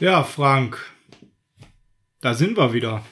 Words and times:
Ja, 0.00 0.22
Frank, 0.22 0.78
da 2.20 2.32
sind 2.32 2.56
wir 2.56 2.72
wieder. 2.72 3.02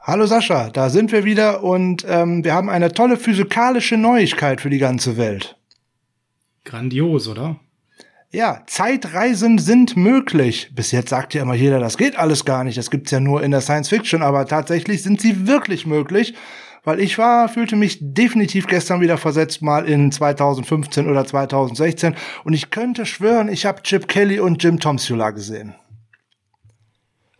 Hallo 0.00 0.26
Sascha, 0.26 0.68
da 0.70 0.90
sind 0.90 1.12
wir 1.12 1.24
wieder 1.24 1.62
und 1.62 2.04
ähm, 2.08 2.42
wir 2.42 2.52
haben 2.52 2.68
eine 2.68 2.90
tolle 2.90 3.16
physikalische 3.16 3.96
Neuigkeit 3.96 4.60
für 4.60 4.70
die 4.70 4.78
ganze 4.78 5.16
Welt. 5.16 5.56
Grandios, 6.64 7.28
oder? 7.28 7.60
Ja, 8.32 8.64
Zeitreisen 8.66 9.58
sind 9.58 9.96
möglich. 9.96 10.72
Bis 10.74 10.90
jetzt 10.90 11.10
sagt 11.10 11.32
ja 11.32 11.42
immer 11.42 11.54
jeder, 11.54 11.78
das 11.78 11.96
geht 11.96 12.18
alles 12.18 12.44
gar 12.44 12.64
nicht. 12.64 12.76
Das 12.76 12.90
gibt's 12.90 13.12
ja 13.12 13.20
nur 13.20 13.44
in 13.44 13.52
der 13.52 13.60
Science 13.60 13.88
Fiction, 13.88 14.20
aber 14.20 14.46
tatsächlich 14.46 15.00
sind 15.04 15.20
sie 15.20 15.46
wirklich 15.46 15.86
möglich. 15.86 16.34
Weil 16.82 16.98
ich 16.98 17.18
war, 17.18 17.48
fühlte 17.48 17.76
mich 17.76 17.98
definitiv 18.00 18.66
gestern 18.66 19.00
wieder 19.00 19.16
versetzt, 19.16 19.62
mal 19.62 19.88
in 19.88 20.10
2015 20.10 21.08
oder 21.08 21.24
2016. 21.24 22.16
Und 22.42 22.52
ich 22.52 22.70
könnte 22.70 23.06
schwören, 23.06 23.48
ich 23.48 23.64
habe 23.64 23.82
Chip 23.82 24.08
Kelly 24.08 24.40
und 24.40 24.60
Jim 24.60 24.80
Tomsula 24.80 25.30
gesehen. 25.30 25.76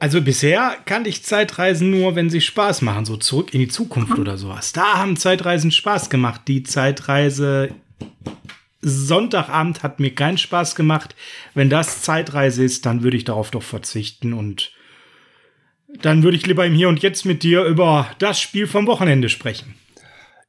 Also 0.04 0.20
bisher 0.20 0.76
kannte 0.84 1.08
ich 1.08 1.24
Zeitreisen 1.24 1.88
nur, 1.88 2.14
wenn 2.14 2.28
sie 2.28 2.42
Spaß 2.42 2.82
machen, 2.82 3.06
so 3.06 3.16
zurück 3.16 3.54
in 3.54 3.60
die 3.60 3.68
Zukunft 3.68 4.18
oder 4.18 4.36
sowas. 4.36 4.74
Da 4.74 4.98
haben 4.98 5.16
Zeitreisen 5.16 5.70
Spaß 5.70 6.10
gemacht. 6.10 6.42
Die 6.46 6.62
Zeitreise 6.62 7.70
Sonntagabend 8.82 9.82
hat 9.82 10.00
mir 10.00 10.14
keinen 10.14 10.36
Spaß 10.36 10.74
gemacht. 10.74 11.16
Wenn 11.54 11.70
das 11.70 12.02
Zeitreise 12.02 12.62
ist, 12.62 12.84
dann 12.84 13.02
würde 13.02 13.16
ich 13.16 13.24
darauf 13.24 13.50
doch 13.50 13.62
verzichten 13.62 14.34
und 14.34 14.72
dann 16.02 16.22
würde 16.22 16.36
ich 16.36 16.44
lieber 16.44 16.66
im 16.66 16.74
Hier 16.74 16.90
und 16.90 17.02
Jetzt 17.02 17.24
mit 17.24 17.42
dir 17.42 17.64
über 17.64 18.06
das 18.18 18.38
Spiel 18.38 18.66
vom 18.66 18.86
Wochenende 18.86 19.30
sprechen. 19.30 19.74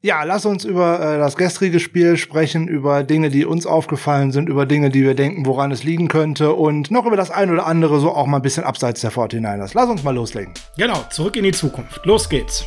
Ja, 0.02 0.24
lass 0.24 0.46
uns 0.46 0.66
über 0.66 1.00
äh, 1.00 1.18
das 1.18 1.36
gestrige 1.36 1.80
Spiel 1.80 2.18
sprechen, 2.18 2.68
über 2.68 3.04
Dinge, 3.04 3.30
die 3.30 3.46
uns 3.46 3.66
aufgefallen 3.66 4.32
sind, 4.32 4.50
über 4.50 4.66
Dinge, 4.66 4.90
die 4.90 5.04
wir 5.04 5.16
denken, 5.16 5.46
woran 5.46 5.72
es 5.72 5.84
liegen 5.84 6.08
könnte 6.08 6.54
und 6.54 6.92
noch 6.92 7.06
über 7.06 7.18
das 7.18 7.32
ein 7.32 7.50
oder 7.50 7.66
andere 7.66 8.00
so 8.00 8.12
auch 8.12 8.28
mal 8.28 8.38
ein 8.38 8.44
bisschen 8.44 8.66
abseits 8.66 9.02
der 9.02 9.12
49ers. 9.12 9.72
Lass 9.74 9.90
uns 9.90 10.04
mal 10.04 10.14
loslegen. 10.14 10.54
Genau, 10.78 11.04
zurück 11.10 11.36
in 11.38 11.44
die 11.44 11.54
Zukunft. 11.54 12.06
Los 12.06 12.30
geht's. 12.30 12.66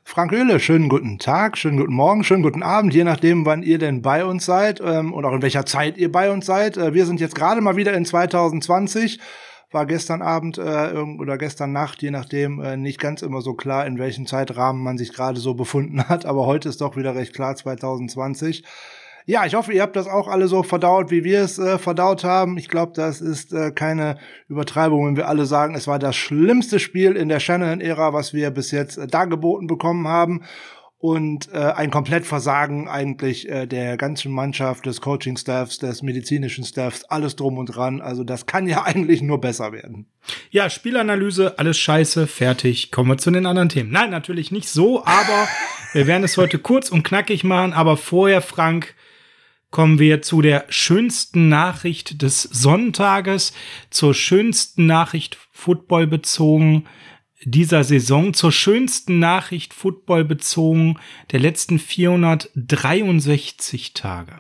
Frank 0.03 0.31
Höhle, 0.31 0.59
schönen 0.59 0.89
guten 0.89 1.19
Tag, 1.19 1.55
schönen 1.55 1.77
guten 1.77 1.93
Morgen, 1.93 2.23
schönen 2.23 2.41
guten 2.41 2.63
Abend, 2.63 2.91
je 2.91 3.03
nachdem, 3.03 3.45
wann 3.45 3.61
ihr 3.61 3.77
denn 3.77 4.01
bei 4.01 4.25
uns 4.25 4.45
seid 4.45 4.81
ähm, 4.83 5.13
und 5.13 5.25
auch 5.25 5.33
in 5.33 5.43
welcher 5.43 5.67
Zeit 5.67 5.97
ihr 5.97 6.11
bei 6.11 6.31
uns 6.31 6.47
seid. 6.47 6.77
Äh, 6.77 6.95
wir 6.95 7.05
sind 7.05 7.19
jetzt 7.19 7.35
gerade 7.35 7.61
mal 7.61 7.75
wieder 7.75 7.93
in 7.93 8.05
2020 8.05 9.19
war 9.71 9.85
gestern 9.85 10.21
Abend 10.21 10.57
äh, 10.57 10.93
oder 11.19 11.37
gestern 11.37 11.71
Nacht, 11.71 12.01
je 12.01 12.11
nachdem, 12.11 12.61
äh, 12.61 12.77
nicht 12.77 12.99
ganz 12.99 13.21
immer 13.21 13.41
so 13.41 13.53
klar, 13.53 13.85
in 13.85 13.99
welchem 13.99 14.25
Zeitrahmen 14.25 14.83
man 14.83 14.97
sich 14.97 15.13
gerade 15.13 15.39
so 15.39 15.53
befunden 15.53 16.07
hat. 16.07 16.25
Aber 16.25 16.45
heute 16.45 16.69
ist 16.69 16.81
doch 16.81 16.95
wieder 16.95 17.15
recht 17.15 17.33
klar, 17.33 17.55
2020. 17.55 18.63
Ja, 19.27 19.43
ich 19.43 19.55
hoffe, 19.55 19.73
ihr 19.73 19.81
habt 19.81 19.95
das 19.95 20.07
auch 20.07 20.27
alle 20.27 20.47
so 20.47 20.61
verdaut, 20.61 21.09
wie 21.09 21.23
wir 21.23 21.41
es 21.41 21.57
äh, 21.57 21.79
verdaut 21.79 22.23
haben. 22.23 22.59
Ich 22.59 22.69
glaube, 22.69 22.91
das 22.93 23.21
ist 23.21 23.53
äh, 23.53 23.71
keine 23.71 24.19
Übertreibung, 24.47 25.07
wenn 25.07 25.17
wir 25.17 25.27
alle 25.27 25.47
sagen, 25.47 25.73
es 25.73 25.87
war 25.87 25.97
das 25.97 26.15
schlimmste 26.15 26.79
Spiel 26.79 27.13
in 27.13 27.27
der 27.27 27.39
Shanahan-Ära, 27.39 28.13
was 28.13 28.35
wir 28.35 28.51
bis 28.51 28.69
jetzt 28.69 28.97
äh, 28.97 29.07
dargeboten 29.07 29.65
bekommen 29.65 30.07
haben 30.07 30.43
und 31.05 31.49
äh, 31.53 31.57
ein 31.57 31.91
Komplettversagen 31.91 32.87
eigentlich 32.87 33.47
äh, 33.47 33.67
der 33.67 33.95
ganzen 33.95 34.31
Mannschaft, 34.31 34.87
des 34.87 35.01
Coaching-Staffs, 35.01 35.77
des 35.77 36.01
medizinischen 36.01 36.63
Staffs, 36.63 37.03
alles 37.03 37.35
drum 37.35 37.59
und 37.59 37.67
dran. 37.67 38.01
Also 38.01 38.23
das 38.23 38.47
kann 38.47 38.67
ja 38.67 38.83
eigentlich 38.85 39.21
nur 39.21 39.39
besser 39.39 39.71
werden. 39.71 40.07
Ja, 40.49 40.69
Spielanalyse, 40.69 41.59
alles 41.59 41.77
scheiße, 41.77 42.25
fertig. 42.25 42.91
Kommen 42.91 43.09
wir 43.09 43.17
zu 43.17 43.29
den 43.29 43.45
anderen 43.45 43.69
Themen. 43.69 43.91
Nein, 43.91 44.09
natürlich 44.09 44.51
nicht 44.51 44.67
so, 44.67 45.05
aber 45.05 45.47
wir 45.93 46.07
werden 46.07 46.23
es 46.23 46.37
heute 46.37 46.57
kurz 46.57 46.89
und 46.89 47.03
knackig 47.03 47.43
machen. 47.43 47.73
Aber 47.73 47.97
vorher, 47.97 48.41
Frank, 48.41 48.95
kommen 49.69 49.99
wir 49.99 50.23
zu 50.23 50.41
der 50.41 50.65
schönsten 50.69 51.49
Nachricht 51.49 52.23
des 52.23 52.41
Sonntages, 52.41 53.53
zur 53.91 54.15
schönsten 54.15 54.87
Nachricht 54.87 55.37
Football 55.51 56.07
bezogen 56.07 56.85
dieser 57.45 57.83
Saison 57.83 58.33
zur 58.33 58.51
schönsten 58.51 59.19
Nachricht 59.19 59.73
Football 59.73 60.25
bezogen 60.25 60.97
der 61.31 61.39
letzten 61.39 61.79
463 61.79 63.93
Tage. 63.93 64.39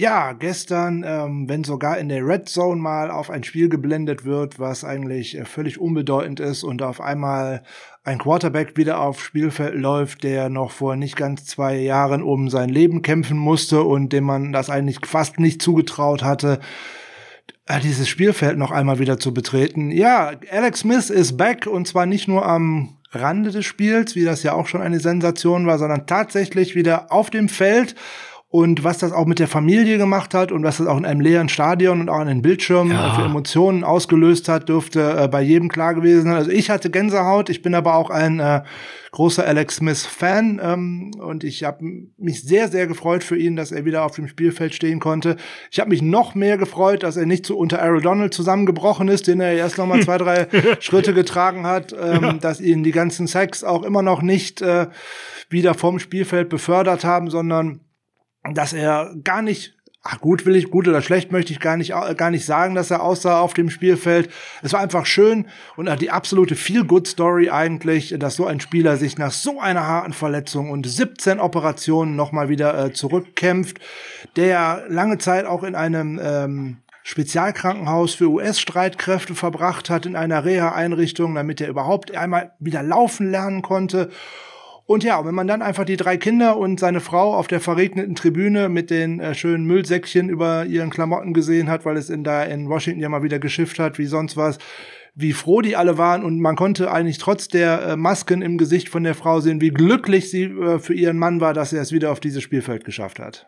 Ja, 0.00 0.32
gestern, 0.32 1.04
ähm, 1.06 1.48
wenn 1.48 1.64
sogar 1.64 1.98
in 1.98 2.08
der 2.08 2.24
Red 2.24 2.48
Zone 2.48 2.80
mal 2.80 3.10
auf 3.10 3.28
ein 3.28 3.42
Spiel 3.42 3.68
geblendet 3.68 4.24
wird, 4.24 4.58
was 4.60 4.84
eigentlich 4.84 5.36
äh, 5.36 5.44
völlig 5.44 5.80
unbedeutend 5.80 6.40
ist 6.40 6.62
und 6.62 6.80
auf 6.80 7.00
einmal 7.00 7.64
ein 8.04 8.18
Quarterback 8.18 8.76
wieder 8.76 9.00
aufs 9.00 9.20
Spielfeld 9.20 9.74
läuft, 9.74 10.22
der 10.22 10.48
noch 10.48 10.70
vor 10.70 10.96
nicht 10.96 11.16
ganz 11.16 11.44
zwei 11.44 11.76
Jahren 11.76 12.22
um 12.22 12.48
sein 12.48 12.70
Leben 12.70 13.02
kämpfen 13.02 13.36
musste 13.36 13.82
und 13.82 14.12
dem 14.12 14.24
man 14.24 14.52
das 14.52 14.70
eigentlich 14.70 15.04
fast 15.04 15.40
nicht 15.40 15.60
zugetraut 15.60 16.22
hatte, 16.22 16.60
dieses 17.78 18.08
Spielfeld 18.08 18.58
noch 18.58 18.70
einmal 18.70 18.98
wieder 18.98 19.18
zu 19.18 19.32
betreten. 19.32 19.90
Ja, 19.90 20.32
Alex 20.50 20.80
Smith 20.80 21.10
ist 21.10 21.36
back 21.36 21.66
und 21.66 21.86
zwar 21.86 22.06
nicht 22.06 22.26
nur 22.26 22.44
am 22.44 22.96
Rande 23.12 23.50
des 23.50 23.66
Spiels, 23.66 24.14
wie 24.14 24.24
das 24.24 24.42
ja 24.42 24.52
auch 24.52 24.66
schon 24.66 24.82
eine 24.82 25.00
Sensation 25.00 25.66
war, 25.66 25.78
sondern 25.78 26.06
tatsächlich 26.06 26.74
wieder 26.74 27.12
auf 27.12 27.30
dem 27.30 27.48
Feld 27.48 27.94
und 28.52 28.82
was 28.82 28.98
das 28.98 29.12
auch 29.12 29.26
mit 29.26 29.38
der 29.38 29.46
Familie 29.46 29.96
gemacht 29.96 30.34
hat 30.34 30.50
und 30.50 30.64
was 30.64 30.78
das 30.78 30.88
auch 30.88 30.98
in 30.98 31.04
einem 31.04 31.20
leeren 31.20 31.48
Stadion 31.48 32.00
und 32.00 32.08
auch 32.08 32.18
an 32.18 32.26
den 32.26 32.42
Bildschirmen 32.42 32.92
ja. 32.92 33.14
für 33.14 33.22
Emotionen 33.22 33.84
ausgelöst 33.84 34.48
hat, 34.48 34.68
dürfte 34.68 35.14
äh, 35.16 35.28
bei 35.28 35.40
jedem 35.40 35.68
klar 35.68 35.94
gewesen 35.94 36.24
sein. 36.24 36.34
Also 36.34 36.50
ich 36.50 36.68
hatte 36.68 36.90
Gänsehaut, 36.90 37.48
ich 37.48 37.62
bin 37.62 37.76
aber 37.76 37.94
auch 37.94 38.10
ein 38.10 38.40
äh, 38.40 38.62
großer 39.12 39.46
Alex 39.46 39.76
Smith-Fan 39.76 40.60
ähm, 40.60 41.12
und 41.20 41.44
ich 41.44 41.62
habe 41.62 41.84
mich 42.16 42.42
sehr, 42.42 42.66
sehr 42.66 42.88
gefreut 42.88 43.22
für 43.22 43.36
ihn, 43.36 43.54
dass 43.54 43.70
er 43.70 43.84
wieder 43.84 44.04
auf 44.04 44.16
dem 44.16 44.26
Spielfeld 44.26 44.74
stehen 44.74 44.98
konnte. 44.98 45.36
Ich 45.70 45.78
habe 45.78 45.90
mich 45.90 46.02
noch 46.02 46.34
mehr 46.34 46.58
gefreut, 46.58 47.04
dass 47.04 47.16
er 47.16 47.26
nicht 47.26 47.46
so 47.46 47.56
unter 47.56 47.80
Aaron 47.80 48.02
Donald 48.02 48.34
zusammengebrochen 48.34 49.06
ist, 49.06 49.28
den 49.28 49.40
er 49.40 49.52
erst 49.52 49.78
noch 49.78 49.86
mal 49.86 50.02
zwei, 50.02 50.18
drei 50.18 50.48
Schritte 50.80 51.14
getragen 51.14 51.68
hat, 51.68 51.92
ähm, 51.92 52.22
ja. 52.22 52.32
dass 52.32 52.60
ihn 52.60 52.82
die 52.82 52.90
ganzen 52.90 53.28
Sex 53.28 53.62
auch 53.62 53.84
immer 53.84 54.02
noch 54.02 54.22
nicht 54.22 54.60
äh, 54.60 54.88
wieder 55.48 55.74
vom 55.74 56.00
Spielfeld 56.00 56.48
befördert 56.48 57.04
haben, 57.04 57.30
sondern 57.30 57.80
dass 58.44 58.72
er 58.72 59.14
gar 59.22 59.42
nicht 59.42 59.74
Ach, 60.02 60.18
gut 60.18 60.46
will 60.46 60.56
ich, 60.56 60.70
gut 60.70 60.88
oder 60.88 61.02
schlecht 61.02 61.30
möchte 61.30 61.52
ich 61.52 61.60
gar 61.60 61.76
nicht, 61.76 61.92
gar 62.16 62.30
nicht 62.30 62.46
sagen, 62.46 62.74
dass 62.74 62.90
er 62.90 63.02
aussah 63.02 63.40
auf 63.40 63.52
dem 63.52 63.68
Spielfeld. 63.68 64.30
Es 64.62 64.72
war 64.72 64.80
einfach 64.80 65.04
schön 65.04 65.46
und 65.76 66.00
die 66.00 66.10
absolute 66.10 66.56
Feel-Good-Story 66.56 67.50
eigentlich, 67.50 68.14
dass 68.18 68.36
so 68.36 68.46
ein 68.46 68.60
Spieler 68.60 68.96
sich 68.96 69.18
nach 69.18 69.30
so 69.30 69.60
einer 69.60 69.86
harten 69.86 70.14
Verletzung 70.14 70.70
und 70.70 70.88
17 70.88 71.38
Operationen 71.38 72.16
nochmal 72.16 72.48
wieder 72.48 72.86
äh, 72.86 72.92
zurückkämpft, 72.94 73.78
der 74.36 74.84
lange 74.88 75.18
Zeit 75.18 75.44
auch 75.44 75.64
in 75.64 75.74
einem 75.74 76.18
ähm, 76.22 76.78
Spezialkrankenhaus 77.02 78.14
für 78.14 78.30
US-Streitkräfte 78.30 79.34
verbracht 79.34 79.90
hat, 79.90 80.06
in 80.06 80.16
einer 80.16 80.46
Reha-Einrichtung, 80.46 81.34
damit 81.34 81.60
er 81.60 81.68
überhaupt 81.68 82.16
einmal 82.16 82.52
wieder 82.58 82.82
laufen 82.82 83.30
lernen 83.30 83.60
konnte 83.60 84.08
und 84.90 85.04
ja, 85.04 85.24
wenn 85.24 85.36
man 85.36 85.46
dann 85.46 85.62
einfach 85.62 85.84
die 85.84 85.96
drei 85.96 86.16
Kinder 86.16 86.56
und 86.56 86.80
seine 86.80 86.98
Frau 86.98 87.36
auf 87.36 87.46
der 87.46 87.60
verregneten 87.60 88.16
Tribüne 88.16 88.68
mit 88.68 88.90
den 88.90 89.20
äh, 89.20 89.36
schönen 89.36 89.64
Müllsäckchen 89.64 90.28
über 90.28 90.66
ihren 90.66 90.90
Klamotten 90.90 91.32
gesehen 91.32 91.70
hat, 91.70 91.84
weil 91.84 91.96
es 91.96 92.10
in 92.10 92.24
da 92.24 92.42
in 92.42 92.68
Washington 92.68 93.00
ja 93.00 93.08
mal 93.08 93.22
wieder 93.22 93.38
geschifft 93.38 93.78
hat, 93.78 94.00
wie 94.00 94.06
sonst 94.06 94.36
was, 94.36 94.58
wie 95.14 95.32
froh 95.32 95.60
die 95.60 95.76
alle 95.76 95.96
waren 95.96 96.24
und 96.24 96.40
man 96.40 96.56
konnte 96.56 96.90
eigentlich 96.90 97.18
trotz 97.18 97.46
der 97.46 97.82
äh, 97.82 97.96
Masken 97.96 98.42
im 98.42 98.58
Gesicht 98.58 98.88
von 98.88 99.04
der 99.04 99.14
Frau 99.14 99.38
sehen, 99.38 99.60
wie 99.60 99.70
glücklich 99.70 100.28
sie 100.28 100.46
äh, 100.46 100.80
für 100.80 100.94
ihren 100.94 101.18
Mann 101.18 101.40
war, 101.40 101.54
dass 101.54 101.72
er 101.72 101.82
es 101.82 101.92
wieder 101.92 102.10
auf 102.10 102.18
dieses 102.18 102.42
Spielfeld 102.42 102.84
geschafft 102.84 103.20
hat. 103.20 103.46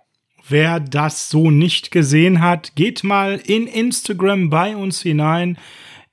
Wer 0.48 0.78
das 0.78 1.28
so 1.28 1.50
nicht 1.50 1.90
gesehen 1.90 2.40
hat, 2.40 2.76
geht 2.76 3.02
mal 3.02 3.40
in 3.44 3.66
Instagram 3.66 4.48
bei 4.48 4.76
uns 4.76 5.02
hinein 5.02 5.58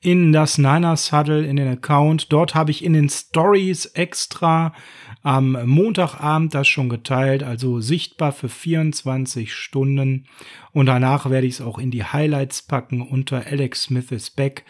in 0.01 0.31
das 0.31 0.57
Niners 0.57 1.11
Huddle 1.11 1.45
in 1.45 1.57
den 1.57 1.67
Account. 1.67 2.31
Dort 2.31 2.55
habe 2.55 2.71
ich 2.71 2.83
in 2.83 2.93
den 2.93 3.09
Stories 3.09 3.85
extra 3.85 4.73
am 5.21 5.57
Montagabend 5.65 6.53
das 6.53 6.67
schon 6.67 6.89
geteilt, 6.89 7.43
also 7.43 7.81
sichtbar 7.81 8.31
für 8.31 8.49
24 8.49 9.53
Stunden. 9.53 10.25
Und 10.71 10.85
danach 10.85 11.29
werde 11.29 11.47
ich 11.47 11.55
es 11.55 11.61
auch 11.61 11.77
in 11.77 11.91
die 11.91 12.03
Highlights 12.03 12.61
packen 12.61 13.01
unter 13.01 13.45
Alex 13.45 13.83
Smith 13.83 14.11
is 14.11 14.29
back. 14.29 14.63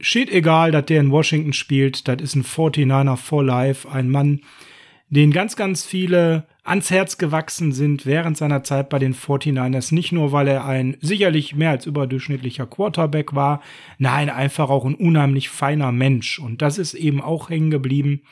Steht 0.00 0.30
egal, 0.30 0.72
dass 0.72 0.86
der 0.86 1.00
in 1.00 1.12
Washington 1.12 1.52
spielt. 1.52 2.08
Das 2.08 2.20
ist 2.20 2.34
ein 2.34 2.44
49er 2.44 3.16
for 3.16 3.44
life. 3.44 3.88
Ein 3.88 4.10
Mann, 4.10 4.40
den 5.10 5.30
ganz, 5.30 5.54
ganz 5.54 5.84
viele 5.84 6.46
ans 6.64 6.90
Herz 6.90 7.18
gewachsen 7.18 7.72
sind 7.72 8.06
während 8.06 8.36
seiner 8.36 8.64
Zeit 8.64 8.88
bei 8.88 8.98
den 8.98 9.14
49ers. 9.14 9.94
Nicht 9.94 10.10
nur, 10.10 10.32
weil 10.32 10.48
er 10.48 10.64
ein 10.64 10.96
sicherlich 11.00 11.54
mehr 11.54 11.70
als 11.70 11.86
überdurchschnittlicher 11.86 12.66
Quarterback 12.66 13.34
war, 13.34 13.62
nein, 13.98 14.30
einfach 14.30 14.70
auch 14.70 14.84
ein 14.84 14.94
unheimlich 14.94 15.48
feiner 15.48 15.92
Mensch. 15.92 16.38
Und 16.38 16.62
das 16.62 16.78
ist 16.78 16.94
eben 16.94 17.20
auch 17.20 17.50
hängen 17.50 17.70
geblieben, 17.70 18.22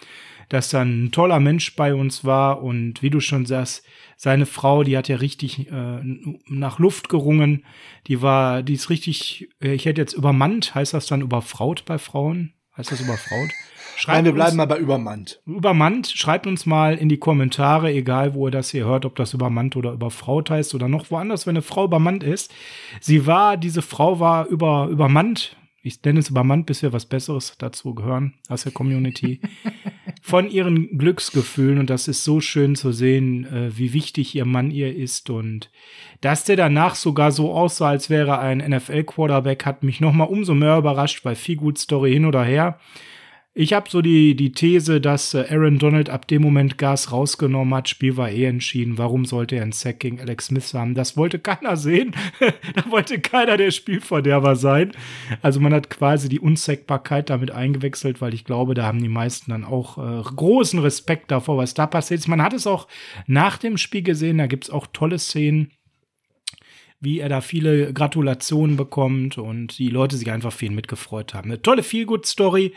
dass 0.51 0.75
er 0.75 0.83
ein 0.83 1.11
toller 1.13 1.41
Mensch 1.41 1.75
bei 1.75 1.95
uns 1.95 2.25
war. 2.25 2.63
Und 2.63 3.03
wie 3.03 3.09
du 3.09 3.21
schon 3.21 3.47
sagst, 3.47 3.85
seine 4.17 4.45
Frau, 4.45 4.85
die 4.85 4.99
hat 4.99 5.09
ja 5.09 5.17
richtig 5.17 5.71
äh, 5.71 6.01
nach 6.47 6.79
Luft 6.79 7.09
gerungen. 7.09 7.65
Die 8.07 8.21
war, 8.21 8.63
die 8.63 8.75
ist 8.75 8.91
richtig, 8.91 9.49
äh, 9.63 9.73
ich 9.73 9.87
hätte 9.87 10.03
jetzt 10.03 10.13
übermannt, 10.13 10.75
heißt 10.75 10.93
das 10.93 11.07
dann 11.07 11.23
überfraut 11.23 11.87
bei 11.87 11.97
Frauen? 11.97 12.53
Heißt 12.77 12.93
das 12.93 13.01
überfraut? 13.01 13.51
Schreibt 13.97 14.17
Nein, 14.17 14.25
wir 14.25 14.33
bleiben 14.33 14.51
uns, 14.51 14.57
mal 14.57 14.67
bei 14.67 14.79
übermannt. 14.79 15.41
Übermannt. 15.47 16.09
Schreibt 16.09 16.47
uns 16.47 16.65
mal 16.65 16.97
in 16.97 17.09
die 17.09 17.19
Kommentare, 17.19 17.93
egal 17.93 18.35
wo 18.35 18.49
ihr 18.49 18.51
das 18.51 18.71
hier 18.71 18.87
hört, 18.87 19.05
ob 19.05 19.15
das 19.17 19.35
übermannt 19.35 19.77
oder 19.77 19.93
überfraut 19.93 20.51
heißt 20.51 20.75
oder 20.75 20.89
noch 20.89 21.11
woanders, 21.11 21.47
wenn 21.47 21.57
eine 21.57 21.63
Frau 21.63 21.85
übermannt 21.85 22.25
ist. 22.25 22.53
Sie 23.01 23.27
war, 23.27 23.57
diese 23.57 23.83
Frau 23.83 24.19
war 24.19 24.47
über, 24.47 24.89
übermannt. 24.91 25.57
Ich 25.83 26.03
nenne 26.05 26.21
es 26.21 26.31
übermannt, 26.31 26.67
bis 26.67 26.83
wir 26.83 26.93
was 26.93 27.07
Besseres 27.07 27.55
dazu 27.59 27.95
gehören 27.95 28.35
aus 28.49 28.65
der 28.65 28.73
Community. 28.73 29.41
von 30.23 30.49
ihren 30.49 30.99
Glücksgefühlen 30.99 31.79
und 31.79 31.91
das 31.91 32.07
ist 32.07 32.25
so 32.25 32.41
schön 32.41 32.77
zu 32.77 32.93
sehen, 32.93 33.47
äh, 33.47 33.77
wie 33.77 33.93
wichtig 33.93 34.35
ihr 34.35 34.45
Mann 34.45 34.71
ihr 34.71 34.95
ist 34.95 35.31
und 35.31 35.71
dass 36.21 36.45
der 36.45 36.57
danach 36.57 36.95
sogar 36.95 37.33
so 37.33 37.53
aussah, 37.53 37.89
als 37.89 38.11
wäre 38.11 38.39
ein 38.39 38.59
NFL-Quarterback, 38.59 39.65
hat 39.65 39.83
mich 39.83 40.01
nochmal 40.01 40.29
umso 40.29 40.55
mehr 40.55 40.79
überrascht, 40.79 41.25
weil 41.25 41.35
viel 41.35 41.57
gut 41.57 41.79
Story 41.79 42.13
hin 42.13 42.27
oder 42.27 42.45
her. 42.45 42.79
Ich 43.53 43.73
habe 43.73 43.91
so 43.91 44.01
die, 44.01 44.37
die 44.37 44.53
These, 44.53 45.01
dass 45.01 45.35
äh, 45.35 45.45
Aaron 45.51 45.81
Donald 45.81 46.09
ab 46.09 46.29
dem 46.29 46.41
Moment 46.41 46.79
Gas 46.79 47.11
rausgenommen 47.11 47.75
hat. 47.75 47.89
Spiel 47.89 48.17
war 48.17 48.31
eh 48.31 48.45
entschieden. 48.45 48.97
Warum 48.97 49.25
sollte 49.25 49.57
er 49.57 49.63
einen 49.63 49.73
Sack 49.73 49.99
gegen 49.99 50.21
Alex 50.21 50.47
Smith 50.47 50.73
haben? 50.73 50.95
Das 50.95 51.17
wollte 51.17 51.41
keiner 51.41 51.77
sehen. 51.77 52.15
da 52.41 52.89
wollte 52.93 53.19
keiner 53.19 53.57
der 53.57 53.73
Spielverderber 53.73 54.55
sein. 54.55 54.93
Also 55.43 55.59
man 55.59 55.75
hat 55.75 55.91
quasi 55.91 56.29
die 56.29 56.39
Unsackbarkeit 56.39 57.29
damit 57.29 57.51
eingewechselt, 57.51 58.21
weil 58.21 58.35
ich 58.35 58.45
glaube, 58.45 58.75
da 58.75 58.85
haben 58.85 59.03
die 59.03 59.09
meisten 59.09 59.51
dann 59.51 59.65
auch 59.65 59.99
äh, 59.99 60.23
großen 60.23 60.79
Respekt 60.79 61.33
davor, 61.33 61.57
was 61.57 61.75
da 61.75 61.89
passiert 61.89 62.21
ist. 62.21 62.29
Man 62.29 62.43
hat 62.43 62.53
es 62.53 62.69
auch 62.69 62.87
nach 63.27 63.59
dem 63.59 63.79
Spiel 63.79 64.03
gesehen. 64.03 64.39
Da 64.39 64.47
gibt's 64.47 64.71
auch 64.71 64.87
tolle 64.93 65.19
Szenen 65.19 65.73
wie 67.01 67.19
er 67.19 67.29
da 67.29 67.41
viele 67.41 67.93
Gratulationen 67.93 68.77
bekommt 68.77 69.39
und 69.39 69.79
die 69.79 69.89
Leute 69.89 70.17
sich 70.17 70.31
einfach 70.31 70.53
viel 70.53 70.71
mitgefreut 70.71 71.33
haben. 71.33 71.51
Eine 71.51 71.63
tolle 71.63 71.83
Feelgood-Story, 71.83 72.75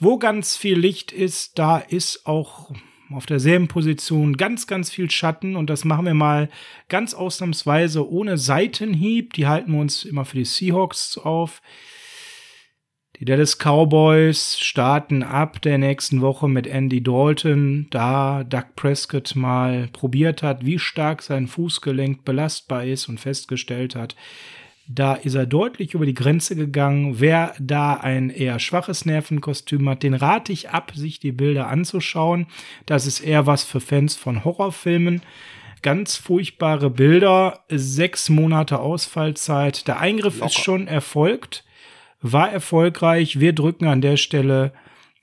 wo 0.00 0.18
ganz 0.18 0.56
viel 0.56 0.78
Licht 0.78 1.12
ist, 1.12 1.58
da 1.58 1.78
ist 1.78 2.26
auch 2.26 2.70
auf 3.10 3.26
derselben 3.26 3.68
Position 3.68 4.36
ganz, 4.36 4.66
ganz 4.66 4.90
viel 4.90 5.10
Schatten 5.10 5.56
und 5.56 5.70
das 5.70 5.84
machen 5.84 6.06
wir 6.06 6.14
mal 6.14 6.48
ganz 6.88 7.14
ausnahmsweise 7.14 8.10
ohne 8.10 8.36
Seitenhieb. 8.38 9.34
Die 9.34 9.46
halten 9.46 9.72
wir 9.72 9.80
uns 9.80 10.04
immer 10.04 10.24
für 10.24 10.36
die 10.36 10.44
Seahawks 10.44 11.18
auf. 11.18 11.62
Die 13.20 13.24
Dallas 13.24 13.58
Cowboys 13.58 14.60
starten 14.60 15.24
ab 15.24 15.60
der 15.62 15.76
nächsten 15.76 16.20
Woche 16.20 16.48
mit 16.48 16.68
Andy 16.68 17.02
Dalton, 17.02 17.88
da 17.90 18.44
Doug 18.44 18.76
Prescott 18.76 19.34
mal 19.34 19.88
probiert 19.92 20.44
hat, 20.44 20.64
wie 20.64 20.78
stark 20.78 21.22
sein 21.22 21.48
Fußgelenk 21.48 22.24
belastbar 22.24 22.84
ist 22.84 23.08
und 23.08 23.18
festgestellt 23.18 23.96
hat, 23.96 24.14
da 24.86 25.14
ist 25.14 25.34
er 25.34 25.46
deutlich 25.46 25.94
über 25.94 26.06
die 26.06 26.14
Grenze 26.14 26.54
gegangen. 26.54 27.16
Wer 27.18 27.54
da 27.58 27.94
ein 27.94 28.30
eher 28.30 28.60
schwaches 28.60 29.04
Nervenkostüm 29.04 29.88
hat, 29.88 30.04
den 30.04 30.14
rate 30.14 30.52
ich 30.52 30.70
ab, 30.70 30.92
sich 30.94 31.18
die 31.18 31.32
Bilder 31.32 31.66
anzuschauen. 31.66 32.46
Das 32.86 33.04
ist 33.04 33.20
eher 33.20 33.46
was 33.46 33.64
für 33.64 33.80
Fans 33.80 34.14
von 34.14 34.44
Horrorfilmen. 34.44 35.22
Ganz 35.82 36.16
furchtbare 36.16 36.88
Bilder, 36.88 37.64
sechs 37.68 38.30
Monate 38.30 38.78
Ausfallzeit. 38.78 39.86
Der 39.88 40.00
Eingriff 40.00 40.36
Locker. 40.36 40.46
ist 40.46 40.58
schon 40.58 40.86
erfolgt 40.86 41.64
war 42.20 42.50
erfolgreich. 42.50 43.40
Wir 43.40 43.52
drücken 43.52 43.86
an 43.86 44.00
der 44.00 44.16
Stelle 44.16 44.72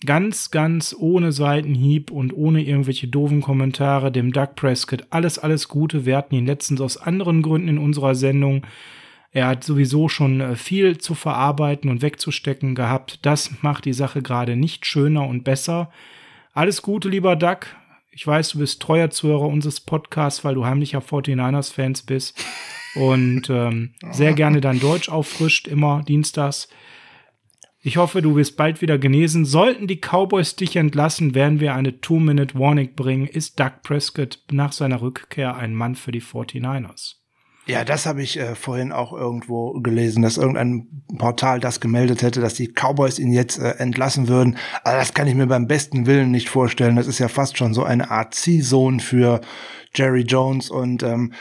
ganz, 0.06 0.52
ganz 0.52 0.96
ohne 0.98 1.32
Seitenhieb 1.32 2.12
und 2.12 2.34
ohne 2.34 2.64
irgendwelche 2.64 3.08
doofen 3.08 3.42
Kommentare 3.42 4.12
dem 4.12 4.32
Doug 4.32 4.56
Prescott 4.56 5.06
alles, 5.10 5.40
alles 5.40 5.68
Gute. 5.68 6.06
Wir 6.06 6.18
hatten 6.18 6.36
ihn 6.36 6.46
letztens 6.46 6.82
aus 6.82 6.98
anderen 6.98 7.42
Gründen 7.42 7.70
in 7.70 7.78
unserer 7.78 8.16
Sendung. 8.16 8.66
Er 9.32 9.48
hat 9.48 9.64
sowieso 9.64 10.08
schon 10.08 10.40
äh, 10.40 10.56
viel 10.56 10.98
zu 10.98 11.14
verarbeiten 11.14 11.90
und 11.90 12.02
wegzustecken 12.02 12.76
gehabt. 12.76 13.20
Das 13.26 13.52
macht 13.62 13.86
die 13.86 13.94
Sache 13.94 14.22
gerade 14.22 14.56
nicht 14.56 14.86
schöner 14.86 15.28
und 15.28 15.44
besser. 15.44 15.92
Alles 16.54 16.82
Gute, 16.82 17.10
lieber 17.10 17.36
Doug. 17.36 17.68
Ich 18.12 18.26
weiß, 18.26 18.50
du 18.50 18.60
bist 18.60 18.82
treuer 18.82 19.10
Zuhörer 19.10 19.48
unseres 19.48 19.82
Podcasts, 19.82 20.46
weil 20.46 20.56
du 20.56 20.66
heimlicher 20.66 21.00
49ers-Fans 21.00 22.04
bist 22.04 22.42
und 22.96 23.50
ähm, 23.50 23.94
sehr 24.12 24.34
gerne 24.34 24.62
dein 24.62 24.80
Deutsch 24.80 25.10
auffrischt, 25.10 25.68
immer 25.68 26.04
dienstags. 26.04 26.68
Ich 27.82 27.98
hoffe, 27.98 28.24
du 28.24 28.36
wirst 28.36 28.58
bald 28.58 28.82
wieder 28.82 28.98
genesen. 28.98 29.46
Sollten 29.46 29.86
die 29.86 30.02
Cowboys 30.02 30.56
dich 30.56 30.76
entlassen, 30.76 31.36
werden 31.36 31.60
wir 31.60 31.76
eine 31.76 32.02
Two-Minute-Warning 32.02 32.96
bringen. 32.96 33.28
Ist 33.28 33.60
Doug 33.60 33.84
Prescott 33.84 34.44
nach 34.52 34.72
seiner 34.72 35.02
Rückkehr 35.02 35.56
ein 35.56 35.76
Mann 35.76 35.94
für 35.94 36.12
die 36.12 36.22
49ers? 36.22 37.18
Ja, 37.68 37.84
das 37.84 38.06
habe 38.06 38.22
ich 38.22 38.40
äh, 38.40 38.54
vorhin 38.54 38.92
auch 38.92 39.12
irgendwo 39.12 39.74
gelesen, 39.82 40.22
dass 40.22 40.38
irgendein 40.38 40.88
Portal 41.18 41.60
das 41.60 41.80
gemeldet 41.80 42.22
hätte, 42.22 42.40
dass 42.40 42.54
die 42.54 42.72
Cowboys 42.74 43.18
ihn 43.18 43.32
jetzt 43.32 43.58
äh, 43.58 43.72
entlassen 43.78 44.28
würden. 44.28 44.58
Aber 44.84 44.98
das 44.98 45.14
kann 45.14 45.28
ich 45.28 45.34
mir 45.34 45.48
beim 45.48 45.68
besten 45.68 46.06
Willen 46.06 46.30
nicht 46.30 46.50
vorstellen. 46.50 46.96
Das 46.96 47.08
ist 47.08 47.20
ja 47.20 47.28
fast 47.28 47.58
schon 47.58 47.74
so 47.74 47.84
eine 47.84 48.12
Art 48.12 48.36
C-Zone 48.36 49.00
für 49.00 49.42
Jerry 49.96 50.22
Jones 50.22 50.70
und 50.70 51.02
ähm, 51.02 51.34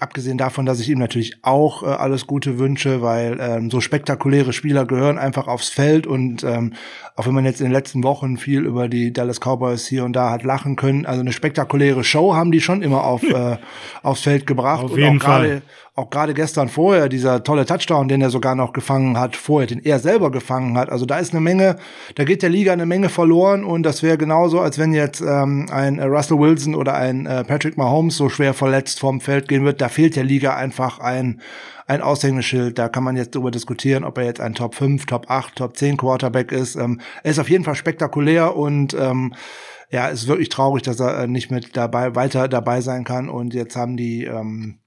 abgesehen 0.00 0.38
davon, 0.38 0.66
dass 0.66 0.80
ich 0.80 0.88
ihm 0.88 0.98
natürlich 0.98 1.38
auch 1.42 1.82
äh, 1.82 1.86
alles 1.86 2.26
Gute 2.26 2.58
wünsche, 2.58 3.02
weil 3.02 3.38
ähm, 3.40 3.70
so 3.70 3.80
spektakuläre 3.80 4.52
Spieler 4.52 4.84
gehören 4.84 5.18
einfach 5.18 5.46
aufs 5.48 5.68
Feld 5.68 6.06
und 6.06 6.44
ähm, 6.44 6.74
auch 7.14 7.26
wenn 7.26 7.34
man 7.34 7.44
jetzt 7.44 7.60
in 7.60 7.66
den 7.66 7.72
letzten 7.72 8.04
Wochen 8.04 8.36
viel 8.36 8.64
über 8.64 8.88
die 8.88 9.12
Dallas 9.12 9.40
Cowboys 9.40 9.86
hier 9.86 10.04
und 10.04 10.14
da 10.14 10.30
hat 10.30 10.42
lachen 10.42 10.76
können, 10.76 11.06
also 11.06 11.20
eine 11.20 11.32
spektakuläre 11.32 12.04
Show 12.04 12.34
haben 12.34 12.52
die 12.52 12.60
schon 12.60 12.82
immer 12.82 13.04
auf 13.04 13.22
äh, 13.32 13.56
aufs 14.02 14.22
Feld 14.22 14.46
gebracht 14.46 14.84
auf 14.84 14.96
jeden 14.96 15.12
und 15.12 15.22
auch 15.22 15.26
gerade 15.26 15.62
auch 15.96 16.10
gerade 16.10 16.34
gestern 16.34 16.68
vorher, 16.68 17.08
dieser 17.08 17.42
tolle 17.42 17.64
Touchdown, 17.64 18.06
den 18.06 18.20
er 18.20 18.28
sogar 18.28 18.54
noch 18.54 18.74
gefangen 18.74 19.18
hat, 19.18 19.34
vorher, 19.34 19.66
den 19.66 19.82
er 19.82 19.98
selber 19.98 20.30
gefangen 20.30 20.76
hat. 20.76 20.90
Also 20.90 21.06
da 21.06 21.18
ist 21.18 21.32
eine 21.32 21.40
Menge, 21.40 21.76
da 22.16 22.24
geht 22.24 22.42
der 22.42 22.50
Liga 22.50 22.74
eine 22.74 22.84
Menge 22.84 23.08
verloren 23.08 23.64
und 23.64 23.82
das 23.82 24.02
wäre 24.02 24.18
genauso, 24.18 24.60
als 24.60 24.78
wenn 24.78 24.92
jetzt 24.92 25.22
ähm, 25.22 25.68
ein 25.70 25.98
Russell 25.98 26.38
Wilson 26.38 26.74
oder 26.74 26.94
ein 26.94 27.24
äh, 27.24 27.44
Patrick 27.44 27.78
Mahomes 27.78 28.18
so 28.18 28.28
schwer 28.28 28.52
verletzt 28.52 29.00
vom 29.00 29.22
Feld 29.22 29.48
gehen 29.48 29.64
wird. 29.64 29.80
Da 29.80 29.88
fehlt 29.88 30.16
der 30.16 30.24
Liga 30.24 30.54
einfach 30.54 30.98
ein, 30.98 31.40
ein 31.86 32.02
Aushängeschild. 32.02 32.78
Da 32.78 32.90
kann 32.90 33.02
man 33.02 33.16
jetzt 33.16 33.34
darüber 33.34 33.50
diskutieren, 33.50 34.04
ob 34.04 34.18
er 34.18 34.24
jetzt 34.24 34.40
ein 34.42 34.52
Top 34.52 34.74
5, 34.74 35.06
Top 35.06 35.30
8, 35.30 35.56
Top 35.56 35.78
10 35.78 35.96
Quarterback 35.96 36.52
ist. 36.52 36.76
Ähm, 36.76 37.00
er 37.22 37.30
ist 37.30 37.38
auf 37.38 37.48
jeden 37.48 37.64
Fall 37.64 37.74
spektakulär 37.74 38.54
und 38.54 38.92
ähm, 38.92 39.34
ja, 39.90 40.08
ist 40.08 40.28
wirklich 40.28 40.50
traurig, 40.50 40.82
dass 40.82 41.00
er 41.00 41.20
äh, 41.20 41.26
nicht 41.26 41.50
mit 41.50 41.74
dabei 41.74 42.14
weiter 42.14 42.48
dabei 42.48 42.82
sein 42.82 43.04
kann. 43.04 43.30
Und 43.30 43.54
jetzt 43.54 43.76
haben 43.76 43.96
die 43.96 44.24
ähm, 44.24 44.80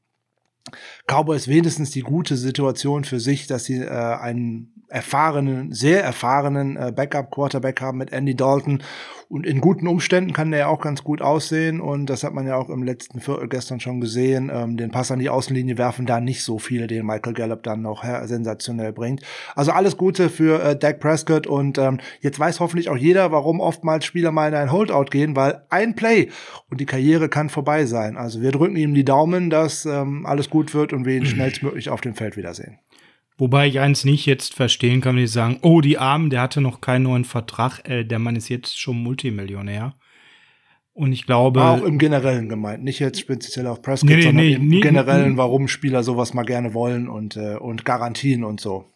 Cowboys 1.08 1.48
wenigstens 1.48 1.92
die 1.92 2.01
gute 2.01 2.38
Situation 2.38 3.04
für 3.04 3.20
sich, 3.20 3.48
dass 3.48 3.66
sie 3.66 3.80
äh, 3.80 3.89
einen 3.89 4.74
erfahrenen, 4.88 5.72
sehr 5.72 6.04
erfahrenen 6.04 6.78
äh, 6.78 6.92
Backup-Quarterback 6.96 7.82
haben 7.82 7.98
mit 7.98 8.12
Andy 8.12 8.36
Dalton. 8.36 8.84
Und 9.29 9.45
in 9.45 9.62
guten 9.62 9.88
Umständen 9.88 10.33
kann 10.33 10.50
der 10.50 10.62
ja 10.62 10.67
auch 10.67 10.81
ganz 10.81 11.03
gut 11.03 11.21
aussehen. 11.21 11.81
Und 11.81 12.07
das 12.07 12.24
hat 12.24 12.33
man 12.33 12.48
ja 12.48 12.55
auch 12.55 12.67
im 12.69 12.81
letzten 12.81 13.21
Viertel 13.21 13.48
gestern 13.48 13.79
schon 13.79 14.01
gesehen. 14.01 14.50
Ähm, 14.51 14.75
den 14.75 14.89
Pass 14.89 15.12
an 15.12 15.19
die 15.19 15.29
Außenlinie 15.29 15.77
werfen 15.77 16.07
da 16.07 16.19
nicht 16.19 16.43
so 16.43 16.57
viele, 16.57 16.88
den 16.88 17.05
Michael 17.05 17.33
Gallup 17.33 17.62
dann 17.62 17.83
noch 17.83 18.03
äh, 18.03 18.25
sensationell 18.25 18.91
bringt. 18.91 19.21
Also 19.55 19.71
alles 19.71 19.98
Gute 19.98 20.29
für 20.29 20.63
äh, 20.63 20.75
Dak 20.75 21.00
Prescott. 21.00 21.45
Und 21.45 21.77
ähm, 21.77 22.00
jetzt 22.21 22.39
weiß 22.39 22.59
hoffentlich 22.59 22.89
auch 22.89 22.98
jeder, 22.98 23.31
warum 23.31 23.59
oftmals 23.59 24.03
Spieler 24.03 24.31
mal 24.31 24.48
in 24.48 24.55
ein 24.55 24.71
Holdout 24.71 25.12
gehen, 25.12 25.36
weil 25.36 25.62
ein 25.69 25.95
Play 25.95 26.29
und 26.71 26.81
die 26.81 26.88
Karriere 26.88 27.29
kann 27.29 27.50
vorbei 27.50 27.86
sein. 27.86 28.17
Also 28.17 28.41
wir 28.41 28.51
drücken 28.51 28.77
ihm 28.77 28.95
die 28.95 29.05
Daumen, 29.05 29.51
dass 29.51 29.86
ähm, 29.86 30.25
alles 30.25 30.50
gut 30.50 30.74
wird 30.74 30.91
und 30.91 31.05
wir 31.05 31.15
ihn 31.15 31.25
schnellstmöglich 31.27 31.91
auf 31.91 32.01
dem 32.01 32.15
Feld 32.15 32.36
wiedersehen. 32.36 32.79
Wobei 33.39 33.67
ich 33.67 33.79
eins 33.79 34.03
nicht 34.03 34.25
jetzt 34.25 34.53
verstehen 34.53 35.00
kann, 35.00 35.15
wenn 35.15 35.22
die 35.22 35.27
sagen, 35.27 35.60
oh, 35.62 35.79
die 35.79 35.98
Armen, 35.98 36.29
der 36.29 36.41
hatte 36.41 36.60
noch 36.60 36.81
keinen 36.81 37.03
neuen 37.03 37.24
Vertrag, 37.24 37.88
äh, 37.89 38.03
der 38.03 38.19
Mann 38.19 38.36
ist 38.36 38.50
jetzt 38.50 38.77
schon 38.77 39.01
Multimillionär. 39.01 39.96
Und 40.91 41.13
ich 41.13 41.25
glaube. 41.25 41.63
Auch 41.63 41.84
im 41.84 41.98
Generellen 41.98 42.50
gemeint, 42.50 42.84
nicht 42.84 43.00
jetzt 43.00 43.22
speziell 43.22 43.65
auf 43.67 43.81
Prescott, 43.81 44.10
nee, 44.10 44.17
nee, 44.17 44.22
sondern 44.24 44.46
nee, 44.46 44.53
im 44.55 44.81
Generellen, 44.81 45.38
warum 45.38 45.69
Spieler 45.69 46.03
sowas 46.03 46.34
mal 46.34 46.43
gerne 46.43 46.74
wollen 46.74 47.08
und, 47.08 47.38
äh, 47.38 47.55
und 47.55 47.86
Garantien 47.86 48.43
und 48.43 48.60
so. 48.60 48.91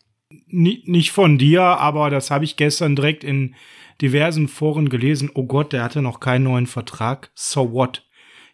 Nicht 0.47 1.12
von 1.12 1.38
dir, 1.38 1.62
aber 1.62 2.09
das 2.09 2.29
habe 2.29 2.43
ich 2.43 2.57
gestern 2.57 2.97
direkt 2.97 3.23
in 3.23 3.55
diversen 4.01 4.50
Foren 4.50 4.89
gelesen, 4.89 5.31
oh 5.33 5.45
Gott, 5.45 5.71
der 5.71 5.83
hatte 5.83 6.01
noch 6.01 6.19
keinen 6.19 6.43
neuen 6.43 6.67
Vertrag. 6.67 7.31
So 7.33 7.71
what? 7.71 8.05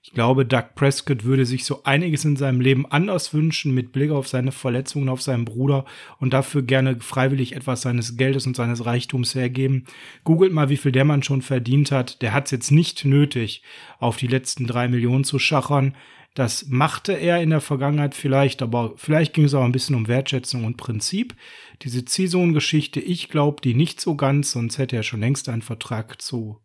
Ich 0.02 0.14
glaube, 0.14 0.46
Doug 0.46 0.76
Prescott 0.76 1.26
würde 1.26 1.46
sich 1.46 1.66
so 1.66 1.84
einiges 1.84 2.24
in 2.24 2.38
seinem 2.38 2.62
Leben 2.62 2.86
anders 2.86 3.34
wünschen, 3.34 3.74
mit 3.74 3.92
Blick 3.92 4.12
auf 4.12 4.30
seine 4.30 4.54
Verletzungen, 4.54 5.10
auf 5.10 5.22
seinen 5.22 5.44
Bruder 5.44 5.84
und 6.20 6.32
dafür 6.32 6.62
gerne 6.62 7.00
freiwillig 7.02 7.54
etwas 7.54 7.82
seines 7.82 8.16
Geldes 8.16 8.48
und 8.48 8.56
seines 8.56 8.86
Reichtums 8.86 9.36
hergeben. 9.36 9.86
Googelt 10.24 10.54
mal, 10.54 10.70
wie 10.70 10.78
viel 10.78 10.94
der 10.94 11.04
Mann 11.04 11.22
schon 11.22 11.42
verdient 11.42 11.92
hat. 11.92 12.22
Der 12.22 12.34
hat 12.34 12.46
es 12.46 12.52
jetzt 12.52 12.72
nicht 12.72 13.04
nötig, 13.04 13.62
auf 14.00 14.16
die 14.16 14.28
letzten 14.28 14.68
drei 14.68 14.88
Millionen 14.88 15.26
zu 15.26 15.38
schachern. 15.38 15.96
Das 16.34 16.68
machte 16.68 17.12
er 17.12 17.42
in 17.42 17.50
der 17.50 17.60
Vergangenheit 17.60 18.16
vielleicht, 18.16 18.62
aber 18.62 18.94
vielleicht 18.96 19.34
ging 19.34 19.44
es 19.44 19.54
auch 19.54 19.64
ein 19.64 19.74
bisschen 19.74 19.96
um 19.96 20.08
Wertschätzung 20.08 20.64
und 20.64 20.78
Prinzip. 20.78 21.36
Diese 21.82 22.06
Ziehsohn-Geschichte, 22.06 23.02
ich 23.02 23.28
glaube 23.28 23.60
die 23.62 23.74
nicht 23.74 24.00
so 24.00 24.16
ganz, 24.16 24.52
sonst 24.52 24.78
hätte 24.78 24.96
er 24.96 25.04
schon 25.04 25.20
längst 25.20 25.50
einen 25.50 25.62
Vertrag 25.62 26.22
zu 26.22 26.62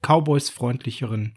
Cowboys 0.00 0.48
freundlicheren 0.48 1.34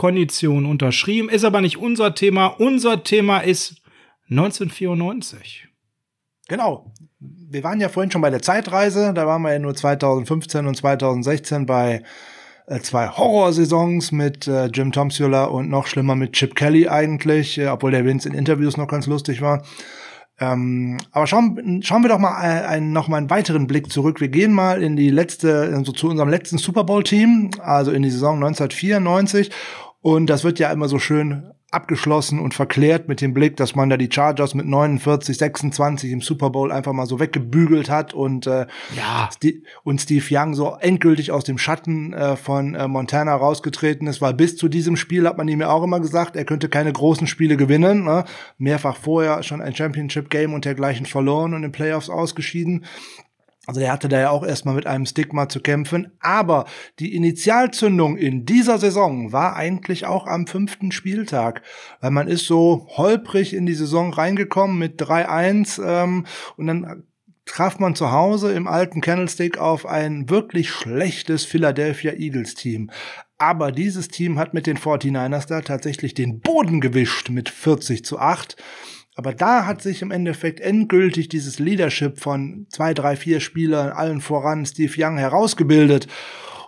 Konditionen 0.00 0.64
unterschrieben. 0.64 1.28
Ist 1.28 1.44
aber 1.44 1.60
nicht 1.60 1.76
unser 1.76 2.14
Thema. 2.14 2.46
Unser 2.46 3.04
Thema 3.04 3.40
ist 3.40 3.82
1994. 4.30 5.68
Genau. 6.48 6.90
Wir 7.18 7.62
waren 7.64 7.82
ja 7.82 7.90
vorhin 7.90 8.10
schon 8.10 8.22
bei 8.22 8.30
der 8.30 8.40
Zeitreise. 8.40 9.12
Da 9.12 9.26
waren 9.26 9.42
wir 9.42 9.52
ja 9.52 9.58
nur 9.58 9.74
2015 9.74 10.66
und 10.66 10.74
2016 10.74 11.66
bei 11.66 12.02
äh, 12.66 12.80
zwei 12.80 13.08
Horrorsaisons 13.08 14.10
mit 14.10 14.46
äh, 14.48 14.68
Jim 14.68 14.90
Tomsula 14.90 15.44
und 15.44 15.68
noch 15.68 15.86
schlimmer 15.86 16.14
mit 16.14 16.32
Chip 16.32 16.54
Kelly 16.54 16.88
eigentlich, 16.88 17.58
äh, 17.58 17.66
obwohl 17.66 17.90
der 17.90 18.06
Vince 18.06 18.26
in 18.26 18.34
Interviews 18.34 18.78
noch 18.78 18.88
ganz 18.88 19.06
lustig 19.06 19.42
war. 19.42 19.64
Ähm, 20.38 20.96
aber 21.12 21.26
schauen, 21.26 21.82
schauen 21.82 22.02
wir 22.02 22.08
doch 22.08 22.18
mal 22.18 22.42
äh, 22.42 22.64
einen, 22.64 22.94
noch 22.94 23.08
mal 23.08 23.18
einen 23.18 23.28
weiteren 23.28 23.66
Blick 23.66 23.92
zurück. 23.92 24.22
Wir 24.22 24.28
gehen 24.28 24.54
mal 24.54 24.82
in 24.82 24.96
die 24.96 25.10
letzte, 25.10 25.70
also 25.74 25.92
zu 25.92 26.08
unserem 26.08 26.30
letzten 26.30 26.56
Super 26.56 26.84
Bowl 26.84 27.04
Team, 27.04 27.50
also 27.60 27.90
in 27.90 28.02
die 28.02 28.08
Saison 28.08 28.36
1994 28.36 29.50
und 30.02 30.28
das 30.28 30.44
wird 30.44 30.58
ja 30.58 30.70
immer 30.72 30.88
so 30.88 30.98
schön 30.98 31.52
abgeschlossen 31.70 32.40
und 32.40 32.52
verklärt 32.52 33.08
mit 33.08 33.20
dem 33.20 33.32
Blick, 33.32 33.56
dass 33.56 33.76
man 33.76 33.88
da 33.88 33.96
die 33.96 34.10
Chargers 34.10 34.54
mit 34.54 34.66
49, 34.66 35.36
26 35.36 36.10
im 36.10 36.20
Super 36.20 36.50
Bowl 36.50 36.72
einfach 36.72 36.92
mal 36.92 37.06
so 37.06 37.20
weggebügelt 37.20 37.88
hat 37.88 38.12
und 38.12 38.46
äh, 38.46 38.66
ja. 38.96 39.28
St 39.32 39.62
und 39.84 40.00
Steve 40.00 40.24
Young 40.30 40.54
so 40.54 40.76
endgültig 40.80 41.30
aus 41.30 41.44
dem 41.44 41.58
Schatten 41.58 42.12
äh, 42.12 42.36
von 42.36 42.74
äh, 42.74 42.88
Montana 42.88 43.34
rausgetreten 43.36 44.08
ist, 44.08 44.20
weil 44.20 44.34
bis 44.34 44.56
zu 44.56 44.68
diesem 44.68 44.96
Spiel 44.96 45.28
hat 45.28 45.38
man 45.38 45.46
ihm 45.46 45.60
ja 45.60 45.70
auch 45.70 45.84
immer 45.84 46.00
gesagt, 46.00 46.34
er 46.34 46.44
könnte 46.44 46.68
keine 46.68 46.92
großen 46.92 47.28
Spiele 47.28 47.56
gewinnen. 47.56 48.04
Ne? 48.04 48.24
Mehrfach 48.58 48.96
vorher 48.96 49.42
schon 49.44 49.60
ein 49.60 49.74
Championship 49.74 50.28
Game 50.28 50.54
und 50.54 50.64
dergleichen 50.64 51.06
verloren 51.06 51.54
und 51.54 51.62
in 51.62 51.72
Playoffs 51.72 52.10
ausgeschieden. 52.10 52.84
Also 53.70 53.78
der 53.78 53.92
hatte 53.92 54.08
da 54.08 54.18
ja 54.18 54.30
auch 54.30 54.44
erstmal 54.44 54.74
mit 54.74 54.88
einem 54.88 55.06
Stigma 55.06 55.48
zu 55.48 55.60
kämpfen. 55.60 56.10
Aber 56.18 56.64
die 56.98 57.14
Initialzündung 57.14 58.16
in 58.16 58.44
dieser 58.44 58.78
Saison 58.78 59.30
war 59.30 59.54
eigentlich 59.54 60.06
auch 60.06 60.26
am 60.26 60.48
fünften 60.48 60.90
Spieltag. 60.90 61.62
Weil 62.00 62.10
man 62.10 62.26
ist 62.26 62.46
so 62.46 62.88
holprig 62.96 63.54
in 63.54 63.66
die 63.66 63.74
Saison 63.74 64.12
reingekommen 64.12 64.76
mit 64.76 65.00
3-1 65.00 65.80
ähm, 65.86 66.26
und 66.56 66.66
dann 66.66 67.04
traf 67.46 67.78
man 67.78 67.94
zu 67.94 68.10
Hause 68.10 68.50
im 68.54 68.66
alten 68.66 69.00
Candlestick 69.00 69.58
auf 69.58 69.86
ein 69.86 70.28
wirklich 70.28 70.68
schlechtes 70.70 71.44
Philadelphia 71.44 72.14
Eagles 72.14 72.56
Team. 72.56 72.90
Aber 73.38 73.70
dieses 73.70 74.08
Team 74.08 74.36
hat 74.40 74.52
mit 74.52 74.66
den 74.66 74.78
49ers 74.78 75.46
da 75.46 75.60
tatsächlich 75.60 76.14
den 76.14 76.40
Boden 76.40 76.80
gewischt 76.80 77.30
mit 77.30 77.48
40 77.48 78.04
zu 78.04 78.18
8. 78.18 78.56
Aber 79.20 79.34
da 79.34 79.66
hat 79.66 79.82
sich 79.82 80.00
im 80.00 80.12
Endeffekt 80.12 80.60
endgültig 80.60 81.28
dieses 81.28 81.58
Leadership 81.58 82.18
von 82.18 82.64
zwei, 82.70 82.94
drei, 82.94 83.16
vier 83.16 83.40
Spielern, 83.40 83.90
allen 83.92 84.22
voran 84.22 84.64
Steve 84.64 84.94
Young, 84.96 85.18
herausgebildet. 85.18 86.06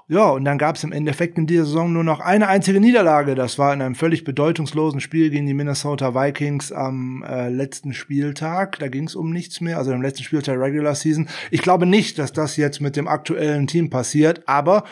Ja, 0.07 0.29
und 0.29 0.45
dann 0.45 0.59
gab 0.59 0.77
es 0.77 0.85
im 0.85 0.93
Endeffekt 0.93 1.39
in 1.39 1.47
dieser 1.47 1.65
Saison 1.65 1.91
nur 1.95 2.05
noch 2.05 2.21
eine 2.21 2.49
einzige 2.49 2.79
Niederlage. 2.79 3.35
Das 3.35 3.59
war 3.59 3.73
in 3.73 3.81
einem 3.81 3.95
völlig 3.95 4.25
bedeutungslosen 4.25 5.01
Spiel 5.01 5.31
gegen 5.31 5.47
die 5.47 5.55
Minnesota 5.55 6.15
Vikings 6.15 6.73
am 6.73 7.25
äh, 7.27 7.49
letzten 7.49 7.95
Spieltag. 7.95 8.79
Da 8.81 8.89
ging 8.89 9.05
es 9.05 9.15
um 9.15 9.33
nichts 9.33 9.63
mehr, 9.63 9.79
also 9.79 9.91
am 9.93 10.03
letzten 10.03 10.25
Spieltag 10.25 10.59
Regular 10.59 10.95
Season. 10.95 11.29
Ich 11.51 11.63
glaube 11.63 11.87
nicht, 11.87 12.19
dass 12.19 12.35
das 12.35 12.59
jetzt 12.59 12.83
mit 12.83 12.97
dem 12.97 13.09
aktuellen 13.09 13.67
Team 13.67 13.89
passiert, 13.89 14.47
aber 14.47 14.85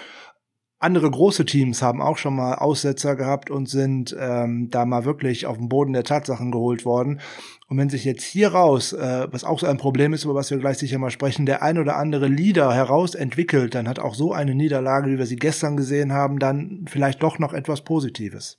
andere 0.80 1.10
große 1.10 1.44
Teams 1.44 1.82
haben 1.82 2.00
auch 2.00 2.16
schon 2.16 2.34
mal 2.34 2.54
Aussetzer 2.54 3.14
gehabt 3.14 3.50
und 3.50 3.68
sind 3.68 4.16
ähm, 4.18 4.70
da 4.70 4.86
mal 4.86 5.04
wirklich 5.04 5.46
auf 5.46 5.58
den 5.58 5.68
Boden 5.68 5.92
der 5.92 6.04
Tatsachen 6.04 6.50
geholt 6.50 6.86
worden. 6.86 7.20
Und 7.68 7.76
wenn 7.76 7.90
sich 7.90 8.04
jetzt 8.04 8.24
hier 8.24 8.48
raus, 8.48 8.94
äh, 8.94 9.28
was 9.30 9.44
auch 9.44 9.60
so 9.60 9.66
ein 9.66 9.76
Problem 9.76 10.14
ist, 10.14 10.24
über 10.24 10.34
was 10.34 10.50
wir 10.50 10.58
gleich 10.58 10.78
sicher 10.78 10.98
mal 10.98 11.10
sprechen, 11.10 11.44
der 11.44 11.62
ein 11.62 11.78
oder 11.78 11.96
andere 11.96 12.28
Leader 12.28 12.74
herausentwickelt, 12.74 13.74
dann 13.74 13.86
hat 13.86 13.98
auch 13.98 14.14
so 14.14 14.32
eine 14.32 14.54
Niederlage, 14.54 15.10
wie 15.10 15.18
wir 15.18 15.26
sie 15.26 15.36
gestern 15.36 15.76
gesehen 15.76 16.12
haben, 16.12 16.38
dann 16.38 16.86
vielleicht 16.88 17.22
doch 17.22 17.38
noch 17.38 17.52
etwas 17.52 17.82
Positives. 17.82 18.58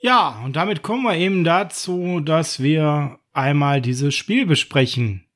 Ja, 0.00 0.40
und 0.42 0.56
damit 0.56 0.82
kommen 0.82 1.02
wir 1.02 1.16
eben 1.16 1.44
dazu, 1.44 2.20
dass 2.20 2.62
wir 2.62 3.18
einmal 3.32 3.82
dieses 3.82 4.14
Spiel 4.14 4.46
besprechen 4.46 5.26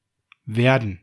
werden, 0.46 1.00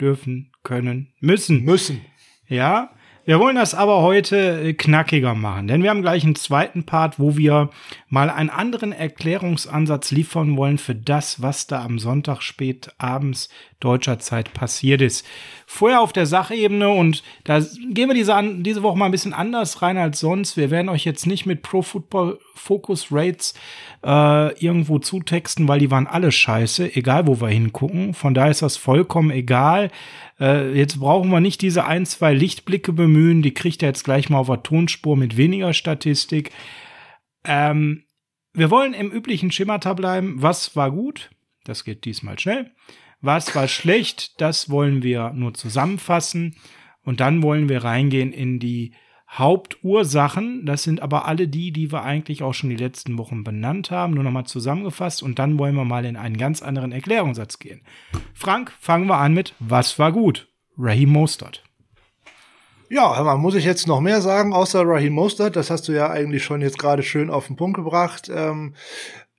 dürfen, 0.00 0.52
können, 0.62 1.12
müssen. 1.18 1.64
Müssen. 1.64 2.00
Ja, 2.46 2.90
wir 3.24 3.38
wollen 3.38 3.56
das 3.56 3.74
aber 3.74 4.02
heute 4.02 4.60
äh, 4.60 4.72
knackiger 4.72 5.34
machen, 5.34 5.68
denn 5.68 5.82
wir 5.82 5.90
haben 5.90 6.02
gleich 6.02 6.24
einen 6.24 6.34
zweiten 6.34 6.84
Part, 6.84 7.20
wo 7.20 7.36
wir 7.36 7.70
mal 8.08 8.30
einen 8.30 8.50
anderen 8.50 8.92
Erklärungsansatz 8.92 10.10
liefern 10.10 10.56
wollen 10.56 10.78
für 10.78 10.94
das, 10.94 11.40
was 11.40 11.66
da 11.66 11.84
am 11.84 11.98
Sonntag 11.98 12.42
spät 12.42 12.90
abends 12.98 13.48
deutscher 13.80 14.18
Zeit 14.18 14.52
passiert 14.54 15.00
ist. 15.00 15.26
Vorher 15.66 16.00
auf 16.00 16.12
der 16.12 16.26
Sachebene 16.26 16.88
und 16.88 17.22
da 17.44 17.60
gehen 17.60 18.08
wir 18.08 18.14
diese, 18.14 18.38
diese 18.58 18.82
Woche 18.82 18.98
mal 18.98 19.06
ein 19.06 19.12
bisschen 19.12 19.32
anders 19.32 19.82
rein 19.82 19.98
als 19.98 20.20
sonst. 20.20 20.56
Wir 20.56 20.70
werden 20.70 20.88
euch 20.88 21.04
jetzt 21.04 21.26
nicht 21.26 21.46
mit 21.46 21.62
Pro 21.62 21.82
Football 21.82 22.38
Focus 22.54 23.08
Rates 23.10 23.54
äh, 24.04 24.52
irgendwo 24.58 24.98
zutexten, 24.98 25.68
weil 25.68 25.80
die 25.80 25.90
waren 25.90 26.06
alle 26.06 26.32
scheiße, 26.32 26.96
egal 26.96 27.26
wo 27.26 27.40
wir 27.40 27.48
hingucken. 27.48 28.14
Von 28.14 28.34
daher 28.34 28.50
ist 28.50 28.62
das 28.62 28.76
vollkommen 28.76 29.30
egal. 29.30 29.90
Äh, 30.42 30.76
jetzt 30.76 30.98
brauchen 30.98 31.30
wir 31.30 31.40
nicht 31.40 31.62
diese 31.62 31.84
ein, 31.84 32.04
zwei 32.04 32.34
Lichtblicke 32.34 32.92
bemühen. 32.92 33.42
Die 33.42 33.54
kriegt 33.54 33.82
er 33.82 33.90
jetzt 33.90 34.02
gleich 34.02 34.28
mal 34.28 34.38
auf 34.38 34.48
der 34.48 34.64
Tonspur 34.64 35.16
mit 35.16 35.36
weniger 35.36 35.72
Statistik. 35.72 36.50
Ähm, 37.44 38.02
wir 38.52 38.70
wollen 38.70 38.92
im 38.92 39.12
üblichen 39.12 39.52
Schemata 39.52 39.94
bleiben. 39.94 40.42
Was 40.42 40.74
war 40.74 40.90
gut? 40.90 41.30
Das 41.64 41.84
geht 41.84 42.04
diesmal 42.04 42.40
schnell. 42.40 42.72
Was 43.20 43.54
war 43.54 43.68
schlecht? 43.68 44.40
Das 44.40 44.68
wollen 44.68 45.04
wir 45.04 45.30
nur 45.32 45.54
zusammenfassen. 45.54 46.56
Und 47.04 47.20
dann 47.20 47.42
wollen 47.42 47.68
wir 47.68 47.84
reingehen 47.84 48.32
in 48.32 48.58
die 48.58 48.94
Hauptursachen. 49.32 50.66
Das 50.66 50.82
sind 50.82 51.00
aber 51.00 51.26
alle 51.26 51.48
die, 51.48 51.72
die 51.72 51.90
wir 51.90 52.02
eigentlich 52.02 52.42
auch 52.42 52.52
schon 52.52 52.70
die 52.70 52.76
letzten 52.76 53.16
Wochen 53.18 53.44
benannt 53.44 53.90
haben, 53.90 54.14
nur 54.14 54.24
nochmal 54.24 54.44
zusammengefasst. 54.44 55.22
Und 55.22 55.38
dann 55.38 55.58
wollen 55.58 55.74
wir 55.74 55.84
mal 55.84 56.04
in 56.04 56.16
einen 56.16 56.36
ganz 56.36 56.62
anderen 56.62 56.92
Erklärungssatz 56.92 57.58
gehen. 57.58 57.82
Frank, 58.34 58.72
fangen 58.78 59.06
wir 59.06 59.18
an 59.18 59.34
mit 59.34 59.54
Was 59.58 59.98
war 59.98 60.12
gut? 60.12 60.48
Raheem 60.78 61.10
Mostert. 61.10 61.62
Ja, 62.90 63.22
man 63.22 63.40
muss 63.40 63.54
ich 63.54 63.64
jetzt 63.64 63.86
noch 63.86 64.00
mehr 64.02 64.20
sagen, 64.20 64.52
außer 64.52 64.82
Raheem 64.84 65.14
Mostert. 65.14 65.56
Das 65.56 65.70
hast 65.70 65.88
du 65.88 65.92
ja 65.92 66.10
eigentlich 66.10 66.44
schon 66.44 66.60
jetzt 66.60 66.78
gerade 66.78 67.02
schön 67.02 67.30
auf 67.30 67.46
den 67.46 67.56
Punkt 67.56 67.78
gebracht. 67.78 68.30
Ähm, 68.30 68.74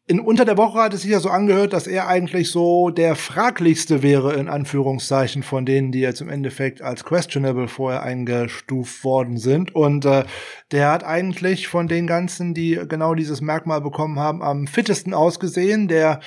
in 0.05 0.19
unter 0.19 0.43
der 0.43 0.57
Woche 0.57 0.79
hat 0.79 0.93
es 0.93 1.03
sich 1.03 1.11
ja 1.11 1.21
so 1.21 1.29
angehört, 1.29 1.71
dass 1.71 1.87
er 1.87 2.09
eigentlich 2.09 2.51
so 2.51 2.89
der 2.89 3.15
fraglichste 3.15 4.03
wäre, 4.03 4.33
in 4.33 4.49
Anführungszeichen, 4.49 5.43
von 5.43 5.65
denen, 5.65 5.93
die 5.93 6.01
jetzt 6.01 6.19
im 6.19 6.27
Endeffekt 6.27 6.81
als 6.81 7.05
questionable 7.05 7.69
vorher 7.69 8.03
eingestuft 8.03 9.05
worden 9.05 9.37
sind. 9.37 9.73
Und 9.73 10.03
äh, 10.03 10.25
der 10.71 10.91
hat 10.91 11.05
eigentlich 11.05 11.69
von 11.69 11.87
den 11.87 12.05
ganzen, 12.05 12.53
die 12.53 12.81
genau 12.89 13.15
dieses 13.15 13.39
Merkmal 13.39 13.79
bekommen 13.79 14.19
haben, 14.19 14.43
am 14.43 14.67
fittesten 14.67 15.13
ausgesehen. 15.13 15.87
Der 15.87 16.19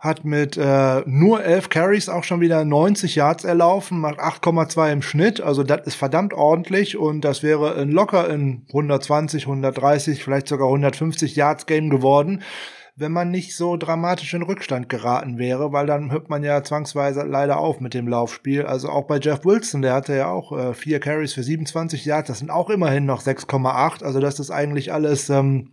hat 0.00 0.24
mit 0.24 0.56
äh, 0.56 1.02
nur 1.06 1.44
elf 1.44 1.68
Carries 1.68 2.08
auch 2.08 2.24
schon 2.24 2.40
wieder 2.40 2.64
90 2.64 3.14
Yards 3.14 3.44
erlaufen, 3.44 4.00
macht 4.00 4.18
8,2 4.18 4.92
im 4.92 5.02
Schnitt. 5.02 5.40
Also 5.40 5.62
das 5.62 5.86
ist 5.86 5.94
verdammt 5.94 6.34
ordentlich 6.34 6.96
und 6.96 7.20
das 7.20 7.44
wäre 7.44 7.80
in 7.80 7.92
locker 7.92 8.28
in 8.28 8.64
120, 8.70 9.44
130, 9.44 10.24
vielleicht 10.24 10.48
sogar 10.48 10.66
150 10.66 11.36
Yards 11.36 11.66
Game 11.66 11.88
geworden 11.88 12.42
wenn 12.94 13.12
man 13.12 13.30
nicht 13.30 13.56
so 13.56 13.76
dramatisch 13.76 14.34
in 14.34 14.42
Rückstand 14.42 14.88
geraten 14.88 15.38
wäre, 15.38 15.72
weil 15.72 15.86
dann 15.86 16.10
hört 16.10 16.28
man 16.28 16.44
ja 16.44 16.62
zwangsweise 16.62 17.22
leider 17.22 17.58
auf 17.58 17.80
mit 17.80 17.94
dem 17.94 18.06
Laufspiel. 18.06 18.66
Also 18.66 18.90
auch 18.90 19.06
bei 19.06 19.18
Jeff 19.18 19.44
Wilson, 19.44 19.82
der 19.82 19.94
hatte 19.94 20.14
ja 20.14 20.28
auch 20.28 20.52
äh, 20.52 20.74
vier 20.74 21.00
Carries 21.00 21.32
für 21.32 21.42
27 21.42 22.04
Yards, 22.04 22.28
das 22.28 22.40
sind 22.40 22.50
auch 22.50 22.68
immerhin 22.68 23.06
noch 23.06 23.22
6,8. 23.22 24.04
Also 24.04 24.20
das 24.20 24.38
ist 24.40 24.50
eigentlich 24.50 24.92
alles 24.92 25.30
ähm, 25.30 25.70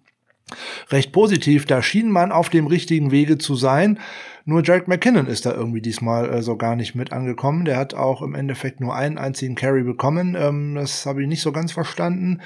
recht 0.90 1.12
positiv. 1.12 1.66
Da 1.66 1.82
schien 1.82 2.10
man 2.10 2.32
auf 2.32 2.50
dem 2.50 2.68
richtigen 2.68 3.12
Wege 3.12 3.38
zu 3.38 3.56
sein. 3.56 4.00
Nur 4.46 4.64
Jack 4.64 4.88
McKinnon 4.88 5.28
ist 5.28 5.46
da 5.46 5.54
irgendwie 5.54 5.82
diesmal 5.82 6.30
äh, 6.30 6.42
so 6.42 6.56
gar 6.56 6.76
nicht 6.76 6.96
mit 6.96 7.12
angekommen. 7.12 7.66
Der 7.66 7.76
hat 7.78 7.94
auch 7.94 8.22
im 8.22 8.34
Endeffekt 8.34 8.80
nur 8.80 8.96
einen 8.96 9.18
einzigen 9.18 9.56
Carry 9.56 9.84
bekommen. 9.84 10.36
Ähm, 10.40 10.76
das 10.76 11.06
habe 11.06 11.22
ich 11.22 11.28
nicht 11.28 11.42
so 11.42 11.52
ganz 11.52 11.74
verstanden. 11.74 12.40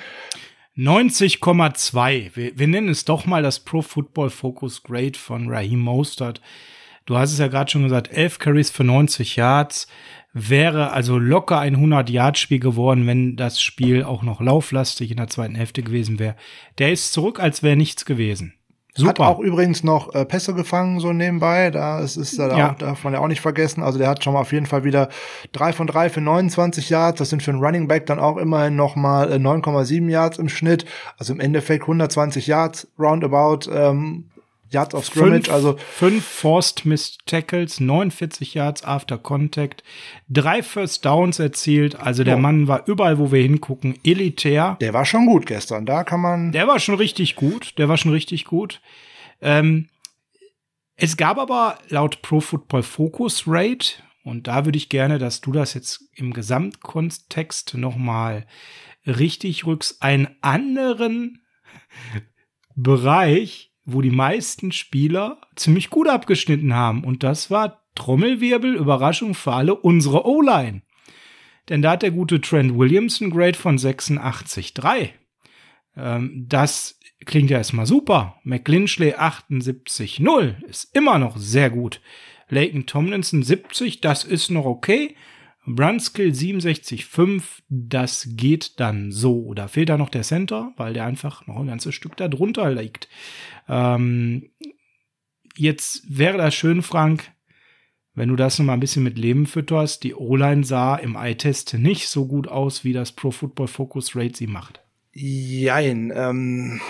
90,2. 0.77 2.36
Wir, 2.36 2.58
wir, 2.58 2.68
nennen 2.68 2.89
es 2.89 3.06
doch 3.06 3.25
mal 3.25 3.44
das 3.44 3.60
Pro 3.60 3.82
Football 3.82 4.32
Focus 4.32 4.82
Grade 4.82 5.18
von 5.18 5.48
Raheem 5.50 5.80
Mostert. 5.80 6.42
Du 7.06 7.18
hast 7.18 7.32
es 7.32 7.39
ja 7.39 7.48
gerade 7.48 7.70
schon 7.70 7.84
gesagt, 7.84 8.12
11 8.12 8.39
Carries 8.39 8.72
für 8.72 8.84
90 8.84 9.36
Yards 9.36 9.88
wäre 10.34 10.92
also 10.92 11.20
locker 11.20 11.60
ein 11.60 11.77
100-Yard-Spiel 11.77 12.60
geworden, 12.60 13.06
wenn 13.06 13.36
das 13.36 13.62
Spiel 13.62 14.03
auch 14.03 14.24
noch 14.24 14.42
lauflastig 14.42 15.12
in 15.12 15.18
der 15.18 15.27
zweiten 15.27 15.53
Hälfte 15.53 15.84
gewesen 15.84 16.18
wäre. 16.18 16.36
Der 16.80 16.92
ist 16.92 17.13
zurück, 17.13 17.39
als 17.39 17.62
wäre 17.62 17.75
nichts 17.75 18.06
gewesen. 18.06 18.56
Super. 18.96 19.10
Hat 19.10 19.20
auch 19.20 19.40
übrigens 19.40 19.84
noch 19.84 20.14
äh, 20.14 20.24
Pässe 20.24 20.54
gefangen, 20.54 21.00
so 21.00 21.14
nebenbei. 21.14 21.72
Da 21.72 22.00
ist, 22.00 22.16
ist 22.16 22.38
da 22.38 22.56
ja. 22.56 22.72
auch, 22.72 22.76
darf 22.76 23.04
man 23.04 23.14
ja 23.14 23.20
auch 23.20 23.28
nicht 23.28 23.42
vergessen. 23.42 23.82
Also 23.82 23.98
der 23.98 24.08
hat 24.08 24.24
schon 24.24 24.34
mal 24.34 24.42
auf 24.42 24.52
jeden 24.52 24.68
Fall 24.68 24.84
wieder 24.84 25.10
drei 25.52 25.74
von 25.74 25.88
drei 25.88 26.10
für 26.10 26.22
29 26.22 26.90
Yards. 26.90 27.18
Das 27.18 27.30
sind 27.30 27.42
für 27.42 27.50
einen 27.50 27.64
Running 27.64 27.88
Back 27.88 28.06
dann 28.06 28.20
auch 28.20 28.38
immerhin 28.38 28.76
noch 28.76 28.96
mal 28.96 29.32
äh, 29.32 29.36
9,7 29.38 30.10
Yards 30.10 30.38
im 30.38 30.48
Schnitt. 30.48 30.86
Also 31.18 31.34
im 31.34 31.40
Endeffekt 31.40 31.84
120 31.84 32.46
Yards 32.46 32.88
roundabout. 33.00 33.72
Ähm, 33.72 34.26
Yards 34.74 34.94
of 34.96 35.06
Scrimmage, 35.06 35.46
fünf, 35.46 35.50
also 35.50 35.77
fünf 35.77 36.25
Forced 36.25 36.86
Missed 36.86 37.25
Tackles, 37.25 37.80
49 37.80 38.53
Yards 38.53 38.84
after 38.84 39.18
Contact, 39.18 39.84
drei 40.30 40.62
First 40.63 41.06
Downs 41.06 41.39
erzielt. 41.39 41.96
Also 41.96 42.24
der 42.24 42.38
oh. 42.38 42.39
Mann 42.39 42.68
war 42.68 42.88
überall, 42.88 43.20
wo 43.20 43.32
wir 43.32 43.42
hingucken, 43.42 44.00
elitär. 44.03 44.77
Der 44.82 44.94
war 44.94 45.06
schon 45.06 45.25
gut 45.25 45.46
gestern. 45.46 45.86
Da 45.86 46.03
kann 46.03 46.22
man. 46.22 46.51
Der 46.51 46.68
war 46.68 46.80
schon 46.80 46.96
richtig 46.96 47.36
gut. 47.36 47.77
Der 47.77 47.89
war 47.89 47.98
schon 47.98 48.12
richtig 48.12 48.46
gut. 48.46 48.82
Ähm, 49.42 49.89
es 50.96 51.18
gab 51.18 51.38
aber 51.38 51.80
laut 51.89 52.22
Pro 52.22 52.39
Football 52.39 52.84
Focus 52.84 53.44
Rate 53.48 53.96
und 54.24 54.48
da 54.48 54.65
würde 54.65 54.77
ich 54.77 54.89
gerne, 54.89 55.20
dass 55.20 55.42
du 55.42 55.51
das 55.51 55.74
jetzt 55.74 56.10
im 56.13 56.34
Gesamtkontext 56.34 57.75
noch 57.75 57.98
mal 57.98 58.46
richtig 59.06 59.65
rückst, 59.65 60.01
einen 60.01 60.30
anderen 60.42 61.42
Bereich, 62.75 63.73
wo 63.86 64.02
die 64.02 64.12
meisten 64.12 64.72
Spieler 64.72 65.42
ziemlich 65.56 65.90
gut 65.90 66.08
abgeschnitten 66.08 66.74
haben. 66.74 67.04
Und 67.04 67.24
das 67.24 67.52
war 67.52 67.84
Trommelwirbel, 67.96 68.75
Überraschung 68.75 69.34
für 69.34 69.54
alle, 69.54 69.75
unsere 69.75 70.25
O-Line. 70.25 70.82
Denn 71.70 71.82
da 71.82 71.92
hat 71.92 72.02
der 72.02 72.12
gute 72.12 72.42
Trent 72.42 72.78
Williams 72.78 73.22
ein 73.22 73.30
Grade 73.30 73.58
von 73.58 73.78
86,3. 73.78 75.10
Ähm, 75.96 76.46
das 76.48 77.00
klingt 77.25 77.50
ja 77.50 77.58
erstmal 77.58 77.86
super. 77.86 78.40
McLinchley 78.44 79.13
78,0 79.13 80.63
ist 80.66 80.96
immer 80.96 81.20
noch 81.20 81.38
sehr 81.38 81.70
gut. 81.70 82.02
Laken 82.50 82.86
Tomlinson 82.86 83.44
70, 83.44 84.02
das 84.02 84.24
ist 84.24 84.50
noch 84.50 84.66
okay. 84.66 85.16
Brunskill 85.65 86.32
67,5, 86.32 87.43
das 87.70 88.27
geht 88.32 88.79
dann 88.79 89.12
so. 89.12 89.53
Da 89.53 89.67
fehlt 89.67 89.89
da 89.89 89.98
noch 89.98 90.10
der 90.10 90.24
Center, 90.24 90.74
weil 90.77 90.93
der 90.93 91.05
einfach 91.05 91.48
noch 91.48 91.58
ein 91.58 91.67
ganzes 91.67 91.96
Stück 91.96 92.17
da 92.17 92.27
drunter 92.27 92.70
liegt. 92.72 93.08
Ähm, 93.70 94.50
jetzt 95.55 96.03
wäre 96.08 96.38
das 96.38 96.53
schön, 96.53 96.82
Frank, 96.82 97.32
wenn 98.13 98.29
du 98.29 98.36
das 98.36 98.60
noch 98.60 98.65
mal 98.65 98.74
ein 98.74 98.82
bisschen 98.82 99.03
mit 99.03 99.17
Leben 99.17 99.46
fütterst. 99.46 100.03
Die 100.03 100.13
O-Line 100.13 100.63
sah 100.65 100.96
im 100.96 101.15
Eye-Test 101.15 101.75
nicht 101.75 102.10
so 102.10 102.27
gut 102.27 102.48
aus, 102.48 102.84
wie 102.84 102.93
das 102.93 103.13
Pro 103.13 103.32
Football 103.32 103.67
Focus 103.67 104.15
Rate 104.15 104.36
sie 104.36 104.48
macht. 104.48 104.82
Jein. 105.13 106.12
Ähm, 106.15 106.82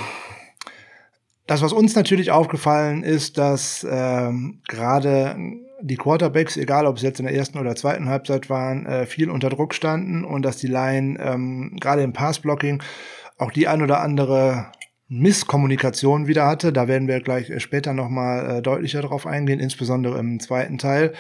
das, 1.46 1.62
was 1.62 1.74
uns 1.74 1.96
natürlich 1.96 2.32
aufgefallen 2.32 3.04
ist, 3.04 3.38
dass 3.38 3.86
ähm, 3.90 4.62
gerade 4.68 5.36
die 5.84 5.98
Quarterbacks, 5.98 6.58
egal 6.58 6.86
ob 6.86 6.98
es 6.98 7.04
jetzt 7.04 7.20
in 7.20 7.26
der 7.26 7.36
ersten 7.36 7.60
oder 7.60 7.76
zweiten 7.76 8.08
Halbzeit 8.08 8.50
waren, 8.50 8.86
äh, 8.86 9.06
viel 9.06 9.30
unter 9.30 9.50
Druck 9.50 9.74
standen 9.74 10.24
und 10.24 10.44
dass 10.44 10.58
die 10.58 10.68
Line 10.68 11.20
ähm, 11.20 11.76
gerade 11.80 12.04
im 12.04 12.14
Passblocking 12.14 12.82
auch 13.38 13.52
die 13.52 13.68
ein 13.68 13.82
oder 13.82 14.00
andere 14.00 14.68
Misskommunikation 15.10 16.28
wieder 16.28 16.48
hatte. 16.48 16.72
Da 16.72 16.88
werden 16.88 17.08
wir 17.08 17.20
gleich 17.20 17.50
äh, 17.50 17.60
später 17.60 17.94
nochmal 17.94 18.58
äh, 18.58 18.62
deutlicher 18.62 19.02
drauf 19.02 19.28
eingehen, 19.28 19.60
insbesondere 19.60 20.18
im 20.20 20.40
zweiten 20.40 20.78
Teil. 20.78 21.14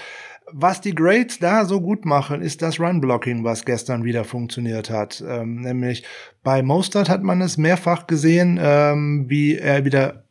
Was 0.52 0.82
die 0.82 0.96
Grades 0.96 1.40
da 1.40 1.66
so 1.66 1.82
gut 1.82 2.06
machen, 2.06 2.42
ist 2.42 2.62
das 2.62 2.80
Run-Blocking, 2.80 3.44
was 3.44 3.66
gestern 3.66 4.04
wieder 4.04 4.24
funktioniert 4.24 4.90
hat. 4.90 5.24
Ähm, 5.28 5.62
nämlich 5.62 6.04
bei 6.44 6.62
Mostert 6.62 7.10
hat 7.10 7.24
man 7.24 7.42
es 7.42 7.58
mehrfach 7.58 8.08
gesehen, 8.08 8.60
ähm, 8.62 9.26
wie 9.28 9.58
er 9.58 9.84
wieder 9.84 10.23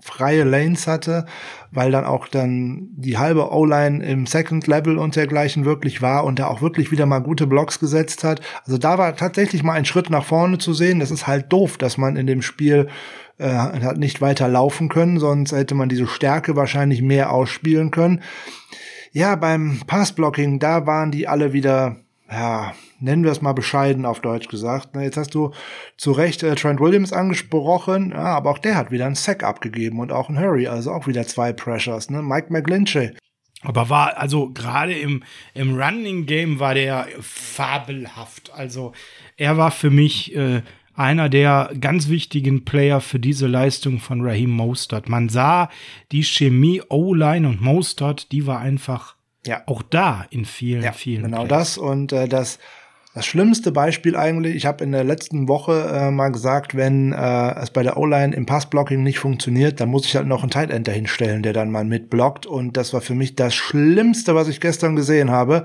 freie 0.00 0.44
Lanes 0.44 0.86
hatte, 0.86 1.26
weil 1.70 1.90
dann 1.90 2.04
auch 2.04 2.28
dann 2.28 2.88
die 2.92 3.18
halbe 3.18 3.52
O-Line 3.52 4.04
im 4.04 4.26
Second 4.26 4.66
Level 4.66 4.96
und 4.96 5.16
dergleichen 5.16 5.64
wirklich 5.64 6.00
war 6.02 6.24
und 6.24 6.38
da 6.38 6.46
auch 6.46 6.62
wirklich 6.62 6.90
wieder 6.90 7.06
mal 7.06 7.18
gute 7.18 7.46
Blocks 7.46 7.80
gesetzt 7.80 8.24
hat. 8.24 8.40
Also 8.64 8.78
da 8.78 8.96
war 8.98 9.16
tatsächlich 9.16 9.62
mal 9.62 9.72
ein 9.72 9.84
Schritt 9.84 10.08
nach 10.08 10.24
vorne 10.24 10.58
zu 10.58 10.72
sehen. 10.72 11.00
Das 11.00 11.10
ist 11.10 11.26
halt 11.26 11.52
doof, 11.52 11.78
dass 11.78 11.98
man 11.98 12.16
in 12.16 12.26
dem 12.26 12.42
Spiel 12.42 12.88
äh, 13.38 13.48
hat 13.48 13.98
nicht 13.98 14.20
weiter 14.20 14.48
laufen 14.48 14.88
können, 14.88 15.18
sonst 15.18 15.52
hätte 15.52 15.74
man 15.74 15.88
diese 15.88 16.06
Stärke 16.06 16.56
wahrscheinlich 16.56 17.02
mehr 17.02 17.32
ausspielen 17.32 17.90
können. 17.90 18.22
Ja, 19.12 19.36
beim 19.36 19.80
Passblocking, 19.86 20.58
da 20.58 20.86
waren 20.86 21.10
die 21.10 21.28
alle 21.28 21.52
wieder, 21.52 21.96
ja, 22.30 22.74
nennen 23.00 23.24
wir 23.24 23.32
es 23.32 23.40
mal 23.40 23.54
bescheiden 23.54 24.04
auf 24.04 24.20
Deutsch 24.20 24.48
gesagt. 24.48 24.94
Jetzt 24.96 25.16
hast 25.16 25.34
du 25.34 25.52
zu 25.96 26.12
Recht 26.12 26.42
äh, 26.42 26.54
Trent 26.54 26.80
Williams 26.80 27.12
angesprochen, 27.12 28.10
ja, 28.10 28.36
aber 28.36 28.50
auch 28.50 28.58
der 28.58 28.76
hat 28.76 28.90
wieder 28.90 29.06
einen 29.06 29.14
Sack 29.14 29.42
abgegeben 29.42 29.98
und 29.98 30.12
auch 30.12 30.28
ein 30.28 30.38
Hurry, 30.38 30.66
also 30.66 30.92
auch 30.92 31.06
wieder 31.06 31.26
zwei 31.26 31.52
Pressures, 31.52 32.10
ne? 32.10 32.22
Mike 32.22 32.52
McGlinchey. 32.52 33.12
Aber 33.62 33.88
war, 33.88 34.18
also 34.18 34.50
gerade 34.50 34.92
im, 34.94 35.24
im 35.54 35.76
Running 35.76 36.26
Game 36.26 36.60
war 36.60 36.74
der 36.74 37.08
fabelhaft. 37.20 38.52
Also 38.54 38.92
er 39.36 39.56
war 39.56 39.72
für 39.72 39.90
mich 39.90 40.36
äh, 40.36 40.62
einer 40.94 41.28
der 41.28 41.72
ganz 41.80 42.08
wichtigen 42.08 42.64
Player 42.64 43.00
für 43.00 43.18
diese 43.18 43.46
Leistung 43.46 43.98
von 43.98 44.20
Raheem 44.20 44.50
Mostert. 44.50 45.08
Man 45.08 45.28
sah 45.28 45.70
die 46.12 46.24
Chemie 46.24 46.82
O-Line 46.88 47.48
und 47.48 47.60
Mostert, 47.60 48.30
die 48.30 48.46
war 48.46 48.60
einfach 48.60 49.17
ja. 49.48 49.62
auch 49.66 49.82
da 49.82 50.26
in 50.30 50.44
vielen, 50.44 50.82
ja, 50.82 50.92
vielen. 50.92 51.24
Genau 51.24 51.44
Plays. 51.44 51.48
das 51.48 51.78
und 51.78 52.12
äh, 52.12 52.28
das 52.28 52.58
das 53.14 53.26
schlimmste 53.26 53.72
Beispiel 53.72 54.14
eigentlich, 54.14 54.54
ich 54.54 54.64
habe 54.64 54.84
in 54.84 54.92
der 54.92 55.02
letzten 55.02 55.48
Woche 55.48 55.90
äh, 55.92 56.10
mal 56.12 56.28
gesagt, 56.28 56.76
wenn 56.76 57.12
äh, 57.12 57.54
es 57.60 57.70
bei 57.70 57.82
der 57.82 57.96
O-Line 57.96 58.32
im 58.36 58.46
Passblocking 58.46 59.02
nicht 59.02 59.18
funktioniert, 59.18 59.80
dann 59.80 59.88
muss 59.88 60.06
ich 60.06 60.14
halt 60.14 60.28
noch 60.28 60.42
einen 60.42 60.52
Tight 60.52 60.70
End 60.70 60.86
dahinstellen, 60.86 61.42
der 61.42 61.52
dann 61.52 61.72
mal 61.72 61.84
mitblockt. 61.84 62.46
Und 62.46 62.76
das 62.76 62.92
war 62.92 63.00
für 63.00 63.16
mich 63.16 63.34
das 63.34 63.56
Schlimmste, 63.56 64.36
was 64.36 64.46
ich 64.46 64.60
gestern 64.60 64.94
gesehen 64.94 65.32
habe. 65.32 65.64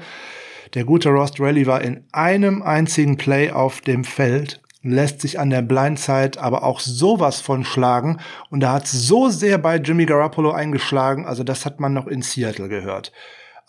Der 0.73 0.83
gute 0.83 1.09
Ross 1.09 1.39
Rally 1.39 1.67
war 1.67 1.81
in 1.83 2.05
einem 2.11 2.63
einzigen 2.63 3.17
Play 3.17 3.51
auf 3.51 3.81
dem 3.81 4.03
Feld 4.03 4.59
lässt 4.85 5.21
sich 5.21 5.39
an 5.39 5.49
der 5.49 5.61
Blindside 5.61 6.41
aber 6.41 6.63
auch 6.63 6.79
sowas 6.81 7.39
von 7.39 7.63
schlagen. 7.63 8.19
Und 8.49 8.59
da 8.59 8.73
hat 8.73 8.87
so 8.87 9.29
sehr 9.29 9.57
bei 9.57 9.77
Jimmy 9.77 10.05
Garoppolo 10.05 10.51
eingeschlagen, 10.51 11.25
also 11.25 11.43
das 11.43 11.65
hat 11.65 11.79
man 11.79 11.93
noch 11.93 12.07
in 12.07 12.21
Seattle 12.21 12.67
gehört. 12.67 13.13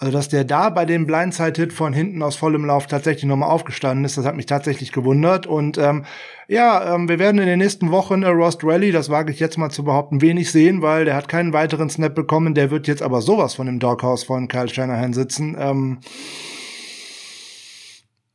Also, 0.05 0.19
dass 0.19 0.29
der 0.29 0.45
da 0.45 0.69
bei 0.69 0.85
dem 0.85 1.07
Blindside-Hit 1.07 1.73
von 1.73 1.95
hinten 1.95 2.23
aus 2.23 2.37
vollem 2.37 2.67
Lauf 2.67 2.87
tatsächlich 2.87 3.25
nochmal 3.25 3.49
aufgestanden 3.49 4.05
ist, 4.05 4.19
das 4.19 4.27
hat 4.27 4.37
mich 4.37 4.45
tatsächlich 4.45 4.93
gewundert. 4.93 5.47
Und 5.47 5.79
ähm, 5.79 6.05
ja, 6.47 6.95
ähm, 6.95 7.09
wir 7.09 7.19
werden 7.19 7.41
in 7.41 7.47
den 7.47 7.59
nächsten 7.59 7.91
Wochen 7.91 8.23
äh, 8.23 8.29
Rost 8.29 8.63
Rally, 8.65 8.93
das 8.93 9.09
wage 9.09 9.33
ich 9.33 9.41
jetzt 9.41 9.57
mal 9.57 9.71
zu 9.71 9.83
behaupten, 9.83 10.21
wenig 10.21 10.53
sehen, 10.53 10.83
weil 10.83 11.07
der 11.07 11.17
hat 11.17 11.29
keinen 11.29 11.55
weiteren 11.55 11.89
Snap 11.89 12.15
bekommen. 12.15 12.53
Der 12.53 12.71
wird 12.71 12.87
jetzt 12.87 13.01
aber 13.01 13.23
sowas 13.23 13.55
von 13.55 13.65
dem 13.65 13.79
Doghouse 13.79 14.25
von 14.25 14.47
Kyle 14.47 14.69
Shanahan 14.69 15.15
sitzen. 15.15 15.57
Ähm, 15.59 16.01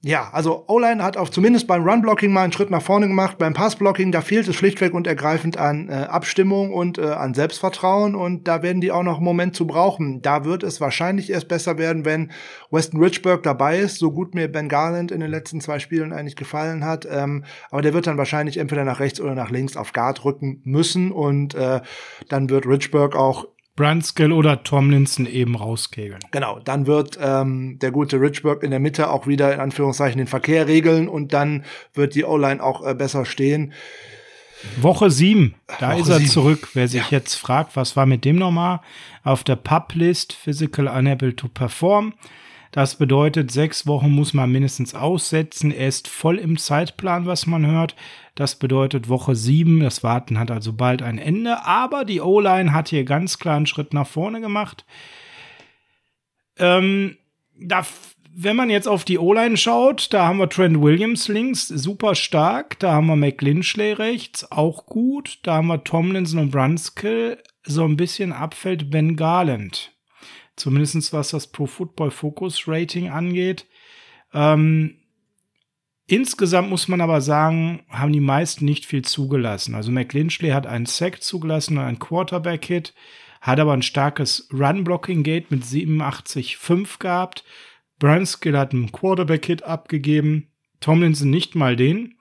ja, 0.01 0.29
also 0.31 0.63
O-Line 0.69 1.03
hat 1.03 1.17
auch 1.17 1.27
zumindest 1.27 1.67
beim 1.67 1.83
Run-Blocking 1.83 2.31
mal 2.31 2.43
einen 2.43 2.53
Schritt 2.53 2.69
nach 2.69 2.81
vorne 2.81 3.09
gemacht. 3.09 3.37
Beim 3.37 3.53
Pass-Blocking, 3.53 4.13
da 4.13 4.21
fehlt 4.21 4.47
es 4.47 4.55
schlichtweg 4.55 4.93
und 4.93 5.05
ergreifend 5.07 5.57
an 5.57 5.89
äh, 5.89 5.91
Abstimmung 5.91 6.71
und 6.73 6.97
äh, 6.97 7.01
an 7.01 7.33
Selbstvertrauen. 7.33 8.15
Und 8.15 8.47
da 8.47 8.63
werden 8.63 8.79
die 8.79 8.93
auch 8.93 9.03
noch 9.03 9.17
einen 9.17 9.25
Moment 9.25 9.57
zu 9.57 9.67
brauchen. 9.67 10.21
Da 10.21 10.45
wird 10.45 10.63
es 10.63 10.79
wahrscheinlich 10.79 11.29
erst 11.29 11.49
besser 11.49 11.77
werden, 11.77 12.05
wenn 12.05 12.31
Weston 12.71 13.03
Richburg 13.03 13.43
dabei 13.43 13.79
ist, 13.79 13.99
so 13.99 14.11
gut 14.11 14.35
mir 14.35 14.49
Ben 14.49 14.69
Garland 14.69 15.11
in 15.11 15.19
den 15.19 15.29
letzten 15.29 15.59
zwei 15.59 15.79
Spielen 15.79 16.13
eigentlich 16.13 16.37
gefallen 16.37 16.85
hat. 16.85 17.05
Ähm, 17.11 17.43
aber 17.69 17.81
der 17.81 17.93
wird 17.93 18.07
dann 18.07 18.17
wahrscheinlich 18.17 18.55
entweder 18.55 18.85
nach 18.85 19.01
rechts 19.01 19.19
oder 19.19 19.35
nach 19.35 19.49
links 19.49 19.75
auf 19.75 19.91
Guard 19.91 20.23
rücken 20.23 20.61
müssen. 20.63 21.11
Und 21.11 21.55
äh, 21.55 21.81
dann 22.29 22.49
wird 22.49 22.65
Richburg 22.65 23.17
auch 23.17 23.47
Brunskill 23.79 24.33
oder 24.33 24.61
Tomlinson 24.61 25.25
eben 25.25 25.55
rauskegeln. 25.55 26.19
Genau, 26.31 26.59
dann 26.59 26.85
wird 26.85 27.17
ähm, 27.21 27.79
der 27.79 27.91
gute 27.91 28.19
Richburg 28.19 28.61
in 28.61 28.71
der 28.71 28.81
Mitte 28.81 29.09
auch 29.09 29.25
wieder 29.25 29.53
in 29.53 29.61
Anführungszeichen 29.61 30.17
den 30.17 30.27
Verkehr 30.27 30.67
regeln 30.67 31.07
und 31.07 31.31
dann 31.31 31.63
wird 31.93 32.13
die 32.13 32.25
O-Line 32.25 32.61
auch 32.61 32.85
äh, 32.85 32.93
besser 32.93 33.23
stehen. 33.23 33.71
Woche 34.81 35.09
sieben, 35.09 35.55
da 35.79 35.93
Woche 35.93 36.01
ist 36.01 36.09
er 36.09 36.17
sieben. 36.17 36.29
zurück. 36.29 36.67
Wer 36.73 36.89
sich 36.89 37.03
ja. 37.03 37.07
jetzt 37.11 37.35
fragt, 37.35 37.77
was 37.77 37.95
war 37.95 38.05
mit 38.05 38.25
dem 38.25 38.35
nochmal? 38.35 38.81
Auf 39.23 39.45
der 39.45 39.55
Pub-List, 39.55 40.33
Physical 40.33 40.89
Unable 40.89 41.33
to 41.33 41.47
Perform. 41.47 42.13
Das 42.71 42.97
bedeutet, 42.97 43.51
sechs 43.51 43.87
Wochen 43.87 44.11
muss 44.11 44.33
man 44.33 44.51
mindestens 44.51 44.93
aussetzen. 44.93 45.71
Er 45.71 45.87
ist 45.87 46.07
voll 46.07 46.37
im 46.37 46.57
Zeitplan, 46.57 47.25
was 47.25 47.47
man 47.47 47.65
hört. 47.65 47.95
Das 48.35 48.55
bedeutet 48.57 49.09
Woche 49.09 49.35
sieben. 49.35 49.79
Das 49.79 50.03
Warten 50.03 50.37
hat 50.37 50.51
also 50.51 50.73
bald 50.73 51.01
ein 51.01 51.17
Ende. 51.17 51.65
Aber 51.65 52.05
die 52.05 52.21
O-Line 52.21 52.71
hat 52.71 52.89
hier 52.89 53.05
ganz 53.05 53.39
klar 53.39 53.57
einen 53.57 53.65
Schritt 53.65 53.93
nach 53.93 54.07
vorne 54.07 54.39
gemacht. 54.39 54.85
Ähm, 56.57 57.17
da, 57.59 57.85
wenn 58.31 58.55
man 58.55 58.69
jetzt 58.69 58.87
auf 58.87 59.03
die 59.03 59.17
O-Line 59.17 59.57
schaut, 59.57 60.13
da 60.13 60.27
haben 60.27 60.37
wir 60.37 60.47
Trent 60.47 60.79
Williams 60.79 61.27
links, 61.27 61.67
super 61.67 62.13
stark. 62.13 62.77
Da 62.79 62.91
haben 62.91 63.07
wir 63.07 63.15
McLinchley 63.15 63.93
rechts, 63.93 64.51
auch 64.51 64.85
gut. 64.85 65.39
Da 65.41 65.55
haben 65.55 65.67
wir 65.67 65.83
Tomlinson 65.83 66.39
und 66.39 66.51
Brunskill. 66.51 67.41
So 67.63 67.83
ein 67.83 67.97
bisschen 67.97 68.31
abfällt 68.31 68.91
Ben 68.91 69.15
Garland. 69.15 69.91
Zumindest 70.59 71.13
was 71.13 71.29
das 71.29 71.47
Pro 71.47 71.65
Football 71.67 72.11
Focus 72.11 72.67
Rating 72.67 73.09
angeht. 73.09 73.65
Ähm, 74.33 74.97
insgesamt 76.05 76.69
muss 76.69 76.89
man 76.89 76.99
aber 76.99 77.21
sagen, 77.21 77.83
haben 77.89 78.11
die 78.11 78.19
meisten 78.19 78.65
nicht 78.65 78.85
viel 78.85 79.03
zugelassen. 79.03 79.73
Also 79.73 79.89
McLinchley 79.91 80.49
hat 80.49 80.67
einen 80.67 80.85
Sack 80.85 81.23
zugelassen 81.23 81.77
und 81.77 81.85
einen 81.85 81.99
Quarterback-Hit, 81.99 82.93
hat 83.39 83.59
aber 83.61 83.71
ein 83.71 83.81
starkes 83.81 84.49
Run-Blocking-Gate 84.51 85.49
mit 85.49 85.63
87,5 85.63 86.99
gehabt. 86.99 87.45
Brunskill 87.97 88.57
hat 88.57 88.73
einen 88.73 88.91
Quarterback-Hit 88.91 89.63
abgegeben. 89.63 90.49
Tomlinson 90.81 91.29
nicht 91.29 91.55
mal 91.55 91.77
den. 91.77 92.15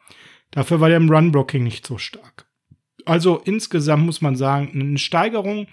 Dafür 0.53 0.81
war 0.81 0.89
der 0.89 0.99
im 0.99 1.11
Run-Blocking 1.11 1.65
nicht 1.65 1.85
so 1.85 1.99
stark. 1.99 2.48
Also 3.09 3.41
insgesamt 3.45 4.05
muss 4.05 4.21
man 4.21 4.37
sagen, 4.37 4.71
eine 4.75 4.99
Steigerung. 4.99 5.67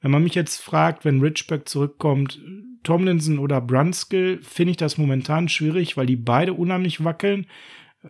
Wenn 0.00 0.10
man 0.10 0.22
mich 0.24 0.34
jetzt 0.34 0.60
fragt, 0.60 1.04
wenn 1.04 1.20
Richback 1.20 1.68
zurückkommt, 1.68 2.40
Tomlinson 2.82 3.38
oder 3.38 3.60
Brunskill, 3.60 4.40
finde 4.42 4.72
ich 4.72 4.76
das 4.76 4.98
momentan 4.98 5.48
schwierig, 5.48 5.96
weil 5.96 6.06
die 6.06 6.16
beide 6.16 6.54
unheimlich 6.54 7.04
wackeln. 7.04 7.46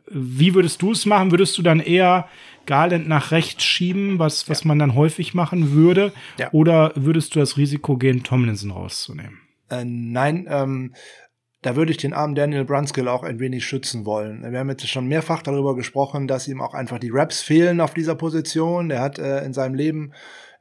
Wie 0.08 0.54
würdest 0.54 0.82
du 0.82 0.92
es 0.92 1.04
machen? 1.04 1.30
Würdest 1.30 1.58
du 1.58 1.62
dann 1.62 1.80
eher 1.80 2.28
Garland 2.64 3.08
nach 3.08 3.32
rechts 3.32 3.64
schieben, 3.64 4.18
was, 4.18 4.48
was 4.48 4.62
ja. 4.62 4.68
man 4.68 4.78
dann 4.78 4.94
häufig 4.94 5.34
machen 5.34 5.72
würde? 5.72 6.12
Ja. 6.38 6.48
Oder 6.52 6.92
würdest 6.94 7.34
du 7.34 7.40
das 7.40 7.56
Risiko 7.56 7.96
gehen, 7.96 8.22
Tomlinson 8.22 8.70
rauszunehmen? 8.70 9.40
Äh, 9.68 9.84
nein, 9.84 10.46
ähm, 10.48 10.94
da 11.62 11.76
würde 11.76 11.92
ich 11.92 11.98
den 11.98 12.14
armen 12.14 12.34
Daniel 12.34 12.64
Brunskill 12.64 13.08
auch 13.08 13.22
ein 13.22 13.38
wenig 13.38 13.66
schützen 13.66 14.06
wollen. 14.06 14.50
Wir 14.50 14.58
haben 14.58 14.70
jetzt 14.70 14.88
schon 14.88 15.08
mehrfach 15.08 15.42
darüber 15.42 15.76
gesprochen, 15.76 16.26
dass 16.26 16.48
ihm 16.48 16.62
auch 16.62 16.72
einfach 16.72 16.98
die 16.98 17.10
Raps 17.12 17.42
fehlen 17.42 17.80
auf 17.80 17.92
dieser 17.92 18.14
Position. 18.14 18.90
Er 18.90 19.02
hat 19.02 19.18
äh, 19.18 19.44
in 19.44 19.52
seinem 19.52 19.74
Leben 19.74 20.12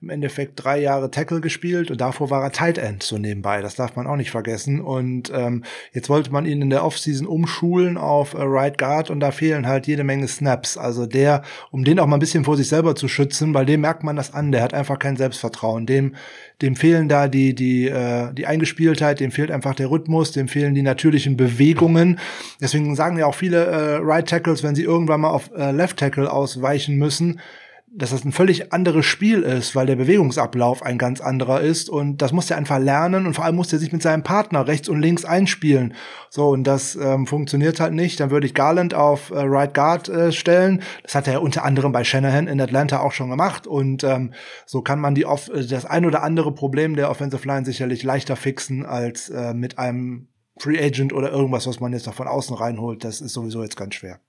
im 0.01 0.09
Endeffekt 0.09 0.53
drei 0.55 0.79
Jahre 0.79 1.11
Tackle 1.11 1.41
gespielt 1.41 1.91
und 1.91 1.99
davor 1.99 2.29
war 2.29 2.41
er 2.41 2.53
Tight 2.53 2.77
End 2.77 3.03
so 3.03 3.17
nebenbei. 3.17 3.61
Das 3.61 3.75
darf 3.75 3.97
man 3.97 4.07
auch 4.07 4.15
nicht 4.15 4.31
vergessen. 4.31 4.79
Und 4.79 5.29
ähm, 5.35 5.65
jetzt 5.91 6.07
wollte 6.07 6.31
man 6.31 6.45
ihn 6.45 6.61
in 6.61 6.69
der 6.69 6.85
Offseason 6.85 7.27
umschulen 7.27 7.97
auf 7.97 8.33
äh, 8.33 8.37
Right 8.39 8.77
Guard 8.77 9.09
und 9.09 9.19
da 9.19 9.31
fehlen 9.31 9.67
halt 9.67 9.87
jede 9.87 10.05
Menge 10.05 10.29
Snaps. 10.29 10.77
Also 10.77 11.05
der, 11.05 11.43
um 11.69 11.83
den 11.83 11.99
auch 11.99 12.07
mal 12.07 12.15
ein 12.15 12.21
bisschen 12.21 12.45
vor 12.45 12.55
sich 12.55 12.69
selber 12.69 12.95
zu 12.95 13.09
schützen, 13.09 13.53
weil 13.53 13.65
dem 13.65 13.81
merkt 13.81 14.03
man 14.03 14.15
das 14.15 14.33
an. 14.33 14.53
Der 14.53 14.61
hat 14.61 14.73
einfach 14.73 14.99
kein 14.99 15.17
Selbstvertrauen. 15.17 15.85
Dem, 15.85 16.15
dem 16.61 16.77
fehlen 16.77 17.09
da 17.09 17.27
die 17.27 17.53
die 17.53 17.89
äh, 17.89 18.33
die 18.33 18.47
Eingespieltheit, 18.47 19.19
dem 19.19 19.31
fehlt 19.31 19.51
einfach 19.51 19.75
der 19.75 19.91
Rhythmus, 19.91 20.31
dem 20.31 20.47
fehlen 20.47 20.75
die 20.75 20.81
natürlichen 20.81 21.35
Bewegungen. 21.35 22.19
Deswegen 22.61 22.95
sagen 22.95 23.17
ja 23.17 23.25
auch 23.25 23.35
viele 23.35 23.65
äh, 23.65 23.95
Right 24.01 24.29
Tackles, 24.29 24.63
wenn 24.63 24.75
sie 24.75 24.83
irgendwann 24.83 25.19
mal 25.21 25.31
auf 25.31 25.51
äh, 25.57 25.71
Left 25.71 25.97
Tackle 25.97 26.31
ausweichen 26.31 26.95
müssen 26.95 27.41
dass 27.91 28.11
das 28.11 28.23
ein 28.23 28.31
völlig 28.31 28.71
anderes 28.71 29.05
Spiel 29.05 29.41
ist, 29.41 29.75
weil 29.75 29.87
der 29.87 29.95
Bewegungsablauf 29.95 30.83
ein 30.83 30.97
ganz 30.97 31.21
anderer 31.21 31.61
ist 31.61 31.89
und 31.89 32.21
das 32.21 32.31
muss 32.31 32.49
er 32.49 32.57
einfach 32.57 32.79
lernen 32.79 33.25
und 33.25 33.33
vor 33.33 33.45
allem 33.45 33.55
muss 33.55 33.73
er 33.73 33.79
sich 33.79 33.91
mit 33.91 34.01
seinem 34.01 34.23
Partner 34.23 34.67
rechts 34.67 34.89
und 34.89 35.01
links 35.01 35.25
einspielen. 35.25 35.95
So 36.29 36.49
und 36.49 36.65
das 36.65 36.95
ähm, 36.95 37.25
funktioniert 37.25 37.79
halt 37.79 37.93
nicht. 37.93 38.19
Dann 38.19 38.29
würde 38.29 38.45
ich 38.45 38.53
Garland 38.53 38.93
auf 38.93 39.31
äh, 39.31 39.39
Right 39.39 39.73
Guard 39.73 40.07
äh, 40.07 40.31
stellen. 40.31 40.83
Das 41.03 41.15
hat 41.15 41.27
er 41.27 41.41
unter 41.41 41.63
anderem 41.63 41.91
bei 41.91 42.03
Shanahan 42.03 42.47
in 42.47 42.61
Atlanta 42.61 42.99
auch 42.99 43.11
schon 43.11 43.29
gemacht 43.29 43.65
und 43.65 44.03
ähm, 44.03 44.33
so 44.65 44.81
kann 44.81 44.99
man 44.99 45.15
die 45.15 45.25
off 45.25 45.49
äh, 45.49 45.65
das 45.65 45.85
ein 45.85 46.05
oder 46.05 46.23
andere 46.23 46.53
Problem 46.53 46.95
der 46.95 47.09
Offensive 47.09 47.47
Line 47.47 47.65
sicherlich 47.65 48.03
leichter 48.03 48.35
fixen 48.35 48.85
als 48.85 49.29
äh, 49.29 49.53
mit 49.53 49.79
einem 49.79 50.27
Free 50.59 50.79
Agent 50.79 51.13
oder 51.13 51.31
irgendwas, 51.31 51.65
was 51.65 51.79
man 51.79 51.93
jetzt 51.93 52.05
noch 52.05 52.13
von 52.13 52.27
außen 52.27 52.55
reinholt. 52.55 53.03
Das 53.03 53.21
ist 53.21 53.33
sowieso 53.33 53.63
jetzt 53.63 53.77
ganz 53.77 53.95
schwer. 53.95 54.19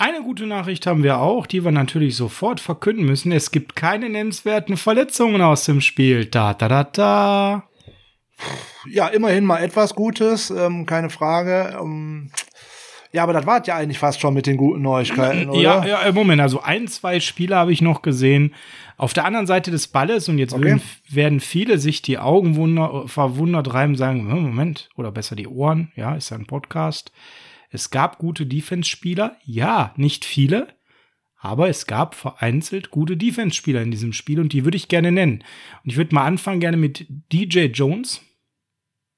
Eine 0.00 0.22
gute 0.22 0.46
Nachricht 0.46 0.86
haben 0.86 1.02
wir 1.02 1.18
auch, 1.18 1.46
die 1.46 1.62
wir 1.62 1.72
natürlich 1.72 2.16
sofort 2.16 2.58
verkünden 2.58 3.04
müssen. 3.04 3.32
Es 3.32 3.50
gibt 3.50 3.76
keine 3.76 4.08
nennenswerten 4.08 4.78
Verletzungen 4.78 5.42
aus 5.42 5.66
dem 5.66 5.82
Spiel. 5.82 6.24
Da, 6.24 6.54
da, 6.54 6.68
da, 6.68 6.84
da. 6.84 7.64
Ja, 8.88 9.08
immerhin 9.08 9.44
mal 9.44 9.62
etwas 9.62 9.94
Gutes, 9.94 10.48
ähm, 10.48 10.86
keine 10.86 11.10
Frage. 11.10 11.78
Ähm, 11.78 12.30
ja, 13.12 13.24
aber 13.24 13.34
das 13.34 13.44
war 13.44 13.62
ja 13.66 13.76
eigentlich 13.76 13.98
fast 13.98 14.22
schon 14.22 14.32
mit 14.32 14.46
den 14.46 14.56
guten 14.56 14.80
Neuigkeiten, 14.80 15.50
oder? 15.50 15.60
Ja, 15.60 15.84
ja, 15.84 16.12
Moment, 16.12 16.40
also 16.40 16.62
ein, 16.62 16.88
zwei 16.88 17.20
Spiele 17.20 17.56
habe 17.56 17.74
ich 17.74 17.82
noch 17.82 18.00
gesehen. 18.00 18.54
Auf 18.96 19.12
der 19.12 19.26
anderen 19.26 19.46
Seite 19.46 19.70
des 19.70 19.88
Balles, 19.88 20.30
und 20.30 20.38
jetzt 20.38 20.54
okay. 20.54 20.64
werden, 20.64 20.82
werden, 21.10 21.40
viele 21.40 21.76
sich 21.76 22.00
die 22.00 22.16
Augen 22.16 22.56
wunder, 22.56 23.02
verwundert 23.06 23.74
reiben, 23.74 23.96
sagen, 23.96 24.24
Moment, 24.24 24.88
oder 24.96 25.12
besser 25.12 25.36
die 25.36 25.46
Ohren, 25.46 25.92
ja, 25.94 26.14
ist 26.14 26.30
ja 26.30 26.38
ein 26.38 26.46
Podcast. 26.46 27.12
Es 27.70 27.90
gab 27.90 28.18
gute 28.18 28.46
Defense-Spieler, 28.46 29.36
ja, 29.44 29.94
nicht 29.96 30.24
viele, 30.24 30.68
aber 31.36 31.68
es 31.68 31.86
gab 31.86 32.14
vereinzelt 32.14 32.90
gute 32.90 33.16
Defense-Spieler 33.16 33.80
in 33.80 33.90
diesem 33.90 34.12
Spiel 34.12 34.40
und 34.40 34.52
die 34.52 34.64
würde 34.64 34.76
ich 34.76 34.88
gerne 34.88 35.12
nennen. 35.12 35.44
Und 35.84 35.90
ich 35.90 35.96
würde 35.96 36.14
mal 36.14 36.26
anfangen 36.26 36.60
gerne 36.60 36.76
mit 36.76 37.06
DJ 37.32 37.66
Jones. 37.66 38.20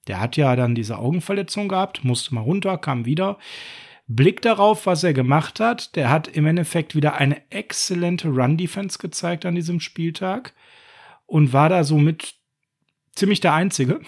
Der 0.07 0.21
hat 0.21 0.37
ja 0.37 0.55
dann 0.55 0.75
diese 0.75 0.99
Augenverletzung 0.99 1.69
gehabt, 1.69 2.05
musste 2.05 2.35
mal 2.35 2.43
runter, 2.43 2.77
kam 2.79 3.07
wieder. 3.07 3.39
Blick 4.07 4.43
darauf, 4.43 4.87
was 4.87 5.03
er 5.03 5.15
gemacht 5.15 5.59
hat. 5.59 5.97
Der 5.97 6.11
hat 6.11 6.29
im 6.29 6.47
Endeffekt 6.47 6.95
wieder 6.95 7.15
eine 7.15 7.41
exzellente 7.51 8.29
Run-Defense 8.29 8.99
gezeigt 8.99 9.47
an 9.47 9.55
diesem 9.55 9.81
Spieltag 9.81 10.55
und 11.27 11.53
war 11.53 11.69
da 11.69 11.85
somit 11.85 12.35
ziemlich 13.15 13.41
der 13.41 13.55
Einzige 13.55 14.01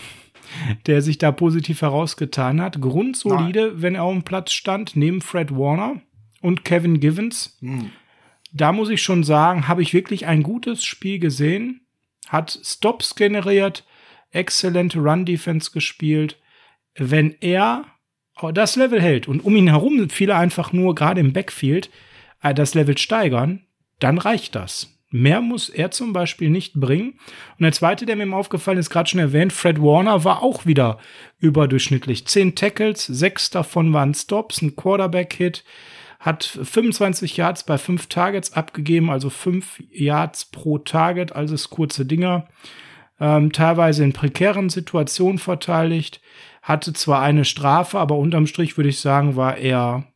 der 0.86 1.02
sich 1.02 1.18
da 1.18 1.32
positiv 1.32 1.82
herausgetan 1.82 2.60
hat. 2.60 2.80
Grundsolide, 2.80 3.68
Nein. 3.68 3.82
wenn 3.82 3.94
er 3.94 4.04
auf 4.04 4.12
dem 4.12 4.22
Platz 4.22 4.52
stand, 4.52 4.96
neben 4.96 5.20
Fred 5.20 5.50
Warner 5.52 6.00
und 6.40 6.64
Kevin 6.64 7.00
Givens. 7.00 7.56
Mhm. 7.60 7.90
Da 8.52 8.72
muss 8.72 8.88
ich 8.88 9.02
schon 9.02 9.24
sagen, 9.24 9.66
habe 9.66 9.82
ich 9.82 9.94
wirklich 9.94 10.26
ein 10.26 10.42
gutes 10.42 10.84
Spiel 10.84 11.18
gesehen. 11.18 11.80
Hat 12.28 12.58
Stops 12.62 13.14
generiert, 13.16 13.84
exzellente 14.30 15.00
Run-Defense 15.00 15.70
gespielt. 15.72 16.38
Wenn 16.96 17.34
er 17.40 17.84
das 18.52 18.76
Level 18.76 19.00
hält 19.00 19.28
und 19.28 19.44
um 19.44 19.56
ihn 19.56 19.68
herum 19.68 20.08
viele 20.10 20.36
einfach 20.36 20.72
nur 20.72 20.94
gerade 20.94 21.20
im 21.20 21.32
Backfield 21.32 21.90
äh, 22.42 22.54
das 22.54 22.74
Level 22.74 22.98
steigern, 22.98 23.66
dann 24.00 24.18
reicht 24.18 24.54
das. 24.54 24.93
Mehr 25.16 25.40
muss 25.40 25.68
er 25.68 25.92
zum 25.92 26.12
Beispiel 26.12 26.50
nicht 26.50 26.74
bringen. 26.74 27.20
Und 27.56 27.62
der 27.62 27.70
zweite, 27.70 28.04
der 28.04 28.16
mir 28.16 28.34
aufgefallen 28.34 28.78
ist, 28.78 28.90
gerade 28.90 29.08
schon 29.08 29.20
erwähnt, 29.20 29.52
Fred 29.52 29.80
Warner 29.80 30.24
war 30.24 30.42
auch 30.42 30.66
wieder 30.66 30.98
überdurchschnittlich. 31.38 32.26
Zehn 32.26 32.56
Tackles, 32.56 33.06
sechs 33.06 33.48
davon 33.48 33.92
waren 33.92 34.12
Stops, 34.12 34.60
ein 34.60 34.74
Quarterback-Hit, 34.74 35.62
hat 36.18 36.42
25 36.60 37.36
Yards 37.36 37.62
bei 37.62 37.78
fünf 37.78 38.08
Targets 38.08 38.54
abgegeben, 38.54 39.08
also 39.08 39.30
fünf 39.30 39.80
Yards 39.92 40.46
pro 40.46 40.78
Target, 40.78 41.30
also 41.30 41.54
kurze 41.68 42.04
Dinger. 42.04 42.48
Ähm, 43.20 43.52
teilweise 43.52 44.02
in 44.02 44.14
prekären 44.14 44.68
Situationen 44.68 45.38
verteidigt, 45.38 46.20
hatte 46.60 46.92
zwar 46.92 47.22
eine 47.22 47.44
Strafe, 47.44 48.00
aber 48.00 48.16
unterm 48.16 48.48
Strich 48.48 48.76
würde 48.76 48.90
ich 48.90 48.98
sagen, 48.98 49.36
war 49.36 49.58
er 49.58 50.08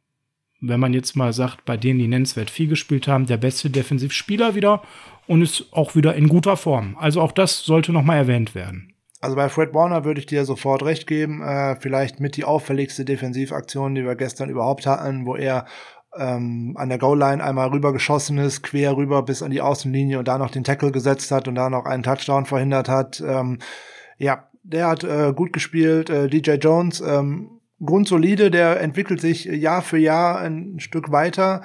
wenn 0.60 0.80
man 0.80 0.92
jetzt 0.92 1.16
mal 1.16 1.32
sagt, 1.32 1.64
bei 1.64 1.76
denen, 1.76 1.98
die 1.98 2.08
nennenswert 2.08 2.50
viel 2.50 2.68
gespielt 2.68 3.08
haben, 3.08 3.26
der 3.26 3.36
beste 3.36 3.70
Defensivspieler 3.70 4.54
wieder 4.54 4.82
und 5.26 5.42
ist 5.42 5.66
auch 5.72 5.94
wieder 5.94 6.14
in 6.14 6.28
guter 6.28 6.56
Form. 6.56 6.96
Also 6.98 7.20
auch 7.20 7.32
das 7.32 7.64
sollte 7.64 7.92
noch 7.92 8.02
mal 8.02 8.16
erwähnt 8.16 8.54
werden. 8.54 8.94
Also 9.20 9.34
bei 9.34 9.48
Fred 9.48 9.74
Warner 9.74 10.04
würde 10.04 10.20
ich 10.20 10.26
dir 10.26 10.44
sofort 10.44 10.84
recht 10.84 11.06
geben. 11.06 11.42
Äh, 11.42 11.76
vielleicht 11.80 12.20
mit 12.20 12.36
die 12.36 12.44
auffälligste 12.44 13.04
Defensivaktion, 13.04 13.94
die 13.94 14.04
wir 14.04 14.14
gestern 14.14 14.48
überhaupt 14.48 14.86
hatten, 14.86 15.26
wo 15.26 15.34
er 15.34 15.66
ähm, 16.16 16.74
an 16.76 16.88
der 16.88 16.98
Goal-Line 16.98 17.42
einmal 17.42 17.68
rübergeschossen 17.68 18.38
ist, 18.38 18.62
quer 18.62 18.96
rüber 18.96 19.22
bis 19.22 19.42
an 19.42 19.50
die 19.50 19.60
Außenlinie 19.60 20.18
und 20.18 20.28
da 20.28 20.38
noch 20.38 20.50
den 20.50 20.64
Tackle 20.64 20.92
gesetzt 20.92 21.30
hat 21.30 21.48
und 21.48 21.56
da 21.56 21.68
noch 21.68 21.84
einen 21.84 22.02
Touchdown 22.02 22.46
verhindert 22.46 22.88
hat. 22.88 23.20
Ähm, 23.20 23.58
ja, 24.18 24.48
der 24.62 24.88
hat 24.88 25.04
äh, 25.04 25.32
gut 25.34 25.52
gespielt. 25.52 26.10
Äh, 26.10 26.28
DJ 26.28 26.52
Jones 26.52 27.00
ähm, 27.00 27.57
grundsolide, 27.84 28.50
der 28.50 28.80
entwickelt 28.80 29.20
sich 29.20 29.44
Jahr 29.44 29.82
für 29.82 29.98
Jahr 29.98 30.40
ein 30.40 30.80
Stück 30.80 31.12
weiter. 31.12 31.62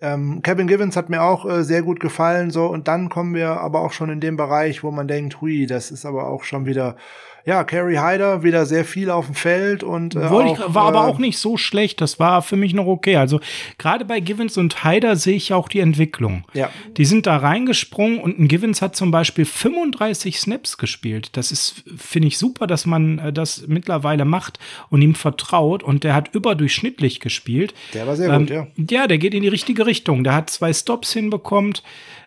Ähm, 0.00 0.42
Kevin 0.42 0.66
Givens 0.66 0.96
hat 0.96 1.10
mir 1.10 1.22
auch 1.22 1.46
äh, 1.46 1.62
sehr 1.62 1.82
gut 1.82 2.00
gefallen, 2.00 2.50
so 2.50 2.66
und 2.66 2.88
dann 2.88 3.08
kommen 3.08 3.34
wir 3.34 3.60
aber 3.60 3.80
auch 3.80 3.92
schon 3.92 4.10
in 4.10 4.20
dem 4.20 4.36
Bereich, 4.36 4.82
wo 4.82 4.90
man 4.90 5.06
denkt, 5.06 5.40
hui, 5.40 5.66
das 5.66 5.92
ist 5.92 6.04
aber 6.04 6.26
auch 6.26 6.42
schon 6.42 6.66
wieder 6.66 6.96
ja, 7.44 7.64
Carrie 7.64 7.98
Hyder 7.98 8.42
wieder 8.42 8.66
sehr 8.66 8.84
viel 8.84 9.10
auf 9.10 9.26
dem 9.26 9.34
Feld 9.34 9.82
und 9.82 10.14
äh, 10.14 10.20
auch, 10.20 10.44
ich, 10.44 10.74
war 10.74 10.84
äh, 10.84 10.88
aber 10.88 11.06
auch 11.06 11.18
nicht 11.18 11.38
so 11.38 11.56
schlecht. 11.56 12.00
Das 12.00 12.18
war 12.18 12.42
für 12.42 12.56
mich 12.56 12.72
noch 12.72 12.86
okay. 12.86 13.16
Also 13.16 13.40
gerade 13.78 14.04
bei 14.04 14.20
Givens 14.20 14.56
und 14.56 14.84
Hyder 14.84 15.16
sehe 15.16 15.36
ich 15.36 15.52
auch 15.52 15.68
die 15.68 15.80
Entwicklung. 15.80 16.44
Ja. 16.52 16.70
Die 16.96 17.04
sind 17.04 17.26
da 17.26 17.36
reingesprungen 17.36 18.20
und 18.20 18.38
ein 18.38 18.48
Givens 18.48 18.80
hat 18.80 18.94
zum 18.94 19.10
Beispiel 19.10 19.44
35 19.44 20.38
Snaps 20.38 20.78
gespielt. 20.78 21.36
Das 21.36 21.50
ist, 21.50 21.82
finde 21.96 22.28
ich, 22.28 22.38
super, 22.38 22.66
dass 22.66 22.86
man 22.86 23.18
äh, 23.18 23.32
das 23.32 23.64
mittlerweile 23.66 24.24
macht 24.24 24.58
und 24.90 25.02
ihm 25.02 25.14
vertraut. 25.14 25.82
Und 25.82 26.04
der 26.04 26.14
hat 26.14 26.34
überdurchschnittlich 26.34 27.20
gespielt. 27.20 27.74
Der 27.94 28.06
war 28.06 28.16
sehr 28.16 28.30
ähm, 28.30 28.46
gut, 28.46 28.50
ja. 28.50 28.66
Ja, 28.90 29.06
der 29.06 29.18
geht 29.18 29.34
in 29.34 29.42
die 29.42 29.48
richtige 29.48 29.86
Richtung. 29.86 30.22
Der 30.22 30.34
hat 30.34 30.50
zwei 30.50 30.72
Stops 30.72 31.12
hinbekommen 31.12 31.72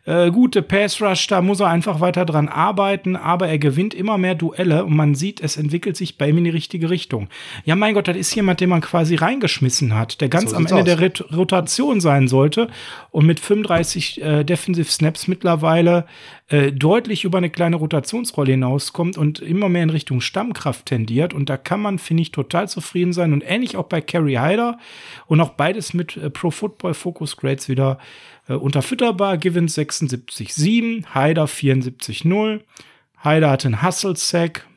äh, 0.05 0.31
gute 0.31 0.61
Pass 0.61 1.01
Rush, 1.01 1.27
da 1.27 1.41
muss 1.41 1.59
er 1.59 1.67
einfach 1.67 1.99
weiter 1.99 2.25
dran 2.25 2.47
arbeiten, 2.47 3.15
aber 3.15 3.47
er 3.47 3.57
gewinnt 3.57 3.93
immer 3.93 4.17
mehr 4.17 4.35
Duelle 4.35 4.85
und 4.85 4.95
man 4.95 5.15
sieht, 5.15 5.41
es 5.41 5.57
entwickelt 5.57 5.97
sich 5.97 6.17
bei 6.17 6.29
ihm 6.29 6.37
in 6.37 6.43
die 6.43 6.49
richtige 6.51 6.89
Richtung. 6.89 7.27
Ja, 7.63 7.75
mein 7.75 7.93
Gott, 7.93 8.07
das 8.07 8.15
ist 8.15 8.33
jemand, 8.35 8.61
den 8.61 8.69
man 8.69 8.81
quasi 8.81 9.15
reingeschmissen 9.15 9.95
hat, 9.95 10.21
der 10.21 10.29
ganz 10.29 10.51
so 10.51 10.55
am 10.55 10.65
Ende 10.65 10.81
aus. 10.81 10.85
der 10.85 10.99
Ret 10.99 11.25
Rotation 11.35 12.01
sein 12.01 12.27
sollte 12.27 12.69
und 13.11 13.25
mit 13.25 13.39
35 13.39 14.21
äh, 14.21 14.43
Defensive 14.43 14.91
Snaps 14.91 15.27
mittlerweile 15.27 16.05
äh, 16.47 16.71
deutlich 16.71 17.23
über 17.23 17.39
eine 17.39 17.49
kleine 17.49 17.77
Rotationsrolle 17.77 18.51
hinauskommt 18.51 19.17
und 19.17 19.39
immer 19.39 19.67
mehr 19.67 19.81
in 19.81 19.89
Richtung 19.89 20.21
Stammkraft 20.21 20.85
tendiert. 20.85 21.33
Und 21.33 21.49
da 21.49 21.57
kann 21.57 21.79
man, 21.79 21.97
finde 21.97 22.21
ich, 22.21 22.31
total 22.31 22.69
zufrieden 22.69 23.13
sein. 23.13 23.33
Und 23.33 23.41
ähnlich 23.41 23.77
auch 23.77 23.85
bei 23.85 23.99
Kerry 23.99 24.35
Hyder 24.35 24.77
und 25.25 25.41
auch 25.41 25.49
beides 25.49 25.95
mit 25.95 26.17
äh, 26.17 26.29
Pro 26.29 26.51
Football 26.51 26.93
Focus 26.93 27.37
Grades 27.37 27.67
wieder 27.67 27.97
unterfütterbar. 28.53 29.37
Givens 29.37 29.77
76,7, 29.77 31.13
Hyder 31.13 31.45
74,0. 31.45 32.61
Hyder 33.23 33.49
hatte 33.49 33.67
einen 33.67 33.81
Hustle-Sack. 33.81 34.67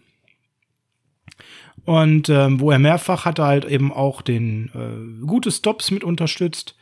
Und 1.84 2.28
ähm, 2.28 2.60
wo 2.60 2.70
er 2.70 2.78
mehrfach 2.78 3.24
hatte 3.24 3.44
halt 3.44 3.64
eben 3.64 3.92
auch 3.92 4.20
den 4.22 4.70
äh, 4.74 5.26
gute 5.26 5.50
Stops 5.50 5.90
mit 5.90 6.04
unterstützt 6.04 6.77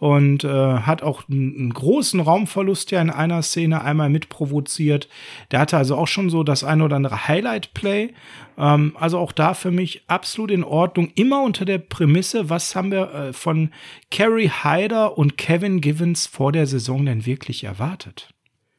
und 0.00 0.44
äh, 0.44 0.48
hat 0.48 1.02
auch 1.02 1.28
einen 1.28 1.72
großen 1.72 2.20
Raumverlust 2.20 2.90
ja 2.90 3.02
in 3.02 3.10
einer 3.10 3.42
Szene 3.42 3.84
einmal 3.84 4.08
mitprovoziert. 4.08 5.08
Der 5.50 5.60
hatte 5.60 5.76
also 5.76 5.94
auch 5.94 6.08
schon 6.08 6.30
so 6.30 6.42
das 6.42 6.64
ein 6.64 6.80
oder 6.80 6.96
andere 6.96 7.28
Highlight-Play. 7.28 8.14
Ähm, 8.58 8.96
also 8.98 9.18
auch 9.18 9.32
da 9.32 9.52
für 9.52 9.70
mich 9.70 10.02
absolut 10.08 10.50
in 10.50 10.64
Ordnung. 10.64 11.12
Immer 11.16 11.42
unter 11.42 11.66
der 11.66 11.78
Prämisse, 11.78 12.48
was 12.48 12.74
haben 12.74 12.90
wir 12.90 13.12
äh, 13.12 13.32
von 13.34 13.70
Kerry 14.10 14.50
Hyder 14.62 15.18
und 15.18 15.36
Kevin 15.36 15.82
Givens 15.82 16.26
vor 16.26 16.50
der 16.50 16.66
Saison 16.66 17.04
denn 17.04 17.26
wirklich 17.26 17.64
erwartet? 17.64 18.30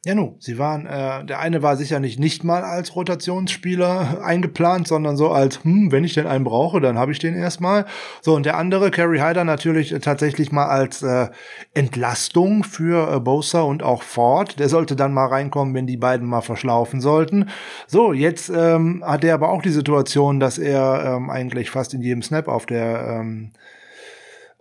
Ja, 0.04 0.16
nu, 0.16 0.34
sie 0.40 0.58
waren, 0.58 0.84
äh, 0.84 1.24
der 1.24 1.38
eine 1.38 1.62
war 1.62 1.76
sicher 1.76 2.00
nicht 2.00 2.18
nicht 2.18 2.42
mal 2.42 2.64
als 2.64 2.96
Rotationsspieler 2.96 4.20
eingeplant, 4.24 4.88
sondern 4.88 5.16
so 5.16 5.30
als, 5.30 5.62
hm, 5.62 5.92
wenn 5.92 6.02
ich 6.02 6.14
denn 6.14 6.26
einen 6.26 6.42
brauche, 6.42 6.80
dann 6.80 6.98
habe 6.98 7.12
ich 7.12 7.20
den 7.20 7.36
erstmal. 7.36 7.86
So, 8.20 8.34
und 8.34 8.44
der 8.44 8.56
andere, 8.56 8.90
Kerry 8.90 9.20
Hyder, 9.20 9.44
natürlich 9.44 9.92
äh, 9.92 10.00
tatsächlich 10.00 10.50
mal 10.50 10.66
als 10.66 11.04
äh, 11.04 11.28
Entlastung 11.72 12.64
für 12.64 13.14
äh, 13.14 13.20
Bosa 13.20 13.60
und 13.60 13.84
auch 13.84 14.02
Ford. 14.02 14.58
Der 14.58 14.68
sollte 14.68 14.96
dann 14.96 15.14
mal 15.14 15.26
reinkommen, 15.26 15.72
wenn 15.72 15.86
die 15.86 15.96
beiden 15.98 16.26
mal 16.26 16.40
verschlaufen 16.40 17.00
sollten. 17.00 17.50
So, 17.86 18.12
jetzt 18.12 18.48
ähm, 18.50 19.04
hat 19.06 19.22
er 19.22 19.34
aber 19.34 19.50
auch 19.50 19.62
die 19.62 19.70
Situation, 19.70 20.40
dass 20.40 20.58
er 20.58 21.14
ähm, 21.16 21.30
eigentlich 21.30 21.70
fast 21.70 21.94
in 21.94 22.02
jedem 22.02 22.22
Snap 22.22 22.48
auf 22.48 22.66
der 22.66 23.20
ähm, 23.20 23.52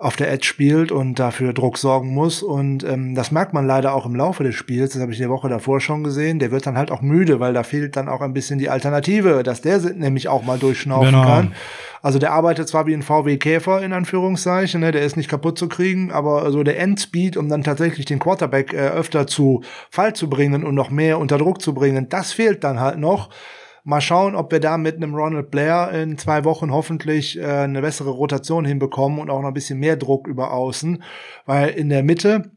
auf 0.02 0.16
der 0.16 0.32
Edge 0.32 0.48
spielt 0.48 0.92
und 0.92 1.20
dafür 1.20 1.54
Druck 1.54 1.78
sorgen 1.78 2.10
muss. 2.10 2.42
Und 2.42 2.84
ähm, 2.84 3.14
das 3.14 3.30
merkt 3.30 3.54
man 3.54 3.68
leider 3.68 3.94
auch 3.94 4.08
im 4.08 4.16
Laufe 4.16 4.44
des 4.44 4.56
Spiels. 4.56 4.94
Das 4.94 5.02
habe 5.02 5.12
ich 5.12 5.20
die 5.20 5.30
Woche 5.30 5.48
davor 5.48 5.80
schon 5.80 6.04
gesehen. 6.04 6.40
Der 6.40 6.50
wird 6.50 6.66
dann 6.66 6.76
halt 6.76 6.90
auch 6.90 7.02
müde, 7.02 7.40
weil 7.40 7.54
da 7.54 7.62
fehlt 7.62 7.96
dann 7.96 8.10
auch 8.10 8.22
ein 8.22 8.34
bisschen 8.34 8.58
die 8.58 8.68
Alternative, 8.68 9.44
dass 9.44 9.62
der 9.62 9.80
nämlich 9.80 10.28
auch 10.28 10.42
mal 10.42 10.58
durchschnaufen 10.58 11.12
genau. 11.12 11.24
kann. 11.24 11.54
Also 12.02 12.18
der 12.18 12.32
arbeitet 12.32 12.68
zwar 12.68 12.88
wie 12.88 12.96
ein 12.96 13.04
VW 13.04 13.38
Käfer 13.38 13.84
in 13.84 13.94
Anführungszeichen, 13.94 14.82
ne, 14.82 14.92
der 14.92 15.04
ist 15.04 15.18
nicht 15.18 15.30
kaputt 15.30 15.60
zu 15.60 15.70
kriegen, 15.70 16.12
aber 16.12 16.52
so 16.52 16.64
der 16.64 16.80
Endspeed, 16.80 17.38
um 17.38 17.48
dann 17.48 17.62
tatsächlich 17.62 18.08
den 18.08 18.18
Quarterback 18.18 18.74
äh, 18.74 18.88
öfter 18.88 19.28
zu 19.28 19.62
Fall 19.92 20.16
zu 20.16 20.28
bringen 20.32 20.64
und 20.64 20.74
noch 20.74 20.90
mehr 20.90 21.20
unter 21.20 21.38
Druck 21.38 21.62
zu 21.62 21.76
bringen, 21.76 22.10
das 22.10 22.34
fehlt 22.34 22.64
dann 22.64 22.80
halt 22.80 22.98
noch. 22.98 23.30
Mal 23.84 24.02
schauen, 24.02 24.36
ob 24.36 24.52
wir 24.52 24.60
da 24.60 24.78
mit 24.78 24.98
einem 24.98 25.16
Ronald 25.16 25.50
Blair 25.50 25.92
in 25.92 26.18
zwei 26.18 26.44
Wochen 26.44 26.72
hoffentlich 26.72 27.40
äh, 27.40 27.46
eine 27.46 27.82
bessere 27.82 28.12
Rotation 28.12 28.66
hinbekommen 28.66 29.20
und 29.20 29.30
auch 29.30 29.42
noch 29.42 29.48
ein 29.48 29.54
bisschen 29.54 29.80
mehr 29.80 29.98
Druck 29.98 30.28
über 30.28 30.54
außen, 30.54 31.02
weil 31.46 31.70
in 31.70 31.90
der 31.90 32.04
Mitte 32.04 32.52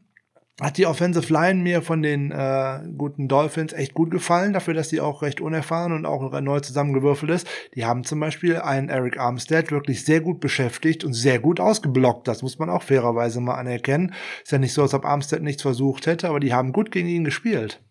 hat 0.61 0.77
die 0.77 0.85
Offensive 0.85 1.33
Line 1.33 1.61
mir 1.61 1.81
von 1.81 2.01
den 2.01 2.31
äh, 2.31 2.79
guten 2.97 3.27
Dolphins 3.27 3.73
echt 3.73 3.93
gut 3.93 4.09
gefallen, 4.09 4.53
dafür, 4.53 4.73
dass 4.73 4.87
die 4.87 5.01
auch 5.01 5.21
recht 5.21 5.41
unerfahren 5.41 5.91
und 5.91 6.05
auch 6.05 6.39
neu 6.39 6.61
zusammengewürfelt 6.61 7.31
ist. 7.31 7.47
Die 7.75 7.85
haben 7.85 8.05
zum 8.05 8.21
Beispiel 8.21 8.57
einen 8.57 8.87
Eric 8.87 9.19
Armstead 9.19 9.71
wirklich 9.71 10.05
sehr 10.05 10.21
gut 10.21 10.39
beschäftigt 10.39 11.03
und 11.03 11.13
sehr 11.13 11.39
gut 11.39 11.59
ausgeblockt. 11.59 12.27
Das 12.27 12.41
muss 12.41 12.57
man 12.57 12.69
auch 12.69 12.83
fairerweise 12.83 13.41
mal 13.41 13.55
anerkennen. 13.55 14.13
Ist 14.43 14.51
ja 14.53 14.57
nicht 14.57 14.73
so, 14.73 14.83
als 14.83 14.93
ob 14.93 15.05
Armstead 15.05 15.41
nichts 15.41 15.61
versucht 15.61 16.07
hätte, 16.07 16.29
aber 16.29 16.39
die 16.39 16.53
haben 16.53 16.71
gut 16.71 16.89
gegen 16.89 17.09
ihn 17.09 17.25
gespielt. 17.25 17.81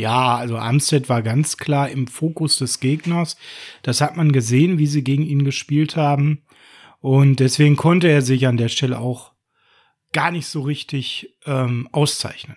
Ja, 0.00 0.36
also 0.36 0.56
Amstead 0.56 1.10
war 1.10 1.20
ganz 1.20 1.58
klar 1.58 1.90
im 1.90 2.06
Fokus 2.06 2.56
des 2.56 2.80
Gegners. 2.80 3.36
Das 3.82 4.00
hat 4.00 4.16
man 4.16 4.32
gesehen, 4.32 4.78
wie 4.78 4.86
sie 4.86 5.04
gegen 5.04 5.24
ihn 5.24 5.44
gespielt 5.44 5.94
haben. 5.94 6.42
Und 7.00 7.38
deswegen 7.38 7.76
konnte 7.76 8.08
er 8.08 8.22
sich 8.22 8.46
an 8.46 8.56
der 8.56 8.68
Stelle 8.68 8.98
auch 8.98 9.32
gar 10.14 10.30
nicht 10.30 10.46
so 10.46 10.62
richtig 10.62 11.36
ähm, 11.44 11.86
auszeichnen. 11.92 12.56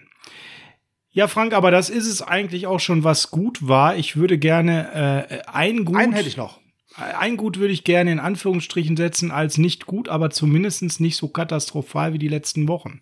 Ja, 1.10 1.28
Frank, 1.28 1.54
aber 1.54 1.70
das 1.70 1.90
ist 1.90 2.08
es 2.08 2.22
eigentlich 2.22 2.66
auch 2.66 2.80
schon, 2.80 3.04
was 3.04 3.30
gut 3.30 3.68
war. 3.68 3.98
Ich 3.98 4.16
würde 4.16 4.38
gerne 4.38 5.28
äh, 5.30 5.42
ein 5.52 5.84
Gut. 5.84 5.98
Einen 5.98 6.14
hätte 6.14 6.30
ich 6.30 6.38
noch. 6.38 6.62
Ein 6.96 7.36
Gut 7.36 7.60
würde 7.60 7.74
ich 7.74 7.84
gerne 7.84 8.14
in 8.14 8.20
Anführungsstrichen 8.20 8.96
setzen 8.96 9.32
als 9.32 9.58
nicht 9.58 9.86
gut, 9.86 10.08
aber 10.08 10.30
zumindest 10.30 11.02
nicht 11.02 11.18
so 11.18 11.28
katastrophal 11.28 12.14
wie 12.14 12.20
die 12.20 12.30
letzten 12.30 12.70
Wochen. 12.70 13.02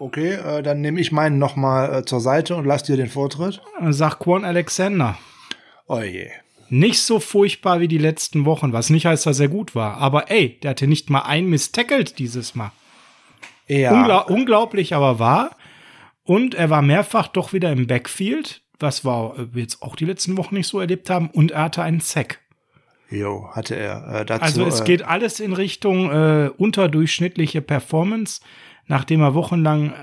Okay, 0.00 0.32
äh, 0.32 0.62
dann 0.62 0.80
nehme 0.80 0.98
ich 0.98 1.12
meinen 1.12 1.38
nochmal 1.38 1.94
äh, 1.94 2.04
zur 2.06 2.20
Seite 2.20 2.56
und 2.56 2.64
lass 2.64 2.84
dir 2.84 2.96
den 2.96 3.10
Vortritt. 3.10 3.60
Sag 3.90 4.18
Quan 4.18 4.46
Alexander. 4.46 5.18
Oh 5.86 6.00
je. 6.00 6.30
Nicht 6.70 7.02
so 7.02 7.20
furchtbar 7.20 7.80
wie 7.80 7.88
die 7.88 7.98
letzten 7.98 8.46
Wochen, 8.46 8.72
was 8.72 8.88
nicht 8.88 9.04
heißt, 9.04 9.26
dass 9.26 9.40
er 9.40 9.48
gut 9.48 9.74
war. 9.74 9.98
Aber 9.98 10.30
ey, 10.30 10.58
der 10.62 10.70
hatte 10.70 10.86
nicht 10.86 11.10
mal 11.10 11.20
einen 11.20 11.50
misstackled 11.50 12.18
dieses 12.18 12.54
Mal. 12.54 12.72
Ja. 13.66 13.92
Ungla 13.92 14.18
unglaublich, 14.20 14.94
aber 14.94 15.18
wahr. 15.18 15.50
Und 16.24 16.54
er 16.54 16.70
war 16.70 16.80
mehrfach 16.80 17.28
doch 17.28 17.52
wieder 17.52 17.70
im 17.70 17.86
Backfield, 17.86 18.62
was 18.78 19.04
wir 19.04 19.50
jetzt 19.54 19.82
auch 19.82 19.96
die 19.96 20.06
letzten 20.06 20.38
Wochen 20.38 20.54
nicht 20.54 20.68
so 20.68 20.80
erlebt 20.80 21.10
haben. 21.10 21.28
Und 21.28 21.50
er 21.50 21.64
hatte 21.64 21.82
einen 21.82 22.00
Sack. 22.00 22.38
Jo, 23.10 23.50
hatte 23.52 23.74
er. 23.74 24.20
Äh, 24.20 24.24
dazu, 24.24 24.44
also 24.44 24.64
es 24.64 24.80
äh, 24.80 24.84
geht 24.84 25.02
alles 25.02 25.40
in 25.40 25.52
Richtung 25.52 26.10
äh, 26.10 26.50
unterdurchschnittliche 26.56 27.60
Performance 27.60 28.40
nachdem 28.90 29.20
er 29.20 29.34
wochenlang 29.34 29.92
äh, 29.92 29.94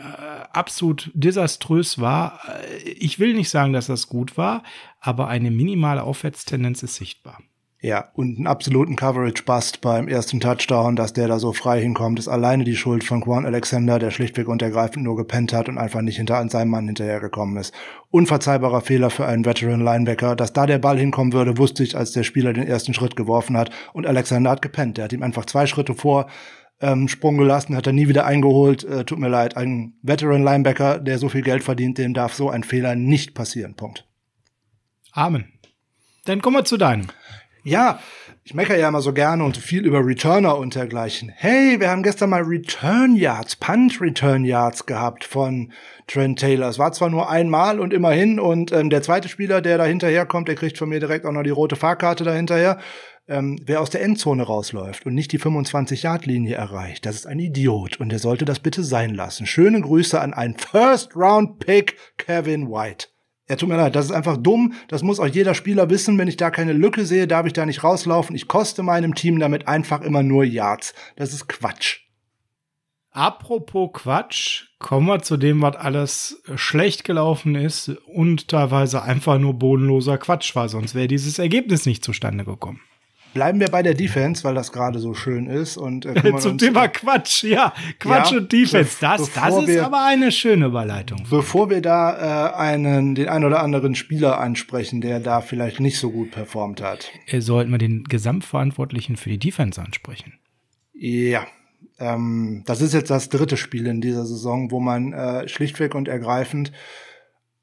absolut 0.54 1.12
desaströs 1.14 2.00
war. 2.00 2.40
Äh, 2.48 2.90
ich 2.90 3.20
will 3.20 3.34
nicht 3.34 3.50
sagen, 3.50 3.74
dass 3.74 3.88
das 3.88 4.08
gut 4.08 4.38
war, 4.38 4.64
aber 5.02 5.28
eine 5.28 5.52
minimale 5.52 6.04
Aufwärtstendenz 6.04 6.82
ist 6.84 6.96
sichtbar. 6.96 7.40
Ja, 7.80 8.06
und 8.16 8.38
einen 8.38 8.48
absoluten 8.48 8.96
Coverage-Bust 8.96 9.82
beim 9.82 10.08
ersten 10.08 10.40
Touchdown, 10.40 10.96
dass 10.96 11.14
der 11.14 11.28
da 11.28 11.38
so 11.38 11.54
frei 11.54 11.80
hinkommt, 11.80 12.18
ist 12.18 12.28
alleine 12.28 12.64
die 12.64 12.76
Schuld 12.76 13.04
von 13.04 13.22
Quan 13.22 13.46
Alexander, 13.46 14.00
der 14.00 14.10
schlichtweg 14.10 14.48
und 14.48 14.64
ergreifend 14.64 15.04
nur 15.04 15.16
gepennt 15.16 15.54
hat 15.54 15.70
und 15.70 15.78
einfach 15.78 16.02
nicht 16.02 16.18
hinter 16.18 16.48
seinem 16.50 16.72
Mann 16.72 16.88
hinterhergekommen 16.88 17.58
ist. 17.58 17.76
Unverzeihbarer 18.10 18.82
Fehler 18.82 19.12
für 19.12 19.28
einen 19.28 19.46
Veteran-Linebacker. 19.46 20.36
Dass 20.36 20.54
da 20.54 20.66
der 20.66 20.80
Ball 20.80 20.98
hinkommen 20.98 21.34
würde, 21.34 21.60
wusste 21.60 21.84
ich, 21.84 21.96
als 21.96 22.14
der 22.14 22.24
Spieler 22.24 22.54
den 22.54 22.68
ersten 22.68 22.96
Schritt 22.96 23.16
geworfen 23.16 23.58
hat 23.58 23.70
und 23.94 24.08
Alexander 24.08 24.50
hat 24.50 24.64
gepennt. 24.64 24.98
Der 24.98 25.04
hat 25.04 25.14
ihm 25.14 25.22
einfach 25.22 25.46
zwei 25.46 25.68
Schritte 25.68 25.94
vor 25.94 26.28
ähm, 26.82 27.08
Sprung 27.08 27.38
gelassen, 27.38 27.76
hat 27.76 27.88
er 27.88 27.94
nie 27.94 28.08
wieder 28.08 28.26
eingeholt. 28.26 28.84
Äh, 28.84 29.06
tut 29.06 29.20
mir 29.20 29.30
leid, 29.30 29.58
ein 29.58 29.94
Veteran 30.02 30.44
Linebacker, 30.44 31.00
der 31.00 31.18
so 31.18 31.30
viel 31.30 31.42
Geld 31.42 31.64
verdient, 31.64 31.98
dem 31.98 32.14
darf 32.14 32.34
so 32.34 32.50
ein 32.50 32.64
Fehler 32.64 32.96
nicht 32.96 33.34
passieren. 33.34 33.76
Punkt. 33.76 34.06
Amen. 35.12 35.52
Dann 36.26 36.42
kommen 36.42 36.58
wir 36.58 36.66
zu 36.66 36.78
deinem. 36.78 37.08
Ja, 37.64 38.00
ich 38.44 38.54
meckere 38.54 38.78
ja 38.78 38.88
immer 38.88 39.02
so 39.02 39.12
gerne 39.12 39.44
und 39.44 39.58
viel 39.58 39.86
über 39.86 40.06
Returner 40.06 40.58
und 40.58 40.76
dergleichen. 40.76 41.30
Hey, 41.36 41.82
wir 41.82 41.90
haben 41.90 42.04
gestern 42.04 42.30
mal 42.30 42.44
Return 42.44 43.16
Yards, 43.16 43.58
Punt 43.58 44.00
Return 44.00 44.46
Yards 44.46 44.86
gehabt 44.86 45.26
von 45.26 45.74
Trent 46.08 46.40
Taylor. 46.40 46.70
Es 46.70 46.80
war 46.80 46.94
zwar 46.94 47.10
nur 47.10 47.30
einmal 47.30 47.82
und 47.82 47.94
immerhin 47.94 48.40
und 48.40 48.72
ähm, 48.72 48.90
der 48.90 49.02
zweite 49.02 49.28
Spieler, 49.28 49.62
der 49.62 49.78
da 49.78 49.84
hinterherkommt, 49.84 50.48
der 50.48 50.56
kriegt 50.56 50.78
von 50.78 50.88
mir 50.88 51.02
direkt 51.02 51.26
auch 51.26 51.34
noch 51.34 51.44
die 51.44 51.50
rote 51.50 51.76
Fahrkarte 51.76 52.24
dahinterher 52.24 52.80
ähm, 53.28 53.60
wer 53.66 53.82
aus 53.82 53.90
der 53.90 54.02
Endzone 54.04 54.44
rausläuft 54.44 55.06
und 55.06 55.14
nicht 55.14 55.32
die 55.32 55.40
25-Yard-Linie 55.40 56.56
erreicht, 56.56 57.06
das 57.06 57.16
ist 57.16 57.28
ein 57.28 57.40
Idiot 57.40 58.00
und 58.00 58.10
der 58.10 58.20
sollte 58.20 58.46
das 58.46 58.60
bitte 58.60 58.84
sein 58.84 59.14
lassen. 59.14 59.46
Schöne 59.46 59.82
Grüße 59.82 60.20
an 60.20 60.34
einen 60.34 60.58
First-Round-Pick 60.58 61.98
Kevin 62.18 62.70
White. 62.70 63.08
Ja, 63.50 63.56
tut 63.56 63.70
mir 63.70 63.78
leid, 63.78 63.96
das 63.96 64.06
ist 64.06 64.12
einfach 64.12 64.38
dumm. 64.38 64.74
Das 64.90 65.04
muss 65.04 65.20
auch 65.20 65.28
jeder 65.28 65.54
Spieler 65.54 65.90
wissen. 65.90 66.18
Wenn 66.18 66.28
ich 66.28 66.36
da 66.36 66.52
keine 66.52 66.74
Lücke 66.74 67.06
sehe, 67.06 67.28
darf 67.28 67.46
ich 67.46 67.54
da 67.54 67.66
nicht 67.66 67.84
rauslaufen. 67.84 68.36
Ich 68.36 68.50
koste 68.50 68.84
meinem 68.84 69.16
Team 69.16 69.40
damit 69.40 69.70
einfach 69.70 70.02
immer 70.02 70.22
nur 70.22 70.44
Yards. 70.44 70.94
Das 71.16 71.32
ist 71.32 71.48
Quatsch. 71.48 72.02
Apropos 73.12 73.92
Quatsch, 73.94 74.66
kommen 74.80 75.08
wir 75.08 75.22
zu 75.22 75.38
dem, 75.38 75.62
was 75.62 75.76
alles 75.78 76.44
schlecht 76.56 77.04
gelaufen 77.04 77.56
ist 77.56 77.90
und 78.06 78.50
teilweise 78.50 79.02
einfach 79.02 79.40
nur 79.40 79.56
bodenloser 79.56 80.18
Quatsch 80.18 80.56
war, 80.56 80.70
sonst 80.70 80.94
wäre 80.94 81.08
dieses 81.08 81.40
Ergebnis 81.40 81.86
nicht 81.88 82.04
zustande 82.04 82.44
gekommen. 82.46 82.82
Bleiben 83.38 83.60
wir 83.60 83.68
bei 83.68 83.84
der 83.84 83.94
Defense, 83.94 84.44
weil 84.44 84.56
das 84.56 84.72
gerade 84.72 84.98
so 84.98 85.14
schön 85.14 85.46
ist. 85.46 85.78
Und, 85.78 86.08
äh, 86.08 86.36
Zum 86.40 86.58
Thema 86.58 86.88
Quatsch, 86.88 87.44
ja. 87.44 87.72
Quatsch 88.00 88.32
ja, 88.32 88.40
und 88.40 88.52
Defense. 88.52 88.98
Das, 89.00 89.32
das 89.32 89.58
ist 89.60 89.68
wir, 89.68 89.86
aber 89.86 90.04
eine 90.08 90.32
schöne 90.32 90.66
Überleitung. 90.66 91.24
Bevor 91.30 91.70
wir 91.70 91.82
da 91.84 92.50
äh, 92.50 92.56
einen, 92.56 93.14
den 93.14 93.30
ein 93.30 93.46
oder 93.46 93.62
anderen 93.62 93.94
Spieler 93.94 94.40
ansprechen, 94.40 95.02
der 95.02 95.20
da 95.20 95.42
vielleicht 95.42 95.80
nicht 95.80 96.00
so 96.00 96.10
gut 96.10 96.32
performt 96.32 96.82
hat. 96.82 97.12
Sollten 97.38 97.70
wir 97.70 97.78
den 97.78 98.06
Gesamtverantwortlichen 98.06 99.18
für 99.18 99.30
die 99.30 99.38
Defense 99.38 99.80
ansprechen? 99.80 100.34
Ja. 100.96 101.46
Ähm, 102.00 102.64
das 102.66 102.82
ist 102.82 102.96
jetzt 102.96 103.12
das 103.12 103.30
dritte 103.30 103.56
Spiel 103.56 103.86
in 103.86 104.02
dieser 104.02 104.26
Saison, 104.26 104.72
wo 104.72 104.80
man 104.80 105.14
äh, 105.14 105.48
schlichtweg 105.48 105.94
und 105.94 106.08
ergreifend 106.08 106.72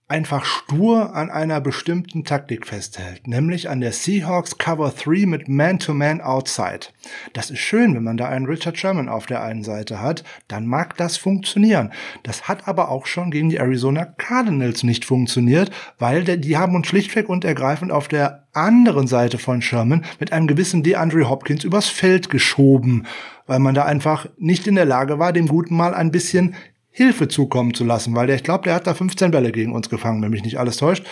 einfach 0.07 0.45
stur 0.45 1.15
an 1.15 1.31
einer 1.31 1.63
bestimmten 1.63 2.25
Taktik 2.25 2.67
festhält, 2.67 3.27
nämlich 3.27 3.71
an 3.71 3.81
der 3.81 3.93
Seahawks 3.93 4.59
Cover 4.59 4.93
3 4.93 5.25
mit 5.25 5.49
Man-to-Man 5.49 6.19
-Man 6.19 6.21
Outside. 6.21 6.89
Das 7.33 7.51
ist 7.51 7.61
schön, 7.61 7.95
wenn 7.95 8.05
man 8.05 8.19
da 8.19 8.29
einen 8.29 8.45
Richard 8.45 8.77
Sherman 8.77 9.09
auf 9.09 9.25
der 9.25 9.43
einen 9.43 9.63
Seite 9.63 10.03
hat, 10.03 10.23
dann 10.47 10.67
mag 10.67 10.99
das 10.99 11.17
funktionieren. 11.17 11.91
Das 12.23 12.49
hat 12.49 12.69
aber 12.69 12.91
auch 12.91 13.07
schon 13.07 13.31
gegen 13.31 13.49
die 13.49 13.57
Arizona 13.57 14.05
Cardinals 14.05 14.83
nicht 14.83 15.07
funktioniert, 15.07 15.71
weil 15.99 16.25
die 16.25 16.59
haben 16.59 16.77
uns 16.77 16.87
schlichtweg 16.87 17.31
und 17.31 17.47
ergreifend 17.47 17.91
auf 17.91 18.07
der 18.07 18.47
anderen 18.53 19.07
Seite 19.07 19.39
von 19.39 19.63
Sherman 19.63 20.05
mit 20.21 20.33
einem 20.33 20.47
gewissen 20.47 20.83
DeAndre 20.83 21.31
Hopkins 21.31 21.65
übers 21.65 21.89
Feld 21.89 22.29
geschoben, 22.29 23.07
weil 23.47 23.59
man 23.59 23.75
da 23.75 23.87
einfach 23.87 24.27
nicht 24.37 24.67
in 24.67 24.75
der 24.75 24.85
Lage 24.85 25.19
war, 25.19 25.33
dem 25.33 25.49
Guten 25.49 25.77
mal 25.77 25.95
ein 25.95 26.11
bisschen 26.11 26.55
Hilfe 26.97 27.27
zukommen 27.27 27.75
zu 27.75 27.83
lassen, 27.85 28.15
weil 28.15 28.29
der, 28.29 28.37
ich 28.37 28.45
glaube, 28.45 28.63
der 28.63 28.75
hat 28.75 28.87
da 28.87 28.95
15 28.95 29.33
Bälle 29.33 29.51
gegen 29.51 29.73
uns 29.73 29.91
gefangen, 29.91 30.23
wenn 30.23 30.31
mich 30.31 30.45
nicht 30.45 30.61
alles 30.61 30.77
täuscht. 30.77 31.05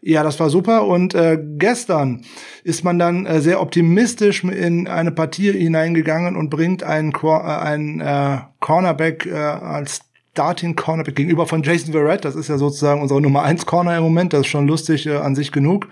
Ja, 0.00 0.22
das 0.22 0.38
war 0.38 0.50
super. 0.50 0.86
Und 0.86 1.14
äh, 1.16 1.36
gestern 1.58 2.22
ist 2.62 2.84
man 2.84 2.96
dann 3.00 3.26
äh, 3.26 3.40
sehr 3.40 3.60
optimistisch 3.60 4.44
in 4.44 4.86
eine 4.86 5.10
Partie 5.10 5.50
hineingegangen 5.50 6.36
und 6.36 6.48
bringt 6.48 6.84
einen, 6.84 7.12
äh, 7.12 7.26
einen 7.26 8.00
äh, 8.00 8.38
Cornerback 8.60 9.26
äh, 9.26 9.34
als 9.34 10.02
Starting 10.30 10.76
Cornerback 10.76 11.16
gegenüber 11.16 11.46
von 11.46 11.64
Jason 11.64 11.90
Verrett. 11.90 12.24
Das 12.24 12.36
ist 12.36 12.46
ja 12.46 12.56
sozusagen 12.56 13.02
unsere 13.02 13.20
Nummer 13.20 13.42
eins 13.42 13.66
Corner 13.66 13.96
im 13.96 14.04
Moment. 14.04 14.32
Das 14.32 14.42
ist 14.42 14.46
schon 14.46 14.68
lustig 14.68 15.06
äh, 15.06 15.16
an 15.16 15.34
sich 15.34 15.50
genug 15.50 15.88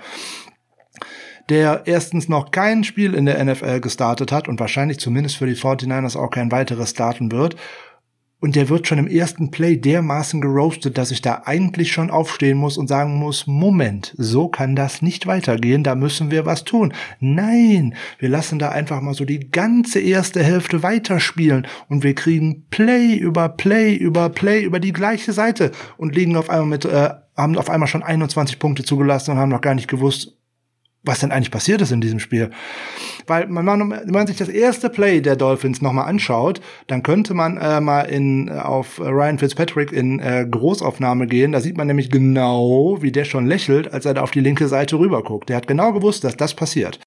der 1.51 1.83
erstens 1.85 2.27
noch 2.31 2.53
kein 2.53 2.85
Spiel 2.85 3.12
in 3.12 3.27
der 3.27 3.44
NFL 3.44 3.81
gestartet 3.81 4.33
hat 4.33 4.49
und 4.49 4.59
wahrscheinlich 4.61 4.99
zumindest 4.99 5.37
für 5.37 5.47
die 5.47 5.57
49ers 5.57 6.16
auch 6.16 6.31
kein 6.31 6.51
weiteres 6.51 6.88
starten 6.88 7.31
wird 7.31 7.57
und 8.40 8.57
der 8.57 8.68
wird 8.68 8.87
schon 8.87 8.99
im 8.99 9.07
ersten 9.07 9.51
Play 9.51 9.77
dermaßen 9.77 10.40
geroastet, 10.40 10.99
dass 10.99 11.11
ich 11.11 11.23
da 11.23 11.42
eigentlich 11.47 11.92
schon 11.92 12.11
aufstehen 12.11 12.59
muss 12.59 12.77
und 12.77 12.88
sagen 12.88 13.14
muss, 13.14 13.47
Moment, 13.47 14.14
so 14.18 14.49
kann 14.49 14.77
das 14.77 15.01
nicht 15.01 15.27
weitergehen, 15.27 15.83
da 15.83 15.94
müssen 15.94 16.31
wir 16.31 16.44
was 16.44 16.64
tun. 16.64 16.92
Nein, 17.20 17.94
wir 18.18 18.29
lassen 18.29 18.59
da 18.59 18.68
einfach 18.68 19.01
mal 19.01 19.14
so 19.14 19.25
die 19.25 19.51
ganze 19.51 20.01
erste 20.01 20.42
Hälfte 20.42 20.83
weiterspielen 20.83 21.66
und 21.88 22.03
wir 22.03 22.14
kriegen 22.14 22.66
Play 22.68 23.14
über 23.14 23.49
Play 23.49 23.94
über 23.94 24.29
Play 24.29 24.62
über 24.62 24.79
die 24.79 24.92
gleiche 24.92 25.33
Seite 25.33 25.70
und 25.97 26.14
liegen 26.14 26.37
auf 26.37 26.51
einmal 26.51 26.66
mit, 26.66 26.85
äh, 26.85 27.11
haben 27.37 27.57
auf 27.57 27.70
einmal 27.70 27.88
schon 27.88 28.03
21 28.03 28.59
Punkte 28.59 28.85
zugelassen 28.85 29.33
und 29.33 29.38
haben 29.38 29.51
noch 29.51 29.62
gar 29.62 29.75
nicht 29.75 29.88
gewusst, 29.88 30.37
was 31.05 31.21
denn 31.21 31.31
eigentlich 31.31 31.51
passiert 31.51 31.81
ist 31.81 31.93
in 31.93 32.01
diesem 32.01 32.19
Spiel. 32.19 32.51
Weil 33.27 33.47
man, 33.47 33.64
man, 33.64 33.90
wenn 33.90 34.11
man 34.11 34.27
sich 34.27 34.37
das 34.37 34.49
erste 34.49 34.90
Play 34.90 35.21
der 35.21 35.37
Dolphins 35.37 35.83
nochmal 35.83 36.09
anschaut, 36.09 36.61
dann 36.87 37.03
könnte 37.03 37.35
man 37.35 37.57
äh, 37.57 37.81
mal 37.81 38.03
in, 38.03 38.49
äh, 38.49 38.53
auf 38.53 39.01
Ryan 39.01 39.38
Fitzpatrick 39.38 39.93
in 39.93 40.21
äh, 40.21 40.47
Großaufnahme 40.51 41.27
gehen. 41.27 41.53
Da 41.53 41.61
sieht 41.61 41.77
man 41.77 41.87
nämlich 41.87 42.11
genau, 42.11 42.99
wie 43.01 43.12
der 43.12 43.25
schon 43.25 43.47
lächelt, 43.47 43.93
als 43.93 44.07
er 44.07 44.14
da 44.14 44.23
auf 44.23 44.31
die 44.31 44.40
linke 44.40 44.69
Seite 44.69 44.99
rüberguckt. 44.99 45.49
Der 45.49 45.57
hat 45.57 45.67
genau 45.67 45.93
gewusst, 45.93 46.25
dass 46.25 46.37
das 46.37 46.55
passiert. 46.55 47.01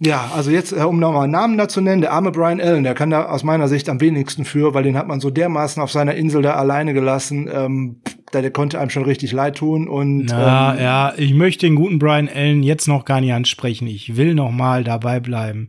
Ja, 0.00 0.30
also 0.34 0.50
jetzt, 0.50 0.72
äh, 0.72 0.76
um 0.82 1.00
nochmal 1.00 1.24
einen 1.24 1.32
Namen 1.32 1.58
dazu 1.58 1.80
nennen, 1.80 2.00
der 2.00 2.12
arme 2.12 2.30
Brian 2.30 2.60
Allen, 2.60 2.84
der 2.84 2.94
kann 2.94 3.10
da 3.10 3.26
aus 3.26 3.42
meiner 3.42 3.66
Sicht 3.66 3.88
am 3.88 4.00
wenigsten 4.00 4.44
für, 4.44 4.72
weil 4.74 4.84
den 4.84 4.96
hat 4.96 5.08
man 5.08 5.20
so 5.20 5.30
dermaßen 5.30 5.82
auf 5.82 5.90
seiner 5.90 6.14
Insel 6.14 6.42
da 6.42 6.54
alleine 6.54 6.94
gelassen. 6.94 7.50
Ähm, 7.52 8.00
der, 8.32 8.42
der 8.42 8.50
konnte 8.52 8.78
einem 8.78 8.90
schon 8.90 9.04
richtig 9.04 9.32
leid 9.32 9.56
tun 9.56 9.88
und 9.88 10.26
Na, 10.26 10.74
ähm, 10.74 10.82
ja, 10.82 11.14
ich 11.16 11.34
möchte 11.34 11.66
den 11.66 11.74
guten 11.74 11.98
Brian 11.98 12.28
Allen 12.28 12.62
jetzt 12.62 12.86
noch 12.86 13.04
gar 13.04 13.20
nicht 13.20 13.32
ansprechen. 13.32 13.88
Ich 13.88 14.16
will 14.16 14.34
noch 14.34 14.52
mal 14.52 14.84
dabei 14.84 15.18
bleiben. 15.18 15.68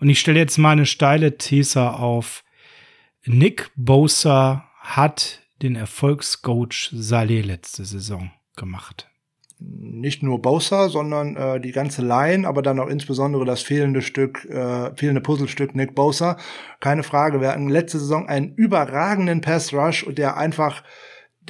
Und 0.00 0.08
ich 0.08 0.18
stelle 0.18 0.38
jetzt 0.38 0.56
mal 0.56 0.70
eine 0.70 0.86
steile 0.86 1.36
These 1.36 1.92
auf. 1.92 2.42
Nick 3.26 3.70
Bosa 3.76 4.64
hat 4.80 5.40
den 5.62 5.76
Erfolgscoach 5.76 6.90
Saleh 6.92 7.42
letzte 7.42 7.84
Saison 7.84 8.30
gemacht 8.56 9.09
nicht 9.60 10.22
nur 10.22 10.40
Bosa, 10.40 10.88
sondern 10.88 11.36
äh, 11.36 11.60
die 11.60 11.72
ganze 11.72 12.02
Line, 12.02 12.48
aber 12.48 12.62
dann 12.62 12.80
auch 12.80 12.88
insbesondere 12.88 13.44
das 13.44 13.62
fehlende 13.62 14.00
Stück, 14.00 14.46
äh, 14.46 14.90
fehlende 14.96 15.20
Puzzlestück 15.20 15.74
Nick 15.74 15.94
Bosa. 15.94 16.38
Keine 16.80 17.02
Frage, 17.02 17.40
wir 17.40 17.48
hatten 17.48 17.68
letzte 17.68 17.98
Saison 17.98 18.26
einen 18.28 18.54
überragenden 18.54 19.40
Pass 19.42 19.72
Rush 19.74 20.06
der 20.10 20.36
einfach 20.36 20.82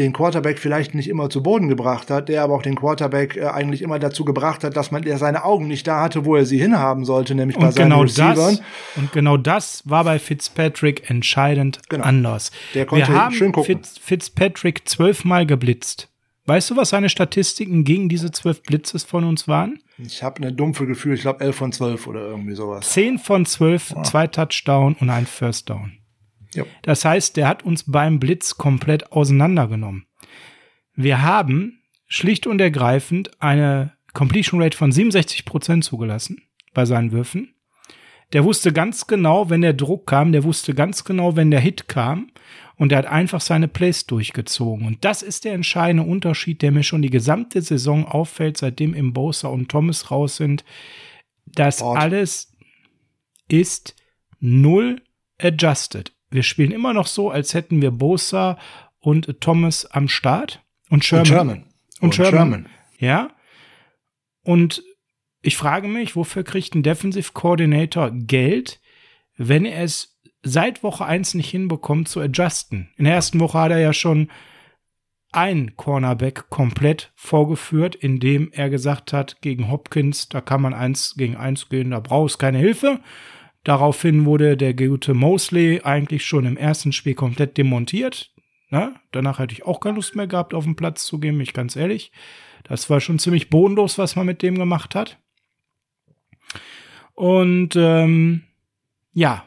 den 0.01 0.13
Quarterback 0.13 0.59
vielleicht 0.59 0.95
nicht 0.95 1.09
immer 1.09 1.29
zu 1.31 1.43
Boden 1.43 1.69
gebracht 1.69 2.11
hat, 2.11 2.29
der 2.29 2.43
aber 2.43 2.55
auch 2.55 2.63
den 2.63 2.77
Quarterback 2.77 3.37
äh, 3.37 3.47
eigentlich 3.47 3.83
immer 3.83 3.99
dazu 3.99 4.25
gebracht 4.25 4.65
hat, 4.65 4.77
dass 4.77 4.91
man 4.91 5.03
der 5.03 5.19
seine 5.19 5.45
Augen 5.45 5.67
nicht 5.67 5.87
da 5.87 6.01
hatte, 6.01 6.25
wo 6.25 6.37
er 6.37 6.47
sie 6.47 6.59
hinhaben 6.59 7.05
sollte, 7.05 7.35
nämlich 7.35 7.57
und 7.57 7.65
bei 7.65 7.71
seinen 7.71 7.91
genau 7.91 8.03
Receivern. 8.03 8.57
Das, 8.57 8.63
und 8.97 9.13
genau 9.13 9.37
das 9.37 9.83
war 9.85 10.05
bei 10.05 10.19
Fitzpatrick 10.19 11.11
entscheidend 11.11 11.81
genau. 11.89 12.05
anders. 12.05 12.51
Der 12.75 12.87
konnte 12.87 13.09
Wir 13.09 13.15
haben 13.15 13.35
schön 13.35 13.53
gucken. 13.53 13.77
Fitz, 13.77 13.99
Fitzpatrick 13.99 14.89
zwölfmal 14.89 15.45
geblitzt. 15.45 16.09
Weißt 16.47 16.71
du, 16.71 16.77
was 16.77 16.91
seine 16.91 17.09
Statistiken 17.09 17.85
gegen 17.85 18.09
diese 18.09 18.31
zwölf 18.31 18.63
Blitzes 18.63 19.05
von 19.05 19.25
uns 19.25 19.47
waren? 19.47 19.83
Ich 19.99 20.23
habe 20.23 20.43
eine 20.43 20.53
dumpfe 20.53 20.87
Gefühl, 20.87 21.15
ich 21.15 21.21
glaube 21.21 21.45
elf 21.45 21.57
von 21.57 21.73
zwölf 21.73 22.07
oder 22.07 22.23
irgendwie 22.23 22.55
sowas. 22.55 22.91
Zehn 22.91 23.19
von 23.19 23.47
zwölf, 23.47 23.91
ja. 23.91 24.03
zwei 24.03 24.27
Touchdown 24.27 24.97
und 24.99 25.11
ein 25.11 25.27
First 25.27 25.69
Down. 25.69 25.93
Ja. 26.55 26.65
Das 26.83 27.05
heißt, 27.05 27.37
der 27.37 27.47
hat 27.47 27.63
uns 27.65 27.85
beim 27.91 28.19
Blitz 28.19 28.57
komplett 28.57 29.13
auseinandergenommen. 29.13 30.07
Wir 30.95 31.23
haben 31.23 31.83
schlicht 32.07 32.47
und 32.47 32.61
ergreifend 32.61 33.31
eine 33.41 33.93
Completion 34.13 34.61
Rate 34.61 34.77
von 34.77 34.91
67 34.91 35.45
Prozent 35.45 35.85
zugelassen 35.85 36.43
bei 36.75 36.85
seinen 36.85 37.13
Würfen. 37.13 37.55
Der 38.33 38.45
wusste 38.45 38.73
ganz 38.73 39.07
genau, 39.07 39.51
wenn 39.51 39.61
der 39.61 39.73
Druck 39.73 40.07
kam, 40.07 40.33
der 40.33 40.45
wusste 40.45 40.75
ganz 40.75 41.05
genau, 41.05 41.37
wenn 41.37 41.51
der 41.51 41.61
Hit 41.61 41.89
kam 41.89 42.31
und 42.81 42.93
er 42.93 42.99
hat 42.99 43.07
einfach 43.07 43.43
seine 43.43 43.69
Plays 43.69 44.07
durchgezogen. 44.07 44.87
Und 44.87 45.05
das 45.05 45.21
ist 45.21 45.45
der 45.45 45.53
entscheidende 45.53 46.03
Unterschied, 46.03 46.63
der 46.63 46.73
mir 46.73 46.83
schon 46.83 47.03
die 47.03 47.11
gesamte 47.11 47.61
Saison 47.61 48.07
auffällt, 48.07 48.57
seitdem 48.57 48.95
im 48.95 49.13
Bosa 49.13 49.49
und 49.49 49.69
Thomas 49.69 50.11
raus 50.11 50.37
sind. 50.37 50.65
Das 51.45 51.83
Ort. 51.83 51.99
alles 51.99 52.57
ist 53.49 53.97
null 54.39 55.03
adjusted. 55.39 56.15
Wir 56.31 56.43
spielen 56.43 56.71
immer 56.71 56.95
noch 56.95 57.07
so, 57.07 57.29
als 57.29 57.53
hätten 57.53 57.83
wir 57.83 57.91
Bosa 57.91 58.59
und 58.99 59.43
Thomas 59.43 59.85
am 59.85 60.09
Start 60.09 60.63
und 60.89 61.05
Sherman. 61.05 61.21
Und 61.21 61.29
Sherman. 61.29 61.57
Und, 61.59 61.65
und 62.01 62.15
Sherman. 62.15 62.33
Sherman. 62.33 62.67
Ja. 62.99 63.31
Und 64.43 64.83
ich 65.43 65.59
frage 65.59 65.87
mich, 65.87 66.17
wofür 66.17 66.45
kriegt 66.45 66.75
ein 66.75 66.83
Defensive 66.83 67.33
Coordinator 67.35 68.11
Geld, 68.11 68.81
wenn 69.43 69.65
er 69.65 69.85
es 69.85 70.21
seit 70.43 70.83
Woche 70.83 71.07
1 71.07 71.33
nicht 71.33 71.49
hinbekommt 71.49 72.09
zu 72.09 72.21
adjusten. 72.21 72.91
In 72.99 73.07
der 73.07 73.15
ersten 73.15 73.41
Woche 73.41 73.59
hat 73.59 73.71
er 73.71 73.79
ja 73.79 73.95
schon 73.95 74.29
ein 75.33 75.77
Cornerback 75.77 76.51
komplett 76.51 77.11
vorgeführt, 77.15 77.95
indem 77.95 78.51
er 78.53 78.69
gesagt 78.69 79.15
hat, 79.15 79.41
gegen 79.41 79.71
Hopkins, 79.71 80.29
da 80.29 80.43
kann 80.43 80.61
man 80.61 80.75
eins 80.75 81.15
gegen 81.17 81.37
eins 81.37 81.71
gehen, 81.71 81.93
da 81.93 82.01
brauchst 82.01 82.39
keine 82.39 82.59
Hilfe. 82.59 83.01
Daraufhin 83.65 84.27
wurde 84.27 84.59
der 84.59 84.75
gute 84.75 85.15
Mosley 85.15 85.81
eigentlich 85.85 86.27
schon 86.27 86.45
im 86.45 86.59
ersten 86.59 86.93
Spiel 86.93 87.15
komplett 87.15 87.57
demontiert. 87.57 88.35
Na, 88.69 89.01
danach 89.11 89.39
hätte 89.39 89.55
ich 89.55 89.65
auch 89.65 89.81
keine 89.81 89.97
Lust 89.97 90.17
mehr 90.17 90.27
gehabt, 90.27 90.53
auf 90.53 90.65
den 90.65 90.77
Platz 90.77 91.07
zu 91.07 91.19
gehen, 91.19 91.39
mich 91.39 91.55
ganz 91.55 91.77
ehrlich. 91.77 92.13
Das 92.65 92.91
war 92.91 93.01
schon 93.01 93.19
ziemlich 93.19 93.49
bodenlos, 93.49 93.97
was 93.97 94.17
man 94.17 94.27
mit 94.27 94.43
dem 94.43 94.59
gemacht 94.59 94.95
hat. 94.95 95.19
Und 97.15 97.75
ähm, 97.77 98.43
ja, 99.13 99.45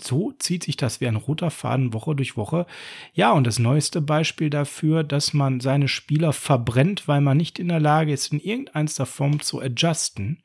so 0.00 0.32
zieht 0.38 0.64
sich 0.64 0.76
das 0.76 1.00
wie 1.00 1.08
ein 1.08 1.16
roter 1.16 1.50
Faden 1.50 1.92
Woche 1.92 2.14
durch 2.14 2.36
Woche. 2.36 2.66
Ja, 3.14 3.32
und 3.32 3.46
das 3.46 3.58
neueste 3.58 4.00
Beispiel 4.00 4.48
dafür, 4.48 5.02
dass 5.02 5.32
man 5.32 5.60
seine 5.60 5.88
Spieler 5.88 6.32
verbrennt, 6.32 7.08
weil 7.08 7.20
man 7.20 7.36
nicht 7.36 7.58
in 7.58 7.68
der 7.68 7.80
Lage 7.80 8.12
ist, 8.12 8.32
in 8.32 8.40
irgendeiner 8.40 9.06
Form 9.06 9.40
zu 9.40 9.60
adjusten. 9.60 10.42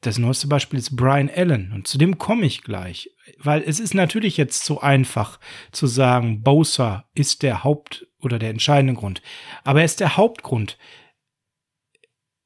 Das 0.00 0.18
neueste 0.18 0.46
Beispiel 0.46 0.78
ist 0.78 0.96
Brian 0.96 1.30
Allen 1.34 1.72
und 1.72 1.88
zu 1.88 1.98
dem 1.98 2.18
komme 2.18 2.46
ich 2.46 2.62
gleich, 2.62 3.10
weil 3.38 3.62
es 3.62 3.80
ist 3.80 3.94
natürlich 3.94 4.36
jetzt 4.36 4.64
so 4.64 4.80
einfach 4.80 5.40
zu 5.72 5.86
sagen, 5.88 6.42
Bosa 6.42 7.08
ist 7.14 7.42
der 7.42 7.64
Haupt- 7.64 8.06
oder 8.20 8.38
der 8.38 8.50
entscheidende 8.50 8.94
Grund. 8.94 9.22
Aber 9.64 9.80
er 9.80 9.84
ist 9.84 10.00
der 10.00 10.16
Hauptgrund. 10.16 10.78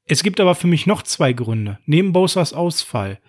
Es 0.05 0.23
gibt 0.23 0.39
aber 0.39 0.55
für 0.55 0.67
mich 0.67 0.87
noch 0.87 1.03
zwei 1.03 1.33
Gründe, 1.33 1.79
neben 1.85 2.11
Bosas 2.11 2.53
Ausfall. 2.53 3.19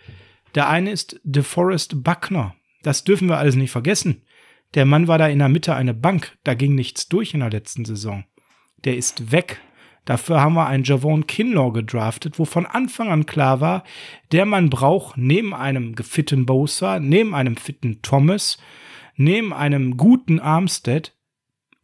Der 0.55 0.69
eine 0.69 0.91
ist 0.91 1.21
DeForest 1.25 2.05
Buckner. 2.05 2.55
Das 2.83 3.05
dürfen 3.05 3.29
wir 3.29 3.39
alles 3.39 3.57
nicht 3.57 3.71
vergessen. 3.71 4.23
Der 4.75 4.85
Mann 4.85 5.09
war 5.09 5.19
da 5.19 5.29
in 5.29 5.39
der 5.39 5.49
Mitte 5.49 5.75
eine 5.75 5.95
Bank. 5.95 6.37
Da 6.45 6.55
ging 6.55 6.75
nichts 6.75 7.09
durch 7.09 7.35
in 7.35 7.41
der 7.41 7.51
letzten 7.51 7.85
Saison. 7.85 8.25
Der 8.85 8.97
ist 8.97 9.33
weg. 9.33 9.61
Dafür 10.05 10.41
haben 10.41 10.55
wir 10.55 10.67
einen 10.67 10.85
Javon 10.85 11.27
Kinlaw 11.27 11.73
gedraftet, 11.73 12.39
wo 12.39 12.45
von 12.45 12.67
Anfang 12.67 13.09
an 13.09 13.25
klar 13.25 13.61
war, 13.61 13.85
der 14.33 14.45
Mann 14.45 14.69
braucht 14.69 15.17
neben 15.17 15.55
einem 15.55 15.95
gefitten 15.95 16.45
Bosa, 16.45 17.01
neben 17.01 17.35
einem 17.35 17.57
fitten 17.57 18.03
Thomas, 18.03 18.59
neben 19.17 19.55
einem 19.55 19.97
guten 19.97 20.41
Armstead 20.41 21.17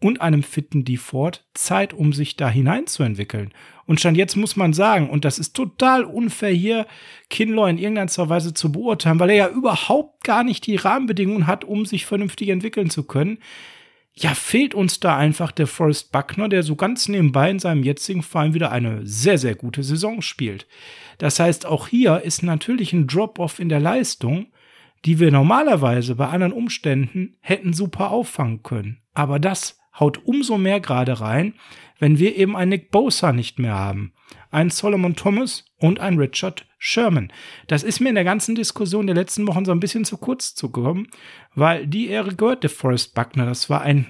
und 0.01 0.21
einem 0.21 0.43
fitten 0.43 0.85
DeFord 0.85 1.49
Zeit, 1.55 1.95
um 1.95 2.12
sich 2.12 2.37
da 2.37 2.51
hineinzuentwickeln. 2.51 3.55
Und 3.91 3.99
stand 3.99 4.16
jetzt 4.16 4.36
muss 4.36 4.55
man 4.55 4.72
sagen, 4.72 5.11
und 5.11 5.24
das 5.24 5.41
ist 5.41 5.57
total 5.57 6.05
unfair 6.05 6.53
hier, 6.53 6.86
Kinlaw 7.28 7.68
in 7.68 7.76
irgendeiner 7.76 8.28
Weise 8.28 8.55
zu 8.55 8.70
beurteilen, 8.70 9.18
weil 9.18 9.30
er 9.30 9.36
ja 9.36 9.49
überhaupt 9.49 10.22
gar 10.22 10.45
nicht 10.45 10.64
die 10.68 10.76
Rahmenbedingungen 10.76 11.49
hat, 11.49 11.64
um 11.64 11.84
sich 11.84 12.07
vernünftig 12.07 12.51
entwickeln 12.51 12.88
zu 12.88 13.03
können. 13.03 13.38
Ja, 14.14 14.34
fehlt 14.34 14.76
uns 14.76 15.01
da 15.01 15.16
einfach 15.16 15.51
der 15.51 15.66
Forrest 15.66 16.12
Buckner, 16.12 16.49
der 16.49 16.62
so 16.62 16.76
ganz 16.76 17.09
nebenbei 17.09 17.51
in 17.51 17.59
seinem 17.59 17.82
jetzigen 17.82 18.22
Verein 18.22 18.55
wieder 18.55 18.70
eine 18.70 19.05
sehr, 19.05 19.38
sehr 19.38 19.57
gute 19.57 19.82
Saison 19.82 20.22
spielt. 20.22 20.68
Das 21.18 21.41
heißt, 21.41 21.66
auch 21.66 21.88
hier 21.88 22.20
ist 22.22 22.45
natürlich 22.45 22.93
ein 22.93 23.09
Drop-off 23.09 23.59
in 23.59 23.68
der 23.68 23.80
Leistung, 23.80 24.53
die 25.05 25.18
wir 25.18 25.32
normalerweise 25.32 26.14
bei 26.14 26.28
anderen 26.28 26.53
Umständen 26.53 27.38
hätten 27.41 27.72
super 27.72 28.12
auffangen 28.12 28.62
können. 28.62 28.99
Aber 29.14 29.41
das 29.41 29.80
haut 29.99 30.24
umso 30.24 30.59
mehr 30.59 30.78
gerade 30.78 31.20
rein, 31.20 31.55
wenn 32.01 32.18
wir 32.18 32.34
eben 32.36 32.57
einen 32.57 32.70
Nick 32.70 32.90
Bosa 32.90 33.32
nicht 33.32 33.61
mehr 33.61 33.74
haben, 33.74 34.12
einen 34.51 34.70
Solomon 34.70 35.14
Thomas 35.14 35.64
und 35.76 36.01
einen 36.01 36.18
Richard 36.18 36.66
Sherman. 36.78 37.32
Das 37.68 37.84
ist 37.84 38.01
mir 38.01 38.09
in 38.09 38.14
der 38.16 38.24
ganzen 38.24 38.57
Diskussion 38.57 39.07
der 39.07 39.14
letzten 39.14 39.46
Wochen 39.46 39.64
so 39.64 39.70
ein 39.70 39.80
bisschen 39.80 40.05
zu 40.05 40.16
kurz 40.16 40.55
zugekommen, 40.55 41.09
weil 41.55 41.86
die 41.86 42.09
Ehre 42.09 42.34
gehört 42.34 42.64
der 42.64 42.70
Forrest 42.70 43.14
Buckner. 43.14 43.46
Das 43.46 43.70
war 43.70 43.82
ein 43.82 44.07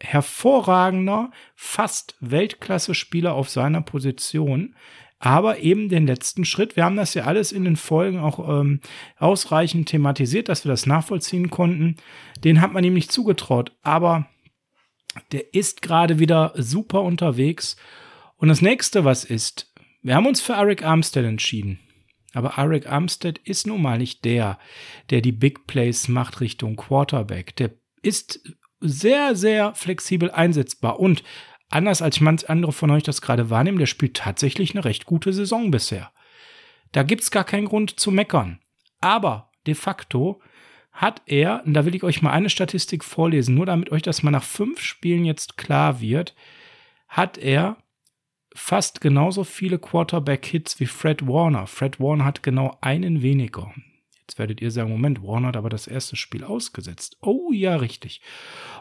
hervorragender, 0.00 1.30
fast 1.54 2.16
Weltklasse-Spieler 2.20 3.34
auf 3.34 3.50
seiner 3.50 3.82
Position. 3.82 4.74
Aber 5.18 5.60
eben 5.60 5.88
den 5.88 6.06
letzten 6.06 6.44
Schritt, 6.44 6.74
wir 6.74 6.84
haben 6.84 6.96
das 6.96 7.14
ja 7.14 7.24
alles 7.24 7.52
in 7.52 7.64
den 7.64 7.76
Folgen 7.76 8.18
auch 8.18 8.60
ähm, 8.60 8.80
ausreichend 9.18 9.88
thematisiert, 9.88 10.48
dass 10.48 10.64
wir 10.64 10.70
das 10.70 10.86
nachvollziehen 10.86 11.48
konnten, 11.48 11.96
den 12.42 12.60
hat 12.60 12.72
man 12.72 12.82
ihm 12.82 12.94
nicht 12.94 13.12
zugetraut. 13.12 13.70
Aber 13.82 14.26
der 15.32 15.54
ist 15.54 15.82
gerade 15.82 16.18
wieder 16.18 16.52
super 16.56 17.02
unterwegs. 17.02 17.76
Und 18.36 18.48
das 18.48 18.62
nächste, 18.62 19.04
was 19.04 19.24
ist, 19.24 19.72
wir 20.02 20.14
haben 20.14 20.26
uns 20.26 20.40
für 20.40 20.54
Eric 20.54 20.84
Armstead 20.84 21.24
entschieden. 21.24 21.78
Aber 22.34 22.54
Eric 22.56 22.90
Armstead 22.90 23.38
ist 23.38 23.66
nun 23.66 23.82
mal 23.82 23.98
nicht 23.98 24.24
der, 24.24 24.58
der 25.10 25.20
die 25.20 25.32
Big 25.32 25.66
Plays 25.66 26.08
macht 26.08 26.40
Richtung 26.40 26.76
Quarterback. 26.76 27.54
Der 27.56 27.72
ist 28.02 28.56
sehr, 28.80 29.36
sehr 29.36 29.74
flexibel 29.74 30.30
einsetzbar. 30.30 30.98
Und 30.98 31.22
anders 31.68 32.02
als 32.02 32.20
manch 32.20 32.48
andere 32.48 32.72
von 32.72 32.90
euch 32.90 33.02
das 33.02 33.20
gerade 33.20 33.50
wahrnehmen, 33.50 33.78
der 33.78 33.86
spielt 33.86 34.16
tatsächlich 34.16 34.74
eine 34.74 34.84
recht 34.84 35.04
gute 35.04 35.32
Saison 35.32 35.70
bisher. 35.70 36.10
Da 36.92 37.02
gibt's 37.02 37.30
gar 37.30 37.44
keinen 37.44 37.66
Grund 37.66 37.98
zu 37.98 38.10
meckern. 38.10 38.60
Aber 39.00 39.50
de 39.66 39.74
facto 39.74 40.40
hat 40.92 41.22
er, 41.26 41.62
und 41.64 41.74
da 41.74 41.84
will 41.84 41.94
ich 41.94 42.04
euch 42.04 42.22
mal 42.22 42.32
eine 42.32 42.50
Statistik 42.50 43.02
vorlesen, 43.02 43.54
nur 43.54 43.66
damit 43.66 43.90
euch 43.90 44.02
das 44.02 44.22
mal 44.22 44.30
nach 44.30 44.44
fünf 44.44 44.80
Spielen 44.80 45.24
jetzt 45.24 45.56
klar 45.56 46.00
wird, 46.00 46.34
hat 47.08 47.38
er 47.38 47.76
fast 48.54 49.00
genauso 49.00 49.44
viele 49.44 49.78
Quarterback-Hits 49.78 50.80
wie 50.80 50.86
Fred 50.86 51.26
Warner. 51.26 51.66
Fred 51.66 51.98
Warner 51.98 52.24
hat 52.24 52.42
genau 52.42 52.76
einen 52.80 53.22
weniger. 53.22 53.72
Jetzt 54.20 54.38
werdet 54.38 54.60
ihr 54.60 54.70
sagen, 54.70 54.90
Moment, 54.90 55.22
Warner 55.22 55.48
hat 55.48 55.56
aber 55.56 55.70
das 55.70 55.86
erste 55.86 56.16
Spiel 56.16 56.44
ausgesetzt. 56.44 57.16
Oh 57.22 57.50
ja, 57.52 57.76
richtig. 57.76 58.20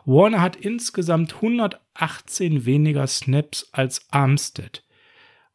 Warner 0.06 0.42
hat 0.42 0.56
insgesamt 0.56 1.36
118 1.36 2.66
weniger 2.66 3.08
Snaps 3.08 3.70
als 3.72 4.06
Armstead. 4.12 4.84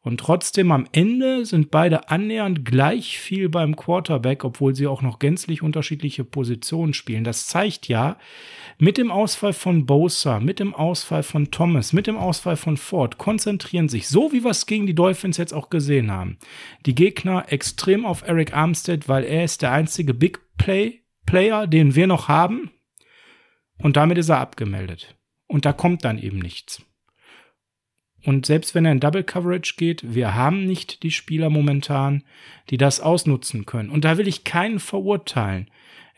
Und 0.07 0.21
trotzdem 0.21 0.71
am 0.71 0.87
Ende 0.93 1.45
sind 1.45 1.69
beide 1.69 2.09
annähernd 2.09 2.63
gleich 2.63 3.19
viel 3.19 3.49
beim 3.49 3.75
Quarterback, 3.75 4.45
obwohl 4.45 4.73
sie 4.73 4.87
auch 4.87 5.01
noch 5.01 5.19
gänzlich 5.19 5.61
unterschiedliche 5.61 6.23
Positionen 6.23 6.93
spielen. 6.93 7.25
Das 7.25 7.45
zeigt 7.45 7.89
ja, 7.89 8.17
mit 8.77 8.97
dem 8.97 9.11
Ausfall 9.11 9.51
von 9.51 9.85
Bosa, 9.85 10.39
mit 10.39 10.59
dem 10.59 10.73
Ausfall 10.73 11.23
von 11.23 11.51
Thomas, 11.51 11.91
mit 11.91 12.07
dem 12.07 12.15
Ausfall 12.15 12.55
von 12.55 12.77
Ford 12.77 13.17
konzentrieren 13.17 13.89
sich, 13.89 14.07
so 14.07 14.31
wie 14.31 14.45
wir 14.45 14.51
es 14.51 14.65
gegen 14.65 14.87
die 14.87 14.95
Dolphins 14.95 15.35
jetzt 15.35 15.53
auch 15.53 15.69
gesehen 15.69 16.09
haben, 16.09 16.37
die 16.85 16.95
Gegner 16.95 17.51
extrem 17.51 18.05
auf 18.05 18.25
Eric 18.25 18.55
Armstead, 18.55 19.09
weil 19.09 19.25
er 19.25 19.43
ist 19.43 19.61
der 19.61 19.73
einzige 19.73 20.13
Big 20.13 20.39
Play 20.57 21.01
Player, 21.25 21.67
den 21.67 21.95
wir 21.95 22.07
noch 22.07 22.29
haben. 22.29 22.71
Und 23.79 23.97
damit 23.97 24.17
ist 24.17 24.29
er 24.29 24.39
abgemeldet. 24.39 25.15
Und 25.47 25.65
da 25.65 25.73
kommt 25.73 26.05
dann 26.05 26.17
eben 26.17 26.39
nichts. 26.39 26.81
Und 28.25 28.45
selbst 28.45 28.75
wenn 28.75 28.85
er 28.85 28.91
in 28.91 28.99
Double 28.99 29.23
Coverage 29.23 29.75
geht, 29.77 30.13
wir 30.13 30.35
haben 30.35 30.65
nicht 30.65 31.03
die 31.03 31.11
Spieler 31.11 31.49
momentan, 31.49 32.23
die 32.69 32.77
das 32.77 32.99
ausnutzen 32.99 33.65
können. 33.65 33.89
Und 33.89 34.03
da 34.03 34.17
will 34.17 34.27
ich 34.27 34.43
keinen 34.43 34.79
verurteilen. 34.79 35.69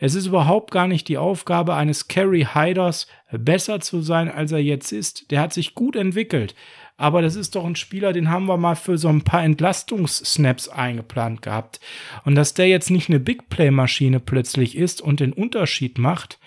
Es 0.02 0.14
ist 0.14 0.26
überhaupt 0.26 0.70
gar 0.70 0.88
nicht 0.88 1.08
die 1.08 1.18
Aufgabe 1.18 1.74
eines 1.74 2.08
Kerry 2.08 2.48
Hiders, 2.54 3.06
besser 3.30 3.80
zu 3.80 4.00
sein, 4.00 4.30
als 4.30 4.50
er 4.50 4.58
jetzt 4.58 4.92
ist. 4.92 5.30
Der 5.30 5.42
hat 5.42 5.52
sich 5.52 5.74
gut 5.74 5.94
entwickelt. 5.94 6.54
Aber 6.96 7.20
das 7.20 7.36
ist 7.36 7.54
doch 7.54 7.64
ein 7.64 7.76
Spieler, 7.76 8.14
den 8.14 8.30
haben 8.30 8.46
wir 8.46 8.56
mal 8.56 8.76
für 8.76 8.98
so 8.98 9.08
ein 9.08 9.22
paar 9.22 9.44
Entlastungssnaps 9.44 10.68
eingeplant 10.68 11.42
gehabt. 11.42 11.80
Und 12.24 12.34
dass 12.34 12.54
der 12.54 12.68
jetzt 12.68 12.90
nicht 12.90 13.10
eine 13.10 13.20
Big 13.20 13.50
Play 13.50 13.70
Maschine 13.70 14.20
plötzlich 14.20 14.76
ist 14.76 15.02
und 15.02 15.20
den 15.20 15.34
Unterschied 15.34 15.98
macht, 15.98 16.38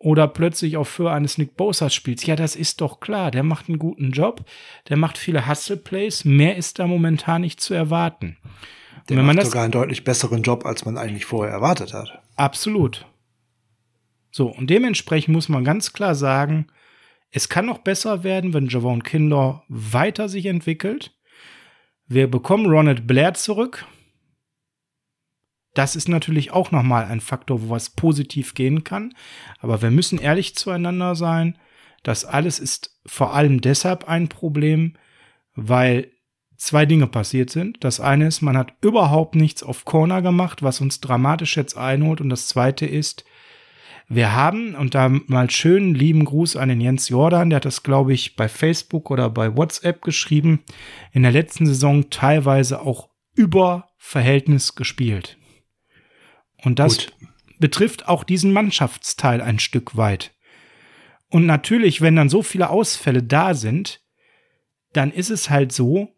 oder 0.00 0.26
plötzlich 0.26 0.78
auch 0.78 0.86
für 0.86 1.12
eines 1.12 1.36
Nick 1.36 1.56
Bosa 1.56 1.90
spielst. 1.90 2.26
Ja, 2.26 2.34
das 2.34 2.56
ist 2.56 2.80
doch 2.80 3.00
klar. 3.00 3.30
Der 3.30 3.42
macht 3.42 3.68
einen 3.68 3.78
guten 3.78 4.10
Job. 4.12 4.44
Der 4.88 4.96
macht 4.96 5.18
viele 5.18 5.46
Hustle-Plays. 5.46 6.24
Mehr 6.24 6.56
ist 6.56 6.78
da 6.78 6.86
momentan 6.86 7.42
nicht 7.42 7.60
zu 7.60 7.74
erwarten. 7.74 8.38
Der 9.08 9.18
wenn 9.18 9.26
macht 9.26 9.36
man 9.36 9.44
sogar 9.44 9.62
einen 9.62 9.72
deutlich 9.72 10.02
besseren 10.02 10.42
Job, 10.42 10.64
als 10.64 10.86
man 10.86 10.96
eigentlich 10.96 11.26
vorher 11.26 11.52
erwartet 11.52 11.92
hat. 11.92 12.22
Absolut. 12.36 13.06
So, 14.30 14.48
und 14.48 14.70
dementsprechend 14.70 15.34
muss 15.34 15.50
man 15.50 15.64
ganz 15.64 15.92
klar 15.92 16.14
sagen, 16.14 16.68
es 17.30 17.50
kann 17.50 17.66
noch 17.66 17.78
besser 17.78 18.24
werden, 18.24 18.54
wenn 18.54 18.68
Javon 18.68 19.02
Kinlaw 19.02 19.62
weiter 19.68 20.30
sich 20.30 20.46
entwickelt. 20.46 21.14
Wir 22.06 22.28
bekommen 22.28 22.66
Ronald 22.66 23.06
Blair 23.06 23.34
zurück. 23.34 23.86
Das 25.74 25.96
ist 25.96 26.08
natürlich 26.08 26.50
auch 26.50 26.70
nochmal 26.70 27.04
ein 27.04 27.20
Faktor, 27.20 27.62
wo 27.62 27.70
was 27.70 27.90
positiv 27.90 28.54
gehen 28.54 28.84
kann. 28.84 29.14
Aber 29.60 29.82
wir 29.82 29.90
müssen 29.90 30.18
ehrlich 30.18 30.56
zueinander 30.56 31.14
sein. 31.14 31.56
Das 32.02 32.24
alles 32.24 32.58
ist 32.58 32.98
vor 33.06 33.34
allem 33.34 33.60
deshalb 33.60 34.08
ein 34.08 34.28
Problem, 34.28 34.94
weil 35.54 36.10
zwei 36.56 36.86
Dinge 36.86 37.06
passiert 37.06 37.50
sind. 37.50 37.82
Das 37.84 38.00
eine 38.00 38.26
ist, 38.26 38.42
man 38.42 38.56
hat 38.56 38.74
überhaupt 38.82 39.34
nichts 39.34 39.62
auf 39.62 39.84
Corner 39.84 40.22
gemacht, 40.22 40.62
was 40.62 40.80
uns 40.80 41.00
dramatisch 41.00 41.56
jetzt 41.56 41.76
einholt. 41.76 42.20
Und 42.20 42.30
das 42.30 42.48
zweite 42.48 42.86
ist, 42.86 43.24
wir 44.08 44.34
haben, 44.34 44.74
und 44.74 44.96
da 44.96 45.08
mal 45.08 45.48
schönen 45.50 45.94
lieben 45.94 46.24
Gruß 46.24 46.56
an 46.56 46.68
den 46.68 46.80
Jens 46.80 47.08
Jordan, 47.08 47.48
der 47.48 47.58
hat 47.58 47.64
das, 47.64 47.84
glaube 47.84 48.12
ich, 48.12 48.34
bei 48.34 48.48
Facebook 48.48 49.08
oder 49.10 49.30
bei 49.30 49.56
WhatsApp 49.56 50.02
geschrieben, 50.02 50.64
in 51.12 51.22
der 51.22 51.30
letzten 51.30 51.64
Saison 51.64 52.10
teilweise 52.10 52.82
auch 52.82 53.08
über 53.36 53.88
Verhältnis 53.98 54.74
gespielt. 54.74 55.38
Und 56.64 56.78
das 56.78 56.98
Gut. 56.98 57.14
betrifft 57.58 58.08
auch 58.08 58.24
diesen 58.24 58.52
Mannschaftsteil 58.52 59.40
ein 59.40 59.58
Stück 59.58 59.96
weit. 59.96 60.32
Und 61.28 61.46
natürlich, 61.46 62.00
wenn 62.00 62.16
dann 62.16 62.28
so 62.28 62.42
viele 62.42 62.70
Ausfälle 62.70 63.22
da 63.22 63.54
sind, 63.54 64.00
dann 64.92 65.12
ist 65.12 65.30
es 65.30 65.48
halt 65.48 65.72
so, 65.72 66.08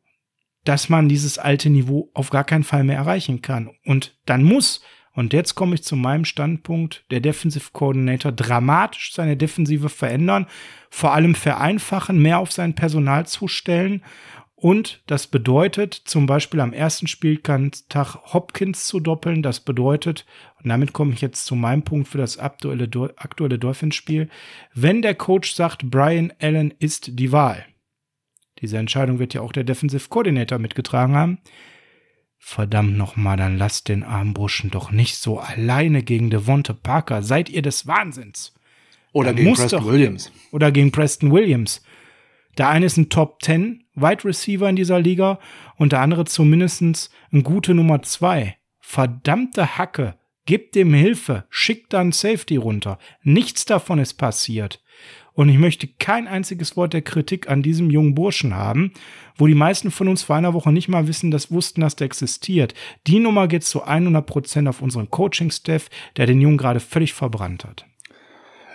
dass 0.65 0.89
man 0.89 1.09
dieses 1.09 1.39
alte 1.39 1.71
Niveau 1.71 2.11
auf 2.15 2.31
gar 2.31 2.45
keinen 2.45 2.65
Fall 2.65 2.85
mehr 2.85 2.97
erreichen 2.97 3.43
kann. 3.43 3.71
Und 3.85 4.17
dann 4.25 4.43
muss, 4.43 4.83
und 5.13 5.33
jetzt 5.33 5.55
komme 5.55 5.75
ich 5.75 5.83
zu 5.83 5.97
meinem 5.97 6.25
Standpunkt, 6.25 7.05
der 7.11 7.21
Defensive 7.21 7.71
Coordinator 7.73 8.33
dramatisch 8.33 9.13
seine 9.13 9.37
Defensive 9.37 9.89
verändern, 9.89 10.47
vor 10.89 11.13
allem 11.13 11.35
vereinfachen, 11.35 12.21
mehr 12.21 12.39
auf 12.39 12.53
sein 12.53 12.75
Personal 12.75 13.27
zustellen 13.27 14.03
und 14.63 15.03
das 15.09 15.27
bedeutet 15.27 15.93
zum 15.93 16.27
Beispiel 16.27 16.61
am 16.61 16.73
ersten 16.73 17.09
Spieltag 17.09 18.33
Hopkins 18.33 18.87
zu 18.87 19.01
doppeln. 19.01 19.43
Das 19.43 19.59
bedeutet, 19.59 20.25
und 20.63 20.69
damit 20.69 20.93
komme 20.93 21.13
ich 21.13 21.21
jetzt 21.21 21.47
zu 21.47 21.57
meinem 21.57 21.83
Punkt 21.83 22.07
für 22.07 22.19
das 22.19 22.39
aktuelle, 22.39 22.89
aktuelle 23.17 23.59
Dolphins-Spiel, 23.59 24.29
wenn 24.73 25.03
der 25.03 25.17
Coach 25.17 25.53
sagt, 25.53 25.91
Brian 25.91 26.33
Allen 26.41 26.73
ist 26.79 27.19
die 27.19 27.33
Wahl. 27.33 27.67
Diese 28.61 28.79
Entscheidung 28.79 29.19
wird 29.19 29.35
ja 29.35 29.41
auch 29.41 29.51
der 29.51 29.65
Defensive 29.65 30.09
Coordinator 30.09 30.61
mitgetragen 30.61 31.17
haben. 31.17 31.39
Verdammt 32.39 32.97
nochmal, 32.97 33.37
dann 33.37 33.59
lasst 33.59 33.89
den 33.89 34.05
Armbrüschen 34.05 34.71
doch 34.71 34.93
nicht 34.93 35.17
so 35.17 35.41
alleine 35.41 36.05
gegen 36.05 36.31
Devonte 36.31 36.73
Parker. 36.73 37.25
Seid 37.25 37.51
ihr 37.51 37.63
des 37.63 37.89
Wahnsinns? 37.89 38.55
Oder 39.13 39.35
gegen 39.35 39.55
Preston 39.55 39.81
doch, 39.81 39.91
Williams. 39.91 40.31
Oder 40.53 40.71
gegen 40.71 40.93
Preston 40.93 41.33
Williams. 41.33 41.83
Der 42.59 42.69
eine 42.69 42.87
ist 42.87 42.97
ein 42.97 43.09
Top 43.09 43.43
10 43.43 43.85
Wide 43.95 44.25
Receiver 44.25 44.69
in 44.69 44.77
dieser 44.77 45.01
Liga 45.01 45.39
und 45.77 45.93
der 45.93 46.01
andere 46.01 46.25
zumindest 46.25 47.11
ein 47.33 47.43
gute 47.43 47.75
Nummer 47.75 48.03
zwei. 48.03 48.57
Verdammte 48.81 49.79
Hacke. 49.79 50.17
Gib 50.45 50.73
dem 50.73 50.93
Hilfe. 50.93 51.45
Schick 51.51 51.89
dann 51.89 52.13
Safety 52.13 52.57
runter. 52.57 52.99
Nichts 53.23 53.65
davon 53.65 53.99
ist 53.99 54.15
passiert. 54.15 54.83
Und 55.35 55.49
ich 55.49 55.57
möchte 55.57 55.87
kein 55.87 56.27
einziges 56.27 56.77
Wort 56.77 56.93
der 56.93 57.03
Kritik 57.03 57.49
an 57.49 57.63
diesem 57.63 57.91
jungen 57.91 58.15
Burschen 58.15 58.55
haben, 58.55 58.93
wo 59.37 59.47
die 59.47 59.55
meisten 59.55 59.91
von 59.91 60.09
uns 60.09 60.23
vor 60.23 60.37
einer 60.37 60.53
Woche 60.53 60.73
nicht 60.73 60.89
mal 60.89 61.07
wissen, 61.07 61.31
dass 61.31 61.51
wussten, 61.51 61.81
dass 61.81 61.97
der 61.97 62.07
existiert. 62.07 62.75
Die 63.07 63.19
Nummer 63.19 63.49
geht 63.49 63.65
zu 63.65 63.83
100 63.83 64.27
Prozent 64.27 64.69
auf 64.69 64.83
unseren 64.83 65.11
Coaching-Staff, 65.11 65.89
der 66.17 66.27
den 66.27 66.41
Jungen 66.41 66.59
gerade 66.59 66.81
völlig 66.81 67.15
verbrannt 67.15 67.65
hat. 67.65 67.87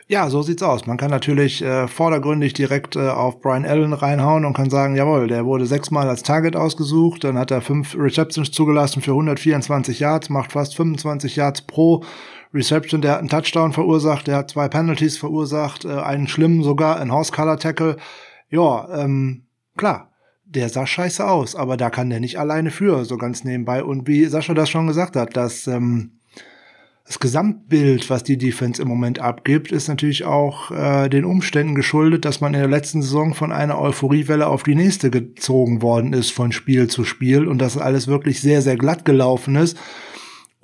Ja, 0.10 0.30
so 0.30 0.42
sieht's 0.42 0.64
aus. 0.64 0.86
Man 0.86 0.96
kann 0.96 1.12
natürlich 1.12 1.62
äh, 1.62 1.86
vordergründig 1.90 2.54
direkt 2.54 2.96
äh, 2.96 3.10
auf 3.10 3.42
Brian 3.42 3.66
Allen 3.66 3.92
reinhauen 3.92 4.46
und 4.46 4.54
kann 4.54 4.70
sagen, 4.70 4.96
jawohl, 4.96 5.28
der 5.28 5.46
wurde 5.46 5.66
sechsmal 5.66 6.08
als 6.08 6.24
Target 6.24 6.56
ausgesucht, 6.56 7.26
dann 7.26 7.38
hat 7.38 7.52
er 7.52 7.60
fünf 7.60 7.94
Receptions 7.94 8.52
zugelassen 8.52 9.02
für 9.02 9.12
124 9.12 10.00
Yards, 10.00 10.30
macht 10.30 10.54
fast 10.54 10.78
25 10.78 11.36
Yards 11.36 11.64
pro 11.64 12.06
Reception, 12.54 13.02
der 13.02 13.12
hat 13.12 13.20
einen 13.20 13.28
Touchdown 13.28 13.74
verursacht, 13.74 14.28
der 14.28 14.38
hat 14.38 14.50
zwei 14.50 14.70
Penalties 14.70 15.18
verursacht, 15.18 15.84
äh, 15.84 15.90
einen 15.90 16.30
schlimmen 16.30 16.64
sogar, 16.64 17.02
ein 17.02 17.12
Horse 17.12 17.34
Color 17.34 17.60
Tackle. 17.60 17.98
Ja, 18.50 18.88
ähm, 19.04 19.48
klar, 19.76 20.14
der 20.46 20.70
sah 20.70 20.88
scheiße 20.88 21.28
aus, 21.28 21.54
aber 21.54 21.76
da 21.76 21.90
kann 21.90 22.10
der 22.10 22.22
nicht 22.22 22.40
alleine 22.40 22.72
für, 22.72 23.04
so 23.04 23.18
ganz 23.18 23.44
nebenbei. 23.44 23.84
Und 23.84 24.08
wie 24.08 24.24
Sascha 24.24 24.54
das 24.54 24.70
schon 24.70 24.88
gesagt 24.88 25.18
hat, 25.18 25.36
dass 25.36 25.68
ähm, 25.68 26.17
das 27.08 27.20
Gesamtbild, 27.20 28.10
was 28.10 28.24
die 28.24 28.38
Defense 28.38 28.82
im 28.82 28.90
Moment 28.90 29.20
abgibt, 29.20 29.72
ist 29.72 29.88
natürlich 29.88 30.26
auch 30.26 30.72
äh, 30.72 31.08
den 31.08 31.24
Umständen 31.24 31.74
geschuldet, 31.74 32.26
dass 32.26 32.42
man 32.42 32.54
in 32.54 32.60
der 32.60 32.70
letzten 32.70 33.02
Saison 33.02 33.34
von 33.34 33.54
einer 33.54 33.80
Euphoriewelle 33.80 34.48
auf 34.48 34.64
die 34.64 34.76
nächste 34.76 35.10
gezogen 35.10 35.82
worden 35.82 36.12
ist, 36.12 36.32
von 36.32 36.52
Spiel 36.52 36.88
zu 36.88 37.06
Spiel 37.06 37.48
und 37.48 37.60
dass 37.60 37.78
alles 37.78 38.08
wirklich 38.08 38.42
sehr, 38.42 38.62
sehr 38.62 38.76
glatt 38.76 39.06
gelaufen 39.06 39.56
ist. 39.56 39.78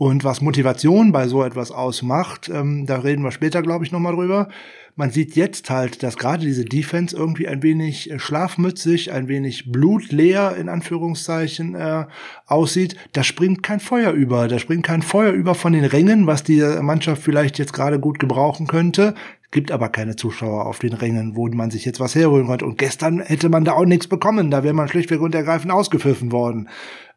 Und 0.03 0.25
was 0.25 0.41
Motivation 0.41 1.13
bei 1.13 1.29
so 1.29 1.45
etwas 1.45 1.71
ausmacht, 1.71 2.49
ähm, 2.53 2.85
da 2.85 2.97
reden 2.97 3.23
wir 3.23 3.31
später, 3.31 3.61
glaube 3.61 3.85
ich, 3.85 3.93
nochmal 3.93 4.13
drüber 4.13 4.49
man 4.95 5.09
sieht 5.09 5.35
jetzt 5.35 5.69
halt, 5.69 6.03
dass 6.03 6.17
gerade 6.17 6.45
diese 6.45 6.65
Defense 6.65 7.15
irgendwie 7.15 7.47
ein 7.47 7.63
wenig 7.63 8.11
äh, 8.11 8.19
schlafmützig, 8.19 9.11
ein 9.11 9.27
wenig 9.27 9.71
blutleer 9.71 10.55
in 10.55 10.69
Anführungszeichen 10.69 11.75
äh, 11.75 12.05
aussieht. 12.45 12.95
Da 13.13 13.23
springt 13.23 13.63
kein 13.63 13.79
Feuer 13.79 14.11
über, 14.11 14.47
da 14.47 14.59
springt 14.59 14.83
kein 14.83 15.01
Feuer 15.01 15.31
über 15.31 15.55
von 15.55 15.73
den 15.73 15.85
Rängen, 15.85 16.27
was 16.27 16.43
die 16.43 16.61
Mannschaft 16.81 17.23
vielleicht 17.23 17.57
jetzt 17.57 17.73
gerade 17.73 17.99
gut 17.99 18.19
gebrauchen 18.19 18.67
könnte. 18.67 19.15
Gibt 19.51 19.71
aber 19.71 19.89
keine 19.89 20.15
Zuschauer 20.15 20.65
auf 20.65 20.79
den 20.79 20.93
Rängen, 20.93 21.35
wo 21.35 21.47
man 21.47 21.69
sich 21.69 21.85
jetzt 21.85 21.99
was 21.99 22.15
herholen 22.15 22.47
konnte. 22.47 22.65
Und 22.65 22.79
gestern 22.79 23.19
hätte 23.19 23.49
man 23.49 23.65
da 23.65 23.73
auch 23.73 23.85
nichts 23.85 24.07
bekommen. 24.07 24.49
Da 24.49 24.63
wäre 24.63 24.73
man 24.73 24.87
schlichtweg 24.87 25.21
und 25.21 25.35
ergreifend 25.35 25.71
ausgepfiffen 25.71 26.31
worden. 26.31 26.69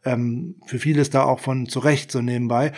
Ähm, 0.06 0.56
für 0.64 0.78
vieles 0.78 1.10
da 1.10 1.24
auch 1.24 1.40
von 1.40 1.66
zurecht 1.66 2.10
so 2.10 2.22
nebenbei. 2.22 2.72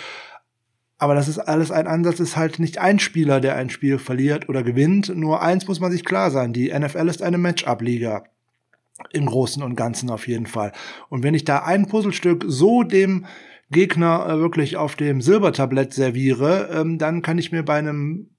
Aber 0.98 1.14
das 1.14 1.28
ist 1.28 1.38
alles 1.38 1.70
ein 1.70 1.86
Ansatz, 1.86 2.18
ist 2.18 2.36
halt 2.36 2.58
nicht 2.58 2.78
ein 2.78 2.98
Spieler, 2.98 3.40
der 3.40 3.54
ein 3.54 3.70
Spiel 3.70 3.98
verliert 3.98 4.48
oder 4.48 4.64
gewinnt. 4.64 5.14
Nur 5.14 5.42
eins 5.42 5.68
muss 5.68 5.78
man 5.78 5.92
sich 5.92 6.04
klar 6.04 6.32
sein. 6.32 6.52
Die 6.52 6.76
NFL 6.76 7.08
ist 7.08 7.22
eine 7.22 7.38
Matchup-Liga. 7.38 8.24
Im 9.12 9.26
Großen 9.26 9.62
und 9.62 9.76
Ganzen 9.76 10.10
auf 10.10 10.26
jeden 10.26 10.46
Fall. 10.46 10.72
Und 11.08 11.22
wenn 11.22 11.34
ich 11.34 11.44
da 11.44 11.60
ein 11.60 11.86
Puzzlestück 11.86 12.44
so 12.48 12.82
dem 12.82 13.26
Gegner 13.70 14.26
äh, 14.28 14.38
wirklich 14.38 14.76
auf 14.76 14.96
dem 14.96 15.20
Silbertablett 15.20 15.94
serviere, 15.94 16.68
ähm, 16.72 16.98
dann 16.98 17.22
kann 17.22 17.38
ich 17.38 17.52
mir 17.52 17.62
bei 17.62 17.78
einem 17.78 18.30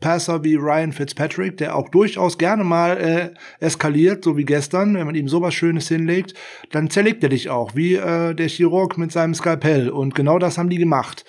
Passer 0.00 0.44
wie 0.44 0.54
Ryan 0.54 0.92
Fitzpatrick, 0.92 1.56
der 1.56 1.76
auch 1.76 1.88
durchaus 1.88 2.38
gerne 2.38 2.64
mal 2.64 2.96
äh, 2.98 3.30
eskaliert, 3.64 4.24
so 4.24 4.36
wie 4.36 4.44
gestern, 4.44 4.94
wenn 4.94 5.06
man 5.06 5.14
ihm 5.14 5.28
sowas 5.28 5.54
Schönes 5.54 5.88
hinlegt, 5.88 6.34
dann 6.70 6.90
zerlegt 6.90 7.22
er 7.22 7.28
dich 7.28 7.50
auch, 7.50 7.74
wie 7.74 7.94
äh, 7.94 8.34
der 8.34 8.48
Chirurg 8.48 8.98
mit 8.98 9.12
seinem 9.12 9.34
Skalpell. 9.34 9.90
Und 9.90 10.14
genau 10.14 10.38
das 10.38 10.58
haben 10.58 10.70
die 10.70 10.78
gemacht. 10.78 11.24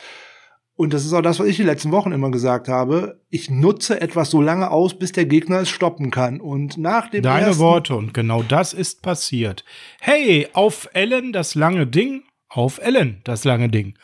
Und 0.76 0.94
das 0.94 1.06
ist 1.06 1.14
auch 1.14 1.22
das, 1.22 1.40
was 1.40 1.48
ich 1.48 1.58
die 1.58 1.64
letzten 1.64 1.92
Wochen 1.92 2.12
immer 2.12 2.32
gesagt 2.32 2.68
habe. 2.68 3.22
Ich 3.30 3.50
nutze 3.50 4.02
etwas 4.02 4.32
so 4.32 4.42
lange 4.42 4.72
aus, 4.72 4.98
bis 4.98 5.12
der 5.12 5.26
Gegner 5.26 5.60
es 5.62 5.70
stoppen 5.70 6.10
kann. 6.10 6.42
Und 6.42 6.78
nach 6.78 7.10
dem 7.12 7.22
Deine 7.22 7.48
ersten 7.48 7.62
Worte 7.62 7.96
und 7.96 8.14
genau 8.14 8.42
das 8.42 8.74
ist 8.74 9.04
passiert. 9.04 9.64
Hey, 10.02 10.48
auf 10.54 10.90
Ellen 10.94 11.32
das 11.32 11.54
lange 11.54 11.86
Ding, 11.86 12.24
auf 12.50 12.80
Ellen 12.80 13.22
das 13.24 13.44
lange 13.44 13.70
Ding. 13.70 13.96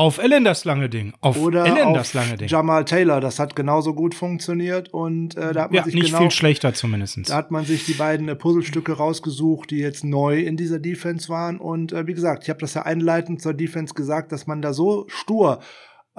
Auf 0.00 0.16
Ellen 0.16 0.44
das 0.44 0.64
lange 0.64 0.88
Ding. 0.88 1.12
Auf 1.20 1.36
Oder 1.36 1.66
Ellen 1.66 1.88
auf 1.88 1.98
das 1.98 2.14
lange 2.14 2.38
Ding. 2.38 2.48
Jamal 2.48 2.86
Taylor, 2.86 3.20
das 3.20 3.38
hat 3.38 3.54
genauso 3.54 3.92
gut 3.92 4.14
funktioniert 4.14 4.94
und 4.94 5.36
äh, 5.36 5.52
da 5.52 5.64
hat 5.64 5.72
man 5.72 5.76
ja, 5.76 5.84
sich 5.84 5.94
nicht 5.94 6.06
genau, 6.06 6.20
viel 6.20 6.30
schlechter 6.30 6.72
zumindest. 6.72 7.28
Da 7.28 7.36
hat 7.36 7.50
man 7.50 7.66
sich 7.66 7.84
die 7.84 7.92
beiden 7.92 8.26
äh, 8.30 8.34
Puzzlestücke 8.34 8.94
rausgesucht, 8.94 9.70
die 9.70 9.76
jetzt 9.76 10.02
neu 10.02 10.40
in 10.40 10.56
dieser 10.56 10.78
Defense 10.78 11.28
waren. 11.28 11.58
Und 11.58 11.92
äh, 11.92 12.06
wie 12.06 12.14
gesagt, 12.14 12.44
ich 12.44 12.48
habe 12.48 12.60
das 12.60 12.72
ja 12.72 12.84
einleitend 12.84 13.42
zur 13.42 13.52
Defense 13.52 13.92
gesagt, 13.92 14.32
dass 14.32 14.46
man 14.46 14.62
da 14.62 14.72
so 14.72 15.04
stur 15.08 15.60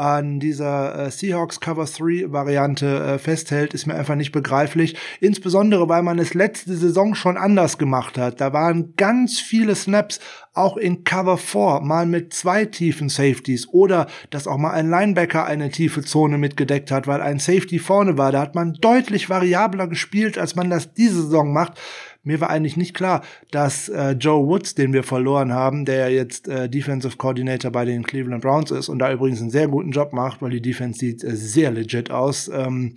an 0.02 0.40
dieser 0.40 0.98
äh, 0.98 1.12
Seahawks 1.12 1.60
Cover 1.60 1.86
3 1.86 2.32
Variante 2.32 2.88
äh, 2.88 3.20
festhält, 3.20 3.76
ist 3.76 3.86
mir 3.86 3.94
einfach 3.94 4.16
nicht 4.16 4.32
begreiflich. 4.32 4.98
Insbesondere, 5.20 5.90
weil 5.90 6.02
man 6.02 6.18
es 6.18 6.34
letzte 6.34 6.76
Saison 6.76 7.14
schon 7.14 7.38
anders 7.38 7.78
gemacht 7.78 8.18
hat. 8.18 8.42
Da 8.42 8.52
waren 8.52 8.96
ganz 8.96 9.40
viele 9.40 9.76
Snaps 9.76 10.20
auch 10.54 10.76
in 10.76 11.04
Cover 11.04 11.38
4 11.38 11.82
mal 11.84 12.08
mit 12.08 12.34
zwei 12.34 12.66
tiefen 12.66 13.10
Safeties 13.10 13.70
oder 13.70 14.08
dass 14.32 14.48
auch 14.48 14.58
mal 14.58 14.72
ein 14.72 14.90
Linebacker 14.90 15.46
eine 15.46 15.70
tiefe 15.70 16.02
Zone 16.02 16.40
mitgedeckt 16.40 16.90
hat, 16.90 17.06
weil 17.06 17.22
ein 17.22 17.38
Safety 17.38 17.78
vorne 17.78 18.18
war. 18.18 18.32
Da 18.32 18.42
hat 18.42 18.56
man 18.56 18.74
deutlich 18.82 19.30
variabler 19.30 19.88
gespielt, 19.88 20.40
als 20.40 20.56
man 20.56 20.72
das 20.72 20.96
diese 20.96 21.22
Saison 21.22 21.54
macht 21.54 21.80
mir 22.24 22.40
war 22.40 22.50
eigentlich 22.50 22.78
nicht 22.78 22.94
klar, 22.94 23.24
dass 23.50 23.90
äh, 23.90 24.12
Joe 24.12 24.46
Woods, 24.46 24.76
den 24.76 24.94
wir 24.94 25.04
verloren 25.04 25.54
haben, 25.54 25.86
der 25.86 25.96
ja 25.96 26.08
jetzt 26.08 26.48
äh, 26.48 26.70
Defensive 26.70 27.18
Coordinator 27.18 27.72
bei 27.72 27.86
den 27.86 28.04
Cleveland 28.04 28.44
Browns 28.44 28.72
ist 28.72 28.90
und 28.90 29.00
da 29.00 29.12
übrigens 29.12 29.42
einen 29.42 29.50
sehr 29.50 29.68
guten 29.68 29.92
Job 29.92 30.14
macht, 30.14 30.42
weil 30.42 30.52
die 30.52 30.62
Defense 30.62 31.00
sieht 31.00 31.24
äh, 31.24 31.36
sehr 31.36 31.72
legit 31.72 32.12
aus, 32.12 32.50
ähm, 32.54 32.96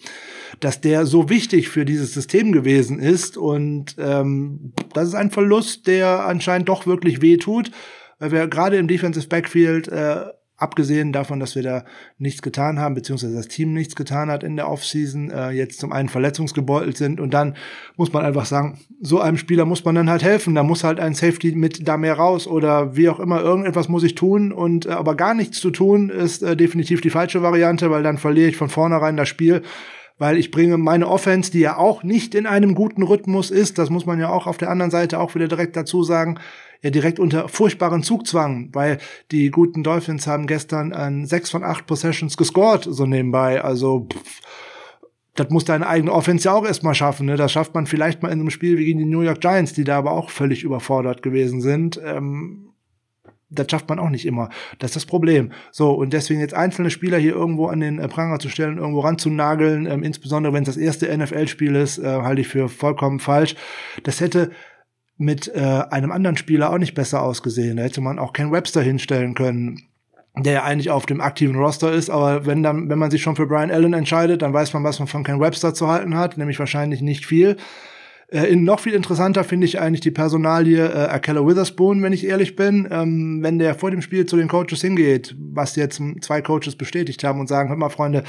dass 0.61 0.81
der 0.81 1.07
so 1.07 1.31
wichtig 1.31 1.68
für 1.68 1.85
dieses 1.85 2.12
System 2.12 2.53
gewesen 2.53 2.99
ist 2.99 3.37
und 3.37 3.97
ähm, 3.99 4.72
das 4.93 5.09
ist 5.09 5.14
ein 5.14 5.31
Verlust, 5.31 5.87
der 5.87 6.27
anscheinend 6.27 6.68
doch 6.68 6.87
wirklich 6.87 7.22
wehtut, 7.22 7.70
weil 8.18 8.31
wir 8.31 8.47
gerade 8.47 8.77
im 8.77 8.89
Defensive 8.89 9.29
Backfield 9.29 9.89
äh, 9.89 10.25
abgesehen 10.57 11.12
davon, 11.12 11.40
dass 11.40 11.57
wir 11.57 11.62
da 11.62 11.84
nichts 12.18 12.40
getan 12.40 12.78
haben, 12.78 12.94
beziehungsweise 12.94 13.34
das 13.34 13.48
Team 13.48 13.72
nichts 13.72 13.96
getan 13.96 14.30
hat 14.30 14.44
in 14.44 14.57
der 14.57 14.68
Offseason, 14.68 15.30
äh, 15.30 15.50
jetzt 15.50 15.80
zum 15.80 15.92
einen 15.92 16.09
verletzungsgebeutelt 16.09 16.96
sind 16.96 17.20
und 17.20 17.34
dann 17.34 17.57
muss 17.96 18.12
man 18.12 18.24
einfach 18.24 18.46
sagen, 18.46 18.78
so 19.00 19.20
einem 19.20 19.36
Spieler 19.36 19.64
muss 19.64 19.84
man 19.84 19.96
dann 19.96 20.09
halt 20.09 20.22
helfen, 20.22 20.55
da 20.55 20.62
muss 20.62 20.84
halt 20.84 21.00
ein 21.00 21.14
Safety 21.14 21.52
mit 21.52 21.88
da 21.88 21.96
mehr 21.96 22.14
raus 22.14 22.46
oder 22.46 22.96
wie 22.96 23.09
auch 23.09 23.18
immer, 23.18 23.40
irgendetwas 23.40 23.88
muss 23.88 24.05
ich 24.05 24.14
tun 24.14 24.52
und 24.52 24.86
äh, 24.86 24.90
aber 24.90 25.16
gar 25.16 25.34
nichts 25.34 25.61
zu 25.61 25.70
tun 25.70 26.09
ist 26.09 26.42
äh, 26.42 26.57
definitiv 26.57 27.00
die 27.00 27.11
falsche 27.11 27.42
Variante, 27.42 27.90
weil 27.90 28.05
dann 28.05 28.18
verliere 28.18 28.50
ich 28.50 28.57
von 28.57 28.68
vornherein 28.68 29.16
das 29.16 29.28
Spiel 29.28 29.62
weil 30.16 30.38
ich 30.38 30.52
bringe 30.52 30.78
meine 30.78 31.09
Offense, 31.09 31.50
die 31.50 31.61
ja 31.61 31.76
auch 31.76 32.05
nicht 32.05 32.34
in 32.34 32.46
einem 32.46 32.74
guten 32.74 33.02
Rhythmus 33.02 33.50
ist, 33.50 33.78
das 33.78 33.90
muss 33.90 34.07
man 34.07 34.20
ja 34.20 34.28
auch 34.28 34.46
auf 34.46 34.59
der 34.59 34.70
anderen 34.70 34.90
Seite 34.90 35.18
auch 35.18 35.34
wieder 35.34 35.48
direkt 35.48 35.74
dazu 35.76 36.05
sagen, 36.05 36.38
ja 36.85 36.91
direkt 36.91 37.18
unter 37.18 37.49
furchtbaren 37.49 38.03
Zugzwang, 38.03 38.68
weil 38.72 38.99
die 39.32 39.51
guten 39.51 39.82
Dolphins 39.82 40.26
haben 40.26 40.47
gestern 40.47 40.93
an 40.93 41.24
sechs 41.24 41.51
von 41.51 41.64
acht 41.64 41.87
Possessions 41.87 42.37
gescored, 42.37 42.87
so 42.89 43.07
nebenbei. 43.07 43.64
Also 43.64 44.07
pff, 44.12 44.41
das 45.35 45.49
muss 45.49 45.64
deine 45.64 45.89
eigene 45.89 46.12
Offense 46.12 46.45
ja 46.45 46.53
auch 46.53 46.66
erstmal 46.66 46.95
schaffen. 46.95 47.24
Ne? 47.26 47.37
Das 47.37 47.51
schafft 47.51 47.74
man 47.74 47.87
vielleicht 47.87 48.22
mal 48.22 48.28
in 48.28 48.39
einem 48.39 48.51
Spiel 48.51 48.76
wie 48.76 48.85
gegen 48.85 48.99
die 48.99 49.07
New 49.07 49.22
York 49.22 49.41
Giants, 49.41 49.72
die 49.72 49.85
da 49.85 49.97
aber 49.97 50.12
auch 50.12 50.28
völlig 50.28 50.62
überfordert 50.62 51.22
gewesen 51.22 51.62
sind. 51.62 51.99
Ähm, 52.05 52.68
das 53.49 53.66
schafft 53.70 53.89
man 53.89 53.99
auch 53.99 54.11
nicht 54.11 54.26
immer. 54.26 54.51
Das 54.78 54.91
ist 54.91 54.97
das 54.97 55.07
Problem. 55.07 55.53
So, 55.72 55.91
und 55.93 56.12
deswegen 56.12 56.41
jetzt 56.41 56.55
einzelne 56.55 56.91
Spieler 56.91 57.16
hier 57.16 57.32
irgendwo 57.32 57.68
an 57.68 57.80
den 57.80 57.99
äh, 57.99 58.09
Pranger 58.09 58.41
zu 58.41 58.51
stellen, 58.51 58.76
irgendwo 58.76 59.01
ranzunageln, 59.01 59.87
ähm, 59.87 60.03
insbesondere 60.03 60.53
wenn 60.53 60.64
es 60.64 60.68
das 60.68 60.76
erste 60.76 61.16
NFL-Spiel 61.16 61.74
ist, 61.76 61.97
äh, 61.97 62.05
halte 62.05 62.43
ich 62.43 62.49
für 62.49 62.68
vollkommen 62.68 63.20
falsch. 63.20 63.55
Das 64.03 64.20
hätte 64.20 64.51
mit 65.17 65.49
äh, 65.55 65.61
einem 65.91 66.12
anderen 66.12 66.37
Spieler 66.37 66.71
auch 66.73 66.79
nicht 66.79 66.95
besser 66.95 67.23
ausgesehen. 67.23 67.77
Da 67.77 67.85
hätte 67.85 68.01
man 68.01 68.19
auch 68.19 68.33
Ken 68.33 68.53
Webster 68.53 68.83
hinstellen 68.83 69.35
können, 69.35 69.89
der 70.37 70.53
ja 70.53 70.62
eigentlich 70.65 70.91
auf 70.91 71.07
dem 71.07 71.21
aktiven 71.21 71.57
Roster 71.57 71.93
ist, 71.93 72.11
aber 72.11 72.47
wenn 72.47 72.62
dann, 72.62 72.89
wenn 72.89 72.99
man 72.99 73.11
sich 73.11 73.23
schon 73.23 73.37
für 73.37 73.47
Brian 73.47 73.71
Allen 73.71 73.95
entscheidet, 73.95 74.43
dann 74.43 74.53
weiß 74.53 74.73
man, 74.73 74.83
was 74.83 74.99
man 74.99 75.07
von 75.07 75.23
Ken 75.23 75.41
Webster 75.41 75.75
zu 75.75 75.87
halten 75.87 76.17
hat, 76.17 76.37
nämlich 76.37 76.59
wahrscheinlich 76.59 77.01
nicht 77.03 77.25
viel. 77.25 77.57
Äh, 78.31 78.57
noch 78.57 78.81
viel 78.81 78.95
interessanter 78.95 79.45
finde 79.45 79.66
ich 79.66 79.81
eigentlich 79.81 80.01
die 80.01 80.11
Personalie 80.11 80.87
äh, 80.87 81.09
Akella 81.09 81.47
Witherspoon, 81.47 82.03
wenn 82.03 82.12
ich 82.12 82.27
ehrlich 82.27 82.57
bin. 82.57 82.89
Ähm, 82.91 83.43
wenn 83.43 83.59
der 83.59 83.75
vor 83.75 83.91
dem 83.91 84.03
Spiel 84.03 84.27
zu 84.27 84.37
den 84.37 84.49
Coaches 84.49 84.81
hingeht, 84.81 85.37
was 85.39 85.77
jetzt 85.77 86.01
zwei 86.20 86.41
Coaches 86.41 86.77
bestätigt 86.77 87.22
haben 87.25 87.41
und 87.41 87.49
sagen, 87.49 87.68
hör 87.68 87.77
mal, 87.77 87.91
Freunde, 87.91 88.25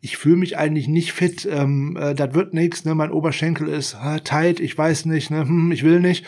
ich 0.00 0.16
fühle 0.16 0.36
mich 0.36 0.56
eigentlich 0.56 0.88
nicht 0.88 1.12
fit, 1.12 1.46
ähm, 1.50 1.96
äh, 2.00 2.14
das 2.14 2.34
wird 2.34 2.54
nichts, 2.54 2.84
ne? 2.84 2.94
mein 2.94 3.12
Oberschenkel 3.12 3.68
ist 3.68 3.96
äh, 4.02 4.20
tight, 4.20 4.60
ich 4.60 4.76
weiß 4.76 5.04
nicht, 5.06 5.30
ne? 5.30 5.42
hm, 5.42 5.72
ich 5.72 5.84
will 5.84 6.00
nicht. 6.00 6.24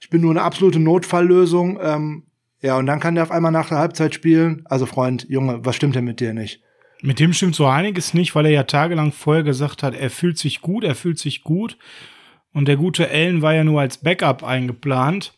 Ich 0.00 0.10
bin 0.10 0.22
nur 0.22 0.30
eine 0.30 0.42
absolute 0.42 0.80
Notfalllösung. 0.80 1.78
Ähm, 1.80 2.24
ja, 2.62 2.76
und 2.76 2.86
dann 2.86 3.00
kann 3.00 3.14
der 3.14 3.24
auf 3.24 3.30
einmal 3.30 3.52
nach 3.52 3.68
der 3.68 3.78
Halbzeit 3.78 4.14
spielen. 4.14 4.62
Also 4.66 4.86
Freund, 4.86 5.26
Junge, 5.28 5.64
was 5.64 5.76
stimmt 5.76 5.94
denn 5.94 6.04
mit 6.04 6.20
dir 6.20 6.34
nicht? 6.34 6.62
Mit 7.02 7.18
dem 7.18 7.32
stimmt 7.32 7.54
so 7.54 7.66
einiges 7.66 8.12
nicht, 8.12 8.34
weil 8.34 8.44
er 8.44 8.52
ja 8.52 8.64
tagelang 8.64 9.12
vorher 9.12 9.42
gesagt 9.42 9.82
hat, 9.82 9.94
er 9.94 10.10
fühlt 10.10 10.36
sich 10.36 10.60
gut, 10.60 10.84
er 10.84 10.94
fühlt 10.94 11.18
sich 11.18 11.42
gut. 11.42 11.78
Und 12.52 12.66
der 12.66 12.76
gute 12.76 13.08
Allen 13.08 13.42
war 13.42 13.54
ja 13.54 13.64
nur 13.64 13.80
als 13.80 13.98
Backup 13.98 14.42
eingeplant. 14.42 15.34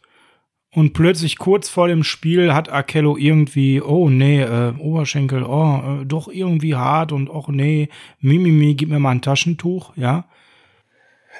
Und 0.74 0.94
plötzlich 0.94 1.36
kurz 1.36 1.68
vor 1.68 1.88
dem 1.88 2.02
Spiel 2.02 2.54
hat 2.54 2.72
Akello 2.72 3.18
irgendwie, 3.18 3.82
oh 3.82 4.08
nee, 4.08 4.40
äh, 4.40 4.72
Oberschenkel, 4.78 5.42
oh, 5.42 6.00
äh, 6.00 6.06
doch 6.06 6.28
irgendwie 6.28 6.74
hart 6.74 7.12
und 7.12 7.28
oh 7.28 7.44
nee, 7.48 7.90
Mimimi, 8.20 8.74
gib 8.74 8.88
mir 8.88 8.98
mal 8.98 9.10
ein 9.10 9.20
Taschentuch, 9.20 9.94
ja. 9.96 10.24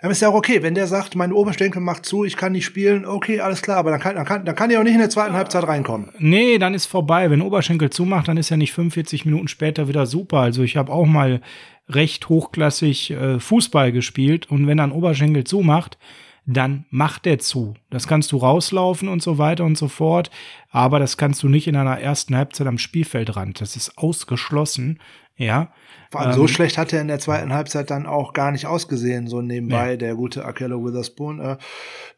Aber 0.02 0.10
ist 0.10 0.20
ja 0.20 0.28
auch 0.28 0.34
okay, 0.34 0.62
wenn 0.62 0.74
der 0.74 0.86
sagt, 0.86 1.14
mein 1.16 1.32
Oberschenkel 1.32 1.80
macht 1.80 2.04
zu, 2.04 2.24
ich 2.24 2.36
kann 2.36 2.52
nicht 2.52 2.64
spielen, 2.64 3.06
okay, 3.06 3.40
alles 3.40 3.62
klar, 3.62 3.78
aber 3.78 3.90
dann 3.90 4.00
kann, 4.00 4.16
dann 4.16 4.24
kann, 4.24 4.44
dann 4.44 4.54
kann 4.54 4.70
er 4.70 4.80
auch 4.80 4.84
nicht 4.84 4.94
in 4.94 4.98
der 4.98 5.10
zweiten 5.10 5.34
Halbzeit 5.34 5.66
reinkommen. 5.66 6.10
Nee, 6.18 6.58
dann 6.58 6.74
ist 6.74 6.86
vorbei. 6.86 7.30
Wenn 7.30 7.40
Oberschenkel 7.40 7.88
zumacht, 7.90 8.28
dann 8.28 8.36
ist 8.36 8.50
er 8.50 8.56
nicht 8.56 8.72
45 8.72 9.24
Minuten 9.24 9.48
später 9.48 9.88
wieder 9.88 10.06
super. 10.06 10.38
Also 10.38 10.62
ich 10.62 10.76
habe 10.76 10.92
auch 10.92 11.06
mal 11.06 11.40
recht 11.88 12.28
hochklassig 12.28 13.10
äh, 13.10 13.40
Fußball 13.40 13.92
gespielt 13.92 14.50
und 14.50 14.66
wenn 14.66 14.78
er 14.78 14.84
einen 14.84 14.92
Oberschenkel 14.92 15.44
zumacht, 15.44 15.98
dann 16.44 16.86
macht 16.90 17.26
er 17.26 17.38
zu. 17.38 17.74
Das 17.90 18.08
kannst 18.08 18.32
du 18.32 18.36
rauslaufen 18.36 19.08
und 19.08 19.22
so 19.22 19.38
weiter 19.38 19.64
und 19.64 19.78
so 19.78 19.88
fort, 19.88 20.30
aber 20.70 20.98
das 20.98 21.16
kannst 21.16 21.42
du 21.42 21.48
nicht 21.48 21.68
in 21.68 21.76
einer 21.76 22.00
ersten 22.00 22.36
Halbzeit 22.36 22.66
am 22.66 22.78
Spielfeldrand. 22.78 23.60
Das 23.60 23.76
ist 23.76 23.96
ausgeschlossen, 23.96 25.00
ja. 25.36 25.72
Vor 26.12 26.20
allem 26.20 26.32
ähm, 26.32 26.36
so 26.36 26.46
schlecht 26.46 26.76
hat 26.76 26.92
er 26.92 27.00
in 27.00 27.08
der 27.08 27.20
zweiten 27.20 27.54
Halbzeit 27.54 27.90
dann 27.90 28.04
auch 28.04 28.34
gar 28.34 28.52
nicht 28.52 28.66
ausgesehen, 28.66 29.28
so 29.28 29.40
nebenbei, 29.40 29.92
nee. 29.92 29.96
der 29.96 30.14
gute 30.14 30.44
Akello 30.44 30.84
Witherspoon. 30.84 31.40
Äh, 31.40 31.56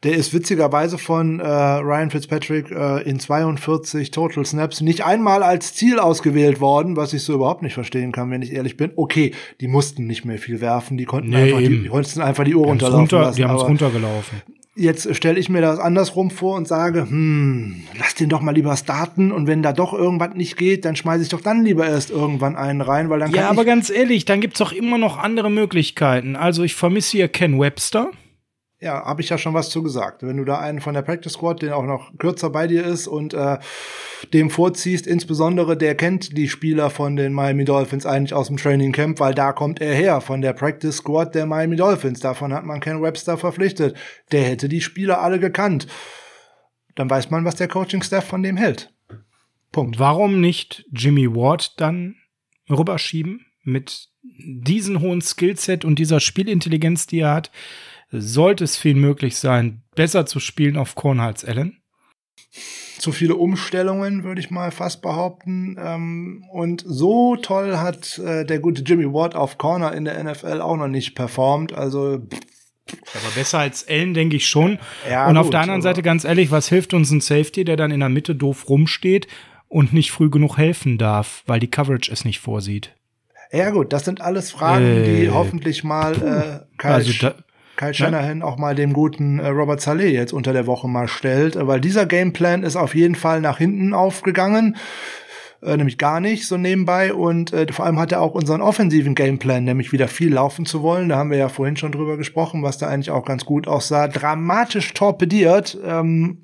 der 0.03 0.15
ist 0.15 0.33
witzigerweise 0.33 0.97
von 0.97 1.39
äh, 1.39 1.45
Ryan 1.47 2.11
Fitzpatrick 2.11 2.71
äh, 2.71 3.03
in 3.03 3.21
42 3.21 4.11
Total 4.11 4.45
Snaps 4.45 4.81
nicht 4.81 5.05
einmal 5.05 5.43
als 5.43 5.75
Ziel 5.75 5.99
ausgewählt 5.99 6.59
worden, 6.59 6.97
was 6.97 7.13
ich 7.13 7.23
so 7.23 7.33
überhaupt 7.33 7.61
nicht 7.61 7.73
verstehen 7.73 8.11
kann, 8.11 8.29
wenn 8.31 8.41
ich 8.41 8.51
ehrlich 8.51 8.75
bin. 8.75 8.91
Okay, 8.97 9.33
die 9.61 9.69
mussten 9.69 10.07
nicht 10.07 10.25
mehr 10.25 10.39
viel 10.39 10.59
werfen, 10.59 10.97
die 10.97 11.05
konnten, 11.05 11.29
nee, 11.29 11.43
einfach, 11.43 11.59
die, 11.59 11.83
die, 11.83 11.87
konnten 11.87 12.21
einfach 12.21 12.43
die 12.43 12.55
Uhr 12.55 12.65
runterlaufen 12.65 12.99
runter, 12.99 13.19
lassen. 13.21 13.37
Die 13.37 13.45
haben 13.45 13.55
es 13.55 13.63
runtergelaufen. 13.63 14.41
Jetzt 14.77 15.15
stelle 15.15 15.39
ich 15.39 15.47
mir 15.47 15.61
das 15.61 15.79
andersrum 15.79 16.31
vor 16.31 16.57
und 16.57 16.67
sage, 16.67 17.07
hm, 17.09 17.83
lass 17.97 18.13
den 18.15 18.27
doch 18.27 18.41
mal 18.41 18.53
lieber 18.53 18.75
starten 18.75 19.31
und 19.31 19.47
wenn 19.47 19.63
da 19.63 19.71
doch 19.71 19.93
irgendwas 19.93 20.33
nicht 20.35 20.57
geht, 20.57 20.83
dann 20.83 20.97
schmeiße 20.97 21.23
ich 21.23 21.29
doch 21.29 21.39
dann 21.39 21.63
lieber 21.63 21.87
erst 21.87 22.09
irgendwann 22.11 22.57
einen 22.57 22.81
rein, 22.81 23.09
weil 23.09 23.19
dann 23.19 23.31
kann 23.31 23.41
Ja, 23.41 23.49
aber 23.49 23.63
ganz 23.63 23.89
ehrlich, 23.89 24.25
dann 24.25 24.41
gibt's 24.41 24.59
doch 24.59 24.73
immer 24.73 24.97
noch 24.97 25.17
andere 25.17 25.49
Möglichkeiten. 25.49 26.35
Also 26.35 26.63
ich 26.63 26.75
vermisse 26.75 27.11
hier 27.11 27.29
Ken 27.29 27.57
Webster. 27.57 28.11
Ja, 28.85 29.03
habe 29.03 29.23
ich 29.23 29.29
ja 29.29 29.39
schon 29.39 29.55
was 29.55 29.71
zu 29.71 29.81
gesagt. 29.81 30.21
Wenn 30.21 30.37
du 30.37 30.45
da 30.45 30.59
einen 30.59 30.79
von 30.79 30.93
der 30.93 31.01
Practice 31.01 31.33
Squad, 31.33 31.63
der 31.63 31.75
auch 31.75 31.87
noch 31.87 32.15
kürzer 32.19 32.51
bei 32.51 32.67
dir 32.67 32.85
ist 32.85 33.07
und 33.07 33.33
äh, 33.33 33.57
dem 34.31 34.51
vorziehst, 34.51 35.07
insbesondere 35.07 35.75
der 35.75 35.95
kennt 35.95 36.37
die 36.37 36.47
Spieler 36.47 36.91
von 36.91 37.15
den 37.15 37.33
Miami 37.33 37.65
Dolphins 37.65 38.05
eigentlich 38.05 38.35
aus 38.35 38.45
dem 38.45 38.57
Training 38.57 38.91
Camp, 38.91 39.19
weil 39.19 39.33
da 39.33 39.53
kommt 39.53 39.81
er 39.81 39.95
her, 39.95 40.21
von 40.21 40.41
der 40.41 40.53
Practice 40.53 40.97
Squad 40.97 41.33
der 41.33 41.47
Miami 41.47 41.77
Dolphins. 41.77 42.19
Davon 42.19 42.53
hat 42.53 42.63
man 42.63 42.79
Ken 42.79 43.01
Webster 43.01 43.39
verpflichtet. 43.39 43.97
Der 44.31 44.43
hätte 44.43 44.69
die 44.69 44.81
Spieler 44.81 45.19
alle 45.19 45.39
gekannt. 45.39 45.87
Dann 46.93 47.09
weiß 47.09 47.31
man, 47.31 47.43
was 47.43 47.55
der 47.55 47.67
Coaching-Staff 47.67 48.25
von 48.25 48.43
dem 48.43 48.55
hält. 48.55 48.93
Punkt. 49.71 49.97
Warum 49.97 50.39
nicht 50.39 50.85
Jimmy 50.91 51.33
Ward 51.33 51.81
dann 51.81 52.17
rüberschieben 52.69 53.47
mit 53.63 54.09
diesem 54.21 55.01
hohen 55.01 55.21
Skillset 55.21 55.85
und 55.85 55.97
dieser 55.97 56.19
Spielintelligenz, 56.19 57.07
die 57.07 57.21
er 57.21 57.33
hat? 57.33 57.51
Sollte 58.11 58.63
es 58.63 58.77
viel 58.77 58.95
möglich 58.95 59.37
sein, 59.37 59.83
besser 59.95 60.25
zu 60.25 60.39
spielen 60.39 60.77
auf 60.77 60.95
Korn 60.95 61.19
als 61.19 61.45
Allen? 61.45 61.81
Zu 62.97 63.11
viele 63.11 63.35
Umstellungen, 63.35 64.23
würde 64.23 64.39
ich 64.39 64.51
mal 64.51 64.71
fast 64.71 65.01
behaupten. 65.01 65.77
Ähm, 65.79 66.45
und 66.51 66.83
so 66.85 67.35
toll 67.35 67.77
hat 67.77 68.17
äh, 68.19 68.45
der 68.45 68.59
gute 68.59 68.83
Jimmy 68.83 69.11
Ward 69.11 69.35
auf 69.35 69.57
Corner 69.57 69.93
in 69.93 70.05
der 70.05 70.23
NFL 70.23 70.61
auch 70.61 70.77
noch 70.77 70.87
nicht 70.87 71.15
performt. 71.15 71.73
Also 71.73 72.21
aber 72.87 73.33
besser 73.33 73.59
als 73.59 73.87
Allen, 73.87 74.13
denke 74.13 74.35
ich 74.35 74.47
schon. 74.47 74.77
Ja, 75.09 75.27
und 75.27 75.37
auf 75.37 75.49
der 75.49 75.61
anderen 75.61 75.81
Seite, 75.81 76.03
ganz 76.03 76.23
ehrlich, 76.23 76.51
was 76.51 76.69
hilft 76.69 76.93
uns 76.93 77.11
ein 77.11 77.21
Safety, 77.21 77.63
der 77.63 77.77
dann 77.77 77.91
in 77.91 77.99
der 77.99 78.09
Mitte 78.09 78.35
doof 78.35 78.69
rumsteht 78.69 79.27
und 79.67 79.91
nicht 79.91 80.11
früh 80.11 80.29
genug 80.29 80.57
helfen 80.57 80.97
darf, 80.97 81.43
weil 81.47 81.59
die 81.59 81.69
Coverage 81.69 82.11
es 82.11 82.25
nicht 82.25 82.39
vorsieht? 82.39 82.93
Ja, 83.51 83.71
gut, 83.71 83.93
das 83.93 84.05
sind 84.05 84.21
alles 84.21 84.51
Fragen, 84.51 84.85
äh, 84.85 85.21
die 85.21 85.29
hoffentlich 85.29 85.83
mal 85.83 86.13
äh, 86.13 86.77
Kyle, 86.77 86.93
also 86.93 87.11
da, 87.19 87.35
Kyle 87.75 87.93
Shanahan 87.93 88.39
ja. 88.39 88.45
auch 88.45 88.57
mal 88.57 88.75
dem 88.75 88.93
guten 88.93 89.39
äh, 89.39 89.47
Robert 89.47 89.81
Saleh 89.81 90.11
jetzt 90.11 90.33
unter 90.33 90.53
der 90.53 90.67
Woche 90.67 90.87
mal 90.87 91.07
stellt, 91.07 91.57
weil 91.59 91.81
dieser 91.81 92.05
Gameplan 92.05 92.63
ist 92.63 92.75
auf 92.75 92.95
jeden 92.95 93.15
Fall 93.15 93.41
nach 93.41 93.57
hinten 93.57 93.93
aufgegangen. 93.93 94.77
Äh, 95.61 95.77
nämlich 95.77 95.97
gar 95.97 96.19
nicht 96.19 96.47
so 96.47 96.57
nebenbei 96.57 97.13
und 97.13 97.51
äh, 97.53 97.71
vor 97.71 97.85
allem 97.85 97.99
hat 97.99 98.11
er 98.11 98.21
auch 98.21 98.33
unseren 98.33 98.61
offensiven 98.61 99.15
Gameplan, 99.15 99.63
nämlich 99.63 99.91
wieder 99.91 100.07
viel 100.07 100.33
laufen 100.33 100.65
zu 100.65 100.83
wollen. 100.83 101.09
Da 101.09 101.17
haben 101.17 101.31
wir 101.31 101.37
ja 101.37 101.49
vorhin 101.49 101.77
schon 101.77 101.91
drüber 101.91 102.17
gesprochen, 102.17 102.61
was 102.61 102.77
da 102.77 102.87
eigentlich 102.87 103.11
auch 103.11 103.25
ganz 103.25 103.45
gut 103.45 103.67
aussah. 103.67 104.07
Dramatisch 104.07 104.93
torpediert. 104.93 105.77
Ähm, 105.83 106.41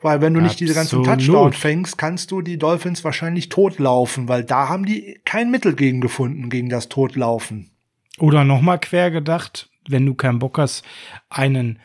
weil 0.00 0.20
wenn 0.20 0.34
du 0.34 0.40
nicht 0.40 0.60
diese 0.60 0.74
ganzen 0.74 1.02
Touchdown 1.02 1.52
fängst, 1.52 1.98
kannst 1.98 2.30
du 2.30 2.42
die 2.42 2.58
Dolphins 2.58 3.02
wahrscheinlich 3.02 3.48
totlaufen, 3.48 4.28
weil 4.28 4.44
da 4.44 4.68
haben 4.68 4.84
die 4.84 5.18
kein 5.24 5.50
Mittel 5.50 5.74
gegen 5.74 6.00
gefunden, 6.00 6.48
gegen 6.50 6.68
das 6.68 6.88
Totlaufen. 6.88 7.70
Oder 8.18 8.44
nochmal 8.44 8.78
quer 8.78 9.10
gedacht, 9.10 9.68
wenn 9.88 10.06
du 10.06 10.14
keinen 10.14 10.38
Bock 10.38 10.58
hast, 10.58 10.84
einen 11.28 11.78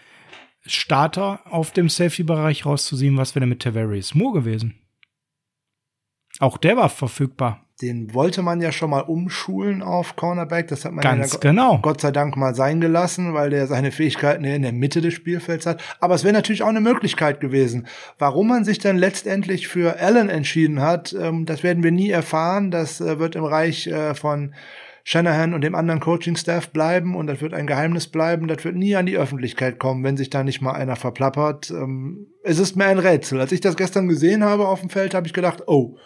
Starter 0.66 1.42
auf 1.46 1.72
dem 1.72 1.90
Safety-Bereich 1.90 2.66
rauszuziehen, 2.66 3.18
was 3.18 3.34
wäre 3.36 3.42
denn 3.42 3.50
mit 3.50 3.62
Tavarius 3.62 4.14
Moore 4.16 4.40
gewesen? 4.40 4.76
Auch 6.40 6.58
der 6.58 6.78
war 6.78 6.90
verfügbar. 6.90 7.66
Den 7.82 8.14
wollte 8.14 8.44
man 8.44 8.62
ja 8.62 8.72
schon 8.72 8.92
mal 8.92 9.02
umschulen 9.02 9.82
auf 9.82 10.16
Cornerback. 10.16 10.68
Das 10.68 10.86
hat 10.86 10.92
man 10.92 11.02
Ganz 11.02 11.34
ja 11.34 11.40
genau. 11.40 11.80
Gott 11.80 12.00
sei 12.00 12.12
Dank 12.12 12.38
mal 12.38 12.54
sein 12.54 12.80
gelassen, 12.80 13.34
weil 13.34 13.50
der 13.50 13.66
seine 13.66 13.92
Fähigkeiten 13.92 14.44
in 14.44 14.62
der 14.62 14.72
Mitte 14.72 15.02
des 15.02 15.16
Spielfelds 15.16 15.66
hat. 15.66 15.82
Aber 16.00 16.14
es 16.14 16.24
wäre 16.24 16.34
natürlich 16.34 16.62
auch 16.62 16.68
eine 16.68 16.80
Möglichkeit 16.80 17.40
gewesen. 17.40 17.88
Warum 18.20 18.50
man 18.50 18.66
sich 18.66 18.78
dann 18.78 18.98
letztendlich 18.98 19.68
für 19.68 20.00
Allen 20.00 20.30
entschieden 20.30 20.80
hat, 20.82 21.14
ähm, 21.20 21.48
das 21.48 21.64
werden 21.64 21.82
wir 21.82 21.92
nie 21.92 22.12
erfahren. 22.12 22.70
Das 22.70 23.02
äh, 23.02 23.18
wird 23.18 23.36
im 23.36 23.46
Reich 23.46 23.88
äh, 23.88 24.14
von 24.14 24.54
Shanahan 25.04 25.54
und 25.54 25.62
dem 25.62 25.76
anderen 25.76 26.00
Coaching-Staff 26.00 26.70
bleiben 26.70 27.16
und 27.16 27.28
das 27.28 27.42
wird 27.42 27.54
ein 27.54 27.68
Geheimnis 27.68 28.08
bleiben. 28.08 28.48
Das 28.48 28.64
wird 28.64 28.76
nie 28.76 28.96
an 28.96 29.06
die 29.06 29.18
Öffentlichkeit 29.18 29.80
kommen, 29.80 30.04
wenn 30.04 30.18
sich 30.18 30.30
da 30.30 30.44
nicht 30.44 30.62
mal 30.62 30.74
einer 30.74 30.96
verplappert. 30.96 31.72
Ähm, 31.72 32.28
es 32.44 32.60
ist 32.60 32.76
mir 32.76 32.86
ein 32.86 33.00
Rätsel. 33.00 33.40
Als 33.40 33.52
ich 33.52 33.62
das 33.62 33.76
gestern 33.76 34.08
gesehen 34.08 34.44
habe 34.44 34.68
auf 34.68 34.82
dem 34.82 34.90
Feld, 34.90 35.14
habe 35.14 35.28
ich 35.28 35.34
gedacht, 35.34 35.64
oh, 35.68 35.98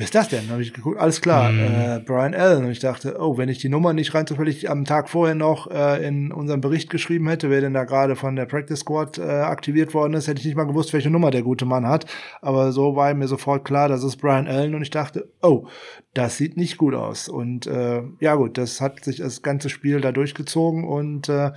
wer 0.00 0.04
ist 0.04 0.14
das 0.14 0.28
denn? 0.28 0.48
Habe 0.48 0.62
ich 0.62 0.72
geguckt, 0.72 0.98
alles 0.98 1.20
klar, 1.20 1.52
mhm. 1.52 1.58
äh, 1.60 2.00
Brian 2.00 2.34
Allen. 2.34 2.64
Und 2.64 2.70
ich 2.70 2.78
dachte, 2.78 3.16
oh, 3.20 3.36
wenn 3.36 3.50
ich 3.50 3.58
die 3.58 3.68
Nummer 3.68 3.92
nicht 3.92 4.14
rein 4.14 4.26
zufällig 4.26 4.70
am 4.70 4.86
Tag 4.86 5.10
vorher 5.10 5.34
noch 5.34 5.70
äh, 5.70 6.02
in 6.06 6.32
unserem 6.32 6.62
Bericht 6.62 6.88
geschrieben 6.88 7.28
hätte, 7.28 7.50
wer 7.50 7.60
denn 7.60 7.74
da 7.74 7.84
gerade 7.84 8.16
von 8.16 8.34
der 8.34 8.46
Practice 8.46 8.80
Squad 8.80 9.18
äh, 9.18 9.22
aktiviert 9.22 9.92
worden 9.92 10.14
ist, 10.14 10.26
hätte 10.26 10.40
ich 10.40 10.46
nicht 10.46 10.56
mal 10.56 10.64
gewusst, 10.64 10.94
welche 10.94 11.10
Nummer 11.10 11.30
der 11.30 11.42
gute 11.42 11.66
Mann 11.66 11.86
hat. 11.86 12.06
Aber 12.40 12.72
so 12.72 12.96
war 12.96 13.12
mir 13.12 13.28
sofort 13.28 13.66
klar, 13.66 13.88
das 13.88 14.02
ist 14.02 14.16
Brian 14.16 14.48
Allen. 14.48 14.74
Und 14.74 14.80
ich 14.80 14.90
dachte, 14.90 15.28
oh, 15.42 15.66
das 16.14 16.38
sieht 16.38 16.56
nicht 16.56 16.78
gut 16.78 16.94
aus. 16.94 17.28
Und 17.28 17.66
äh, 17.66 18.02
ja 18.20 18.36
gut, 18.36 18.56
das 18.56 18.80
hat 18.80 19.04
sich 19.04 19.18
das 19.18 19.42
ganze 19.42 19.68
Spiel 19.68 20.00
da 20.00 20.12
durchgezogen. 20.12 20.84
Und 20.84 21.28
äh, 21.28 21.52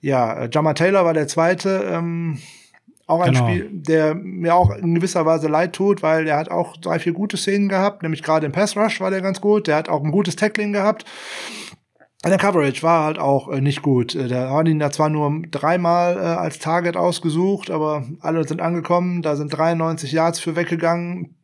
ja, 0.00 0.46
Jama 0.50 0.72
Taylor 0.72 1.04
war 1.04 1.12
der 1.12 1.28
zweite. 1.28 1.90
Ähm, 1.92 2.38
auch 3.06 3.20
ein 3.20 3.32
genau. 3.32 3.46
Spiel, 3.46 3.68
der 3.72 4.14
mir 4.14 4.54
auch 4.54 4.70
in 4.70 4.94
gewisser 4.94 5.26
Weise 5.26 5.48
leid 5.48 5.74
tut, 5.74 6.02
weil 6.02 6.26
er 6.26 6.36
hat 6.36 6.50
auch 6.50 6.76
drei, 6.76 6.98
vier 6.98 7.12
gute 7.12 7.36
Szenen 7.36 7.68
gehabt, 7.68 8.02
nämlich 8.02 8.22
gerade 8.22 8.46
im 8.46 8.52
Pass 8.52 8.76
Rush 8.76 9.00
war 9.00 9.10
der 9.10 9.20
ganz 9.20 9.40
gut, 9.40 9.66
der 9.66 9.76
hat 9.76 9.88
auch 9.88 10.02
ein 10.02 10.10
gutes 10.10 10.36
Tackling 10.36 10.72
gehabt. 10.72 11.04
Der 12.24 12.38
Coverage 12.38 12.82
war 12.82 13.04
halt 13.04 13.18
auch 13.18 13.50
äh, 13.50 13.60
nicht 13.60 13.82
gut. 13.82 14.14
Äh, 14.14 14.28
da 14.28 14.48
haben 14.48 14.66
ihn 14.66 14.78
da 14.78 14.90
zwar 14.90 15.10
nur 15.10 15.42
dreimal 15.50 16.16
äh, 16.16 16.20
als 16.20 16.58
Target 16.58 16.96
ausgesucht, 16.96 17.70
aber 17.70 18.04
alle 18.20 18.48
sind 18.48 18.62
angekommen. 18.62 19.20
Da 19.20 19.36
sind 19.36 19.48
93 19.48 20.10
Yards 20.10 20.40
für 20.40 20.56
weggegangen. 20.56 21.36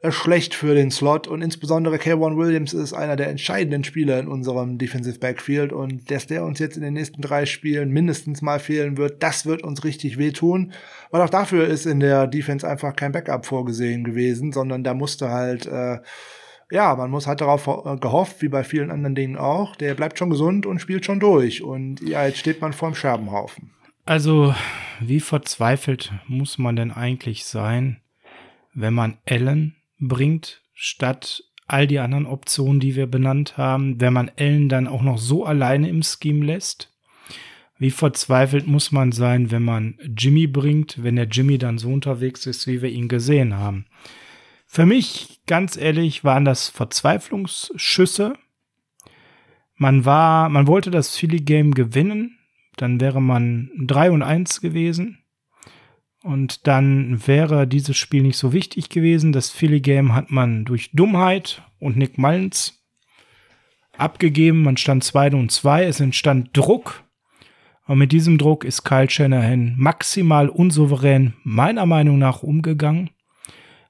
Äh, 0.00 0.12
schlecht 0.12 0.54
für 0.54 0.74
den 0.74 0.92
Slot. 0.92 1.26
Und 1.26 1.42
insbesondere 1.42 1.96
K1 1.96 2.36
Williams 2.36 2.72
ist 2.72 2.92
einer 2.92 3.16
der 3.16 3.28
entscheidenden 3.28 3.82
Spieler 3.82 4.20
in 4.20 4.28
unserem 4.28 4.78
Defensive 4.78 5.18
Backfield. 5.18 5.72
Und 5.72 6.10
dass 6.10 6.28
der 6.28 6.44
uns 6.44 6.60
jetzt 6.60 6.76
in 6.76 6.84
den 6.84 6.94
nächsten 6.94 7.20
drei 7.20 7.46
Spielen 7.46 7.90
mindestens 7.90 8.40
mal 8.40 8.60
fehlen 8.60 8.96
wird, 8.96 9.22
das 9.22 9.44
wird 9.44 9.62
uns 9.62 9.82
richtig 9.82 10.16
wehtun, 10.16 10.72
weil 11.10 11.22
auch 11.22 11.30
dafür 11.30 11.66
ist 11.66 11.84
in 11.84 11.98
der 11.98 12.28
Defense 12.28 12.68
einfach 12.68 12.94
kein 12.94 13.12
Backup 13.12 13.44
vorgesehen 13.44 14.04
gewesen, 14.04 14.52
sondern 14.52 14.84
da 14.84 14.94
musste 14.94 15.30
halt 15.30 15.66
äh, 15.66 15.98
ja, 16.70 16.94
man 16.96 17.10
muss 17.10 17.26
halt 17.26 17.40
darauf 17.40 17.66
äh, 17.66 17.96
gehofft, 17.96 18.42
wie 18.42 18.48
bei 18.48 18.62
vielen 18.62 18.90
anderen 18.90 19.14
Dingen 19.14 19.36
auch, 19.36 19.74
der 19.74 19.94
bleibt 19.94 20.18
schon 20.18 20.30
gesund 20.30 20.66
und 20.66 20.80
spielt 20.80 21.06
schon 21.06 21.18
durch. 21.18 21.62
Und 21.62 22.06
ja, 22.06 22.26
jetzt 22.26 22.38
steht 22.38 22.60
man 22.60 22.74
vorm 22.74 22.94
Scherbenhaufen. 22.94 23.70
Also, 24.04 24.54
wie 25.00 25.20
verzweifelt 25.20 26.12
muss 26.26 26.58
man 26.58 26.76
denn 26.76 26.92
eigentlich 26.92 27.46
sein, 27.46 28.00
wenn 28.74 28.94
man 28.94 29.16
Allen 29.26 29.77
bringt, 29.98 30.62
statt 30.74 31.44
all 31.66 31.86
die 31.86 31.98
anderen 31.98 32.26
Optionen, 32.26 32.80
die 32.80 32.96
wir 32.96 33.06
benannt 33.06 33.56
haben, 33.56 34.00
wenn 34.00 34.12
man 34.12 34.30
Ellen 34.36 34.68
dann 34.68 34.86
auch 34.86 35.02
noch 35.02 35.18
so 35.18 35.44
alleine 35.44 35.88
im 35.88 36.02
Scheme 36.02 36.44
lässt? 36.44 36.92
Wie 37.78 37.90
verzweifelt 37.90 38.66
muss 38.66 38.90
man 38.90 39.12
sein, 39.12 39.50
wenn 39.50 39.62
man 39.62 39.98
Jimmy 40.16 40.48
bringt, 40.48 41.02
wenn 41.02 41.16
der 41.16 41.28
Jimmy 41.28 41.58
dann 41.58 41.78
so 41.78 41.90
unterwegs 41.90 42.46
ist, 42.46 42.66
wie 42.66 42.82
wir 42.82 42.90
ihn 42.90 43.06
gesehen 43.06 43.54
haben? 43.54 43.86
Für 44.66 44.84
mich, 44.84 45.40
ganz 45.46 45.76
ehrlich, 45.76 46.24
waren 46.24 46.44
das 46.44 46.68
Verzweiflungsschüsse. 46.68 48.34
Man 49.76 50.04
war, 50.04 50.48
man 50.48 50.66
wollte 50.66 50.90
das 50.90 51.16
Philly 51.16 51.40
Game 51.40 51.72
gewinnen, 51.72 52.38
dann 52.76 53.00
wäre 53.00 53.22
man 53.22 53.70
3 53.78 54.10
und 54.10 54.22
1 54.22 54.60
gewesen. 54.60 55.18
Und 56.22 56.66
dann 56.66 57.26
wäre 57.26 57.66
dieses 57.66 57.96
Spiel 57.96 58.22
nicht 58.22 58.36
so 58.36 58.52
wichtig 58.52 58.88
gewesen. 58.88 59.32
Das 59.32 59.50
Philly 59.50 59.80
Game 59.80 60.14
hat 60.14 60.30
man 60.30 60.64
durch 60.64 60.90
Dummheit 60.92 61.62
und 61.78 61.96
Nick 61.96 62.18
Mullins 62.18 62.84
abgegeben. 63.96 64.62
Man 64.62 64.76
stand 64.76 65.04
2 65.04 65.32
und 65.34 65.52
2. 65.52 65.84
Es 65.84 66.00
entstand 66.00 66.56
Druck. 66.56 67.04
Und 67.86 67.98
mit 67.98 68.12
diesem 68.12 68.36
Druck 68.36 68.64
ist 68.64 68.84
Kyle 68.84 69.08
Shanahan 69.08 69.74
maximal 69.78 70.48
unsouverän 70.48 71.34
meiner 71.44 71.86
Meinung 71.86 72.18
nach 72.18 72.42
umgegangen. 72.42 73.10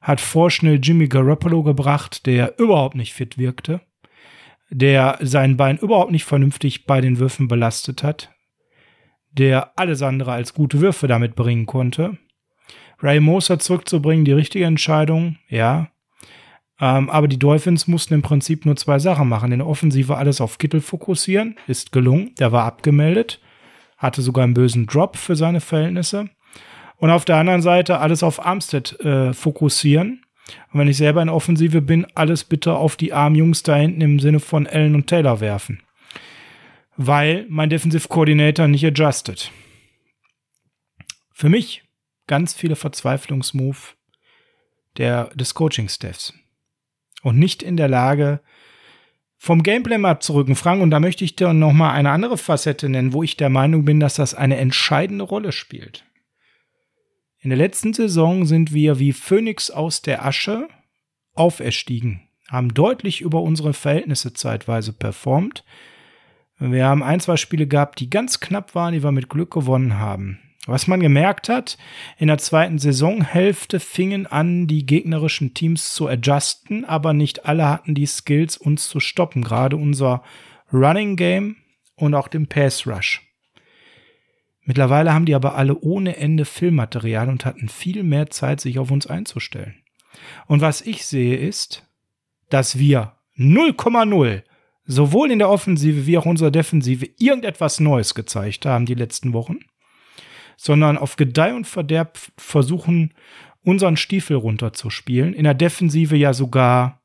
Hat 0.01 0.21
vorschnell 0.21 0.79
Jimmy 0.83 1.09
Garoppolo 1.09 1.63
gebracht, 1.63 2.27
der 2.27 2.59
überhaupt 2.59 2.95
nicht 2.95 3.15
fit 3.15 3.39
wirkte. 3.39 3.81
der 4.71 5.19
sein 5.21 5.57
Bein 5.57 5.79
überhaupt 5.79 6.13
nicht 6.13 6.25
vernünftig 6.25 6.85
bei 6.87 7.01
den 7.01 7.19
Würfen 7.19 7.49
belastet 7.49 8.03
hat, 8.03 8.31
der 9.31 9.73
alles 9.79 10.03
andere 10.03 10.33
als 10.33 10.55
gute 10.55 10.81
Würfe 10.81 11.07
damit 11.07 11.35
bringen 11.35 11.67
konnte. 11.67 12.19
Ray 13.01 13.21
Moser 13.21 13.59
zurückzubringen, 13.59 14.25
die 14.25 14.33
richtige 14.33 14.65
Entscheidung, 14.65 15.37
ja. 15.49 15.89
Ähm, 16.81 17.11
aber 17.11 17.29
die 17.29 17.39
Dolphins 17.39 17.89
mussten 17.89 18.15
im 18.15 18.23
Prinzip 18.23 18.65
nur 18.65 18.77
zwei 18.77 18.99
Sachen 18.99 19.29
machen. 19.29 19.53
In 19.53 19.59
der 19.59 19.69
Offensive 19.69 20.17
alles 20.17 20.41
auf 20.41 20.59
Kittel 20.59 20.81
fokussieren, 20.81 21.57
ist 21.67 21.93
gelungen, 21.93 22.35
der 22.39 22.53
war 22.53 22.65
abgemeldet, 22.65 23.41
hatte 23.97 24.23
sogar 24.23 24.45
einen 24.45 24.55
bösen 24.55 24.87
Drop 24.87 25.17
für 25.17 25.37
seine 25.37 25.61
Verhältnisse. 25.61 26.29
Und 26.97 27.11
auf 27.11 27.25
der 27.25 27.37
anderen 27.37 27.63
Seite 27.63 27.99
alles 28.01 28.23
auf 28.23 28.45
Armstead 28.45 28.99
äh, 29.01 29.33
fokussieren. 29.33 30.25
Und 30.73 30.81
wenn 30.81 30.89
ich 30.89 30.97
selber 30.97 31.23
in 31.23 31.29
Offensive 31.29 31.81
bin, 31.81 32.07
alles 32.15 32.45
bitte 32.45 32.75
auf 32.75 32.97
die 32.97 33.13
armen 33.13 33.37
Jungs 33.37 33.63
da 33.63 33.77
hinten 33.77 34.01
im 34.01 34.19
Sinne 34.19 34.41
von 34.41 34.67
Allen 34.67 34.95
und 34.95 35.07
Taylor 35.07 35.41
werfen. 35.41 35.81
Weil 37.01 37.47
mein 37.49 37.71
Defensive 37.71 38.09
Coordinator 38.09 38.67
nicht 38.67 38.85
adjusted. 38.85 39.53
Für 41.33 41.49
mich 41.49 41.85
ganz 42.27 42.55
viele 42.55 42.75
Verzweiflungsmove 42.75 43.95
der, 44.97 45.29
des 45.29 45.55
Coaching-Staffs. 45.55 46.35
Und 47.23 47.39
nicht 47.39 47.63
in 47.63 47.77
der 47.77 47.87
Lage, 47.87 48.41
vom 49.37 49.63
Gameplay 49.63 49.97
mal 49.97 50.11
abzurücken, 50.11 50.57
Frank, 50.57 50.83
und 50.83 50.91
da 50.91 50.99
möchte 50.99 51.25
ich 51.25 51.37
dir 51.37 51.53
noch 51.53 51.73
mal 51.73 51.93
eine 51.93 52.11
andere 52.11 52.37
Facette 52.37 52.89
nennen, 52.89 53.13
wo 53.13 53.23
ich 53.23 53.37
der 53.37 53.49
Meinung 53.49 53.85
bin, 53.85 54.01
dass 54.01 54.17
das 54.17 54.35
eine 54.35 54.57
entscheidende 54.57 55.23
Rolle 55.23 55.53
spielt. 55.53 56.05
In 57.39 57.51
der 57.51 57.59
letzten 57.59 57.95
Saison 57.95 58.45
sind 58.45 58.73
wir 58.73 58.99
wie 58.99 59.13
Phönix 59.13 59.71
aus 59.71 60.03
der 60.03 60.27
Asche 60.27 60.67
auferstiegen, 61.35 62.29
haben 62.49 62.75
deutlich 62.75 63.21
über 63.21 63.41
unsere 63.41 63.73
Verhältnisse 63.73 64.33
zeitweise 64.33 64.93
performt. 64.93 65.65
Wir 66.59 66.87
haben 66.87 67.03
ein, 67.03 67.21
zwei 67.21 67.37
Spiele 67.37 67.67
gehabt, 67.67 68.01
die 68.01 68.11
ganz 68.11 68.41
knapp 68.41 68.75
waren, 68.75 68.93
die 68.93 69.03
wir 69.03 69.13
mit 69.13 69.29
Glück 69.29 69.53
gewonnen 69.53 69.99
haben. 69.99 70.41
Was 70.67 70.87
man 70.87 71.01
gemerkt 71.01 71.49
hat, 71.49 71.79
in 72.19 72.27
der 72.29 72.39
zweiten 72.39 72.79
Saisonhälfte 72.79 73.81
fingen 73.81 74.27
an, 74.27 74.67
die 74.67 74.85
gegnerischen 74.85 75.55
Teams 75.55 75.95
zu 75.95 76.09
adjusten, 76.09 76.85
aber 76.85 77.15
nicht 77.15 77.47
alle 77.47 77.69
hatten 77.69 77.95
die 77.95 78.07
Skills, 78.07 78.59
uns 78.59 78.89
zu 78.89 79.01
stoppen. 79.01 79.43
Gerade 79.43 79.77
unser 79.77 80.23
Running 80.71 81.17
Game 81.17 81.57
und 81.95 82.15
auch 82.15 82.29
den 82.29 82.49
Pass 82.49 82.87
Rush. 82.87 83.23
Mittlerweile 84.63 85.15
haben 85.15 85.25
die 85.25 85.35
aber 85.35 85.55
alle 85.55 85.79
ohne 85.79 86.17
Ende 86.17 86.45
Filmmaterial 86.45 87.31
und 87.31 87.47
hatten 87.47 87.71
viel 87.71 88.03
mehr 88.03 88.29
Zeit, 88.29 88.61
sich 88.61 88.79
auf 88.79 88.91
uns 88.91 89.07
einzustellen. 89.07 89.77
Und 90.47 90.61
was 90.61 90.83
ich 90.83 91.07
sehe 91.07 91.39
ist, 91.39 91.89
dass 92.51 92.79
wir 92.79 93.15
0,0 93.39 94.43
sowohl 94.89 95.31
in 95.31 95.39
der 95.39 95.51
Offensive 95.51 96.07
wie 96.07 96.19
auch 96.19 96.27
unserer 96.27 96.51
Defensive 96.51 97.09
irgendetwas 97.19 97.79
Neues 97.79 98.15
gezeigt 98.15 98.67
haben 98.67 98.87
die 98.87 98.95
letzten 98.95 99.35
Wochen, 99.35 99.59
sondern 100.57 100.99
auf 100.99 101.17
Gedeih 101.17 101.55
und 101.55 101.67
Verderb 101.67 102.19
versuchen, 102.37 103.15
unseren 103.63 103.99
Stiefel 103.99 104.37
runterzuspielen. 104.37 105.35
In 105.35 105.45
der 105.45 105.55
Defensive 105.55 106.17
ja 106.17 106.33
sogar 106.33 107.03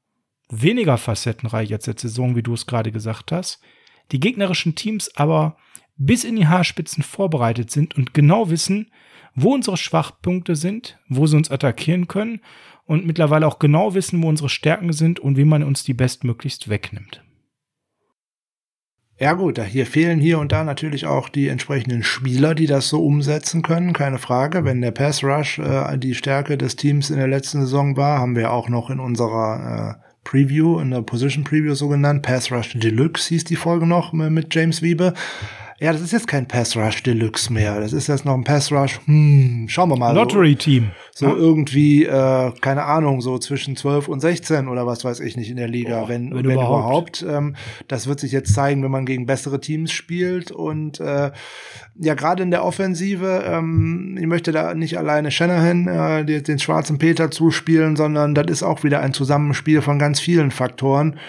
weniger 0.49 0.97
facettenreich 0.97 1.73
als 1.73 1.85
der 1.85 1.95
Saison, 1.97 2.35
wie 2.37 2.43
du 2.43 2.53
es 2.53 2.65
gerade 2.65 2.91
gesagt 2.91 3.33
hast. 3.33 3.61
Die 4.13 4.19
gegnerischen 4.19 4.75
Teams 4.75 5.15
aber 5.15 5.57
bis 5.97 6.23
in 6.23 6.37
die 6.37 6.47
Haarspitzen 6.47 7.03
vorbereitet 7.03 7.69
sind 7.69 7.97
und 7.97 8.13
genau 8.13 8.49
wissen, 8.49 8.91
wo 9.35 9.53
unsere 9.53 9.77
Schwachpunkte 9.77 10.55
sind, 10.55 10.97
wo 11.09 11.27
sie 11.27 11.35
uns 11.35 11.51
attackieren 11.51 12.07
können 12.07 12.39
und 12.85 13.05
mittlerweile 13.05 13.47
auch 13.47 13.59
genau 13.59 13.93
wissen, 13.93 14.21
wo 14.23 14.29
unsere 14.29 14.49
Stärken 14.49 14.93
sind 14.93 15.19
und 15.19 15.35
wie 15.35 15.45
man 15.45 15.63
uns 15.63 15.83
die 15.83 15.93
bestmöglichst 15.93 16.69
wegnimmt. 16.69 17.22
Ja 19.19 19.33
gut, 19.33 19.61
hier 19.61 19.85
fehlen 19.85 20.19
hier 20.19 20.39
und 20.39 20.51
da 20.51 20.63
natürlich 20.63 21.05
auch 21.05 21.29
die 21.29 21.47
entsprechenden 21.47 22.01
Spieler, 22.01 22.55
die 22.55 22.65
das 22.65 22.89
so 22.89 23.05
umsetzen 23.05 23.61
können, 23.61 23.93
keine 23.93 24.17
Frage. 24.17 24.65
Wenn 24.65 24.81
der 24.81 24.91
Pass 24.91 25.23
Rush 25.23 25.59
äh, 25.59 25.97
die 25.97 26.15
Stärke 26.15 26.57
des 26.57 26.75
Teams 26.75 27.11
in 27.11 27.17
der 27.17 27.27
letzten 27.27 27.61
Saison 27.61 27.95
war, 27.95 28.19
haben 28.19 28.35
wir 28.35 28.51
auch 28.51 28.69
noch 28.69 28.89
in 28.89 28.99
unserer 28.99 29.99
äh, 30.01 30.09
Preview, 30.23 30.79
in 30.79 30.89
der 30.89 31.03
Position 31.03 31.43
Preview 31.43 31.75
so 31.75 31.89
genannt, 31.89 32.23
Pass 32.23 32.51
Rush 32.51 32.73
Deluxe 32.73 33.29
hieß 33.29 33.43
die 33.43 33.55
Folge 33.55 33.85
noch 33.85 34.13
mit 34.13 34.53
James 34.53 34.81
Wiebe. 34.81 35.13
Ja, 35.79 35.91
das 35.91 36.01
ist 36.01 36.11
jetzt 36.11 36.27
kein 36.27 36.47
Pass 36.47 36.75
Rush 36.77 37.03
Deluxe 37.03 37.51
mehr. 37.51 37.79
Das 37.79 37.93
ist 37.93 38.07
jetzt 38.07 38.25
noch 38.25 38.35
ein 38.35 38.43
Pass 38.43 38.71
Rush. 38.71 38.99
Hm, 39.05 39.65
schauen 39.67 39.89
wir 39.89 39.97
mal. 39.97 40.13
Lottery 40.13 40.55
Team. 40.55 40.91
So, 41.13 41.27
so 41.27 41.31
ja. 41.31 41.37
irgendwie, 41.37 42.05
äh, 42.05 42.51
keine 42.61 42.83
Ahnung, 42.83 43.21
so 43.21 43.37
zwischen 43.37 43.75
12 43.75 44.07
und 44.07 44.19
16 44.19 44.67
oder 44.67 44.85
was 44.85 45.03
weiß 45.03 45.19
ich 45.19 45.35
nicht 45.35 45.49
in 45.49 45.57
der 45.57 45.67
Liga, 45.67 46.03
oh, 46.03 46.09
wenn, 46.09 46.31
wenn, 46.31 46.45
wenn, 46.45 46.51
überhaupt. 46.51 47.21
überhaupt. 47.21 47.37
Ähm, 47.37 47.55
das 47.87 48.07
wird 48.07 48.19
sich 48.19 48.31
jetzt 48.31 48.53
zeigen, 48.53 48.83
wenn 48.83 48.91
man 48.91 49.05
gegen 49.05 49.25
bessere 49.25 49.59
Teams 49.59 49.91
spielt. 49.91 50.51
Und 50.51 50.99
äh, 50.99 51.31
ja, 51.95 52.13
gerade 52.13 52.43
in 52.43 52.51
der 52.51 52.63
Offensive, 52.63 53.43
ähm, 53.45 54.17
ich 54.19 54.27
möchte 54.27 54.51
da 54.51 54.73
nicht 54.73 54.97
alleine 54.97 55.31
Shanahan 55.31 55.87
äh, 55.87 56.25
den, 56.25 56.43
den 56.43 56.59
schwarzen 56.59 56.97
Peter 56.97 57.31
zuspielen, 57.31 57.95
sondern 57.95 58.35
das 58.35 58.45
ist 58.47 58.63
auch 58.63 58.83
wieder 58.83 59.01
ein 59.01 59.13
Zusammenspiel 59.13 59.81
von 59.81 59.99
ganz 59.99 60.19
vielen 60.19 60.51
Faktoren. 60.51 61.19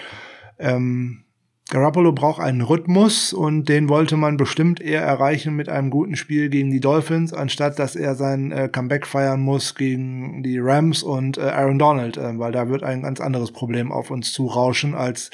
Ähm, 0.59 1.24
Garoppolo 1.69 2.11
braucht 2.11 2.39
einen 2.39 2.61
Rhythmus 2.61 3.33
und 3.33 3.67
den 3.67 3.89
wollte 3.89 4.17
man 4.17 4.37
bestimmt 4.37 4.79
eher 4.79 5.01
erreichen 5.01 5.55
mit 5.55 5.67
einem 5.67 5.89
guten 5.89 6.15
Spiel 6.15 6.49
gegen 6.49 6.69
die 6.69 6.79
Dolphins, 6.79 7.33
anstatt 7.33 7.79
dass 7.79 7.95
er 7.95 8.13
sein 8.13 8.51
äh, 8.51 8.69
Comeback 8.71 9.07
feiern 9.07 9.41
muss 9.41 9.73
gegen 9.73 10.43
die 10.43 10.59
Rams 10.59 11.01
und 11.01 11.39
äh, 11.39 11.41
Aaron 11.41 11.79
Donald, 11.79 12.17
äh, 12.17 12.37
weil 12.37 12.51
da 12.51 12.69
wird 12.69 12.83
ein 12.83 13.01
ganz 13.01 13.19
anderes 13.19 13.51
Problem 13.51 13.91
auf 13.91 14.11
uns 14.11 14.31
zurauschen 14.31 14.93
als 14.93 15.31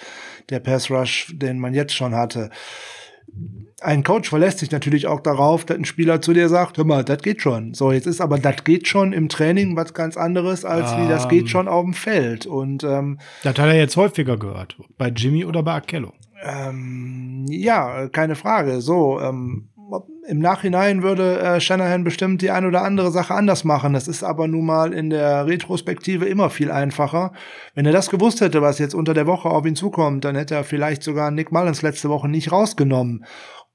der 0.49 0.61
Pass 0.61 0.89
Rush, 0.89 1.33
den 1.35 1.59
man 1.59 1.73
jetzt 1.73 1.93
schon 1.93 2.15
hatte 2.15 2.49
ein 3.81 4.03
Coach 4.03 4.29
verlässt 4.29 4.59
sich 4.59 4.71
natürlich 4.71 5.07
auch 5.07 5.19
darauf, 5.19 5.65
dass 5.65 5.77
ein 5.77 5.85
Spieler 5.85 6.21
zu 6.21 6.33
dir 6.33 6.49
sagt, 6.49 6.77
hör 6.77 6.85
mal, 6.85 7.03
das 7.03 7.21
geht 7.21 7.41
schon. 7.41 7.73
So, 7.73 7.91
jetzt 7.91 8.05
ist 8.05 8.21
aber 8.21 8.37
das 8.37 8.63
geht 8.63 8.87
schon 8.87 9.11
im 9.11 9.27
Training 9.27 9.75
was 9.75 9.93
ganz 9.93 10.17
anderes, 10.17 10.65
als 10.65 10.93
um, 10.93 11.03
wie 11.03 11.07
das 11.07 11.27
geht 11.27 11.41
ähm. 11.41 11.47
schon 11.47 11.67
auf 11.67 11.83
dem 11.83 11.93
Feld. 11.93 12.45
Und 12.45 12.83
ähm, 12.83 13.19
das 13.43 13.57
hat 13.57 13.65
er 13.65 13.75
jetzt 13.75 13.97
häufiger 13.97 14.37
gehört. 14.37 14.77
Bei 14.97 15.09
Jimmy 15.09 15.45
oder 15.45 15.63
bei 15.63 15.73
Akello? 15.73 16.13
Ähm, 16.41 17.45
ja, 17.49 18.07
keine 18.09 18.35
Frage. 18.35 18.81
So, 18.81 19.19
ähm, 19.19 19.69
im 20.27 20.39
Nachhinein 20.39 21.03
würde 21.03 21.39
äh, 21.39 21.59
Shanahan 21.59 22.03
bestimmt 22.03 22.41
die 22.41 22.51
ein 22.51 22.65
oder 22.65 22.83
andere 22.83 23.11
Sache 23.11 23.33
anders 23.33 23.63
machen. 23.63 23.93
Das 23.93 24.07
ist 24.07 24.23
aber 24.23 24.47
nun 24.47 24.65
mal 24.65 24.93
in 24.93 25.09
der 25.09 25.47
Retrospektive 25.47 26.25
immer 26.25 26.49
viel 26.49 26.71
einfacher. 26.71 27.33
Wenn 27.75 27.85
er 27.85 27.91
das 27.91 28.09
gewusst 28.09 28.39
hätte, 28.41 28.61
was 28.61 28.79
jetzt 28.79 28.93
unter 28.93 29.13
der 29.13 29.27
Woche 29.27 29.49
auf 29.49 29.65
ihn 29.65 29.75
zukommt, 29.75 30.23
dann 30.23 30.35
hätte 30.35 30.55
er 30.55 30.63
vielleicht 30.63 31.03
sogar 31.03 31.31
Nick 31.31 31.51
Mullins 31.51 31.81
letzte 31.81 32.09
Woche 32.09 32.29
nicht 32.29 32.51
rausgenommen 32.51 33.25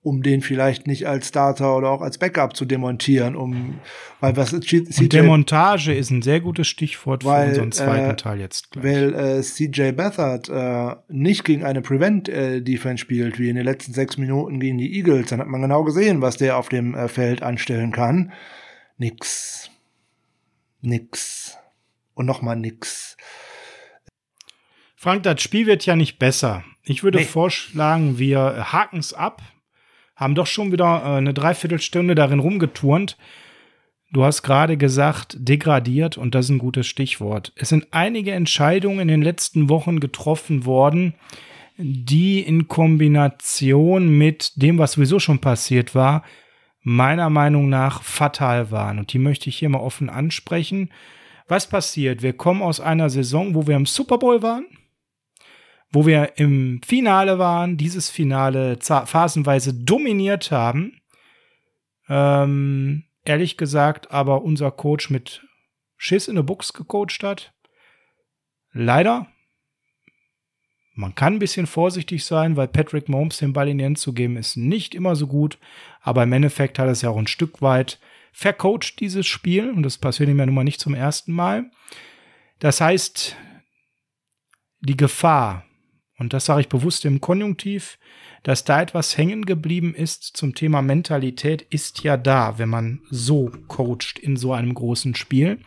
um 0.07 0.22
den 0.22 0.40
vielleicht 0.40 0.86
nicht 0.86 1.09
als 1.09 1.26
Starter 1.26 1.76
oder 1.76 1.90
auch 1.90 2.00
als 2.00 2.16
Backup 2.16 2.54
zu 2.54 2.64
demontieren, 2.64 3.34
um 3.34 3.80
weil 4.20 4.36
was 4.36 4.50
CJ, 4.50 5.09
Demontage 5.09 5.92
ist 5.92 6.11
ein 6.11 6.22
sehr 6.22 6.40
gutes 6.40 6.68
Stichwort 6.68 7.24
weil, 7.24 7.46
für 7.54 7.62
unseren 7.62 7.72
zweiten 7.72 8.11
äh, 8.11 8.16
Teil 8.16 8.38
jetzt 8.38 8.70
gleich. 8.70 8.84
Weil 8.84 9.14
äh, 9.14 9.42
CJ 9.42 9.90
Beathard 9.90 10.48
äh, 10.48 10.94
nicht 11.09 11.42
gegen 11.42 11.64
eine 11.64 11.82
Prevent 11.82 12.28
Defense 12.28 12.98
spielt, 12.98 13.40
wie 13.40 13.48
in 13.48 13.57
den 13.57 13.64
letzten 13.64 13.94
sechs 13.94 14.16
Minuten 14.16 14.61
gegen 14.61 14.78
die 14.78 14.96
Eagles, 14.96 15.30
dann 15.30 15.40
hat 15.40 15.48
man 15.48 15.61
genau 15.61 15.82
gesehen, 15.82 16.22
was 16.22 16.36
der 16.36 16.57
auf 16.57 16.68
dem 16.68 16.94
äh, 16.94 17.09
Feld 17.09 17.42
anstellen 17.42 17.90
kann. 17.90 18.32
Nix. 18.98 19.70
Nix. 20.82 21.59
Und 22.14 22.26
nochmal 22.26 22.54
nix. 22.54 23.16
Frank, 24.94 25.24
das 25.24 25.42
Spiel 25.42 25.66
wird 25.66 25.84
ja 25.84 25.96
nicht 25.96 26.20
besser. 26.20 26.62
Ich 26.84 27.02
würde 27.02 27.18
nee. 27.18 27.24
vorschlagen, 27.24 28.20
wir 28.20 28.72
haken 28.72 28.98
es 28.98 29.12
ab 29.12 29.42
haben 30.16 30.34
doch 30.34 30.46
schon 30.46 30.72
wieder 30.72 31.02
äh, 31.04 31.18
eine 31.18 31.34
Dreiviertelstunde 31.34 32.14
darin 32.14 32.40
rumgeturnt. 32.40 33.16
Du 34.12 34.24
hast 34.24 34.42
gerade 34.42 34.76
gesagt, 34.76 35.36
degradiert 35.38 36.16
und 36.16 36.34
das 36.34 36.46
ist 36.46 36.52
ein 36.52 36.58
gutes 36.58 36.86
Stichwort. 36.86 37.52
Es 37.56 37.68
sind 37.68 37.88
einige 37.90 38.32
Entscheidungen 38.32 39.00
in 39.00 39.08
den 39.08 39.22
letzten 39.22 39.68
Wochen 39.68 40.00
getroffen 40.00 40.64
worden, 40.64 41.14
die 41.76 42.40
in 42.40 42.68
Kombination 42.68 44.08
mit 44.08 44.52
dem, 44.62 44.78
was 44.78 44.92
sowieso 44.92 45.18
schon 45.18 45.40
passiert 45.40 45.94
war, 45.94 46.22
meiner 46.82 47.28
Meinung 47.30 47.68
nach 47.68 48.02
fatal 48.02 48.70
waren. 48.70 48.98
Und 48.98 49.12
die 49.12 49.18
möchte 49.18 49.50
ich 49.50 49.58
hier 49.58 49.68
mal 49.68 49.80
offen 49.80 50.08
ansprechen. 50.08 50.90
Was 51.48 51.68
passiert? 51.68 52.22
Wir 52.22 52.32
kommen 52.32 52.62
aus 52.62 52.80
einer 52.80 53.10
Saison, 53.10 53.54
wo 53.54 53.66
wir 53.66 53.76
im 53.76 53.86
Super 53.86 54.18
Bowl 54.18 54.42
waren 54.42 54.66
wo 55.91 56.07
wir 56.07 56.39
im 56.39 56.80
Finale 56.87 57.39
waren, 57.39 57.76
dieses 57.76 58.11
Finale 58.11 58.78
phasenweise 58.80 59.72
dominiert 59.74 60.51
haben. 60.51 61.01
Ähm, 62.09 63.05
ehrlich 63.24 63.57
gesagt, 63.57 64.11
aber 64.11 64.43
unser 64.43 64.70
Coach 64.70 65.11
mit 65.11 65.43
Schiss 65.97 66.28
in 66.28 66.37
der 66.37 66.43
Box 66.43 66.72
gecoacht 66.72 67.22
hat. 67.22 67.53
Leider. 68.72 69.26
Man 70.95 71.14
kann 71.14 71.34
ein 71.34 71.39
bisschen 71.39 71.66
vorsichtig 71.66 72.24
sein, 72.24 72.57
weil 72.57 72.68
Patrick 72.68 73.09
Mahomes 73.09 73.39
den 73.39 73.53
Ball 73.53 73.68
in 73.68 73.78
die 73.78 73.84
Hand 73.84 73.99
zu 73.99 74.14
geben, 74.14 74.37
ist 74.37 74.57
nicht 74.57 74.95
immer 74.95 75.14
so 75.14 75.26
gut. 75.26 75.59
Aber 76.01 76.22
im 76.22 76.32
Endeffekt 76.32 76.78
hat 76.78 76.89
es 76.89 77.03
ja 77.03 77.11
auch 77.11 77.18
ein 77.18 77.26
Stück 77.26 77.61
weit 77.61 77.99
vercoacht, 78.32 79.01
dieses 79.01 79.26
Spiel. 79.26 79.70
Und 79.70 79.82
das 79.82 79.99
passiert 79.99 80.28
ihm 80.28 80.39
ja 80.39 80.47
nun 80.47 80.55
mal 80.55 80.64
nicht 80.64 80.80
zum 80.80 80.95
ersten 80.95 81.32
Mal. 81.32 81.70
Das 82.61 82.80
heißt, 82.80 83.37
die 84.80 84.97
Gefahr, 84.97 85.65
und 86.18 86.32
das 86.32 86.46
sage 86.46 86.62
ich 86.62 86.68
bewusst 86.68 87.04
im 87.04 87.20
Konjunktiv, 87.20 87.98
dass 88.42 88.64
da 88.64 88.80
etwas 88.80 89.18
hängen 89.18 89.44
geblieben 89.44 89.94
ist 89.94 90.36
zum 90.36 90.54
Thema 90.54 90.80
Mentalität, 90.80 91.62
ist 91.62 92.04
ja 92.04 92.16
da, 92.16 92.58
wenn 92.58 92.68
man 92.68 93.00
so 93.10 93.50
coacht 93.68 94.18
in 94.20 94.36
so 94.36 94.52
einem 94.52 94.72
großen 94.72 95.14
Spiel. 95.14 95.58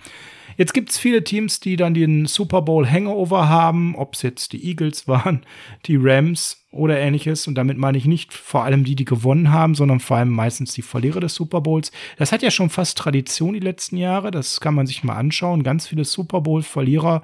Jetzt 0.58 0.74
gibt 0.74 0.90
es 0.90 0.98
viele 0.98 1.24
Teams, 1.24 1.62
die 1.62 1.78
dann 1.78 1.94
den 1.94 2.26
Super 2.26 2.62
Bowl 2.62 2.86
Hangover 2.86 3.48
haben, 3.48 3.96
ob 3.96 4.16
es 4.16 4.24
jetzt 4.24 4.52
die 4.52 4.66
Eagles 4.66 5.08
waren, 5.08 5.46
die 5.86 5.96
Rams 5.98 6.66
oder 6.72 7.00
ähnliches. 7.00 7.48
Und 7.48 7.56
damit 7.56 7.78
meine 7.78 7.98
ich 7.98 8.06
nicht 8.06 8.34
vor 8.34 8.66
allem 8.66 8.84
die, 8.84 8.96
die 8.96 9.06
gewonnen 9.06 9.52
haben, 9.52 9.74
sondern 9.74 10.02
vor 10.02 10.18
allem 10.18 10.30
meistens 10.30 10.74
die 10.74 10.82
Verlierer 10.82 11.22
des 11.22 11.36
Super 11.36 11.62
Bowls. 11.62 11.94
Das 12.18 12.32
hat 12.34 12.42
ja 12.42 12.52
schon 12.52 12.70
fast 12.70 12.98
Tradition 12.98 13.54
die 13.54 13.62
letzten 13.62 13.96
Jahre. 13.96 14.32
Das 14.32 14.60
kann 14.60 14.76
man 14.76 14.86
sich 14.86 15.04
mal 15.04 15.16
anschauen. 15.16 15.64
Ganz 15.64 15.88
viele 15.88 16.04
Super 16.04 16.42
Bowl-Verlierer 16.42 17.24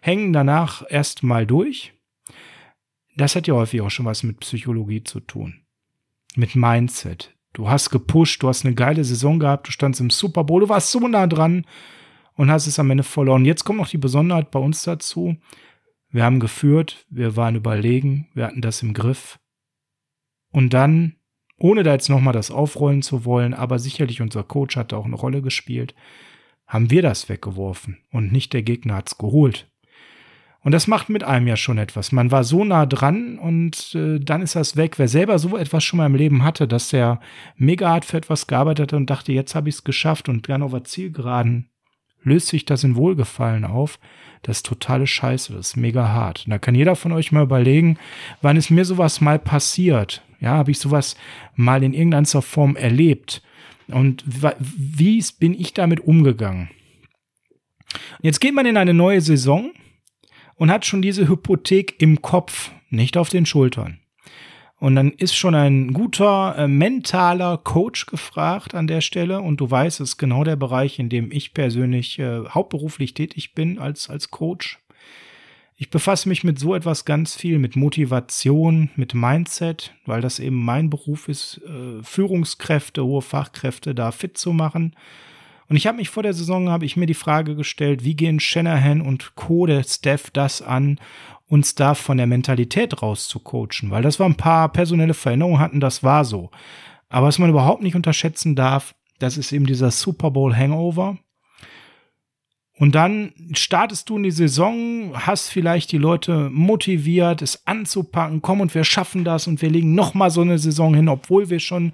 hängen 0.00 0.32
danach 0.32 0.84
erst 0.88 1.24
mal 1.24 1.44
durch. 1.44 1.95
Das 3.16 3.34
hat 3.34 3.46
ja 3.46 3.54
häufig 3.54 3.80
auch 3.80 3.90
schon 3.90 4.06
was 4.06 4.22
mit 4.22 4.40
Psychologie 4.40 5.02
zu 5.02 5.20
tun. 5.20 5.62
Mit 6.36 6.54
Mindset. 6.54 7.34
Du 7.54 7.70
hast 7.70 7.88
gepusht, 7.88 8.42
du 8.42 8.48
hast 8.48 8.66
eine 8.66 8.74
geile 8.74 9.02
Saison 9.02 9.38
gehabt, 9.38 9.68
du 9.68 9.72
standst 9.72 10.00
im 10.02 10.10
Super 10.10 10.44
Bowl, 10.44 10.60
du 10.60 10.68
warst 10.68 10.90
so 10.90 11.00
nah 11.08 11.26
dran 11.26 11.64
und 12.34 12.50
hast 12.50 12.66
es 12.66 12.78
am 12.78 12.90
Ende 12.90 13.02
verloren. 13.02 13.46
Jetzt 13.46 13.64
kommt 13.64 13.78
noch 13.78 13.88
die 13.88 13.96
Besonderheit 13.96 14.50
bei 14.50 14.58
uns 14.58 14.82
dazu. 14.82 15.36
Wir 16.10 16.24
haben 16.24 16.38
geführt, 16.38 17.06
wir 17.08 17.36
waren 17.36 17.56
überlegen, 17.56 18.28
wir 18.34 18.46
hatten 18.46 18.60
das 18.60 18.82
im 18.82 18.92
Griff. 18.92 19.38
Und 20.52 20.74
dann, 20.74 21.16
ohne 21.56 21.82
da 21.82 21.92
jetzt 21.92 22.10
nochmal 22.10 22.34
das 22.34 22.50
aufrollen 22.50 23.00
zu 23.00 23.24
wollen, 23.24 23.54
aber 23.54 23.78
sicherlich 23.78 24.20
unser 24.20 24.42
Coach 24.42 24.76
hat 24.76 24.92
auch 24.92 25.06
eine 25.06 25.16
Rolle 25.16 25.40
gespielt, 25.40 25.94
haben 26.66 26.90
wir 26.90 27.00
das 27.00 27.30
weggeworfen 27.30 27.98
und 28.10 28.32
nicht 28.32 28.52
der 28.52 28.62
Gegner 28.62 28.96
hat's 28.96 29.16
geholt. 29.16 29.70
Und 30.66 30.72
das 30.72 30.88
macht 30.88 31.10
mit 31.10 31.22
einem 31.22 31.46
ja 31.46 31.56
schon 31.56 31.78
etwas. 31.78 32.10
Man 32.10 32.32
war 32.32 32.42
so 32.42 32.64
nah 32.64 32.86
dran 32.86 33.38
und 33.38 33.94
äh, 33.94 34.18
dann 34.18 34.42
ist 34.42 34.56
das 34.56 34.74
weg. 34.74 34.98
Wer 34.98 35.06
selber 35.06 35.38
so 35.38 35.56
etwas 35.56 35.84
schon 35.84 35.98
mal 35.98 36.06
im 36.06 36.16
Leben 36.16 36.42
hatte, 36.42 36.66
dass 36.66 36.88
der 36.88 37.20
mega 37.56 37.88
hart 37.88 38.04
für 38.04 38.16
etwas 38.16 38.48
gearbeitet 38.48 38.90
hat 38.90 38.96
und 38.98 39.08
dachte, 39.08 39.32
jetzt 39.32 39.54
habe 39.54 39.68
ich 39.68 39.76
es 39.76 39.84
geschafft 39.84 40.28
und 40.28 40.48
dann 40.48 40.64
auf 40.64 40.74
Zielgeraden 40.82 41.70
löst 42.24 42.48
sich 42.48 42.64
das 42.64 42.82
in 42.82 42.96
Wohlgefallen 42.96 43.64
auf. 43.64 44.00
Das 44.42 44.56
ist 44.56 44.66
totale 44.66 45.06
Scheiße, 45.06 45.52
das 45.52 45.68
ist 45.68 45.76
mega 45.76 46.08
hart. 46.08 46.46
Und 46.46 46.50
da 46.50 46.58
kann 46.58 46.74
jeder 46.74 46.96
von 46.96 47.12
euch 47.12 47.30
mal 47.30 47.44
überlegen, 47.44 47.96
wann 48.42 48.56
ist 48.56 48.70
mir 48.70 48.84
sowas 48.84 49.20
mal 49.20 49.38
passiert? 49.38 50.24
Ja, 50.40 50.54
habe 50.54 50.72
ich 50.72 50.80
sowas 50.80 51.16
mal 51.54 51.84
in 51.84 51.94
irgendeiner 51.94 52.42
Form 52.42 52.74
erlebt? 52.74 53.40
Und 53.86 54.24
wie 54.26 55.24
bin 55.38 55.54
ich 55.54 55.74
damit 55.74 56.00
umgegangen? 56.00 56.70
Und 58.18 58.24
jetzt 58.24 58.40
geht 58.40 58.52
man 58.52 58.66
in 58.66 58.76
eine 58.76 58.94
neue 58.94 59.20
Saison 59.20 59.70
und 60.56 60.70
hat 60.70 60.84
schon 60.84 61.02
diese 61.02 61.28
Hypothek 61.28 62.00
im 62.00 62.22
Kopf, 62.22 62.70
nicht 62.90 63.16
auf 63.16 63.28
den 63.28 63.46
Schultern. 63.46 63.98
Und 64.78 64.94
dann 64.94 65.12
ist 65.12 65.34
schon 65.34 65.54
ein 65.54 65.94
guter 65.94 66.54
äh, 66.58 66.68
mentaler 66.68 67.56
Coach 67.56 68.06
gefragt 68.06 68.74
an 68.74 68.86
der 68.86 69.00
Stelle. 69.00 69.40
Und 69.40 69.58
du 69.58 69.70
weißt, 69.70 70.00
es 70.00 70.10
ist 70.10 70.16
genau 70.18 70.44
der 70.44 70.56
Bereich, 70.56 70.98
in 70.98 71.08
dem 71.08 71.32
ich 71.32 71.54
persönlich 71.54 72.18
äh, 72.18 72.44
hauptberuflich 72.46 73.14
tätig 73.14 73.54
bin 73.54 73.78
als, 73.78 74.10
als 74.10 74.30
Coach. 74.30 74.78
Ich 75.78 75.90
befasse 75.90 76.28
mich 76.28 76.44
mit 76.44 76.58
so 76.58 76.74
etwas 76.74 77.04
ganz 77.04 77.34
viel, 77.34 77.58
mit 77.58 77.76
Motivation, 77.76 78.90
mit 78.96 79.14
Mindset, 79.14 79.94
weil 80.04 80.20
das 80.20 80.38
eben 80.38 80.62
mein 80.62 80.90
Beruf 80.90 81.28
ist, 81.28 81.60
äh, 81.66 82.02
Führungskräfte, 82.02 83.04
hohe 83.04 83.22
Fachkräfte 83.22 83.94
da 83.94 84.10
fit 84.10 84.36
zu 84.36 84.52
machen. 84.52 84.94
Und 85.68 85.76
ich 85.76 85.86
habe 85.86 85.96
mich 85.96 86.10
vor 86.10 86.22
der 86.22 86.32
Saison, 86.32 86.68
habe 86.68 86.84
ich 86.84 86.96
mir 86.96 87.06
die 87.06 87.14
Frage 87.14 87.56
gestellt, 87.56 88.04
wie 88.04 88.14
gehen 88.14 88.40
Shanahan 88.40 89.00
und 89.00 89.34
Co., 89.34 89.66
der 89.66 89.82
Staff, 89.82 90.30
das 90.30 90.62
an 90.62 91.00
uns 91.48 91.74
da 91.74 91.94
von 91.94 92.16
der 92.16 92.26
Mentalität 92.26 93.02
raus 93.02 93.28
zu 93.28 93.38
coachen, 93.38 93.90
weil 93.90 94.02
das 94.02 94.18
war 94.18 94.26
ein 94.26 94.36
paar 94.36 94.68
personelle 94.70 95.14
Veränderungen 95.14 95.60
hatten, 95.60 95.80
das 95.80 96.02
war 96.02 96.24
so. 96.24 96.50
Aber 97.08 97.28
was 97.28 97.38
man 97.38 97.50
überhaupt 97.50 97.82
nicht 97.82 97.94
unterschätzen 97.94 98.56
darf, 98.56 98.94
das 99.18 99.38
ist 99.38 99.52
eben 99.52 99.66
dieser 99.66 99.90
Super 99.90 100.30
Bowl 100.30 100.54
Hangover. 100.54 101.18
Und 102.78 102.94
dann 102.94 103.32
startest 103.54 104.10
du 104.10 104.18
in 104.18 104.24
die 104.24 104.30
Saison, 104.30 105.12
hast 105.14 105.48
vielleicht 105.48 105.92
die 105.92 105.98
Leute 105.98 106.50
motiviert, 106.52 107.40
es 107.40 107.66
anzupacken, 107.66 108.42
komm 108.42 108.60
und 108.60 108.74
wir 108.74 108.84
schaffen 108.84 109.24
das 109.24 109.46
und 109.46 109.62
wir 109.62 109.70
legen 109.70 109.94
noch 109.94 110.12
mal 110.12 110.30
so 110.30 110.42
eine 110.42 110.58
Saison 110.58 110.94
hin, 110.94 111.08
obwohl 111.08 111.48
wir 111.48 111.60
schon 111.60 111.92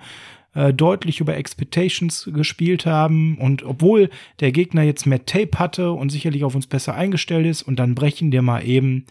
äh, 0.55 0.73
deutlich 0.73 1.21
über 1.21 1.37
Expectations 1.37 2.31
gespielt 2.33 2.87
haben 2.87 3.39
und 3.39 3.63
obwohl 3.63 4.11
der 4.41 4.53
Gegner 4.53 4.83
jetzt 4.83 5.07
mehr 5.07 5.25
Tape 5.25 5.59
hatte 5.59 5.93
und 5.93 6.11
sicherlich 6.11 6.45
auf 6.45 6.55
uns 6.55 6.67
besser 6.67 6.95
eingestellt 6.95 7.47
ist 7.47 7.63
und 7.63 7.77
dann 7.77 7.95
brechen 7.95 8.31
dir 8.31 8.43
mal 8.43 8.67
eben 8.67 9.07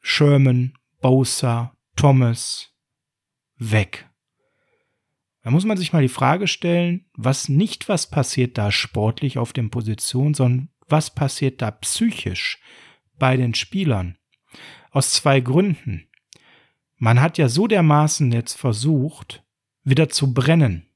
Sherman, 0.00 0.74
Bosa, 1.00 1.74
Thomas 1.96 2.72
weg. 3.56 4.08
Da 5.42 5.50
muss 5.50 5.66
man 5.66 5.76
sich 5.76 5.92
mal 5.92 6.02
die 6.02 6.08
Frage 6.08 6.48
stellen, 6.48 7.04
was 7.14 7.48
nicht 7.50 7.88
was 7.88 8.08
passiert 8.08 8.56
da 8.56 8.72
sportlich 8.72 9.36
auf 9.36 9.52
den 9.52 9.70
Positionen, 9.70 10.34
sondern 10.34 10.70
was 10.88 11.14
passiert 11.14 11.60
da 11.60 11.70
psychisch 11.70 12.60
bei 13.18 13.36
den 13.36 13.54
Spielern. 13.54 14.16
Aus 14.90 15.12
zwei 15.12 15.40
Gründen. 15.40 16.08
Man 16.96 17.20
hat 17.20 17.36
ja 17.36 17.48
so 17.48 17.66
dermaßen 17.66 18.32
jetzt 18.32 18.54
versucht, 18.54 19.43
wieder 19.84 20.08
zu 20.08 20.34
brennen. 20.34 20.86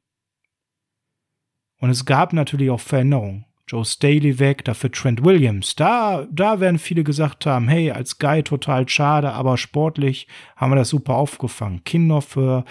Und 1.80 1.90
es 1.90 2.04
gab 2.04 2.32
natürlich 2.32 2.70
auch 2.70 2.80
Veränderungen. 2.80 3.44
Joe 3.68 3.84
Staley 3.84 4.38
weg, 4.38 4.64
dafür 4.64 4.90
Trent 4.90 5.24
Williams. 5.24 5.76
Da, 5.76 6.26
da 6.32 6.58
werden 6.58 6.78
viele 6.78 7.04
gesagt 7.04 7.44
haben, 7.44 7.68
hey, 7.68 7.90
als 7.90 8.18
Guy 8.18 8.42
total 8.42 8.88
schade, 8.88 9.32
aber 9.32 9.58
sportlich 9.58 10.26
haben 10.56 10.72
wir 10.72 10.76
das 10.76 10.88
super 10.88 11.14
aufgefangen. 11.14 11.84
Kinder 11.84 12.22
für 12.22 12.64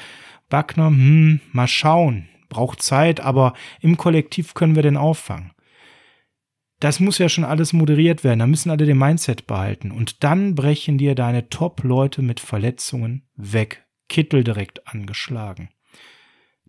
Buckner, 0.49 0.87
hm, 0.87 1.39
mal 1.51 1.67
schauen. 1.67 2.27
Braucht 2.49 2.81
Zeit, 2.81 3.19
aber 3.19 3.53
im 3.81 3.97
Kollektiv 3.97 4.53
können 4.53 4.75
wir 4.75 4.81
den 4.81 4.97
auffangen. 4.97 5.51
Das 6.79 6.99
muss 6.99 7.17
ja 7.17 7.27
schon 7.27 7.43
alles 7.43 7.73
moderiert 7.73 8.23
werden. 8.23 8.39
Da 8.39 8.47
müssen 8.47 8.69
alle 8.69 8.85
den 8.85 8.97
Mindset 8.97 9.47
behalten. 9.47 9.91
Und 9.91 10.23
dann 10.23 10.55
brechen 10.55 10.97
dir 10.97 11.15
deine 11.15 11.49
Top-Leute 11.49 12.21
mit 12.21 12.39
Verletzungen 12.39 13.27
weg. 13.35 13.85
Kittel 14.09 14.43
direkt 14.43 14.87
angeschlagen. 14.87 15.69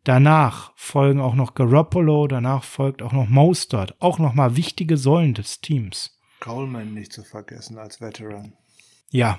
Danach 0.08 0.72
folgen 0.74 1.20
auch 1.20 1.34
noch 1.34 1.52
Garoppolo, 1.52 2.28
danach 2.28 2.64
folgt 2.64 3.02
auch 3.02 3.12
noch 3.12 3.28
Mostert, 3.28 4.00
auch 4.00 4.18
noch 4.18 4.32
mal 4.32 4.56
wichtige 4.56 4.96
Säulen 4.96 5.34
des 5.34 5.60
Teams. 5.60 6.18
Coleman 6.40 6.94
nicht 6.94 7.12
zu 7.12 7.22
vergessen 7.22 7.76
als 7.76 8.00
Veteran. 8.00 8.54
Ja. 9.10 9.38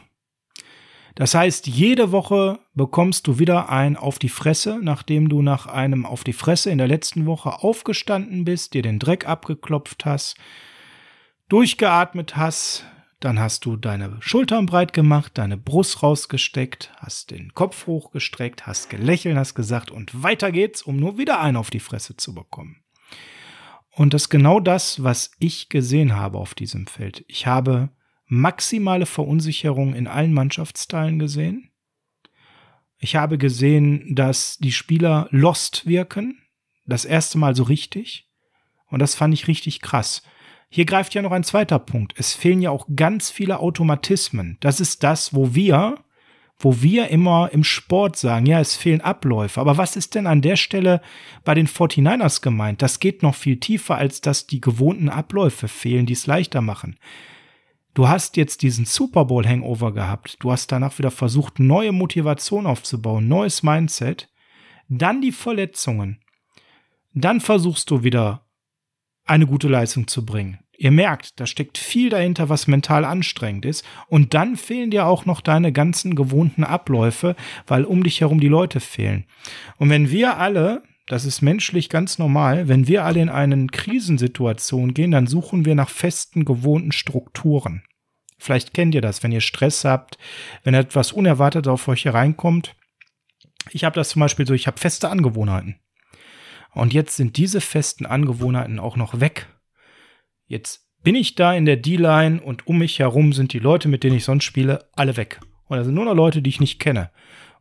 Das 1.15 1.33
heißt, 1.33 1.65
jede 1.65 2.11
Woche 2.11 2.59
bekommst 2.75 3.25
du 3.25 3.39
wieder 3.39 3.69
ein 3.69 3.97
auf 3.97 4.19
die 4.19 4.29
Fresse, 4.29 4.77
nachdem 4.79 5.27
du 5.27 5.41
nach 5.41 5.65
einem 5.65 6.05
auf 6.05 6.23
die 6.23 6.33
Fresse 6.33 6.69
in 6.69 6.77
der 6.77 6.87
letzten 6.87 7.25
Woche 7.25 7.63
aufgestanden 7.63 8.45
bist, 8.45 8.75
dir 8.75 8.83
den 8.83 8.99
Dreck 8.99 9.27
abgeklopft 9.27 10.05
hast, 10.05 10.37
durchgeatmet 11.47 12.35
hast, 12.35 12.85
dann 13.19 13.39
hast 13.39 13.65
du 13.65 13.75
deine 13.75 14.17
Schultern 14.21 14.65
breit 14.65 14.93
gemacht, 14.93 15.37
deine 15.37 15.57
Brust 15.57 16.01
rausgesteckt, 16.01 16.91
hast 16.97 17.31
den 17.31 17.53
Kopf 17.53 17.85
hochgestreckt, 17.85 18.65
hast 18.65 18.89
gelächelt, 18.89 19.35
hast 19.35 19.55
gesagt 19.55 19.91
und 19.91 20.23
weiter 20.23 20.51
geht's, 20.51 20.81
um 20.81 20.95
nur 20.95 21.17
wieder 21.17 21.41
einen 21.41 21.57
auf 21.57 21.69
die 21.69 21.81
Fresse 21.81 22.15
zu 22.15 22.33
bekommen. 22.33 22.83
Und 23.91 24.13
das 24.13 24.23
ist 24.23 24.29
genau 24.29 24.61
das, 24.61 25.03
was 25.03 25.31
ich 25.39 25.67
gesehen 25.67 26.15
habe 26.15 26.37
auf 26.37 26.53
diesem 26.55 26.87
Feld. 26.87 27.25
Ich 27.27 27.45
habe 27.45 27.89
maximale 28.27 29.05
Verunsicherung 29.05 29.93
in 29.93 30.07
allen 30.07 30.33
Mannschaftsteilen 30.33 31.19
gesehen. 31.19 31.71
Ich 32.99 33.17
habe 33.17 33.37
gesehen, 33.37 34.15
dass 34.15 34.57
die 34.57 34.71
Spieler 34.71 35.27
lost 35.31 35.85
wirken. 35.85 36.41
Das 36.85 37.03
erste 37.03 37.37
Mal 37.37 37.55
so 37.55 37.63
richtig. 37.63 38.29
Und 38.87 38.99
das 38.99 39.15
fand 39.15 39.33
ich 39.33 39.47
richtig 39.47 39.81
krass. 39.81 40.21
Hier 40.69 40.85
greift 40.85 41.15
ja 41.15 41.21
noch 41.23 41.31
ein 41.31 41.43
zweiter 41.43 41.79
Punkt. 41.79 42.13
Es 42.15 42.33
fehlen 42.33 42.61
ja 42.61 42.69
auch 42.69 42.87
ganz 42.95 43.31
viele 43.31 43.59
Automatismen. 43.59 44.57
Das 44.59 44.79
ist 44.79 45.03
das, 45.03 45.33
wo 45.33 45.55
wir, 45.55 45.97
wo 46.59 46.81
wir 46.81 47.07
immer 47.07 47.49
im 47.51 47.63
Sport 47.63 48.17
sagen, 48.17 48.45
ja, 48.45 48.59
es 48.59 48.75
fehlen 48.75 49.01
Abläufe. 49.01 49.59
Aber 49.59 49.77
was 49.77 49.95
ist 49.95 50.13
denn 50.13 50.27
an 50.27 50.43
der 50.43 50.57
Stelle 50.57 51.01
bei 51.43 51.55
den 51.55 51.67
49ers 51.67 52.41
gemeint? 52.41 52.83
Das 52.83 52.99
geht 52.99 53.23
noch 53.23 53.33
viel 53.33 53.59
tiefer, 53.59 53.95
als 53.95 54.21
dass 54.21 54.45
die 54.45 54.61
gewohnten 54.61 55.09
Abläufe 55.09 55.67
fehlen, 55.67 56.05
die 56.05 56.13
es 56.13 56.27
leichter 56.27 56.61
machen. 56.61 56.97
Du 57.95 58.07
hast 58.07 58.37
jetzt 58.37 58.61
diesen 58.61 58.85
Super 58.85 59.25
Bowl 59.25 59.47
Hangover 59.47 59.91
gehabt. 59.91 60.37
Du 60.39 60.51
hast 60.51 60.71
danach 60.71 60.99
wieder 60.99 61.11
versucht, 61.11 61.59
neue 61.59 61.91
Motivation 61.91 62.67
aufzubauen, 62.67 63.27
neues 63.27 63.63
Mindset. 63.63 64.29
Dann 64.87 65.21
die 65.21 65.31
Verletzungen. 65.31 66.19
Dann 67.13 67.41
versuchst 67.41 67.89
du 67.89 68.03
wieder 68.03 68.45
eine 69.29 69.45
gute 69.45 69.67
Leistung 69.67 70.07
zu 70.07 70.25
bringen. 70.25 70.59
Ihr 70.77 70.91
merkt, 70.91 71.39
da 71.39 71.45
steckt 71.45 71.77
viel 71.77 72.09
dahinter, 72.09 72.47
was 72.47 72.67
mental 72.67 73.03
anstrengend 73.03 73.65
ist. 73.65 73.85
Und 74.07 74.33
dann 74.33 74.55
fehlen 74.55 74.91
dir 74.91 75.05
auch 75.05 75.25
noch 75.25 75.41
deine 75.41 75.73
ganzen 75.73 76.15
gewohnten 76.15 76.63
Abläufe, 76.63 77.35
weil 77.67 77.83
um 77.83 78.01
dich 78.03 78.21
herum 78.21 78.39
die 78.39 78.47
Leute 78.47 78.79
fehlen. 78.79 79.25
Und 79.77 79.89
wenn 79.89 80.09
wir 80.09 80.37
alle, 80.37 80.83
das 81.07 81.25
ist 81.25 81.41
menschlich 81.41 81.89
ganz 81.89 82.17
normal, 82.17 82.69
wenn 82.69 82.87
wir 82.87 83.03
alle 83.03 83.21
in 83.21 83.29
eine 83.29 83.67
Krisensituation 83.67 84.93
gehen, 84.93 85.11
dann 85.11 85.27
suchen 85.27 85.65
wir 85.65 85.75
nach 85.75 85.89
festen, 85.89 86.45
gewohnten 86.45 86.93
Strukturen. 86.93 87.83
Vielleicht 88.37 88.73
kennt 88.73 88.95
ihr 88.95 89.01
das, 89.01 89.21
wenn 89.21 89.33
ihr 89.33 89.41
Stress 89.41 89.83
habt, 89.83 90.17
wenn 90.63 90.73
etwas 90.73 91.11
Unerwartetes 91.11 91.67
auf 91.67 91.87
euch 91.89 92.05
hereinkommt. 92.05 92.73
Ich 93.71 93.83
habe 93.83 93.95
das 93.95 94.09
zum 94.09 94.21
Beispiel 94.21 94.47
so, 94.47 94.53
ich 94.53 94.65
habe 94.65 94.79
feste 94.79 95.09
Angewohnheiten. 95.09 95.75
Und 96.73 96.93
jetzt 96.93 97.15
sind 97.15 97.37
diese 97.37 97.61
festen 97.61 98.05
Angewohnheiten 98.05 98.79
auch 98.79 98.95
noch 98.95 99.19
weg. 99.19 99.47
Jetzt 100.47 100.87
bin 101.03 101.15
ich 101.15 101.35
da 101.35 101.53
in 101.53 101.65
der 101.65 101.77
D-Line 101.77 102.41
und 102.41 102.67
um 102.67 102.79
mich 102.79 102.99
herum 102.99 103.33
sind 103.33 103.53
die 103.53 103.59
Leute, 103.59 103.87
mit 103.87 104.03
denen 104.03 104.17
ich 104.17 104.25
sonst 104.25 104.43
spiele, 104.43 104.85
alle 104.95 105.17
weg. 105.17 105.39
Und 105.67 105.77
da 105.77 105.83
sind 105.83 105.93
nur 105.93 106.05
noch 106.05 106.15
Leute, 106.15 106.41
die 106.41 106.49
ich 106.49 106.59
nicht 106.59 106.79
kenne. 106.79 107.11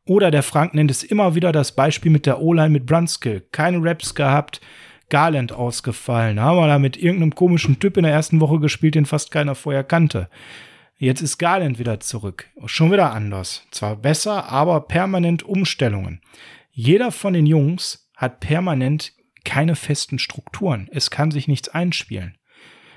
Oder 0.04 0.30
der 0.30 0.42
Frank 0.42 0.74
nennt 0.74 0.90
es 0.90 1.04
immer 1.04 1.34
wieder 1.34 1.52
das 1.52 1.74
Beispiel 1.74 2.11
mit 2.11 2.24
der 2.26 2.40
O-Line 2.40 2.70
mit 2.70 2.86
Brunskill. 2.86 3.42
Keine 3.52 3.78
Raps 3.82 4.14
gehabt, 4.14 4.61
Garland 5.11 5.52
ausgefallen. 5.52 6.40
Haben 6.40 6.59
wir 6.59 6.66
da 6.66 6.78
mit 6.78 6.96
irgendeinem 6.96 7.34
komischen 7.34 7.78
Typ 7.78 7.96
in 7.98 8.04
der 8.04 8.12
ersten 8.12 8.40
Woche 8.40 8.59
gespielt, 8.59 8.94
den 8.94 9.06
fast 9.06 9.30
keiner 9.30 9.54
vorher 9.54 9.84
kannte. 9.84 10.28
Jetzt 10.96 11.20
ist 11.20 11.38
Garland 11.38 11.78
wieder 11.78 12.00
zurück. 12.00 12.46
Schon 12.64 12.90
wieder 12.90 13.12
anders. 13.12 13.66
Zwar 13.70 13.96
besser, 13.96 14.48
aber 14.48 14.80
permanent 14.80 15.42
Umstellungen. 15.42 16.22
Jeder 16.70 17.12
von 17.12 17.34
den 17.34 17.46
Jungs 17.46 18.07
hat 18.19 18.41
permanent 18.41 19.12
keine 19.45 19.77
festen 19.77 20.19
Strukturen. 20.19 20.91
Es 20.93 21.11
kann 21.11 21.31
sich 21.31 21.47
nichts 21.47 21.69
einspielen. 21.69 22.37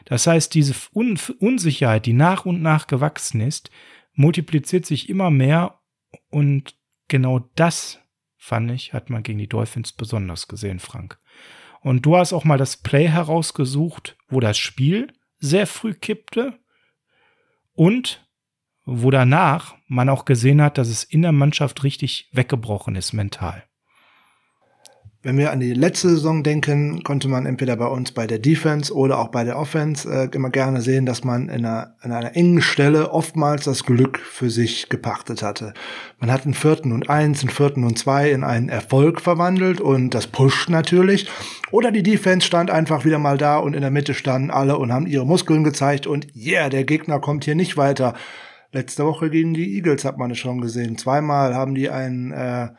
Das 0.06 0.26
heißt, 0.26 0.54
diese 0.54 0.74
Un 0.94 1.18
Unsicherheit, 1.40 2.08
die 2.08 2.14
nach 2.14 2.46
und 2.46 2.62
nach 2.62 2.88
gewachsen 2.88 3.40
ist, 3.40 3.70
multipliziert 4.14 4.86
sich 4.86 5.10
immer 5.10 5.30
mehr 5.30 5.80
und 6.30 6.76
genau 7.08 7.40
das, 7.56 8.00
fand 8.36 8.72
ich, 8.72 8.94
hat 8.94 9.12
man 9.12 9.22
gegen 9.22 9.38
die 9.38 9.48
Dolphins 9.48 9.92
besonders 9.92 10.48
gesehen, 10.48 10.80
Frank. 10.80 11.20
Und 11.82 12.06
du 12.06 12.18
hast 12.18 12.34
auch 12.34 12.44
mal 12.44 12.58
das 12.58 12.78
Play 12.78 13.08
herausgesucht, 13.08 14.18
wo 14.28 14.40
das 14.40 14.58
Spiel 14.58 15.14
sehr 15.38 15.68
früh 15.68 15.94
kippte 15.94 16.60
und 17.74 18.28
wo 18.86 19.12
danach 19.12 19.76
man 19.88 20.10
auch 20.10 20.26
gesehen 20.26 20.62
hat, 20.62 20.80
dass 20.80 20.90
es 20.90 21.04
in 21.04 21.22
der 21.22 21.32
Mannschaft 21.32 21.84
richtig 21.84 22.28
weggebrochen 22.32 22.96
ist 22.96 23.14
mental. 23.14 23.64
Wenn 25.24 25.38
wir 25.38 25.52
an 25.52 25.60
die 25.60 25.76
letzte 25.76 26.10
Saison 26.10 26.42
denken, 26.42 27.04
konnte 27.04 27.28
man 27.28 27.46
entweder 27.46 27.76
bei 27.76 27.86
uns 27.86 28.12
bei 28.12 28.26
der 28.26 28.40
Defense 28.40 28.92
oder 28.92 29.20
auch 29.20 29.28
bei 29.28 29.44
der 29.44 29.56
Offense 29.60 30.12
äh, 30.12 30.36
immer 30.36 30.50
gerne 30.50 30.82
sehen, 30.82 31.06
dass 31.06 31.24
man 31.24 31.48
in 31.48 31.64
einer, 31.64 31.94
in 32.04 32.12
einer 32.12 32.36
engen 32.36 32.64
Stelle 32.64 33.12
oftmals 33.12 33.66
das 33.66 33.84
Glück 33.84 34.18
für 34.18 34.50
sich 34.50 34.90
gepachtet 34.90 35.44
hatte. 35.44 35.76
Man 36.20 36.32
hat 36.32 36.46
einen 36.46 36.56
vierten 36.56 36.92
und 36.92 37.12
eins, 37.12 37.42
einen 37.42 37.52
vierten 37.52 37.84
und 37.84 38.00
zwei 38.00 38.32
in 38.32 38.44
einen 38.44 38.70
Erfolg 38.70 39.22
verwandelt 39.22 39.80
und 39.80 40.16
das 40.16 40.26
pusht 40.26 40.72
natürlich. 40.72 41.30
Oder 41.70 41.92
die 41.92 42.02
Defense 42.02 42.48
stand 42.48 42.72
einfach 42.72 43.06
wieder 43.06 43.20
mal 43.20 43.38
da 43.38 43.60
und 43.60 43.76
in 43.76 43.82
der 43.82 43.92
Mitte 43.92 44.16
standen 44.16 44.50
alle 44.50 44.80
und 44.80 44.92
haben 44.92 45.06
ihre 45.06 45.28
Muskeln 45.28 45.64
gezeigt 45.64 46.08
und 46.08 46.36
yeah, 46.36 46.68
der 46.68 46.84
Gegner 46.84 47.20
kommt 47.20 47.46
hier 47.46 47.54
nicht 47.56 47.78
weiter. 47.78 48.16
Letzte 48.72 49.06
Woche 49.06 49.30
gegen 49.30 49.54
die 49.54 49.76
Eagles 49.76 50.04
hat 50.04 50.18
man 50.18 50.32
es 50.32 50.40
schon 50.40 50.62
gesehen. 50.62 50.98
Zweimal 50.98 51.54
haben 51.54 51.76
die 51.76 51.92
einen 51.92 52.32
äh, 52.32 52.70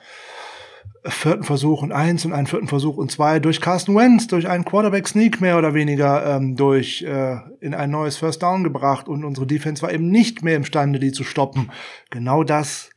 vierten 1.04 1.42
Versuch 1.42 1.82
und 1.82 1.90
eins 1.90 2.24
und 2.24 2.32
einen 2.32 2.46
vierten 2.46 2.68
Versuch 2.68 2.96
und 2.96 3.10
zwei 3.10 3.40
durch 3.40 3.60
Carsten 3.60 3.96
Wentz, 3.96 4.28
durch 4.28 4.48
einen 4.48 4.64
Quarterback-Sneak 4.64 5.40
mehr 5.40 5.58
oder 5.58 5.74
weniger 5.74 6.36
ähm, 6.36 6.54
durch 6.54 7.02
äh, 7.02 7.38
in 7.60 7.74
ein 7.74 7.90
neues 7.90 8.16
First 8.16 8.42
Down 8.42 8.62
gebracht 8.62 9.08
und 9.08 9.24
unsere 9.24 9.46
Defense 9.46 9.82
war 9.82 9.92
eben 9.92 10.10
nicht 10.10 10.42
mehr 10.42 10.56
imstande, 10.56 11.00
die 11.00 11.10
zu 11.10 11.24
stoppen. 11.24 11.70
Genau 12.10 12.44
das 12.44 12.90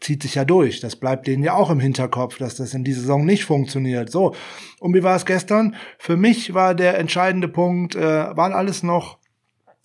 zieht 0.00 0.22
sich 0.22 0.34
ja 0.34 0.44
durch. 0.44 0.80
Das 0.80 0.96
bleibt 0.96 1.26
denen 1.26 1.42
ja 1.42 1.54
auch 1.54 1.70
im 1.70 1.80
Hinterkopf, 1.80 2.36
dass 2.36 2.56
das 2.56 2.74
in 2.74 2.84
dieser 2.84 3.00
Saison 3.00 3.24
nicht 3.24 3.44
funktioniert. 3.44 4.10
So, 4.10 4.34
und 4.80 4.94
wie 4.94 5.02
war 5.02 5.16
es 5.16 5.24
gestern? 5.24 5.74
Für 5.98 6.16
mich 6.16 6.52
war 6.52 6.74
der 6.74 6.98
entscheidende 6.98 7.48
Punkt, 7.48 7.94
äh, 7.94 8.36
waren 8.36 8.52
alles 8.52 8.82
noch 8.82 9.18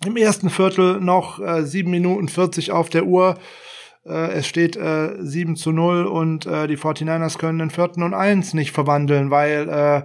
im 0.05 0.17
ersten 0.17 0.49
Viertel 0.49 0.99
noch 0.99 1.39
äh, 1.39 1.63
sieben 1.63 1.91
Minuten 1.91 2.28
40 2.28 2.72
auf 2.72 2.89
der 2.89 3.05
Uhr. 3.05 3.38
Äh, 4.05 4.31
es 4.33 4.47
steht 4.47 4.75
äh, 4.75 5.15
7 5.19 5.55
zu 5.55 5.71
0 5.71 6.05
und 6.05 6.45
äh, 6.45 6.67
die 6.67 6.77
49ers 6.77 7.37
können 7.37 7.59
den 7.59 7.69
vierten 7.69 8.03
und 8.03 8.13
eins 8.13 8.53
nicht 8.53 8.71
verwandeln, 8.71 9.31
weil 9.31 9.69
äh, 9.69 10.03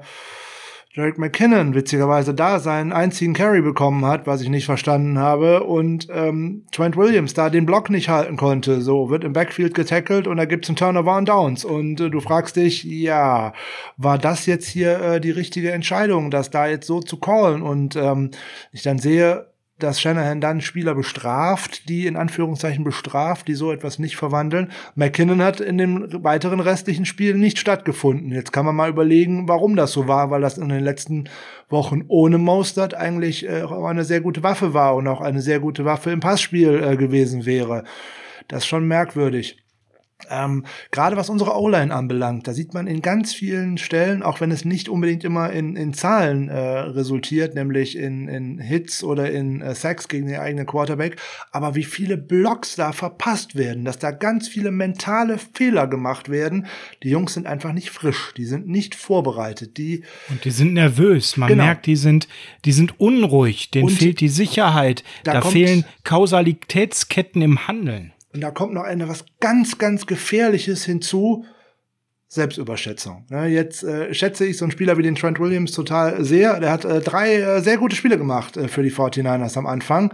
Derek 0.97 1.19
McKinnon 1.19 1.75
witzigerweise 1.75 2.33
da 2.33 2.59
seinen 2.59 2.91
einzigen 2.91 3.35
Carry 3.35 3.61
bekommen 3.61 4.07
hat, 4.07 4.27
was 4.27 4.41
ich 4.41 4.49
nicht 4.49 4.65
verstanden 4.65 5.19
habe, 5.19 5.65
und 5.65 6.09
ähm, 6.11 6.65
Trent 6.73 6.97
Williams 6.97 7.35
da 7.35 7.51
den 7.51 7.67
Block 7.67 7.91
nicht 7.91 8.09
halten 8.09 8.39
konnte. 8.39 8.81
So 8.81 9.11
wird 9.11 9.23
im 9.23 9.35
Backfield 9.35 9.75
getackelt 9.75 10.27
und 10.27 10.39
da 10.39 10.47
gibt's 10.47 10.71
einen 10.71 10.77
Turnover 10.77 11.19
und 11.19 11.29
Downs. 11.29 11.67
Und 11.67 12.01
äh, 12.01 12.09
du 12.09 12.21
fragst 12.21 12.57
dich, 12.57 12.83
ja, 12.85 13.53
war 13.99 14.17
das 14.17 14.47
jetzt 14.47 14.69
hier 14.69 14.99
äh, 15.01 15.21
die 15.21 15.33
richtige 15.33 15.71
Entscheidung, 15.73 16.31
das 16.31 16.51
da 16.51 16.67
jetzt 16.67 16.87
so 16.87 17.01
zu 17.01 17.19
callen? 17.19 17.61
Und 17.61 17.95
ähm, 17.97 18.31
ich 18.73 18.83
dann 18.83 18.99
sehe, 18.99 19.49
dass 19.79 20.01
Shanahan 20.01 20.41
dann 20.41 20.61
Spieler 20.63 20.95
bestraft, 20.95 21.89
die 21.89 22.07
in 22.07 22.17
Anführungszeichen 22.17 22.83
bestraft, 22.83 23.47
die 23.47 23.55
so 23.55 23.73
etwas 23.73 23.99
nicht 23.99 24.17
verwandeln. 24.17 24.71
McKinnon 24.95 25.43
hat 25.43 25.61
in 25.61 25.77
dem 25.77 26.25
weiteren 26.25 26.61
restlichen 26.61 27.05
Spiel 27.05 27.35
nicht 27.35 27.59
stattgefunden. 27.59 28.33
Jetzt 28.33 28.53
kann 28.53 28.65
man 28.65 28.75
mal 28.75 28.89
überlegen, 28.89 29.49
warum 29.49 29.77
das 29.77 29.93
so 29.93 30.09
war, 30.09 30.31
weil 30.31 30.41
das 30.41 30.57
in 30.57 30.69
den 30.69 30.83
letzten 30.83 31.29
Wochen 31.69 32.05
ohne 32.09 32.39
Mostert 32.39 32.95
eigentlich 32.95 33.47
äh, 33.47 33.63
auch 33.63 33.85
eine 33.85 34.05
sehr 34.05 34.21
gute 34.21 34.43
Waffe 34.43 34.73
war 34.73 34.97
und 34.97 35.09
auch 35.09 35.21
eine 35.21 35.43
sehr 35.43 35.61
gute 35.61 35.85
Waffe 35.85 36.11
im 36.11 36.21
Passspiel 36.21 36.83
äh, 36.83 36.97
gewesen 36.97 37.45
wäre. 37.45 37.85
Das 38.49 38.63
ist 38.63 38.69
schon 38.69 38.89
merkwürdig. 38.89 39.66
Ähm, 40.31 40.65
Gerade 40.91 41.17
was 41.17 41.31
unsere 41.31 41.57
O-Line 41.59 41.95
anbelangt, 41.95 42.47
da 42.49 42.53
sieht 42.53 42.75
man 42.75 42.87
in 42.87 43.03
ganz 43.03 43.35
vielen 43.35 43.79
Stellen, 43.79 44.23
auch 44.23 44.41
wenn 44.41 44.51
es 44.51 44.65
nicht 44.65 44.89
unbedingt 44.89 45.25
immer 45.25 45.51
in, 45.51 45.77
in 45.77 45.95
Zahlen 45.95 46.49
äh, 46.49 46.59
resultiert, 46.59 47.55
nämlich 47.55 47.97
in, 47.97 48.29
in 48.29 48.59
Hits 48.59 49.03
oder 49.05 49.31
in 49.31 49.61
äh, 49.61 49.75
Sacks 49.75 50.09
gegen 50.09 50.27
den 50.27 50.39
eigenen 50.41 50.67
Quarterback, 50.67 51.17
aber 51.53 51.75
wie 51.75 51.85
viele 51.85 52.17
Blocks 52.17 52.77
da 52.77 52.93
verpasst 52.93 53.57
werden, 53.57 53.85
dass 53.85 53.99
da 53.99 54.11
ganz 54.11 54.49
viele 54.49 54.71
mentale 54.71 55.39
Fehler 55.39 55.87
gemacht 55.87 56.29
werden. 56.29 56.67
Die 57.03 57.11
Jungs 57.11 57.35
sind 57.35 57.47
einfach 57.47 57.73
nicht 57.73 57.91
frisch, 57.91 58.33
die 58.37 58.45
sind 58.45 58.69
nicht 58.69 58.95
vorbereitet, 58.95 59.77
die 59.77 60.05
und 60.29 60.45
die 60.45 60.51
sind 60.51 60.75
nervös. 60.75 61.37
Man 61.37 61.49
genau. 61.49 61.65
merkt, 61.65 61.87
die 61.87 61.97
sind, 61.97 62.29
die 62.65 62.73
sind 62.73 62.99
unruhig, 63.01 63.71
denen 63.71 63.89
und 63.89 63.95
fehlt 63.95 64.21
die 64.21 64.29
Sicherheit, 64.29 65.05
da, 65.25 65.35
da 65.35 65.41
fehlen 65.43 65.85
Kausalitätsketten 66.05 67.43
im 67.43 67.67
Handeln. 67.67 68.13
Und 68.37 68.43
da 68.43 68.51
kommt 68.51 68.75
noch 68.75 68.85
eine 68.85 69.09
was 69.09 69.25
ganz, 69.41 69.79
ganz 69.79 70.07
Gefährliches 70.07 70.85
hinzu. 70.85 71.45
Selbstüberschätzung. 72.29 73.25
Ne, 73.31 73.47
jetzt 73.47 73.83
äh, 73.85 74.13
schätze 74.13 74.45
ich 74.45 74.59
so 74.59 74.65
einen 74.65 74.73
Spieler 74.73 74.99
wie 74.99 75.03
den 75.03 75.15
Trent 75.15 75.39
Williams 75.39 75.73
total 75.73 76.25
sehr. 76.25 76.61
Der 76.61 76.73
hat 76.73 76.85
äh, 76.85 77.01
drei 77.01 77.37
äh, 77.37 77.61
sehr 77.61 77.79
gute 77.79 77.97
Spiele 77.97 78.19
gemacht 78.19 78.57
äh, 78.57 78.69
für 78.69 78.83
die 78.83 78.93
49ers 78.93 79.57
am 79.57 79.67
Anfang. 79.67 80.13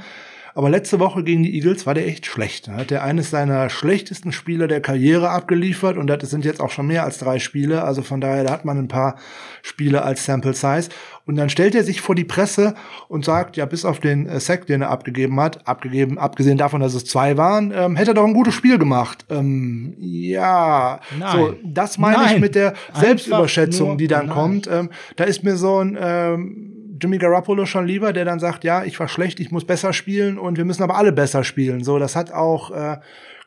Aber 0.55 0.69
letzte 0.69 1.01
Woche 1.01 1.25
gegen 1.25 1.43
die 1.43 1.55
Eagles 1.55 1.87
war 1.87 1.95
der 1.95 2.07
echt 2.07 2.27
schlecht. 2.27 2.69
Da 2.69 2.73
hat 2.73 2.93
er 2.93 3.03
eines 3.03 3.31
seiner 3.31 3.71
schlechtesten 3.71 4.33
Spiele 4.33 4.69
der 4.69 4.81
Karriere 4.81 5.31
abgeliefert 5.31 5.97
und 5.97 6.09
das 6.09 6.29
sind 6.29 6.45
jetzt 6.45 6.61
auch 6.61 6.71
schon 6.71 6.87
mehr 6.87 7.05
als 7.05 7.19
drei 7.19 7.39
Spiele. 7.39 7.85
Also 7.85 8.03
von 8.03 8.21
daher, 8.21 8.45
da 8.45 8.53
hat 8.53 8.65
man 8.65 8.79
ein 8.79 8.89
paar 8.89 9.17
Spiele 9.63 10.03
als 10.03 10.25
Sample 10.25 10.55
Size. 10.55 10.89
Und 11.25 11.37
dann 11.37 11.49
stellt 11.49 11.75
er 11.75 11.85
sich 11.85 12.01
vor 12.01 12.15
die 12.15 12.25
Presse 12.25 12.75
und 13.09 13.25
sagt, 13.25 13.57
ja, 13.57 13.65
bis 13.65 13.85
auf 13.85 14.01
den 14.01 14.27
äh, 14.27 14.41
Sack, 14.41 14.67
den 14.67 14.83
er 14.83 14.91
abgegeben 14.91 15.41
hat, 15.41 15.67
abgegeben, 15.69 16.19
abgesehen 16.19 16.59
davon, 16.59 16.81
dass 16.81 16.95
es 16.95 17.05
zwei 17.05 17.37
waren, 17.37 17.73
ähm, 17.75 17.95
hätte 17.97 18.11
er 18.11 18.15
doch 18.15 18.25
ein 18.25 18.35
gutes 18.35 18.55
Spiel 18.55 18.77
gemacht. 18.77 19.25
Ähm, 19.31 19.95
ja, 20.01 21.01
Nein. 21.19 21.33
so, 21.33 21.55
das 21.63 21.97
meine 21.97 22.27
ich 22.27 22.41
mit 22.41 22.57
der 22.57 22.75
Selbstüberschätzung, 22.95 23.99
die 23.99 24.09
dann 24.09 24.27
Nein. 24.27 24.35
kommt. 24.35 24.67
Ähm, 24.67 24.91
da 25.17 25.25
ist 25.25 25.45
mir 25.45 25.57
so 25.57 25.79
ein 25.79 25.97
ähm, 26.01 26.72
Jimmy 27.01 27.19
Garoppolo 27.19 27.67
schon 27.67 27.87
lieber, 27.87 28.13
der 28.13 28.25
dann 28.25 28.41
sagt, 28.41 28.65
ja, 28.65 28.85
ich 28.85 28.99
war 29.01 29.09
schlecht, 29.09 29.41
ich 29.41 29.51
muss 29.51 29.67
besser 29.67 29.93
spielen 29.93 30.39
und 30.39 30.57
wir 30.57 30.65
müssen 30.65 30.83
aber 30.83 30.97
alle 30.97 31.13
besser 31.13 31.45
spielen. 31.45 31.85
So, 31.85 31.99
das 31.99 32.17
hat 32.17 32.33
auch 32.33 32.71
äh, 32.71 32.99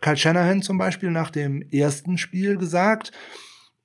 Kyle 0.02 0.18
Shanahan 0.18 0.62
zum 0.62 0.78
Beispiel 0.78 1.12
nach 1.12 1.32
dem 1.32 1.62
ersten 1.72 2.18
Spiel 2.18 2.58
gesagt, 2.58 3.12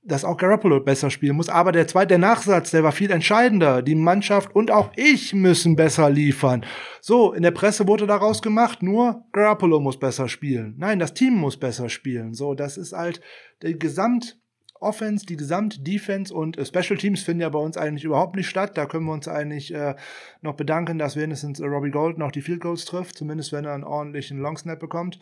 dass 0.03 0.25
auch 0.25 0.39
Garoppolo 0.39 0.81
besser 0.81 1.11
spielen 1.11 1.37
muss. 1.37 1.51
Aber 1.51 1.73
der 1.73 1.87
zweite, 1.87 2.09
der 2.09 2.19
Nachsatz, 2.19 2.71
der 2.71 2.83
war 2.83 2.93
viel 2.93 3.11
entscheidender. 3.11 3.83
Die 3.83 3.95
Mannschaft 3.95 4.55
und 4.55 4.71
auch 4.71 4.91
ich 4.97 5.35
müssen 5.35 5.77
besser 5.77 6.09
liefern. 6.09 6.65
So, 7.03 7.33
in 7.33 7.43
der 7.43 7.51
Presse 7.51 7.87
wurde 7.87 8.07
daraus 8.07 8.41
gemacht, 8.41 8.83
nur 8.83 9.25
Garoppolo 9.33 9.79
muss 9.79 9.99
besser 9.99 10.29
spielen. 10.29 10.75
Nein, 10.79 10.99
das 10.99 11.13
Team 11.13 11.35
muss 11.35 11.59
besser 11.59 11.89
spielen. 11.89 12.33
So, 12.33 12.55
das 12.55 12.79
ist 12.79 12.93
halt 12.93 13.21
der 13.63 13.75
Gesamt 13.75 14.40
Offense, 14.81 15.27
die 15.27 15.37
Gesamt-Defense 15.37 16.35
und 16.35 16.59
äh, 16.59 16.65
Special 16.65 16.99
Teams 16.99 17.23
finden 17.23 17.43
ja 17.43 17.49
bei 17.49 17.59
uns 17.59 17.77
eigentlich 17.77 18.05
überhaupt 18.05 18.35
nicht 18.35 18.49
statt. 18.49 18.77
Da 18.77 18.87
können 18.87 19.05
wir 19.05 19.13
uns 19.13 19.29
eigentlich 19.29 19.73
äh, 19.73 19.95
noch 20.41 20.55
bedanken, 20.55 20.99
dass 20.99 21.17
wenigstens 21.17 21.61
äh, 21.61 21.67
Robbie 21.67 21.91
Gold 21.91 22.19
noch 22.19 22.33
die 22.33 22.43
Field 22.43 22.61
Goals 22.61 22.87
trifft, 22.87 23.17
zumindest 23.17 23.53
wenn 23.53 23.65
er 23.65 23.75
einen 23.75 23.85
ordentlichen 23.85 24.39
Long 24.39 24.57
Snap 24.57 24.81
bekommt. 24.81 25.19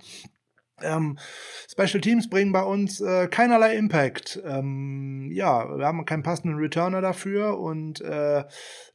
Ähm, 0.83 1.19
Special 1.71 2.01
Teams 2.01 2.29
bringen 2.29 2.53
bei 2.53 2.63
uns 2.63 3.01
äh, 3.01 3.29
keinerlei 3.29 3.77
Impact. 3.77 4.41
Ähm, 4.45 5.31
ja, 5.33 5.77
wir 5.77 5.87
haben 5.87 6.05
keinen 6.05 6.23
passenden 6.23 6.59
Returner 6.59 7.01
dafür 7.01 7.59
und 7.59 8.01
äh, 8.01 8.45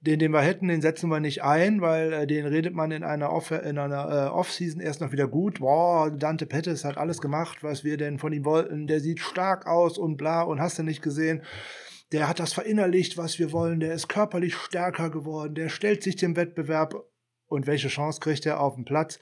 den, 0.02 0.20
den 0.20 0.32
wir 0.32 0.42
hätten, 0.42 0.68
den 0.68 0.82
setzen 0.82 1.10
wir 1.10 1.20
nicht 1.20 1.44
ein, 1.44 1.82
weil 1.82 2.14
äh, 2.14 2.28
den 2.28 2.46
redet 2.46 2.74
man 2.74 2.92
in 2.92 3.04
einer 3.04 3.32
Off 3.32 3.52
in 3.52 3.78
einer 3.78 4.10
äh, 4.10 4.30
Offseason 4.30 4.82
erst 4.82 5.02
noch 5.02 5.12
wieder 5.12 5.28
gut. 5.28 5.60
Boah, 5.60 6.12
Dante 6.12 6.46
Pettis 6.46 6.84
hat 6.84 6.98
alles 6.98 7.22
gemacht, 7.22 7.64
was 7.64 7.84
wir 7.84 7.98
denn 7.98 8.20
von 8.20 8.34
ihm 8.34 8.46
wollten. 8.46 8.88
Der 8.88 9.00
sieht 9.00 9.20
stark 9.20 9.68
aus 9.68 9.98
und 9.98 10.18
bla 10.18 10.42
und 10.42 10.60
hast 10.60 10.80
du 10.80 10.84
nicht 10.84 11.02
gesehen. 11.02 11.44
Der 12.12 12.28
hat 12.28 12.40
das 12.40 12.54
verinnerlicht, 12.54 13.18
was 13.18 13.40
wir 13.40 13.52
wollen. 13.52 13.80
Der 13.80 13.94
ist 13.94 14.08
körperlich 14.08 14.56
stärker 14.56 15.10
geworden. 15.10 15.56
Der 15.56 15.70
stellt 15.70 16.04
sich 16.04 16.16
dem 16.16 16.36
Wettbewerb 16.36 16.96
und 17.48 17.68
welche 17.68 17.88
Chance 17.88 18.20
kriegt 18.20 18.46
er 18.46 18.60
auf 18.60 18.76
dem 18.76 18.86
Platz? 18.86 19.20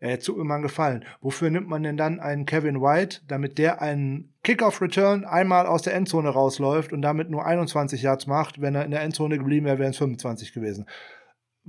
Er 0.00 0.18
tut 0.20 0.36
mir 0.36 0.44
mal 0.44 0.56
einen 0.56 0.62
Gefallen. 0.62 1.04
Wofür 1.20 1.50
nimmt 1.50 1.68
man 1.68 1.82
denn 1.82 1.96
dann 1.96 2.20
einen 2.20 2.46
Kevin 2.46 2.80
White, 2.80 3.22
damit 3.26 3.58
der 3.58 3.80
einen 3.80 4.34
Kickoff-Return 4.42 5.24
einmal 5.24 5.66
aus 5.66 5.82
der 5.82 5.94
Endzone 5.94 6.28
rausläuft 6.28 6.92
und 6.92 7.02
damit 7.02 7.30
nur 7.30 7.46
21 7.46 8.02
Yards 8.02 8.26
macht? 8.26 8.60
Wenn 8.60 8.74
er 8.74 8.84
in 8.84 8.90
der 8.90 9.02
Endzone 9.02 9.38
geblieben 9.38 9.66
wäre, 9.66 9.78
wären 9.78 9.90
es 9.90 9.98
25 9.98 10.52
gewesen. 10.52 10.86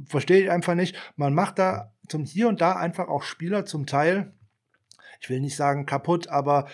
Verstehe 0.06 0.44
ich 0.44 0.52
einfach 0.52 0.76
nicht. 0.76 0.96
Man 1.16 1.34
macht 1.34 1.60
da 1.60 1.94
zum 2.08 2.26
hier 2.26 2.48
und 2.48 2.62
da 2.62 2.74
einfach 2.74 3.08
auch 3.08 3.24
Spieler 3.24 3.66
zum 3.66 3.86
Teil, 3.86 4.34
ich 5.22 5.30
will 5.30 5.40
nicht 5.40 5.56
sagen 5.56 5.86
kaputt, 5.86 6.28
aber 6.28 6.68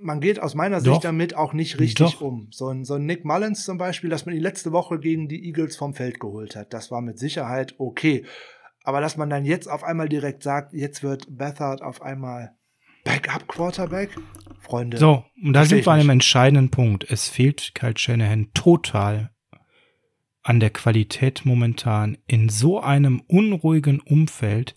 man 0.00 0.20
geht 0.20 0.40
aus 0.40 0.54
meiner 0.54 0.80
Doch. 0.80 0.94
Sicht 0.94 1.04
damit 1.04 1.36
auch 1.36 1.52
nicht 1.52 1.78
richtig 1.78 2.12
Doch. 2.12 2.20
um. 2.22 2.48
So 2.50 2.68
ein, 2.68 2.84
so 2.84 2.94
ein 2.94 3.04
Nick 3.04 3.24
Mullins 3.24 3.64
zum 3.64 3.78
Beispiel, 3.78 4.10
dass 4.10 4.26
man 4.26 4.34
die 4.34 4.40
letzte 4.40 4.72
Woche 4.72 4.98
gegen 4.98 5.28
die 5.28 5.44
Eagles 5.44 5.76
vom 5.76 5.94
Feld 5.94 6.20
geholt 6.20 6.56
hat, 6.56 6.72
das 6.72 6.90
war 6.90 7.02
mit 7.02 7.18
Sicherheit 7.18 7.74
okay. 7.78 8.24
Aber 8.82 9.00
dass 9.00 9.16
man 9.16 9.30
dann 9.30 9.44
jetzt 9.44 9.68
auf 9.68 9.84
einmal 9.84 10.08
direkt 10.08 10.42
sagt, 10.42 10.72
jetzt 10.72 11.02
wird 11.02 11.26
Bethard 11.28 11.82
auf 11.82 12.02
einmal 12.02 12.56
Backup 13.04 13.48
Quarterback, 13.48 14.16
Freunde. 14.60 14.98
So, 14.98 15.24
und 15.42 15.52
da 15.52 15.64
sind 15.64 15.84
wir 15.84 15.92
an 15.92 16.00
einem 16.00 16.10
entscheidenden 16.10 16.70
Punkt. 16.70 17.04
Es 17.10 17.28
fehlt 17.28 17.74
Kyle 17.74 17.96
Shanahan 17.96 18.52
total 18.52 19.30
an 20.42 20.60
der 20.60 20.70
Qualität 20.70 21.44
momentan 21.44 22.18
in 22.26 22.48
so 22.48 22.80
einem 22.80 23.20
unruhigen 23.26 24.00
Umfeld 24.00 24.76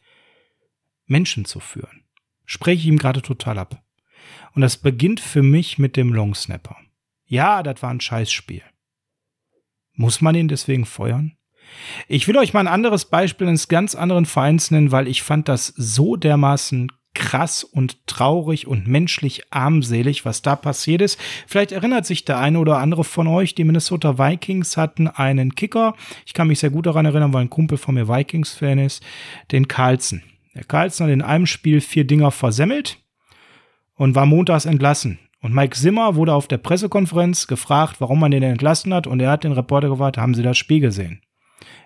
Menschen 1.06 1.46
zu 1.46 1.60
führen. 1.60 2.04
Spreche 2.46 2.82
ich 2.82 2.88
ihm 2.88 2.98
gerade 2.98 3.22
total 3.22 3.58
ab. 3.58 3.84
Und 4.54 4.62
das 4.62 4.78
beginnt 4.78 5.20
für 5.20 5.44
mich 5.44 5.80
mit 5.80 5.98
dem 5.98 6.14
Long 6.14 6.36
Snapper. 6.36 6.78
Ja, 7.26 7.64
das 7.64 7.82
war 7.82 7.90
ein 7.90 8.02
Scheißspiel. 8.02 8.64
Muss 9.94 10.22
man 10.22 10.36
ihn 10.36 10.48
deswegen 10.48 10.86
feuern? 10.86 11.38
Ich 12.08 12.28
will 12.28 12.38
euch 12.38 12.54
mal 12.54 12.62
ein 12.62 12.68
anderes 12.68 13.06
Beispiel 13.06 13.48
eines 13.48 13.68
ganz 13.68 13.96
anderen 13.96 14.26
Vereins 14.26 14.72
nennen, 14.72 14.92
weil 14.92 15.08
ich 15.08 15.24
fand 15.24 15.48
das 15.50 15.68
so 15.68 16.16
dermaßen 16.16 16.92
krass 17.14 17.64
und 17.64 18.08
traurig 18.08 18.68
und 18.68 18.88
menschlich 18.88 19.44
armselig, 19.52 20.26
was 20.26 20.42
da 20.42 20.56
passiert 20.56 21.02
ist. 21.02 21.20
Vielleicht 21.48 21.72
erinnert 21.72 22.06
sich 22.06 22.26
der 22.26 22.40
eine 22.40 22.60
oder 22.60 22.80
andere 22.80 23.04
von 23.04 23.28
euch, 23.28 23.56
die 23.56 23.64
Minnesota 23.64 24.18
Vikings 24.18 24.78
hatten 24.78 25.08
einen 25.08 25.56
Kicker. 25.56 25.96
Ich 26.26 26.34
kann 26.34 26.48
mich 26.48 26.60
sehr 26.60 26.72
gut 26.72 26.86
daran 26.86 27.06
erinnern, 27.06 27.34
weil 27.34 27.42
ein 27.42 27.50
Kumpel 27.50 27.78
von 27.78 27.96
mir 27.96 28.08
Vikings-Fan 28.08 28.80
ist, 28.80 29.04
den 29.52 29.68
Carlson. 29.68 30.24
Der 30.56 30.64
Carlson 30.64 31.08
hat 31.08 31.14
in 31.14 31.22
einem 31.22 31.46
Spiel 31.46 31.82
vier 31.82 32.06
Dinger 32.06 32.32
versemmelt 32.32 32.98
und 33.96 34.16
war 34.16 34.26
montags 34.26 34.66
entlassen. 34.66 35.20
Und 35.42 35.54
Mike 35.54 35.76
Zimmer 35.76 36.16
wurde 36.16 36.34
auf 36.34 36.48
der 36.48 36.58
Pressekonferenz 36.58 37.48
gefragt, 37.48 37.98
warum 38.00 38.20
man 38.20 38.32
den 38.32 38.44
entlassen 38.44 38.94
hat, 38.94 39.08
und 39.08 39.20
er 39.20 39.32
hat 39.32 39.44
den 39.44 39.52
Reporter 39.52 39.90
gefragt, 39.90 40.18
haben 40.18 40.34
Sie 40.34 40.44
das 40.44 40.58
Spiel 40.58 40.80
gesehen? 40.80 41.22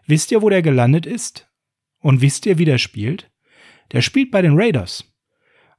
Wisst 0.05 0.31
ihr, 0.31 0.41
wo 0.41 0.49
der 0.49 0.61
gelandet 0.61 1.05
ist? 1.05 1.49
Und 1.99 2.21
wisst 2.21 2.45
ihr, 2.45 2.57
wie 2.57 2.65
der 2.65 2.77
spielt? 2.77 3.29
Der 3.91 4.01
spielt 4.01 4.31
bei 4.31 4.41
den 4.41 4.59
Raiders. 4.59 5.13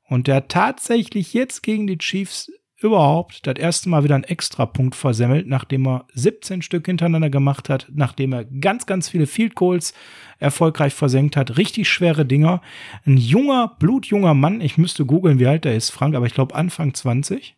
Und 0.04 0.26
der 0.26 0.36
hat 0.36 0.48
tatsächlich 0.48 1.34
jetzt 1.34 1.62
gegen 1.62 1.86
die 1.86 1.98
Chiefs 1.98 2.50
überhaupt 2.80 3.46
das 3.46 3.56
erste 3.56 3.88
Mal 3.88 4.04
wieder 4.04 4.14
einen 4.14 4.24
Extrapunkt 4.24 4.94
versemmelt, 4.94 5.48
nachdem 5.48 5.86
er 5.86 6.06
17 6.14 6.62
Stück 6.62 6.86
hintereinander 6.86 7.28
gemacht 7.28 7.68
hat, 7.68 7.88
nachdem 7.92 8.32
er 8.32 8.44
ganz, 8.44 8.86
ganz 8.86 9.08
viele 9.08 9.26
Field 9.26 9.54
Goals 9.54 9.94
erfolgreich 10.38 10.94
versenkt 10.94 11.36
hat. 11.36 11.56
Richtig 11.58 11.88
schwere 11.88 12.24
Dinger. 12.24 12.62
Ein 13.04 13.16
junger, 13.16 13.76
blutjunger 13.78 14.34
Mann. 14.34 14.60
Ich 14.60 14.78
müsste 14.78 15.04
googeln, 15.04 15.38
wie 15.38 15.46
alt 15.46 15.66
er 15.66 15.74
ist, 15.74 15.90
Frank, 15.90 16.14
aber 16.14 16.26
ich 16.26 16.34
glaube 16.34 16.54
Anfang 16.54 16.94
20. 16.94 17.57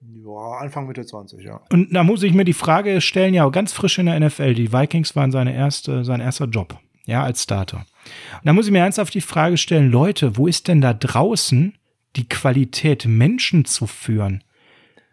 Ja, 0.00 0.58
Anfang 0.60 0.86
Mitte 0.86 1.04
20, 1.04 1.44
ja. 1.44 1.60
Und 1.70 1.92
da 1.94 2.04
muss 2.04 2.22
ich 2.22 2.32
mir 2.32 2.44
die 2.44 2.54
Frage 2.54 3.00
stellen, 3.00 3.34
ja, 3.34 3.48
ganz 3.50 3.72
frisch 3.72 3.98
in 3.98 4.06
der 4.06 4.18
NFL. 4.18 4.54
Die 4.54 4.72
Vikings 4.72 5.14
waren 5.14 5.30
seine 5.30 5.54
erste, 5.54 6.04
sein 6.04 6.20
erster 6.20 6.46
Job, 6.46 6.78
ja, 7.06 7.22
als 7.22 7.42
Starter. 7.42 7.78
Und 7.78 8.46
da 8.46 8.52
muss 8.52 8.66
ich 8.66 8.72
mir 8.72 8.78
ernsthaft 8.78 9.12
die 9.12 9.20
Frage 9.20 9.58
stellen, 9.58 9.90
Leute, 9.90 10.36
wo 10.36 10.46
ist 10.46 10.68
denn 10.68 10.80
da 10.80 10.94
draußen 10.94 11.74
die 12.16 12.28
Qualität, 12.28 13.04
Menschen 13.04 13.66
zu 13.66 13.86
führen? 13.86 14.42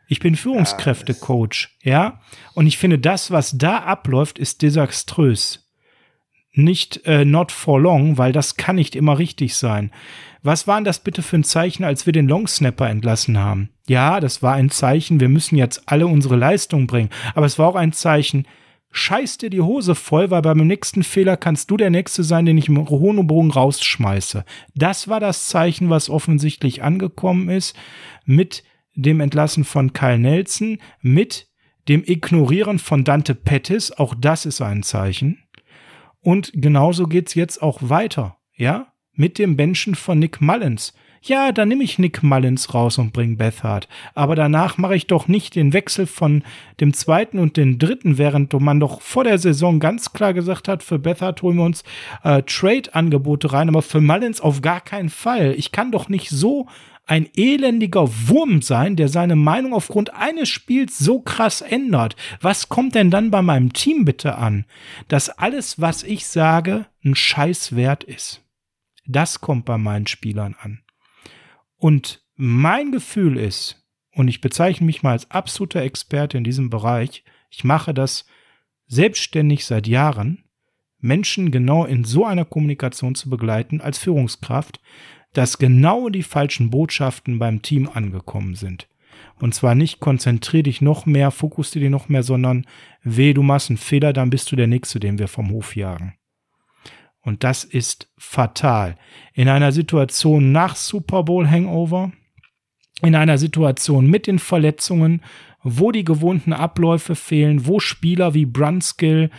Ich 0.08 0.22
bin 0.22 0.38
Führungskräftecoach, 0.38 1.68
ja, 1.84 2.22
und 2.54 2.66
ich 2.66 2.78
finde, 2.78 2.98
das, 2.98 3.30
was 3.30 3.58
da 3.58 3.80
abläuft, 3.80 4.40
ist 4.40 4.62
desaströs 4.62 5.66
nicht 6.58 7.05
äh, 7.05 7.26
not 7.26 7.51
for 7.51 7.80
long, 7.80 8.18
weil 8.18 8.32
das 8.32 8.55
kann 8.55 8.76
nicht 8.76 8.95
immer 8.95 9.20
richtig 9.20 9.55
sein. 9.55 9.91
Was 10.43 10.68
war 10.68 10.78
denn 10.78 10.86
das 10.86 10.99
bitte 10.99 11.22
für 11.22 11.38
ein 11.38 11.43
Zeichen, 11.43 11.84
als 11.84 12.05
wir 12.05 12.14
den 12.14 12.28
Long 12.28 12.47
Snapper 12.47 12.89
entlassen 12.89 13.38
haben? 13.38 13.70
Ja, 13.88 14.20
das 14.20 14.41
war 14.43 14.53
ein 14.53 14.70
Zeichen, 14.70 15.20
wir 15.20 15.30
müssen 15.30 15.55
jetzt 15.55 15.84
alle 15.86 16.08
unsere 16.08 16.36
Leistung 16.36 16.88
bringen. 16.88 17.10
Aber 17.36 17.45
es 17.45 17.60
war 17.60 17.68
auch 17.68 17.76
ein 17.76 17.93
Zeichen, 17.93 18.47
scheiß 18.91 19.38
dir 19.38 19.49
die 19.49 19.62
Hose 19.62 19.95
voll, 19.95 20.32
weil 20.32 20.41
beim 20.41 20.66
nächsten 20.66 21.03
Fehler 21.03 21.38
kannst 21.38 21.70
du 21.72 21.78
der 21.78 21.89
Nächste 21.89 22.24
sein, 22.24 22.45
den 22.45 22.58
ich 22.58 22.70
im 22.70 22.89
Hohenbogen 22.89 23.51
rausschmeiße. 23.51 24.45
Das 24.76 25.08
war 25.08 25.20
das 25.20 25.47
Zeichen, 25.47 25.89
was 25.89 26.10
offensichtlich 26.10 26.84
angekommen 26.84 27.49
ist 27.49 27.76
mit 28.26 28.64
dem 28.95 29.20
Entlassen 29.20 29.64
von 29.64 29.93
Kyle 29.93 30.18
Nelson, 30.18 30.80
mit 31.01 31.47
dem 31.88 32.03
Ignorieren 32.05 32.80
von 32.80 33.03
Dante 33.03 33.36
Pettis. 33.36 33.91
Auch 33.91 34.16
das 34.16 34.45
ist 34.45 34.62
ein 34.62 34.84
Zeichen. 34.84 35.39
Und 36.28 36.52
genauso 36.54 37.08
geht's 37.08 37.36
jetzt 37.36 37.62
auch 37.62 37.80
weiter, 37.84 38.36
ja? 38.54 38.88
Mit 39.14 39.40
dem 39.40 39.56
Benchen 39.56 39.96
von 39.96 40.20
Nick 40.20 40.42
Mullins. 40.42 40.94
Ja, 41.22 41.54
dann 41.54 41.70
nehme 41.70 41.86
ich 41.86 42.00
Nick 42.00 42.22
Mullins 42.22 42.74
raus 42.74 42.98
und 42.98 43.14
bring 43.14 43.38
Bethard. 43.38 43.88
Aber 44.14 44.36
danach 44.36 44.78
mache 44.78 44.98
ich 44.98 45.08
doch 45.08 45.30
nicht 45.30 45.56
den 45.56 45.72
Wechsel 45.72 46.06
von 46.06 46.44
dem 46.82 46.94
zweiten 46.94 47.40
und 47.40 47.56
dem 47.56 47.80
dritten, 47.80 48.18
während 48.18 48.52
man 48.60 48.82
doch 48.82 49.00
vor 49.00 49.24
der 49.24 49.38
Saison 49.38 49.80
ganz 49.80 50.12
klar 50.12 50.34
gesagt 50.34 50.68
hat, 50.68 50.84
für 50.84 51.00
Bethard 51.00 51.42
holen 51.44 51.56
wir 51.56 51.64
uns 51.64 51.86
äh, 52.26 52.44
Trade-Angebote 52.44 53.54
rein, 53.54 53.70
aber 53.70 53.82
für 53.82 54.02
Mullins 54.02 54.42
auf 54.42 54.62
gar 54.62 54.82
keinen 54.82 55.10
Fall. 55.10 55.56
Ich 55.58 55.72
kann 55.72 55.94
doch 55.94 56.10
nicht 56.10 56.30
so 56.30 56.68
ein 57.08 57.30
elendiger 57.36 58.08
Wurm 58.28 58.62
sein, 58.62 58.97
der 58.97 59.08
seine 59.08 59.38
Meinung 59.38 59.74
aufgrund 59.74 60.14
eines 60.14 60.49
Spiels 60.49 60.99
so 60.99 61.22
krass 61.22 61.62
ändert. 61.62 62.18
Was 62.41 62.68
kommt 62.68 62.95
denn 62.95 63.10
dann 63.10 63.32
bei 63.32 63.41
meinem 63.41 63.72
Team 63.72 64.03
bitte 64.03 64.36
an? 64.36 64.66
Dass 65.08 65.30
alles, 65.30 65.80
was 65.80 66.03
ich 66.03 66.28
sage, 66.28 66.86
ein 67.03 67.16
Scheiß 67.16 67.76
wert 67.76 68.03
ist. 68.03 68.43
Das 69.05 69.39
kommt 69.39 69.66
bei 69.66 69.78
meinen 69.78 70.05
Spielern 70.05 70.55
an. 70.60 70.82
Und 71.78 72.22
mein 72.36 72.91
Gefühl 72.91 73.38
ist, 73.38 73.88
und 74.14 74.28
ich 74.28 74.41
bezeichne 74.41 74.86
mich 74.86 75.01
mal 75.01 75.12
als 75.12 75.32
absoluter 75.32 75.82
Experte 75.82 76.38
in 76.38 76.43
diesem 76.43 76.70
Bereich, 76.70 77.24
ich 77.49 77.64
mache 77.64 77.93
das 77.93 78.26
selbstständig 78.88 79.66
seit 79.66 79.88
Jahren, 79.88 80.43
Menschen 80.99 81.51
genau 81.51 81.86
in 81.86 82.03
so 82.03 82.26
einer 82.26 82.43
Kommunikation 82.43 83.16
zu 83.16 83.30
begleiten 83.30 83.80
als 83.80 83.97
Führungskraft, 83.99 84.82
dass 85.34 85.58
genau 85.58 86.10
die 86.10 86.24
falschen 86.24 86.70
Botschaften 86.70 87.40
beim 87.40 87.62
Team 87.62 87.90
angekommen 87.92 88.56
sind. 88.56 88.88
Und 89.40 89.54
zwar 89.54 89.76
nicht 89.76 90.00
konzentrier 90.00 90.64
dich 90.64 90.82
noch 90.82 91.06
mehr, 91.06 91.32
fokussiere 91.32 91.84
dich 91.84 91.92
noch 91.92 92.10
mehr, 92.10 92.24
sondern 92.24 92.66
weh, 93.04 93.34
du 93.34 93.44
machst 93.44 93.70
einen 93.70 93.78
Fehler, 93.78 94.14
dann 94.14 94.30
bist 94.30 94.52
du 94.52 94.56
der 94.56 94.68
Nächste, 94.68 95.00
den 95.00 95.20
wir 95.20 95.28
vom 95.28 95.52
Hof 95.52 95.76
jagen. 95.76 96.16
Und 97.22 97.44
das 97.44 97.64
ist 97.64 98.10
fatal. 98.18 98.96
In 99.34 99.50
einer 99.50 99.72
Situation 99.72 100.54
nach 100.54 100.76
Super 100.76 101.24
Bowl 101.24 101.48
Hangover, 101.50 102.14
in 103.02 103.16
einer 103.16 103.38
Situation 103.38 104.08
mit 104.08 104.28
den 104.28 104.40
Verletzungen, 104.40 105.22
wo 105.62 105.92
die 105.92 106.06
gewohnten 106.06 106.54
Abläufe 106.54 107.16
fehlen, 107.16 107.68
wo 107.68 107.80
Spieler 107.80 108.34
wie 108.34 108.46
Brunskill 108.46 109.30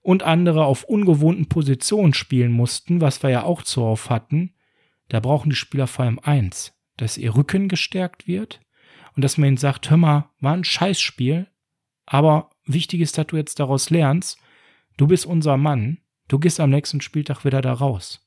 und 0.00 0.22
andere 0.22 0.64
auf 0.64 0.84
ungewohnten 0.84 1.46
Positionen 1.46 2.14
spielen 2.14 2.52
mussten, 2.52 3.00
was 3.00 3.22
wir 3.22 3.30
ja 3.30 3.42
auch 3.42 3.62
zuhauf 3.62 4.10
hatten, 4.10 4.53
da 5.08 5.20
brauchen 5.20 5.50
die 5.50 5.56
Spieler 5.56 5.86
vor 5.86 6.04
allem 6.04 6.18
eins, 6.18 6.74
dass 6.96 7.18
ihr 7.18 7.34
Rücken 7.34 7.68
gestärkt 7.68 8.26
wird 8.26 8.60
und 9.16 9.22
dass 9.22 9.38
man 9.38 9.48
ihnen 9.48 9.56
sagt, 9.56 9.90
hör 9.90 9.96
mal, 9.96 10.30
war 10.40 10.54
ein 10.54 10.64
Scheißspiel, 10.64 11.46
aber 12.06 12.50
wichtig 12.66 13.00
ist, 13.00 13.18
dass 13.18 13.26
du 13.26 13.36
jetzt 13.36 13.60
daraus 13.60 13.90
lernst, 13.90 14.38
du 14.96 15.06
bist 15.06 15.26
unser 15.26 15.56
Mann, 15.56 15.98
du 16.28 16.38
gehst 16.38 16.60
am 16.60 16.70
nächsten 16.70 17.00
Spieltag 17.00 17.44
wieder 17.44 17.60
da 17.60 17.72
raus. 17.72 18.20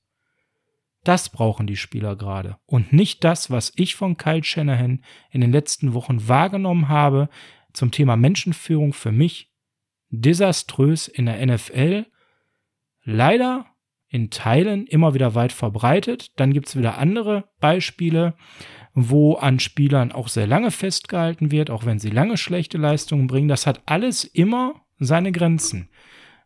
Das 1.03 1.29
brauchen 1.29 1.67
die 1.67 1.77
Spieler 1.77 2.15
gerade 2.15 2.57
und 2.65 2.91
nicht 2.91 3.23
das, 3.23 3.49
was 3.49 3.71
ich 3.75 3.95
von 3.95 4.17
Kyle 4.17 4.43
Shanahan 4.43 5.03
in 5.31 5.41
den 5.41 5.51
letzten 5.51 5.93
Wochen 5.93 6.27
wahrgenommen 6.27 6.89
habe 6.89 7.29
zum 7.71 7.91
Thema 7.91 8.17
Menschenführung 8.17 8.93
für 8.93 9.11
mich 9.11 9.53
desaströs 10.09 11.07
in 11.07 11.25
der 11.27 11.45
NFL. 11.45 12.05
Leider 13.03 13.65
in 14.09 14.29
Teilen 14.29 14.87
immer 14.87 15.13
wieder 15.13 15.35
weit 15.35 15.51
verbreitet. 15.51 16.31
Dann 16.37 16.53
gibt 16.53 16.67
es 16.67 16.77
wieder 16.77 16.97
andere 16.97 17.45
Beispiele, 17.59 18.35
wo 18.93 19.35
an 19.35 19.59
Spielern 19.59 20.11
auch 20.11 20.27
sehr 20.27 20.47
lange 20.47 20.71
festgehalten 20.71 21.51
wird, 21.51 21.69
auch 21.69 21.85
wenn 21.85 21.99
sie 21.99 22.09
lange 22.09 22.37
schlechte 22.37 22.77
Leistungen 22.77 23.27
bringen. 23.27 23.47
Das 23.47 23.67
hat 23.67 23.81
alles 23.85 24.23
immer 24.23 24.81
seine 24.99 25.31
Grenzen. 25.31 25.89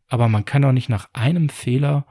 Aber 0.08 0.28
man 0.28 0.44
kann 0.44 0.64
doch 0.64 0.74
nicht 0.74 0.90
nach 0.90 1.10
einem 1.14 1.50
Fehler 1.50 2.06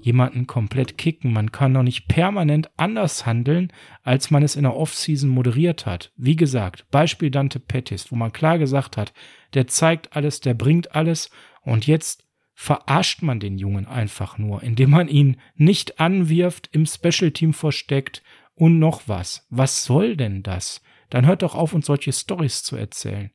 jemanden 0.00 0.46
komplett 0.46 0.98
kicken. 0.98 1.32
Man 1.32 1.52
kann 1.52 1.72
doch 1.72 1.82
nicht 1.82 2.08
permanent 2.08 2.70
anders 2.76 3.24
handeln, 3.24 3.72
als 4.02 4.30
man 4.30 4.42
es 4.42 4.56
in 4.56 4.64
der 4.64 4.76
Offseason 4.76 5.30
moderiert 5.30 5.86
hat. 5.86 6.12
Wie 6.16 6.36
gesagt, 6.36 6.86
Beispiel 6.90 7.30
Dante 7.30 7.58
Pettis, 7.58 8.10
wo 8.10 8.16
man 8.16 8.32
klar 8.32 8.58
gesagt 8.58 8.96
hat, 8.96 9.14
der 9.54 9.66
zeigt 9.66 10.14
alles, 10.14 10.40
der 10.40 10.54
bringt 10.54 10.94
alles 10.94 11.30
und 11.62 11.86
jetzt 11.86 12.23
verarscht 12.54 13.22
man 13.22 13.40
den 13.40 13.58
Jungen 13.58 13.86
einfach 13.86 14.38
nur, 14.38 14.62
indem 14.62 14.90
man 14.90 15.08
ihn 15.08 15.36
nicht 15.56 16.00
anwirft, 16.00 16.70
im 16.72 16.86
Special 16.86 17.32
Team 17.32 17.52
versteckt 17.52 18.22
und 18.54 18.78
noch 18.78 19.02
was. 19.06 19.46
Was 19.50 19.84
soll 19.84 20.16
denn 20.16 20.42
das? 20.42 20.82
Dann 21.10 21.26
hört 21.26 21.42
doch 21.42 21.54
auf, 21.54 21.74
uns 21.74 21.86
solche 21.86 22.12
Stories 22.12 22.62
zu 22.62 22.76
erzählen. 22.76 23.30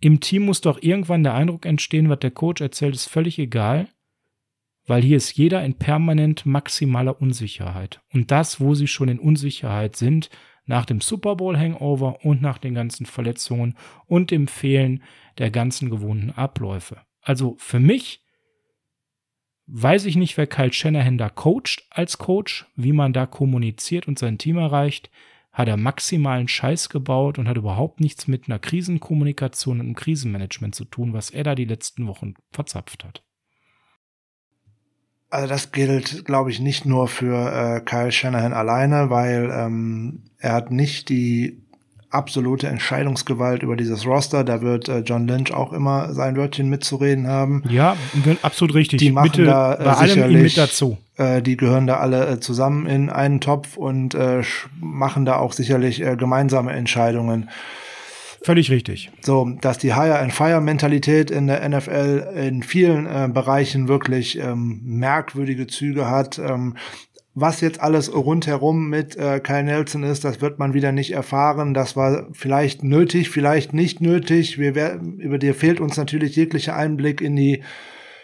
Im 0.00 0.20
Team 0.20 0.44
muss 0.44 0.60
doch 0.60 0.82
irgendwann 0.82 1.22
der 1.22 1.34
Eindruck 1.34 1.66
entstehen, 1.66 2.08
was 2.08 2.20
der 2.20 2.30
Coach 2.30 2.60
erzählt, 2.62 2.94
ist 2.94 3.08
völlig 3.08 3.38
egal, 3.38 3.88
weil 4.86 5.02
hier 5.02 5.16
ist 5.16 5.36
jeder 5.36 5.62
in 5.62 5.74
permanent 5.74 6.46
maximaler 6.46 7.20
Unsicherheit. 7.20 8.00
Und 8.12 8.30
das, 8.30 8.60
wo 8.60 8.74
sie 8.74 8.88
schon 8.88 9.08
in 9.08 9.18
Unsicherheit 9.18 9.96
sind, 9.96 10.30
nach 10.64 10.86
dem 10.86 11.00
Super 11.00 11.36
Bowl 11.36 11.58
Hangover 11.58 12.24
und 12.24 12.40
nach 12.40 12.58
den 12.58 12.74
ganzen 12.74 13.04
Verletzungen 13.04 13.76
und 14.06 14.30
dem 14.30 14.46
Fehlen 14.46 15.02
der 15.38 15.50
ganzen 15.50 15.90
gewohnten 15.90 16.30
Abläufe. 16.30 16.98
Also 17.22 17.56
für 17.58 17.80
mich 17.80 18.24
weiß 19.66 20.06
ich 20.06 20.16
nicht, 20.16 20.36
wer 20.36 20.46
Kyle 20.46 20.72
Shanahan 20.72 21.18
da 21.18 21.28
coacht 21.28 21.86
als 21.90 22.18
Coach, 22.18 22.66
wie 22.76 22.92
man 22.92 23.12
da 23.12 23.26
kommuniziert 23.26 24.08
und 24.08 24.18
sein 24.18 24.38
Team 24.38 24.58
erreicht. 24.58 25.10
Hat 25.52 25.68
er 25.68 25.76
maximalen 25.76 26.48
Scheiß 26.48 26.88
gebaut 26.88 27.38
und 27.38 27.48
hat 27.48 27.56
überhaupt 27.56 28.00
nichts 28.00 28.28
mit 28.28 28.48
einer 28.48 28.58
Krisenkommunikation 28.58 29.80
und 29.80 29.86
einem 29.86 29.96
Krisenmanagement 29.96 30.74
zu 30.74 30.84
tun, 30.84 31.12
was 31.12 31.30
er 31.30 31.42
da 31.42 31.54
die 31.54 31.64
letzten 31.64 32.06
Wochen 32.06 32.34
verzapft 32.52 33.04
hat. 33.04 33.24
Also 35.28 35.46
das 35.46 35.70
gilt, 35.70 36.24
glaube 36.24 36.50
ich, 36.50 36.60
nicht 36.60 36.86
nur 36.86 37.06
für 37.06 37.52
äh, 37.52 37.80
Kyle 37.80 38.10
Shanahan 38.10 38.52
alleine, 38.52 39.10
weil 39.10 39.50
ähm, 39.52 40.24
er 40.38 40.52
hat 40.52 40.72
nicht 40.72 41.08
die 41.08 41.69
absolute 42.10 42.66
Entscheidungsgewalt 42.66 43.62
über 43.62 43.76
dieses 43.76 44.04
Roster. 44.04 44.44
Da 44.44 44.60
wird 44.60 44.88
äh, 44.88 44.98
John 45.00 45.26
Lynch 45.26 45.52
auch 45.52 45.72
immer 45.72 46.12
sein 46.12 46.36
Wörtchen 46.36 46.68
mitzureden 46.68 47.28
haben. 47.28 47.62
Ja, 47.68 47.96
absolut 48.42 48.74
richtig. 48.74 48.98
Die 48.98 49.12
machen 49.12 49.30
Bitte 49.30 49.44
da 49.44 49.74
äh, 49.74 49.84
bei 49.84 49.92
allem 49.92 50.42
mit 50.42 50.58
dazu. 50.58 50.98
Äh, 51.16 51.40
die 51.40 51.56
gehören 51.56 51.86
da 51.86 51.98
alle 51.98 52.26
äh, 52.26 52.40
zusammen 52.40 52.86
in 52.86 53.10
einen 53.10 53.40
Topf 53.40 53.76
und 53.76 54.14
äh, 54.14 54.42
machen 54.80 55.24
da 55.24 55.36
auch 55.36 55.52
sicherlich 55.52 56.02
äh, 56.02 56.16
gemeinsame 56.16 56.72
Entscheidungen. 56.72 57.48
Völlig 58.42 58.70
richtig. 58.70 59.10
So, 59.20 59.50
dass 59.60 59.76
die 59.76 59.94
Hire-and-Fire-Mentalität 59.94 61.30
in 61.30 61.46
der 61.46 61.68
NFL 61.68 62.32
in 62.36 62.62
vielen 62.62 63.06
äh, 63.06 63.28
Bereichen 63.30 63.86
wirklich 63.86 64.38
ähm, 64.38 64.80
merkwürdige 64.82 65.66
Züge 65.66 66.08
hat. 66.08 66.38
Ähm, 66.38 66.76
was 67.34 67.60
jetzt 67.60 67.80
alles 67.80 68.12
rundherum 68.12 68.88
mit 68.88 69.16
äh, 69.16 69.40
Kyle 69.40 69.62
Nelson 69.62 70.02
ist, 70.02 70.24
das 70.24 70.40
wird 70.40 70.58
man 70.58 70.74
wieder 70.74 70.90
nicht 70.90 71.12
erfahren. 71.12 71.74
Das 71.74 71.94
war 71.96 72.26
vielleicht 72.32 72.82
nötig, 72.82 73.30
vielleicht 73.30 73.72
nicht 73.72 74.00
nötig. 74.00 74.58
Wir, 74.58 75.00
über 75.18 75.38
dir 75.38 75.54
fehlt 75.54 75.80
uns 75.80 75.96
natürlich 75.96 76.34
jeglicher 76.34 76.74
Einblick 76.74 77.20
in 77.20 77.36
die 77.36 77.62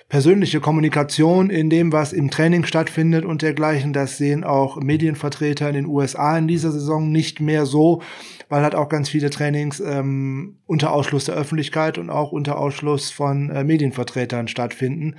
persönliche 0.08 0.60
Kommunikation 0.60 1.50
in 1.50 1.70
dem, 1.70 1.92
was 1.92 2.12
im 2.12 2.30
Training 2.30 2.64
stattfindet 2.64 3.24
und 3.24 3.42
dergleichen. 3.42 3.92
Das 3.92 4.18
sehen 4.18 4.44
auch 4.44 4.76
Medienvertreter 4.76 5.68
in 5.68 5.74
den 5.74 5.86
USA 5.86 6.36
in 6.38 6.48
dieser 6.48 6.70
Saison 6.70 7.10
nicht 7.10 7.40
mehr 7.40 7.66
so, 7.66 8.02
weil 8.48 8.62
halt 8.62 8.74
auch 8.74 8.88
ganz 8.88 9.08
viele 9.08 9.30
Trainings 9.30 9.80
ähm, 9.80 10.58
unter 10.66 10.92
Ausschluss 10.92 11.24
der 11.24 11.34
Öffentlichkeit 11.34 11.98
und 11.98 12.10
auch 12.10 12.32
unter 12.32 12.58
Ausschluss 12.58 13.10
von 13.10 13.50
äh, 13.50 13.64
Medienvertretern 13.64 14.48
stattfinden. 14.48 15.16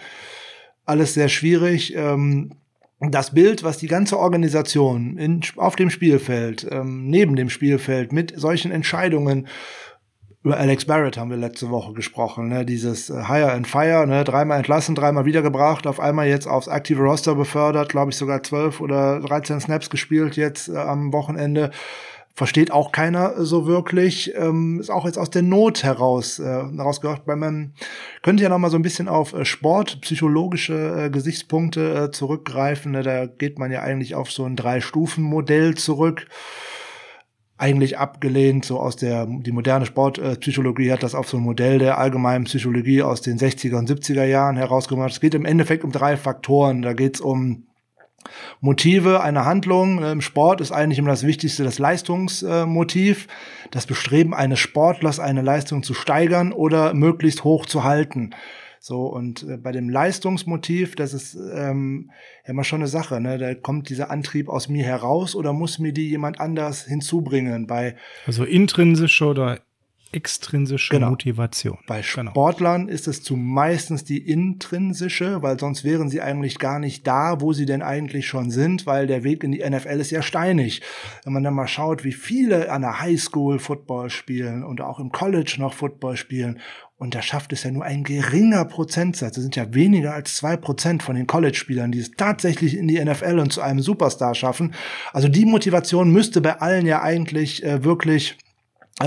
Alles 0.86 1.14
sehr 1.14 1.28
schwierig. 1.28 1.94
Ähm, 1.96 2.54
das 3.00 3.34
Bild, 3.34 3.64
was 3.64 3.78
die 3.78 3.88
ganze 3.88 4.18
Organisation 4.18 5.18
in, 5.18 5.42
auf 5.58 5.76
dem 5.76 5.90
Spielfeld, 5.90 6.68
ähm, 6.72 7.08
neben 7.10 7.36
dem 7.36 7.50
Spielfeld 7.50 8.12
mit 8.12 8.34
solchen 8.36 8.72
Entscheidungen 8.72 9.48
über 10.44 10.58
Alex 10.58 10.86
Barrett 10.86 11.18
haben 11.18 11.30
wir 11.30 11.36
letzte 11.36 11.70
Woche 11.70 11.92
gesprochen, 11.92 12.48
ne? 12.48 12.66
dieses 12.66 13.10
äh, 13.10 13.24
Hire 13.28 13.52
and 13.52 13.68
Fire, 13.68 14.08
ne? 14.08 14.24
dreimal 14.24 14.58
entlassen, 14.58 14.96
dreimal 14.96 15.26
wiedergebracht, 15.26 15.86
auf 15.86 16.00
einmal 16.00 16.28
jetzt 16.28 16.48
aufs 16.48 16.70
aktive 16.70 17.02
Roster 17.02 17.36
befördert, 17.36 17.90
glaube 17.90 18.12
ich 18.12 18.18
sogar 18.18 18.44
zwölf 18.44 18.80
oder 18.80 19.20
13 19.20 19.60
Snaps 19.60 19.90
gespielt 19.90 20.38
jetzt 20.38 20.70
äh, 20.70 20.78
am 20.78 21.12
Wochenende. 21.12 21.72
Versteht 22.38 22.70
auch 22.70 22.92
keiner 22.92 23.44
so 23.44 23.66
wirklich, 23.66 24.32
ähm, 24.36 24.80
ist 24.80 24.92
auch 24.92 25.06
jetzt 25.06 25.18
aus 25.18 25.32
der 25.32 25.42
Not 25.42 25.82
heraus 25.82 26.38
äh, 26.38 26.44
herausgebracht. 26.44 27.24
Weil 27.26 27.36
man 27.36 27.74
könnte 28.22 28.44
ja 28.44 28.50
noch 28.50 28.60
mal 28.60 28.70
so 28.70 28.78
ein 28.78 28.84
bisschen 28.84 29.08
auf 29.08 29.34
äh, 29.34 29.44
Sport, 29.44 30.02
psychologische 30.02 31.06
äh, 31.06 31.10
Gesichtspunkte 31.10 31.96
äh, 31.96 32.12
zurückgreifen. 32.12 32.92
Ne? 32.92 33.02
Da 33.02 33.26
geht 33.26 33.58
man 33.58 33.72
ja 33.72 33.82
eigentlich 33.82 34.14
auf 34.14 34.32
so 34.32 34.46
ein 34.46 34.56
Drei-Stufen-Modell 34.56 35.74
zurück 35.74 36.28
eigentlich 37.58 37.98
abgelehnt, 37.98 38.66
so 38.66 38.80
aus 38.80 38.98
der, 38.98 39.26
die 39.26 39.52
moderne 39.52 39.88
Sportpsychologie 39.88 40.92
hat 40.92 41.02
das 41.02 41.16
auf 41.16 41.28
so 41.28 41.38
ein 41.38 41.44
Modell 41.44 41.80
der 41.80 41.98
allgemeinen 41.98 42.46
Psychologie 42.46 43.02
aus 43.02 43.22
den 43.22 43.40
60er 43.40 43.78
und 43.78 43.90
70er 43.90 44.26
Jahren 44.26 44.58
herausgemacht. 44.58 45.12
Es 45.12 45.20
geht 45.20 45.34
im 45.34 45.46
Endeffekt 45.46 45.84
um 45.84 45.92
drei 45.92 46.18
Faktoren. 46.18 46.84
Da 46.84 46.94
geht 46.94 47.16
es 47.16 47.22
um 47.22 47.67
Motive 48.62 49.22
einer 49.22 49.46
Handlung. 49.46 50.04
Im 50.04 50.22
Sport 50.22 50.62
ist 50.62 50.72
eigentlich 50.72 51.00
immer 51.00 51.10
das 51.10 51.26
Wichtigste 51.26 51.64
das 51.64 51.80
Leistungsmotiv, 51.80 53.28
das 53.72 53.86
Bestreben 53.86 54.34
eines 54.34 54.60
Sportlers, 54.60 55.20
eine 55.20 55.42
Leistung 55.42 55.84
zu 55.84 55.94
steigern 55.94 56.54
oder 56.54 56.94
möglichst 56.94 57.44
hoch 57.44 57.66
zu 57.66 57.84
halten. 57.84 58.32
So, 58.80 59.08
und 59.08 59.44
äh, 59.44 59.58
bei 59.58 59.72
dem 59.72 59.90
Leistungsmotiv, 59.90 60.96
das 60.96 61.14
ist 61.14 61.36
ähm, 61.36 62.12
ja 62.48 62.54
mal 62.54 62.64
schon 62.64 62.80
eine 62.80 62.88
Sache, 62.88 63.20
ne? 63.20 63.38
Da 63.38 63.54
kommt 63.54 63.90
dieser 63.90 64.10
Antrieb 64.10 64.48
aus 64.48 64.70
mir 64.70 64.86
heraus 64.86 65.36
oder 65.36 65.52
muss 65.52 65.78
mir 65.80 65.92
die 65.92 66.10
jemand 66.10 66.40
anders 66.40 66.86
hinzubringen? 66.86 67.68
Bei 67.68 67.96
also 68.26 68.46
intrinsische 68.46 69.26
oder 69.26 69.60
extrinsische 70.12 70.94
genau. 70.94 71.10
Motivation. 71.10 71.78
Bei 71.88 72.02
genau. 72.02 72.32
Sportlern 72.32 72.86
genau. 72.86 72.94
ist 72.94 73.08
es 73.08 73.24
zumeistens 73.24 74.04
die 74.04 74.18
intrinsische, 74.18 75.42
weil 75.42 75.60
sonst 75.60 75.84
wären 75.84 76.10
sie 76.10 76.22
eigentlich 76.22 76.60
gar 76.60 76.80
nicht 76.80 77.06
da, 77.06 77.42
wo 77.42 77.54
sie 77.54 77.66
denn 77.66 77.82
eigentlich 77.82 78.28
schon 78.28 78.52
sind, 78.52 78.86
weil 78.86 79.08
der 79.08 79.24
Weg 79.24 79.44
in 79.44 79.52
die 79.52 79.68
NFL 79.68 80.00
ist 80.00 80.12
ja 80.12 80.22
steinig. 80.22 80.82
Wenn 81.24 81.34
man 81.34 81.44
dann 81.44 81.54
mal 81.54 81.68
schaut, 81.68 82.04
wie 82.04 82.14
viele 82.14 82.72
an 82.72 82.82
der 82.82 83.00
Highschool 83.00 83.60
Football 83.60 84.10
spielen 84.10 84.64
und 84.64 84.82
auch 84.82 85.00
im 85.00 85.12
College 85.12 85.56
noch 85.60 85.74
Football 85.74 86.18
spielen 86.18 86.60
und 87.00 87.14
da 87.14 87.22
schafft 87.22 87.54
es 87.54 87.64
ja 87.64 87.70
nur 87.70 87.84
ein 87.84 88.04
geringer 88.04 88.66
Prozentsatz. 88.66 89.36
Das 89.36 89.44
sind 89.44 89.56
ja 89.56 89.72
weniger 89.74 90.16
als 90.16 90.36
zwei 90.36 90.58
Prozent 90.58 91.04
von 91.04 91.16
den 91.16 91.28
College-Spielern, 91.28 91.92
die 91.92 92.00
es 92.00 92.12
tatsächlich 92.12 92.76
in 92.76 92.88
die 92.88 93.04
NFL 93.04 93.38
und 93.38 93.54
zu 93.54 93.62
einem 93.62 93.82
Superstar 93.82 94.34
schaffen. 94.34 94.74
Also 95.14 95.28
die 95.28 95.46
Motivation 95.46 96.12
müsste 96.12 96.42
bei 96.42 96.60
allen 96.60 96.88
ja 96.88 97.04
eigentlich 97.04 97.64
äh, 97.64 97.84
wirklich 97.84 98.38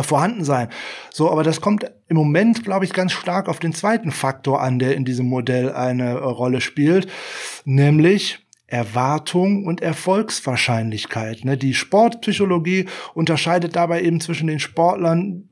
vorhanden 0.02 0.44
sein. 0.44 0.68
So, 1.12 1.30
aber 1.30 1.42
das 1.42 1.60
kommt 1.60 1.90
im 2.08 2.16
Moment, 2.16 2.64
glaube 2.64 2.84
ich, 2.84 2.92
ganz 2.92 3.12
stark 3.12 3.48
auf 3.48 3.58
den 3.58 3.72
zweiten 3.72 4.12
Faktor 4.12 4.60
an, 4.60 4.78
der 4.78 4.94
in 4.94 5.04
diesem 5.04 5.26
Modell 5.26 5.72
eine 5.72 6.10
äh, 6.10 6.14
Rolle 6.14 6.60
spielt, 6.60 7.08
nämlich 7.64 8.38
Erwartung 8.68 9.66
und 9.66 9.82
Erfolgswahrscheinlichkeit. 9.82 11.44
Ne? 11.44 11.56
Die 11.56 11.74
Sportpsychologie 11.74 12.86
unterscheidet 13.14 13.74
dabei 13.74 14.02
eben 14.02 14.20
zwischen 14.20 14.46
den 14.46 14.60
Sportlern, 14.60 15.49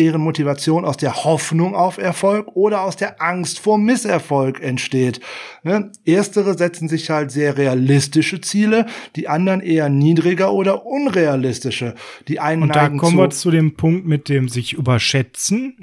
deren 0.00 0.22
Motivation 0.22 0.86
aus 0.86 0.96
der 0.96 1.24
Hoffnung 1.24 1.74
auf 1.74 1.98
Erfolg 1.98 2.56
oder 2.56 2.82
aus 2.82 2.96
der 2.96 3.20
Angst 3.20 3.60
vor 3.60 3.76
Misserfolg 3.76 4.62
entsteht. 4.62 5.20
Ne? 5.62 5.92
Erstere 6.06 6.56
setzen 6.56 6.88
sich 6.88 7.10
halt 7.10 7.30
sehr 7.30 7.58
realistische 7.58 8.40
Ziele, 8.40 8.86
die 9.14 9.28
anderen 9.28 9.60
eher 9.60 9.90
niedriger 9.90 10.54
oder 10.54 10.86
unrealistische. 10.86 11.94
Die 12.28 12.40
einen 12.40 12.62
Und 12.62 12.74
da 12.74 12.88
kommen 12.88 13.18
wir 13.18 13.28
zu 13.28 13.50
dem 13.50 13.74
Punkt 13.74 14.06
mit 14.06 14.30
dem 14.30 14.48
sich 14.48 14.72
überschätzen. 14.72 15.76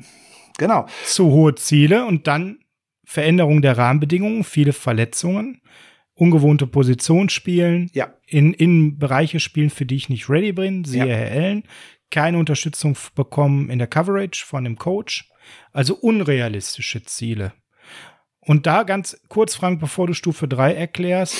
Genau. 0.57 0.88
Zu 1.06 1.26
hohe 1.27 1.53
Ziele 1.53 2.06
und 2.06 2.26
dann 2.26 2.57
Veränderung 3.06 3.61
der 3.61 3.77
Rahmenbedingungen, 3.77 4.44
viele 4.44 4.73
Verletzungen, 4.73 5.61
ungewohnte 6.15 6.65
Position 6.65 7.30
spielen, 7.30 7.91
ja. 7.94 8.11
in, 8.26 8.53
in 8.53 8.98
Bereiche 8.98 9.39
spielen, 9.39 9.69
für 9.69 9.85
die 9.85 9.95
ich 9.95 10.10
nicht 10.10 10.27
ready 10.27 10.53
bin, 10.53 10.84
siehe 10.85 11.06
ja. 11.06 11.15
Herr 11.15 11.31
Ellen, 11.31 11.64
keine 12.11 12.38
Unterstützung 12.38 12.97
bekommen 13.15 13.69
in 13.69 13.79
der 13.79 13.88
Coverage 13.88 14.45
von 14.45 14.63
dem 14.63 14.77
Coach. 14.77 15.29
Also 15.71 15.95
unrealistische 15.95 17.03
Ziele. 17.03 17.53
Und 18.39 18.65
da 18.65 18.84
ganz 18.84 19.21
kurz, 19.27 19.55
Frank, 19.55 19.79
bevor 19.79 20.07
du 20.07 20.13
Stufe 20.13 20.47
3 20.47 20.73
erklärst, 20.73 21.35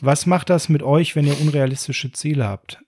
was 0.00 0.26
macht 0.26 0.50
das 0.50 0.68
mit 0.68 0.82
euch, 0.82 1.14
wenn 1.14 1.26
ihr 1.26 1.40
unrealistische 1.40 2.12
Ziele 2.12 2.46
habt? 2.46 2.82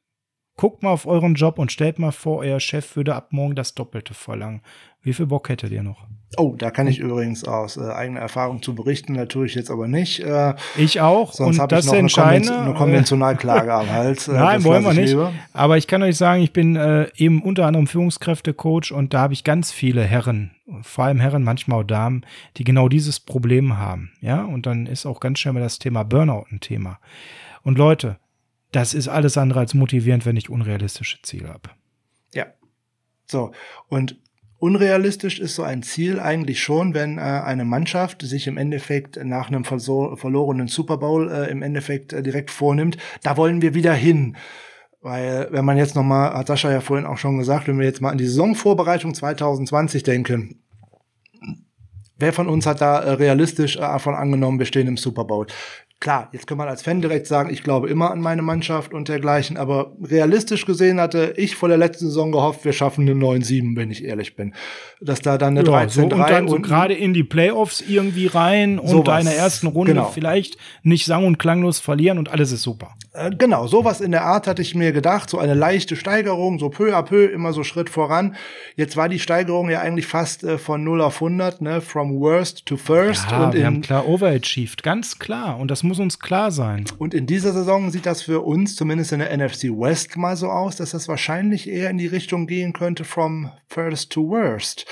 Guckt 0.56 0.82
mal 0.82 0.90
auf 0.90 1.06
euren 1.06 1.34
Job 1.34 1.58
und 1.58 1.70
stellt 1.70 1.98
mal 1.98 2.10
vor, 2.10 2.38
euer 2.38 2.60
Chef 2.60 2.96
würde 2.96 3.14
ab 3.14 3.32
morgen 3.32 3.54
das 3.54 3.74
Doppelte 3.74 4.14
verlangen. 4.14 4.62
Wie 5.02 5.12
viel 5.12 5.26
Bock 5.26 5.48
hättet 5.48 5.70
ihr 5.70 5.82
noch? 5.82 6.06
Oh, 6.36 6.54
da 6.58 6.70
kann 6.70 6.86
ich 6.86 6.98
übrigens 6.98 7.44
aus 7.44 7.78
äh, 7.78 7.90
eigener 7.90 8.20
Erfahrung 8.20 8.62
zu 8.62 8.74
berichten, 8.74 9.14
da 9.14 9.24
tue 9.24 9.46
ich 9.46 9.54
jetzt 9.54 9.70
aber 9.70 9.88
nicht. 9.88 10.20
Äh, 10.20 10.54
ich 10.76 11.00
auch. 11.00 11.32
Sonst 11.32 11.58
habe 11.58 11.78
ich 11.78 11.86
noch 11.86 11.94
eine, 11.94 12.08
Konven 12.10 12.50
eine 12.50 12.74
Konventionalklage 12.74 13.72
am 13.72 13.90
Hals. 13.90 14.28
Äh, 14.28 14.32
Nein, 14.32 14.64
wollen 14.64 14.84
wir 14.84 14.92
nicht. 14.92 15.10
Lieber. 15.10 15.32
Aber 15.54 15.78
ich 15.78 15.86
kann 15.86 16.02
euch 16.02 16.16
sagen, 16.16 16.42
ich 16.42 16.52
bin 16.52 16.76
äh, 16.76 17.08
eben 17.16 17.40
unter 17.40 17.66
anderem 17.66 17.86
Führungskräftecoach 17.86 18.92
und 18.92 19.14
da 19.14 19.20
habe 19.20 19.32
ich 19.32 19.42
ganz 19.42 19.72
viele 19.72 20.02
Herren, 20.02 20.50
vor 20.82 21.04
allem 21.04 21.18
Herren, 21.18 21.42
manchmal 21.44 21.80
auch 21.80 21.86
Damen, 21.86 22.26
die 22.56 22.64
genau 22.64 22.88
dieses 22.88 23.20
Problem 23.20 23.78
haben. 23.78 24.12
Ja, 24.20 24.44
und 24.44 24.66
dann 24.66 24.86
ist 24.86 25.06
auch 25.06 25.20
ganz 25.20 25.38
schnell 25.38 25.54
mal 25.54 25.60
das 25.60 25.78
Thema 25.78 26.02
Burnout 26.02 26.46
ein 26.50 26.60
Thema. 26.60 26.98
Und 27.62 27.78
Leute, 27.78 28.18
das 28.72 28.92
ist 28.92 29.08
alles 29.08 29.38
andere 29.38 29.60
als 29.60 29.72
motivierend, 29.72 30.26
wenn 30.26 30.36
ich 30.36 30.50
unrealistische 30.50 31.22
Ziele 31.22 31.48
habe. 31.48 31.70
Ja. 32.34 32.46
So, 33.26 33.52
und 33.88 34.18
Unrealistisch 34.60 35.38
ist 35.38 35.54
so 35.54 35.62
ein 35.62 35.84
Ziel 35.84 36.18
eigentlich 36.18 36.60
schon, 36.60 36.92
wenn 36.92 37.18
äh, 37.18 37.20
eine 37.20 37.64
Mannschaft 37.64 38.22
sich 38.22 38.48
im 38.48 38.56
Endeffekt 38.56 39.16
nach 39.24 39.48
einem 39.48 39.64
verlorenen 39.64 40.66
Super 40.66 40.96
Bowl 40.96 41.30
äh, 41.30 41.48
im 41.50 41.62
Endeffekt 41.62 42.12
äh, 42.12 42.22
direkt 42.22 42.50
vornimmt. 42.50 42.96
Da 43.22 43.36
wollen 43.36 43.62
wir 43.62 43.74
wieder 43.74 43.94
hin. 43.94 44.36
Weil, 45.00 45.46
wenn 45.52 45.64
man 45.64 45.76
jetzt 45.76 45.94
nochmal, 45.94 46.34
hat 46.34 46.48
Sascha 46.48 46.72
ja 46.72 46.80
vorhin 46.80 47.06
auch 47.06 47.18
schon 47.18 47.38
gesagt, 47.38 47.68
wenn 47.68 47.78
wir 47.78 47.86
jetzt 47.86 48.00
mal 48.00 48.10
an 48.10 48.18
die 48.18 48.26
Saisonvorbereitung 48.26 49.14
2020 49.14 50.02
denken, 50.02 50.60
wer 52.16 52.32
von 52.32 52.48
uns 52.48 52.66
hat 52.66 52.80
da 52.80 52.98
äh, 52.98 53.10
realistisch 53.12 53.76
äh, 53.76 53.80
davon 53.80 54.16
angenommen, 54.16 54.58
wir 54.58 54.66
stehen 54.66 54.88
im 54.88 54.96
Super 54.96 55.24
Bowl? 55.24 55.46
Klar, 56.00 56.28
jetzt 56.30 56.46
kann 56.46 56.56
man 56.56 56.68
als 56.68 56.82
Fan 56.82 57.00
direkt 57.00 57.26
sagen, 57.26 57.50
ich 57.52 57.64
glaube 57.64 57.88
immer 57.88 58.12
an 58.12 58.20
meine 58.20 58.42
Mannschaft 58.42 58.94
und 58.94 59.08
dergleichen, 59.08 59.56
aber 59.56 59.96
realistisch 60.00 60.64
gesehen 60.64 61.00
hatte 61.00 61.34
ich 61.36 61.56
vor 61.56 61.68
der 61.68 61.76
letzten 61.76 62.06
Saison 62.06 62.30
gehofft, 62.30 62.64
wir 62.64 62.72
schaffen 62.72 63.08
eine 63.08 63.18
9-7, 63.18 63.74
wenn 63.74 63.90
ich 63.90 64.04
ehrlich 64.04 64.36
bin. 64.36 64.54
Dass 65.00 65.22
da 65.22 65.38
dann 65.38 65.58
eine 65.58 65.68
ja, 65.68 65.76
13-3 65.76 65.88
so, 65.88 66.02
und 66.02 66.10
dann 66.10 66.46
so 66.46 66.60
gerade 66.60 66.94
in 66.94 67.14
die 67.14 67.24
Playoffs 67.24 67.80
irgendwie 67.80 68.28
rein 68.28 68.78
und 68.78 68.86
sowas, 68.86 69.24
deine 69.24 69.34
ersten 69.34 69.66
Runde 69.66 69.94
genau. 69.94 70.06
vielleicht 70.06 70.56
nicht 70.84 71.04
sang- 71.04 71.26
und 71.26 71.38
klanglos 71.38 71.80
verlieren 71.80 72.18
und 72.18 72.28
alles 72.28 72.52
ist 72.52 72.62
super. 72.62 72.94
Äh, 73.12 73.30
genau, 73.36 73.66
sowas 73.66 74.00
in 74.00 74.12
der 74.12 74.24
Art 74.24 74.46
hatte 74.46 74.62
ich 74.62 74.76
mir 74.76 74.92
gedacht, 74.92 75.28
so 75.28 75.38
eine 75.38 75.54
leichte 75.54 75.96
Steigerung, 75.96 76.60
so 76.60 76.68
peu 76.68 76.94
à 76.96 77.02
peu, 77.02 77.24
immer 77.24 77.52
so 77.52 77.64
Schritt 77.64 77.90
voran. 77.90 78.36
Jetzt 78.76 78.96
war 78.96 79.08
die 79.08 79.18
Steigerung 79.18 79.68
ja 79.68 79.80
eigentlich 79.80 80.06
fast 80.06 80.44
äh, 80.44 80.58
von 80.58 80.84
0 80.84 81.00
auf 81.00 81.16
100, 81.16 81.60
ne, 81.60 81.80
from 81.80 82.20
worst 82.20 82.66
to 82.66 82.76
first. 82.76 83.28
Ja, 83.30 83.46
und 83.46 83.54
wir 83.54 83.66
haben 83.66 83.80
klar 83.80 84.06
overachieved, 84.06 84.84
ganz 84.84 85.18
klar. 85.18 85.58
Und 85.58 85.70
das 85.70 85.82
muss 85.88 85.98
uns 85.98 86.18
klar 86.18 86.50
sein. 86.50 86.84
Und 86.98 87.14
in 87.14 87.26
dieser 87.26 87.52
Saison 87.52 87.90
sieht 87.90 88.06
das 88.06 88.22
für 88.22 88.40
uns, 88.44 88.76
zumindest 88.76 89.12
in 89.12 89.18
der 89.18 89.36
NFC 89.36 89.64
West, 89.64 90.16
mal 90.16 90.36
so 90.36 90.48
aus, 90.48 90.76
dass 90.76 90.90
das 90.90 91.08
wahrscheinlich 91.08 91.68
eher 91.68 91.90
in 91.90 91.98
die 91.98 92.06
Richtung 92.06 92.46
gehen 92.46 92.72
könnte, 92.72 93.04
from 93.04 93.50
first 93.68 94.12
to 94.12 94.28
worst. 94.28 94.86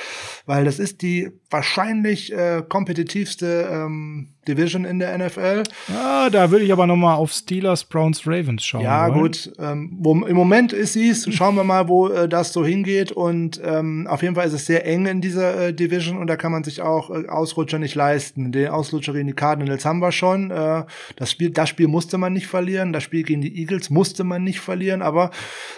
Weil 0.47 0.65
das 0.65 0.79
ist 0.79 1.03
die 1.03 1.31
wahrscheinlich 1.51 2.33
äh, 2.33 2.63
kompetitivste 2.69 3.69
ähm, 3.71 4.36
Division 4.47 4.85
in 4.85 4.99
der 4.99 5.17
NFL. 5.17 5.63
Ja, 5.89 6.31
da 6.31 6.51
würde 6.51 6.65
ich 6.65 6.73
aber 6.73 6.87
noch 6.87 6.97
mal 6.97 7.15
auf 7.15 7.33
Steelers, 7.33 7.85
Browns, 7.85 8.27
Ravens 8.27 8.65
schauen. 8.65 8.83
Ja, 8.83 9.09
wollen. 9.09 9.21
gut. 9.21 9.53
Ähm, 9.59 9.97
wo, 9.99 10.15
Im 10.15 10.37
Moment 10.37 10.73
ist 10.73 10.93
sie's. 10.93 11.27
Schauen 11.33 11.57
wir 11.57 11.65
mal, 11.65 11.89
wo 11.89 12.09
äh, 12.09 12.29
das 12.29 12.53
so 12.53 12.65
hingeht. 12.65 13.13
Und 13.13 13.61
ähm, 13.65 14.07
auf 14.09 14.23
jeden 14.23 14.35
Fall 14.35 14.47
ist 14.47 14.53
es 14.53 14.67
sehr 14.67 14.87
eng 14.87 15.07
in 15.07 15.21
dieser 15.21 15.69
äh, 15.69 15.75
Division 15.75 16.19
und 16.19 16.27
da 16.27 16.37
kann 16.37 16.53
man 16.53 16.65
sich 16.65 16.83
auch 16.83 17.11
äh, 17.11 17.29
Ausrutscher 17.29 17.79
nicht 17.79 17.95
leisten. 17.95 18.53
Den 18.53 18.69
Ausrutscher 18.69 19.13
gegen 19.13 19.27
die 19.27 19.33
Cardinals 19.33 19.85
haben 19.85 20.01
wir 20.01 20.13
schon. 20.13 20.51
Äh, 20.51 20.85
das 21.17 21.31
Spiel, 21.31 21.51
das 21.51 21.69
Spiel 21.69 21.89
musste 21.89 22.19
man 22.19 22.33
nicht 22.33 22.47
verlieren. 22.47 22.93
Das 22.93 23.03
Spiel 23.03 23.23
gegen 23.23 23.41
die 23.41 23.59
Eagles 23.61 23.91
musste 23.91 24.25
man 24.25 24.45
nicht 24.45 24.61
verlieren. 24.61 25.03
Aber 25.03 25.31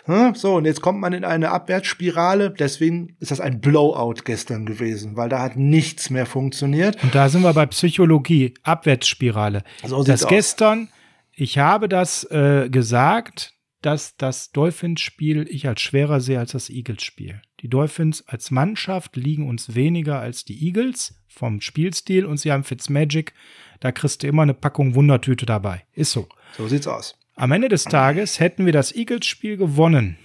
äh, 0.07 0.33
so 0.35 0.57
und 0.57 0.65
jetzt 0.65 0.81
kommt 0.81 1.01
man 1.01 1.13
in 1.13 1.25
eine 1.25 1.51
Abwärtsspirale. 1.51 2.51
Deswegen 2.51 3.17
ist 3.21 3.31
das 3.31 3.41
ein 3.41 3.61
Blowout 3.61 4.23
gestern 4.25 4.67
gewesen, 4.67 5.17
weil 5.17 5.29
da 5.29 5.41
hat 5.41 5.57
nichts 5.57 6.11
mehr 6.11 6.27
funktioniert. 6.27 7.03
Und 7.03 7.15
da 7.15 7.29
sind 7.29 7.43
wir 7.43 7.53
bei 7.53 7.67
Psychologie. 7.67 8.55
Abwärtsspirale. 8.63 9.65
So 9.85 10.03
das 10.03 10.27
gestern, 10.27 10.89
ich 11.33 11.59
habe 11.59 11.89
das 11.89 12.25
äh, 12.25 12.69
gesagt, 12.71 13.55
dass 13.83 14.17
das 14.17 14.51
Dolphins-Spiel 14.53 15.47
ich 15.49 15.69
als 15.69 15.81
schwerer 15.81 16.21
sehe 16.21 16.39
als 16.39 16.53
das 16.53 16.69
Eagles-Spiel. 16.69 17.41
Die 17.61 17.69
Dolphins 17.69 18.27
als 18.27 18.51
Mannschaft 18.51 19.17
liegen 19.17 19.49
uns 19.49 19.75
weniger 19.75 20.19
als 20.19 20.45
die 20.45 20.65
Eagles 20.67 21.21
vom 21.29 21.61
Spielstil 21.61 22.27
und 22.27 22.39
sie 22.39 22.51
haben 22.51 22.65
Fitzmagic. 22.65 23.35
Da 23.81 23.93
kriegst 23.93 24.23
du 24.23 24.27
immer 24.27 24.43
eine 24.43 24.55
Packung 24.55 24.95
Wundertüte 24.95 25.47
dabei. 25.47 25.85
Ist 25.93 26.13
so. 26.13 26.29
So 26.57 26.67
sieht's 26.67 26.87
aus. 26.87 27.17
Am 27.37 27.53
Ende 27.53 27.69
des 27.69 27.85
Tages 27.85 28.41
hätten 28.41 28.67
wir 28.67 28.73
das 28.73 28.93
Eagles-Spiel 28.93 29.57
gewonnen. 29.57 30.19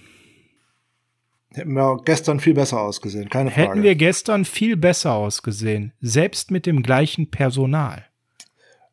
Hätten 1.52 1.74
wir 1.74 2.00
gestern 2.04 2.40
viel 2.40 2.54
besser 2.54 2.80
ausgesehen, 2.80 3.28
keine 3.28 3.52
Frage. 3.52 3.68
Hätten 3.68 3.82
wir 3.84 3.94
gestern 3.94 4.44
viel 4.44 4.76
besser 4.76 5.12
ausgesehen, 5.12 5.92
selbst 6.00 6.50
mit 6.50 6.66
dem 6.66 6.82
gleichen 6.82 7.30
Personal. 7.30 8.04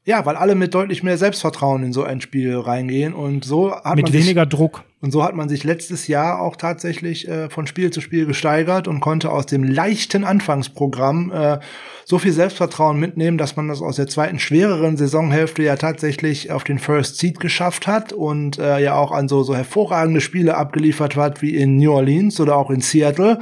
Ja, 0.04 0.26
weil 0.26 0.36
alle 0.36 0.56
mit 0.56 0.74
deutlich 0.74 1.04
mehr 1.04 1.18
Selbstvertrauen 1.20 1.84
in 1.84 1.94
so 1.94 2.04
ein 2.04 2.22
Spiel 2.22 2.58
reingehen 2.58 3.14
und 3.14 3.46
so 3.46 3.72
hat 3.72 3.96
mit 3.96 4.06
man 4.06 4.14
weniger 4.14 4.46
sich, 4.46 4.50
Druck. 4.50 4.84
Und 5.00 5.12
so 5.12 5.24
hat 5.24 5.36
man 5.36 5.48
sich 5.48 5.64
letztes 5.64 6.08
Jahr 6.08 6.42
auch 6.42 6.56
tatsächlich 6.56 7.28
äh, 7.28 7.52
von 7.52 7.68
Spiel 7.68 7.92
zu 7.92 8.02
Spiel 8.02 8.26
gesteigert 8.26 8.88
und 8.88 9.00
konnte 9.00 9.32
aus 9.32 9.46
dem 9.46 9.64
leichten 9.64 10.24
Anfangsprogramm 10.24 11.32
äh, 11.32 11.60
so 12.04 12.18
viel 12.18 12.32
Selbstvertrauen 12.32 13.00
mitnehmen, 13.00 13.38
dass 13.38 13.56
man 13.56 13.68
das 13.68 13.84
aus 13.84 13.98
der 13.98 14.08
zweiten 14.08 14.40
schwereren 14.40 14.98
Saisonhälfte 14.98 15.62
ja 15.62 15.76
tatsächlich 15.76 16.52
auf 16.52 16.64
den 16.64 16.80
First 16.80 17.20
Seed 17.20 17.40
geschafft 17.40 17.86
hat 17.86 18.12
und 18.12 18.58
äh, 18.58 18.80
ja 18.80 18.96
auch 18.96 19.12
an 19.12 19.28
so 19.28 19.44
so 19.44 19.56
hervorragende 19.56 20.22
Spiele 20.22 20.58
abgeliefert 20.58 21.16
hat 21.16 21.44
wie 21.44 21.56
in 21.56 21.78
New 21.78 21.94
Orleans 21.94 22.40
oder 22.40 22.56
auch 22.56 22.72
in 22.72 22.82
Seattle. 22.82 23.38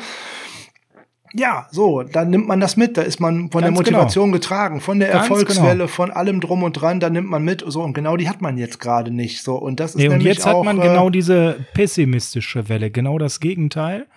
Ja, 1.34 1.68
so, 1.72 2.04
dann 2.04 2.32
nimmt 2.32 2.48
man 2.48 2.60
das 2.60 2.76
mit, 2.76 2.98
da 2.98 3.04
ist 3.04 3.20
man 3.20 3.52
von 3.52 3.62
Ganz 3.62 3.64
der 3.64 3.72
Motivation 3.72 4.26
genau. 4.26 4.40
getragen, 4.40 4.82
von 4.82 5.00
der 5.00 5.10
Ganz 5.10 5.30
Erfolgswelle, 5.30 5.76
genau. 5.76 5.88
von 5.88 6.12
allem 6.12 6.42
drum 6.42 6.64
und 6.64 6.74
dran, 6.74 7.00
da 7.00 7.10
nimmt 7.10 7.30
man 7.30 7.44
mit, 7.44 7.64
so 7.66 7.84
und 7.84 7.94
genau 7.94 8.18
die 8.18 8.28
hat 8.28 8.42
man 8.42 8.58
jetzt 8.58 8.80
gerade 8.80 9.12
nicht, 9.12 9.44
so 9.44 9.56
und 9.56 9.80
das 9.80 9.92
ist 9.92 9.98
nee, 9.98 10.10
und 10.10 10.22
jetzt 10.22 10.48
auch, 10.48 10.60
hat 10.60 10.66
man 10.66 10.82
genau 10.82 11.10
diese 11.10 11.66
pessimistische 11.74 12.68
Welle, 12.68 12.90
genau 12.90 13.18
das 13.18 13.40
Gegenteil. 13.40 14.08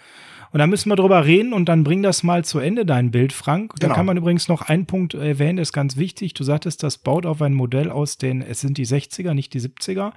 Und 0.52 0.58
da 0.58 0.66
müssen 0.66 0.90
wir 0.90 0.96
drüber 0.96 1.24
reden 1.24 1.54
und 1.54 1.66
dann 1.68 1.82
bring 1.82 2.02
das 2.02 2.22
mal 2.22 2.44
zu 2.44 2.58
Ende, 2.58 2.84
dein 2.84 3.10
Bild, 3.10 3.32
Frank. 3.32 3.72
Da 3.78 3.86
genau. 3.86 3.96
kann 3.96 4.06
man 4.06 4.18
übrigens 4.18 4.48
noch 4.48 4.60
einen 4.60 4.84
Punkt 4.84 5.14
erwähnen, 5.14 5.56
der 5.56 5.62
ist 5.62 5.72
ganz 5.72 5.96
wichtig. 5.96 6.34
Du 6.34 6.44
sagtest, 6.44 6.82
das 6.82 6.98
baut 6.98 7.24
auf 7.24 7.40
ein 7.40 7.54
Modell 7.54 7.90
aus 7.90 8.18
den, 8.18 8.42
es 8.42 8.60
sind 8.60 8.76
die 8.76 8.86
60er, 8.86 9.32
nicht 9.32 9.54
die 9.54 9.60
70er. 9.60 10.12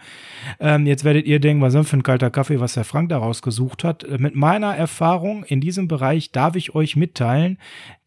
Ähm, 0.60 0.86
jetzt 0.88 1.06
werdet 1.06 1.26
ihr 1.26 1.40
denken, 1.40 1.62
was 1.62 1.74
ist 1.74 1.78
denn 1.78 1.86
für 1.86 1.98
ein 1.98 2.04
kalter 2.04 2.30
Kaffee, 2.30 2.60
was 2.60 2.74
der 2.74 2.84
Frank 2.84 3.10
daraus 3.10 3.42
gesucht 3.42 3.86
hat. 3.86 4.04
Äh, 4.04 4.18
mit 4.18 4.36
meiner 4.36 4.76
Erfahrung 4.76 5.46
in 5.46 5.62
diesem 5.62 5.88
Bereich 5.88 6.34
darf 6.34 6.58
ich 6.58 6.76
euch 6.76 6.98
mitteilen, 6.98 7.58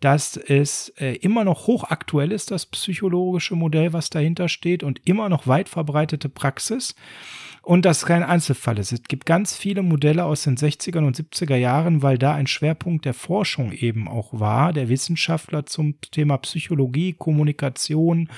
dass 0.01 0.37
es 0.37 0.91
äh, 0.99 1.17
immer 1.17 1.45
noch 1.45 1.67
hochaktuell 1.67 2.31
ist, 2.31 2.51
das 2.51 2.67
psychologische 2.67 3.57
Modell, 3.57 3.95
was 3.95 4.11
dahinter 4.11 4.49
steht 4.51 4.83
und 4.83 5.01
immer 5.07 5.31
noch 5.31 5.47
weit 5.47 5.71
verbreitete 5.71 6.29
Praxis 6.29 6.95
und 7.69 7.85
das 7.85 8.07
kein 8.07 8.23
Einzelfall 8.23 8.78
ist. 8.78 8.93
Es 8.93 9.03
gibt 9.03 9.27
ganz 9.27 9.55
viele 9.55 9.82
Modelle 9.82 10.24
aus 10.24 10.45
den 10.45 10.57
60er 10.57 11.05
und 11.07 11.19
70er 11.19 11.57
Jahren, 11.57 12.01
weil 12.01 12.16
da 12.16 12.32
ein 12.32 12.47
Schwerpunkt 12.47 13.05
der 13.05 13.12
Forschung 13.12 13.73
eben 13.73 14.09
auch 14.09 14.28
war, 14.32 14.73
der 14.73 14.89
Wissenschaftler 14.89 15.66
zum 15.66 16.01
Thema 16.01 16.39
Psychologie, 16.39 17.12
Kommunikation, 17.12 18.31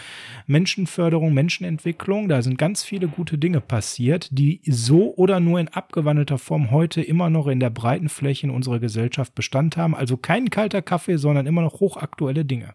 Menschenförderung, 0.49 1.33
Menschenentwicklung. 1.33 2.29
Da 2.29 2.43
sind 2.43 2.59
ganz 2.59 2.83
viele 2.83 3.07
gute 3.07 3.39
Dinge 3.39 3.61
passiert, 3.61 4.29
die 4.33 4.63
so 4.67 5.15
oder 5.15 5.39
nur 5.39 5.61
in 5.61 5.69
abgewandelter 5.69 6.39
Form 6.39 6.73
heute 6.73 7.01
immer 7.01 7.31
noch 7.31 7.47
in 7.47 7.61
der 7.61 7.71
breiten 7.71 8.09
Fläche 8.09 8.49
in 8.49 8.51
unserer 8.51 8.81
Gesellschaft 8.81 9.37
Bestand 9.37 9.77
haben. 9.77 9.95
Also 9.95 10.17
kein 10.17 10.51
kalter 10.51 10.83
Kaffee, 10.83 11.19
sondern 11.19 11.47
immer 11.47 11.63
noch 11.63 11.79
hochaktuelle 11.79 12.45
Dinge. 12.45 12.75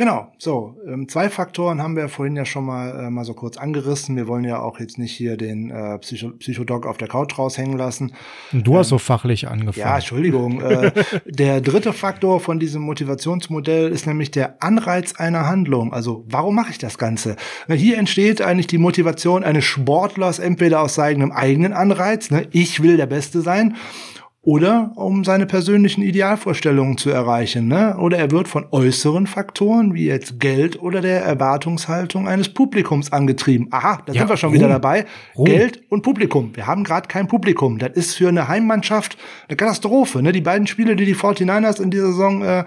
Genau, 0.00 0.32
so. 0.38 0.76
Ähm, 0.88 1.10
zwei 1.10 1.28
Faktoren 1.28 1.82
haben 1.82 1.94
wir 1.94 2.08
vorhin 2.08 2.34
ja 2.34 2.46
schon 2.46 2.64
mal, 2.64 3.08
äh, 3.08 3.10
mal 3.10 3.26
so 3.26 3.34
kurz 3.34 3.58
angerissen. 3.58 4.16
Wir 4.16 4.26
wollen 4.28 4.44
ja 4.44 4.58
auch 4.58 4.80
jetzt 4.80 4.96
nicht 4.96 5.12
hier 5.12 5.36
den 5.36 5.70
äh, 5.70 5.98
Psycho 5.98 6.30
Psychodoc 6.30 6.86
auf 6.86 6.96
der 6.96 7.06
Couch 7.06 7.38
raushängen 7.38 7.76
lassen. 7.76 8.14
Du 8.50 8.78
hast 8.78 8.86
ähm, 8.86 8.90
so 8.92 8.98
fachlich 8.98 9.48
angefangen. 9.48 9.86
Ja, 9.86 9.96
Entschuldigung. 9.96 10.62
äh, 10.62 10.92
der 11.26 11.60
dritte 11.60 11.92
Faktor 11.92 12.40
von 12.40 12.58
diesem 12.58 12.80
Motivationsmodell 12.80 13.90
ist 13.90 14.06
nämlich 14.06 14.30
der 14.30 14.62
Anreiz 14.62 15.16
einer 15.16 15.46
Handlung. 15.46 15.92
Also, 15.92 16.24
warum 16.26 16.54
mache 16.54 16.70
ich 16.70 16.78
das 16.78 16.96
Ganze? 16.96 17.36
Na, 17.68 17.74
hier 17.74 17.98
entsteht 17.98 18.40
eigentlich 18.40 18.68
die 18.68 18.78
Motivation 18.78 19.44
eines 19.44 19.66
Sportlers 19.66 20.38
entweder 20.38 20.80
aus 20.80 20.94
seinem 20.94 21.30
eigenen 21.30 21.74
Anreiz, 21.74 22.30
ne? 22.30 22.46
ich 22.52 22.82
will 22.82 22.96
der 22.96 23.04
Beste 23.04 23.42
sein, 23.42 23.76
oder 24.42 24.92
um 24.94 25.22
seine 25.22 25.44
persönlichen 25.44 26.02
Idealvorstellungen 26.02 26.96
zu 26.96 27.10
erreichen. 27.10 27.68
Ne? 27.68 27.96
Oder 27.98 28.18
er 28.18 28.30
wird 28.30 28.48
von 28.48 28.66
äußeren 28.70 29.26
Faktoren 29.26 29.92
wie 29.92 30.06
jetzt 30.06 30.40
Geld 30.40 30.80
oder 30.80 31.02
der 31.02 31.22
Erwartungshaltung 31.22 32.26
eines 32.26 32.48
Publikums 32.48 33.12
angetrieben. 33.12 33.68
Aha, 33.70 34.02
da 34.06 34.12
ja, 34.14 34.20
sind 34.20 34.30
wir 34.30 34.38
schon 34.38 34.48
Ruhm. 34.50 34.58
wieder 34.58 34.68
dabei. 34.68 35.04
Ruhm. 35.36 35.44
Geld 35.44 35.82
und 35.90 36.02
Publikum. 36.02 36.56
Wir 36.56 36.66
haben 36.66 36.84
gerade 36.84 37.06
kein 37.08 37.28
Publikum. 37.28 37.78
Das 37.78 37.92
ist 37.92 38.14
für 38.14 38.28
eine 38.28 38.48
Heimmannschaft 38.48 39.18
eine 39.48 39.56
Katastrophe. 39.56 40.22
Ne? 40.22 40.32
Die 40.32 40.40
beiden 40.40 40.66
Spiele, 40.66 40.96
die 40.96 41.04
die 41.04 41.16
49ers 41.16 41.82
in 41.82 41.90
dieser 41.90 42.06
Saison 42.06 42.42
äh, 42.42 42.64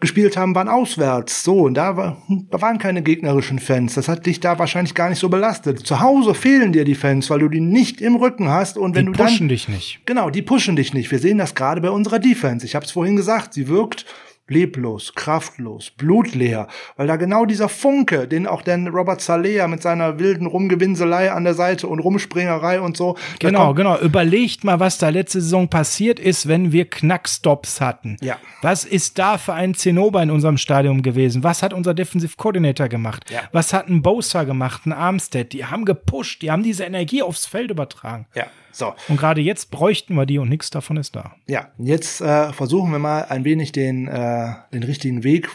gespielt 0.00 0.36
haben, 0.36 0.54
waren 0.54 0.68
auswärts. 0.68 1.42
So, 1.42 1.60
und 1.62 1.74
da, 1.74 1.96
war, 1.96 2.22
da 2.50 2.60
waren 2.60 2.78
keine 2.78 3.02
gegnerischen 3.02 3.58
Fans. 3.58 3.94
Das 3.94 4.08
hat 4.08 4.26
dich 4.26 4.40
da 4.40 4.58
wahrscheinlich 4.58 4.94
gar 4.94 5.08
nicht 5.08 5.18
so 5.18 5.28
belastet. 5.28 5.86
Zu 5.86 6.00
Hause 6.00 6.34
fehlen 6.34 6.72
dir 6.72 6.84
die 6.84 6.94
Fans, 6.94 7.30
weil 7.30 7.40
du 7.40 7.48
die 7.48 7.60
nicht 7.60 8.00
im 8.00 8.16
Rücken 8.16 8.48
hast. 8.48 8.78
Und 8.78 8.94
wenn 8.94 9.06
die 9.06 9.12
du 9.12 9.18
dann. 9.18 9.26
Die 9.26 9.32
pushen 9.32 9.48
dich 9.48 9.68
nicht. 9.68 10.00
Genau, 10.06 10.30
die 10.30 10.42
pushen 10.42 10.76
dich 10.76 10.94
nicht. 10.94 11.10
Wir 11.10 11.18
sehen 11.18 11.38
das 11.38 11.54
gerade 11.54 11.80
bei 11.80 11.90
unserer 11.90 12.18
Defense. 12.18 12.64
Ich 12.64 12.74
habe 12.74 12.84
es 12.84 12.92
vorhin 12.92 13.16
gesagt, 13.16 13.54
sie 13.54 13.68
wirkt 13.68 14.06
leblos, 14.48 15.14
kraftlos, 15.14 15.90
blutleer, 15.90 16.68
weil 16.96 17.06
da 17.06 17.16
genau 17.16 17.44
dieser 17.44 17.68
Funke, 17.68 18.26
den 18.26 18.46
auch 18.46 18.62
denn 18.62 18.88
Robert 18.88 19.20
Salea 19.20 19.68
mit 19.68 19.82
seiner 19.82 20.18
wilden 20.18 20.46
Rumgewinselei 20.46 21.30
an 21.32 21.44
der 21.44 21.54
Seite 21.54 21.86
und 21.86 22.00
Rumspringerei 22.00 22.80
und 22.80 22.96
so. 22.96 23.16
Genau, 23.38 23.74
genau. 23.74 23.98
Überlegt 23.98 24.64
mal, 24.64 24.80
was 24.80 24.98
da 24.98 25.08
letzte 25.10 25.40
Saison 25.40 25.68
passiert 25.68 26.18
ist, 26.18 26.48
wenn 26.48 26.72
wir 26.72 26.88
Knackstops 26.88 27.80
hatten. 27.80 28.16
Ja. 28.20 28.36
Was 28.62 28.84
ist 28.84 29.18
da 29.18 29.38
für 29.38 29.54
ein 29.54 29.74
Zinnober 29.74 30.22
in 30.22 30.30
unserem 30.30 30.56
Stadion 30.56 31.02
gewesen? 31.02 31.44
Was 31.44 31.62
hat 31.62 31.72
unser 31.72 31.94
Defensive 31.94 32.34
Coordinator 32.36 32.88
gemacht? 32.88 33.30
Ja. 33.30 33.42
Was 33.52 33.72
hat 33.72 33.88
ein 33.88 34.02
Bosa 34.02 34.44
gemacht, 34.44 34.86
ein 34.86 34.92
Armstead? 34.92 35.52
Die 35.52 35.64
haben 35.64 35.84
gepusht, 35.84 36.42
die 36.42 36.50
haben 36.50 36.62
diese 36.62 36.84
Energie 36.84 37.22
aufs 37.22 37.46
Feld 37.46 37.70
übertragen. 37.70 38.26
Ja. 38.34 38.46
So. 38.72 38.94
Und 39.08 39.18
gerade 39.18 39.40
jetzt 39.40 39.70
bräuchten 39.70 40.14
wir 40.14 40.26
die 40.26 40.38
und 40.38 40.48
nichts 40.48 40.70
davon 40.70 40.96
ist 40.96 41.16
da. 41.16 41.34
Ja, 41.46 41.72
jetzt 41.78 42.20
äh, 42.20 42.52
versuchen 42.52 42.90
wir 42.92 42.98
mal 42.98 43.22
ein 43.22 43.44
wenig 43.44 43.72
den, 43.72 44.08
äh, 44.08 44.52
den 44.72 44.82
richtigen 44.82 45.24
Weg 45.24 45.48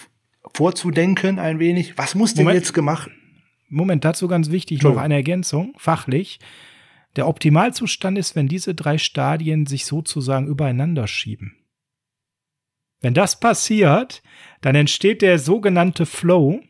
vorzudenken, 0.53 1.39
ein 1.39 1.59
wenig. 1.59 1.97
Was 1.97 2.15
muss 2.15 2.33
denn 2.33 2.45
Moment. 2.45 2.63
jetzt 2.63 2.73
gemacht? 2.73 3.09
Moment, 3.69 4.05
dazu 4.05 4.27
ganz 4.27 4.51
wichtig 4.51 4.83
noch 4.83 4.97
eine 4.97 5.15
Ergänzung, 5.15 5.73
fachlich. 5.77 6.39
Der 7.15 7.27
Optimalzustand 7.27 8.17
ist, 8.17 8.35
wenn 8.35 8.47
diese 8.47 8.75
drei 8.75 8.97
Stadien 8.97 9.65
sich 9.65 9.85
sozusagen 9.85 10.47
übereinander 10.47 11.07
schieben. 11.07 11.55
Wenn 13.01 13.13
das 13.13 13.39
passiert, 13.39 14.23
dann 14.61 14.75
entsteht 14.75 15.21
der 15.21 15.37
sogenannte 15.37 16.05
Flow. 16.05 16.61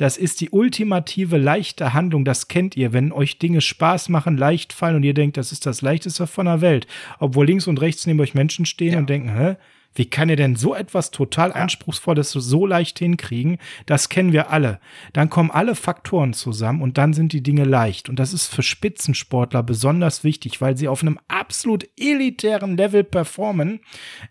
Das 0.00 0.16
ist 0.16 0.40
die 0.40 0.48
ultimative 0.48 1.36
leichte 1.36 1.92
Handlung, 1.92 2.24
das 2.24 2.48
kennt 2.48 2.74
ihr, 2.74 2.94
wenn 2.94 3.12
euch 3.12 3.38
Dinge 3.38 3.60
Spaß 3.60 4.08
machen, 4.08 4.38
leicht 4.38 4.72
fallen 4.72 4.96
und 4.96 5.02
ihr 5.02 5.12
denkt, 5.12 5.36
das 5.36 5.52
ist 5.52 5.66
das 5.66 5.82
leichteste 5.82 6.26
von 6.26 6.46
der 6.46 6.62
Welt, 6.62 6.86
obwohl 7.18 7.44
links 7.44 7.66
und 7.66 7.82
rechts 7.82 8.06
neben 8.06 8.18
euch 8.20 8.32
Menschen 8.32 8.64
stehen 8.64 8.94
Ja. 8.94 8.98
und 8.98 9.10
denken, 9.10 9.28
hä, 9.28 9.56
wie 9.94 10.08
kann 10.08 10.30
ihr 10.30 10.36
denn 10.36 10.56
so 10.56 10.74
etwas 10.74 11.10
total 11.10 11.52
anspruchsvolles 11.52 12.30
so 12.30 12.64
leicht 12.64 12.98
hinkriegen? 12.98 13.58
Das 13.84 14.08
kennen 14.08 14.32
wir 14.32 14.48
alle. 14.48 14.80
Dann 15.12 15.28
kommen 15.28 15.50
alle 15.50 15.74
Faktoren 15.74 16.32
zusammen 16.32 16.80
und 16.80 16.96
dann 16.96 17.12
sind 17.12 17.34
die 17.34 17.42
Dinge 17.42 17.64
leicht. 17.64 18.08
Und 18.08 18.18
das 18.18 18.32
ist 18.32 18.46
für 18.46 18.62
Spitzensportler 18.62 19.62
besonders 19.62 20.24
wichtig, 20.24 20.62
weil 20.62 20.78
sie 20.78 20.88
auf 20.88 21.02
einem 21.02 21.18
absolut 21.28 21.86
elitären 21.98 22.78
Level 22.78 23.04
performen, 23.04 23.80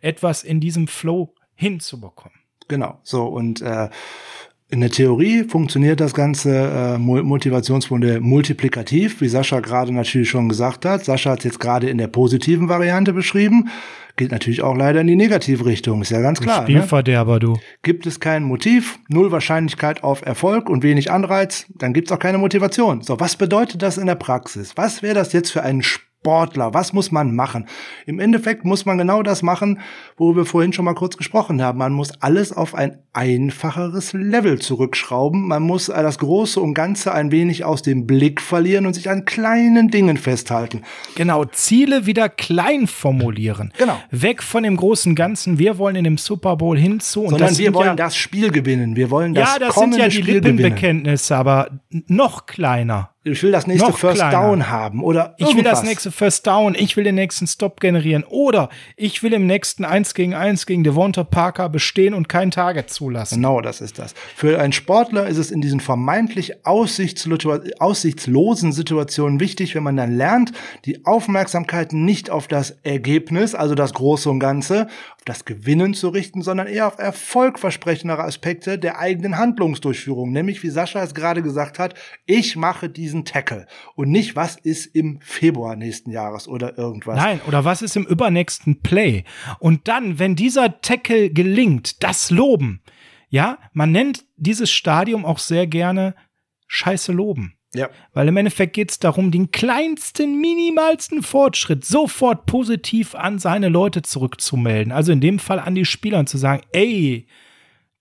etwas 0.02 0.44
in 0.44 0.60
diesem 0.62 0.88
Flow 0.88 1.36
hinzubekommen. 1.54 2.40
Genau, 2.70 3.00
so 3.04 3.26
und 3.26 3.62
äh, 3.62 3.90
in 4.72 4.82
der 4.82 4.92
Theorie 4.92 5.46
funktioniert 5.46 6.00
das 6.00 6.14
ganze 6.14 6.52
äh, 6.52 6.98
Motivationsmodell 7.00 8.20
multiplikativ, 8.20 9.20
wie 9.20 9.28
Sascha 9.28 9.62
gerade 9.62 9.92
natürlich 9.92 10.30
schon 10.30 10.48
gesagt 10.48 10.86
hat. 10.86 11.04
Sascha 11.04 11.32
hat 11.32 11.40
es 11.40 11.46
jetzt 11.46 11.60
gerade 11.60 11.90
in 11.90 11.98
der 11.98 12.08
positiven 12.08 12.70
Variante 12.70 13.12
beschrieben. 13.12 13.70
Geht 14.16 14.32
natürlich 14.32 14.62
auch 14.62 14.76
leider 14.76 15.02
in 15.02 15.08
die 15.08 15.16
negative 15.16 15.66
Richtung, 15.66 16.02
ist 16.02 16.12
ja 16.12 16.22
ganz 16.22 16.40
klar. 16.40 16.62
Ne? 16.62 16.68
Spielverderber, 16.68 17.40
du. 17.40 17.58
Gibt 17.82 18.06
es 18.06 18.20
kein 18.20 18.44
Motiv, 18.44 19.00
null 19.08 19.32
Wahrscheinlichkeit 19.32 20.04
auf 20.04 20.24
Erfolg 20.24 20.70
und 20.70 20.84
wenig 20.84 21.10
Anreiz, 21.10 21.66
dann 21.74 21.94
gibt 21.94 22.10
es 22.10 22.16
auch 22.16 22.20
keine 22.20 22.38
Motivation. 22.38 23.02
So, 23.02 23.20
was 23.20 23.38
bedeutet 23.38 23.82
das 23.82 23.98
in 23.98 24.06
der 24.06 24.16
Praxis? 24.16 24.74
Was 24.76 25.02
wäre 25.02 25.16
das 25.16 25.34
jetzt 25.34 25.50
für 25.50 25.64
einen 25.64 25.82
Sportler? 26.22 26.74
Was 26.74 26.92
muss 26.92 27.12
man 27.12 27.34
machen? 27.34 27.66
Im 28.06 28.20
Endeffekt 28.20 28.66
muss 28.66 28.86
man 28.86 28.98
genau 28.98 29.24
das 29.24 29.42
machen, 29.42 29.80
wo 30.18 30.36
wir 30.36 30.46
vorhin 30.46 30.74
schon 30.74 30.84
mal 30.84 30.94
kurz 30.94 31.16
gesprochen 31.16 31.62
haben. 31.62 31.80
Man 31.80 31.94
muss 31.94 32.12
alles 32.22 32.52
auf 32.52 32.76
ein 32.76 32.98
einfacheres 33.14 34.12
Level 34.12 34.60
zurückschrauben. 34.60 35.48
Man 35.48 35.64
muss 35.64 35.86
das 35.86 36.20
Große 36.20 36.60
und 36.60 36.74
Ganze 36.74 37.14
ein 37.14 37.32
wenig 37.32 37.64
aus 37.64 37.84
dem 37.84 38.06
Blick 38.06 38.42
verlieren 38.42 38.86
und 38.86 38.96
sich 38.96 39.10
an 39.10 39.24
kleinen 39.24 39.88
Dingen 39.88 40.18
festhalten. 40.18 40.82
Genau, 41.16 41.46
Ziele 41.46 42.06
wieder 42.06 42.28
klein 42.28 42.88
formulieren. 42.88 43.72
Genau. 43.78 43.98
Weg 44.12 44.44
von 44.44 44.64
dem 44.64 44.76
großen 44.76 45.16
Ganzen. 45.16 45.58
Wir 45.58 45.78
wollen 45.78 45.96
in 45.96 46.04
dem 46.04 46.18
Super 46.18 46.58
Bowl 46.58 46.78
hinzu. 46.78 47.22
Und 47.22 47.30
Sondern 47.30 47.58
wir 47.58 47.74
wollen 47.74 47.88
ja, 47.88 47.96
das 47.96 48.18
Spiel 48.18 48.52
gewinnen. 48.52 48.98
Wir 48.98 49.10
wollen 49.10 49.34
das 49.34 49.54
Ja, 49.54 49.60
das 49.60 49.74
kommende 49.74 49.96
sind 49.96 50.02
ja 50.02 50.10
die 50.10 50.16
Spiel 50.16 50.42
gewinnen. 50.42 50.58
Lippenbekenntnisse, 50.58 51.38
aber 51.38 51.80
noch 52.08 52.46
kleiner. 52.46 53.12
Ich 53.26 53.44
will 53.44 53.52
das 53.52 53.68
nächste 53.68 53.92
First 53.92 54.16
kleiner. 54.16 54.32
Down 54.32 54.70
haben 54.70 55.04
oder 55.04 55.36
Ich 55.38 55.54
will 55.54 55.64
das 55.64 55.84
nächste 55.84 56.10
First 56.10 56.48
Down, 56.48 56.74
ich 56.74 56.96
will 56.96 57.04
den 57.04 57.16
nächsten 57.16 57.48
Stop 57.48 57.82
generieren 57.82 58.24
oder 58.24 58.70
ich 58.96 59.22
will 59.24 59.34
im 59.34 59.46
nächsten 59.46 59.84
1 59.84 60.14
gegen 60.14 60.34
1 60.34 60.66
gegen 60.66 60.86
Devonta 60.86 61.26
Parker 61.26 61.68
bestehen 61.68 62.14
und 62.14 62.30
kein 62.30 62.50
Target 62.50 62.90
zulassen. 62.90 63.36
Genau, 63.36 63.60
das 63.60 63.82
ist 63.82 64.00
das. 64.00 64.14
Für 64.36 64.62
einen 64.62 64.72
Sportler 64.72 65.28
ist 65.28 65.38
es 65.38 65.52
in 65.52 65.60
diesen 65.60 65.82
vermeintlich 65.82 66.66
aussichtslo- 66.66 67.74
aussichtslosen 67.80 68.72
Situationen 68.72 69.42
wichtig, 69.42 69.76
wenn 69.76 69.84
man 69.84 69.98
dann 69.98 70.16
lernt, 70.16 70.54
die 70.86 71.06
Aufmerksamkeit 71.06 71.92
nicht 71.92 72.30
auf 72.30 72.48
das 72.48 72.78
Ergebnis, 72.84 73.54
also 73.54 73.76
das 73.76 73.94
Große 73.94 74.30
und 74.30 74.40
Ganze, 74.40 74.88
das 75.30 75.46
Gewinnen 75.46 75.94
zu 75.94 76.10
richten, 76.10 76.42
sondern 76.42 76.68
eher 76.68 76.88
auf 76.88 76.98
erfolgversprechendere 76.98 78.24
Aspekte 78.24 78.80
der 78.80 79.00
eigenen 79.00 79.38
Handlungsdurchführung. 79.38 80.32
Nämlich, 80.32 80.64
wie 80.64 80.70
Sascha 80.70 81.04
es 81.04 81.14
gerade 81.14 81.42
gesagt 81.42 81.80
hat, 81.80 81.94
ich 82.26 82.56
mache 82.56 82.90
diesen 82.90 83.26
Tackle 83.26 83.68
und 83.96 84.10
nicht, 84.10 84.36
was 84.36 84.56
ist 84.58 84.88
im 84.88 85.20
Februar 85.22 85.76
nächsten 85.76 86.12
Jahres 86.12 86.48
oder 86.48 86.78
irgendwas. 86.78 87.16
Nein, 87.16 87.42
oder 87.48 87.64
was 87.64 87.82
ist 87.82 87.96
im 87.96 88.06
übernächsten 88.06 88.82
Play? 88.82 89.24
Und 89.60 89.88
dann, 89.88 90.18
wenn 90.18 90.36
dieser 90.36 90.82
Tackle 90.82 91.30
gelingt, 91.30 92.04
das 92.04 92.32
Loben. 92.32 92.82
Ja, 93.30 93.60
man 93.74 93.92
nennt 93.92 94.26
dieses 94.38 94.72
Stadium 94.72 95.26
auch 95.26 95.38
sehr 95.38 95.68
gerne 95.68 96.16
Scheiße 96.68 97.12
loben. 97.12 97.59
Ja. 97.74 97.90
Weil 98.14 98.28
im 98.28 98.38
Endeffekt 98.38 98.74
geht 98.74 98.92
es 98.92 99.00
darum, 99.00 99.32
den 99.32 99.52
kleinsten, 99.52 100.42
minimalsten 100.42 101.22
Fortschritt 101.22 101.86
sofort 101.86 102.46
positiv 102.46 103.14
an 103.14 103.38
seine 103.38 103.70
Leute 103.70 104.02
zurückzumelden. 104.02 104.92
Also 104.92 105.12
in 105.12 105.22
dem 105.22 105.38
Fall 105.40 105.60
an 105.60 105.76
die 105.76 105.86
Spieler 105.86 106.20
und 106.20 106.30
zu 106.30 106.38
sagen, 106.38 106.64
ey, 106.72 107.28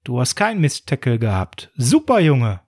du 0.04 0.20
hast 0.20 0.36
keinen 0.36 0.60
Mist-Tackle 0.60 1.18
gehabt. 1.18 1.70
Super, 1.76 2.18
Junge. 2.20 2.60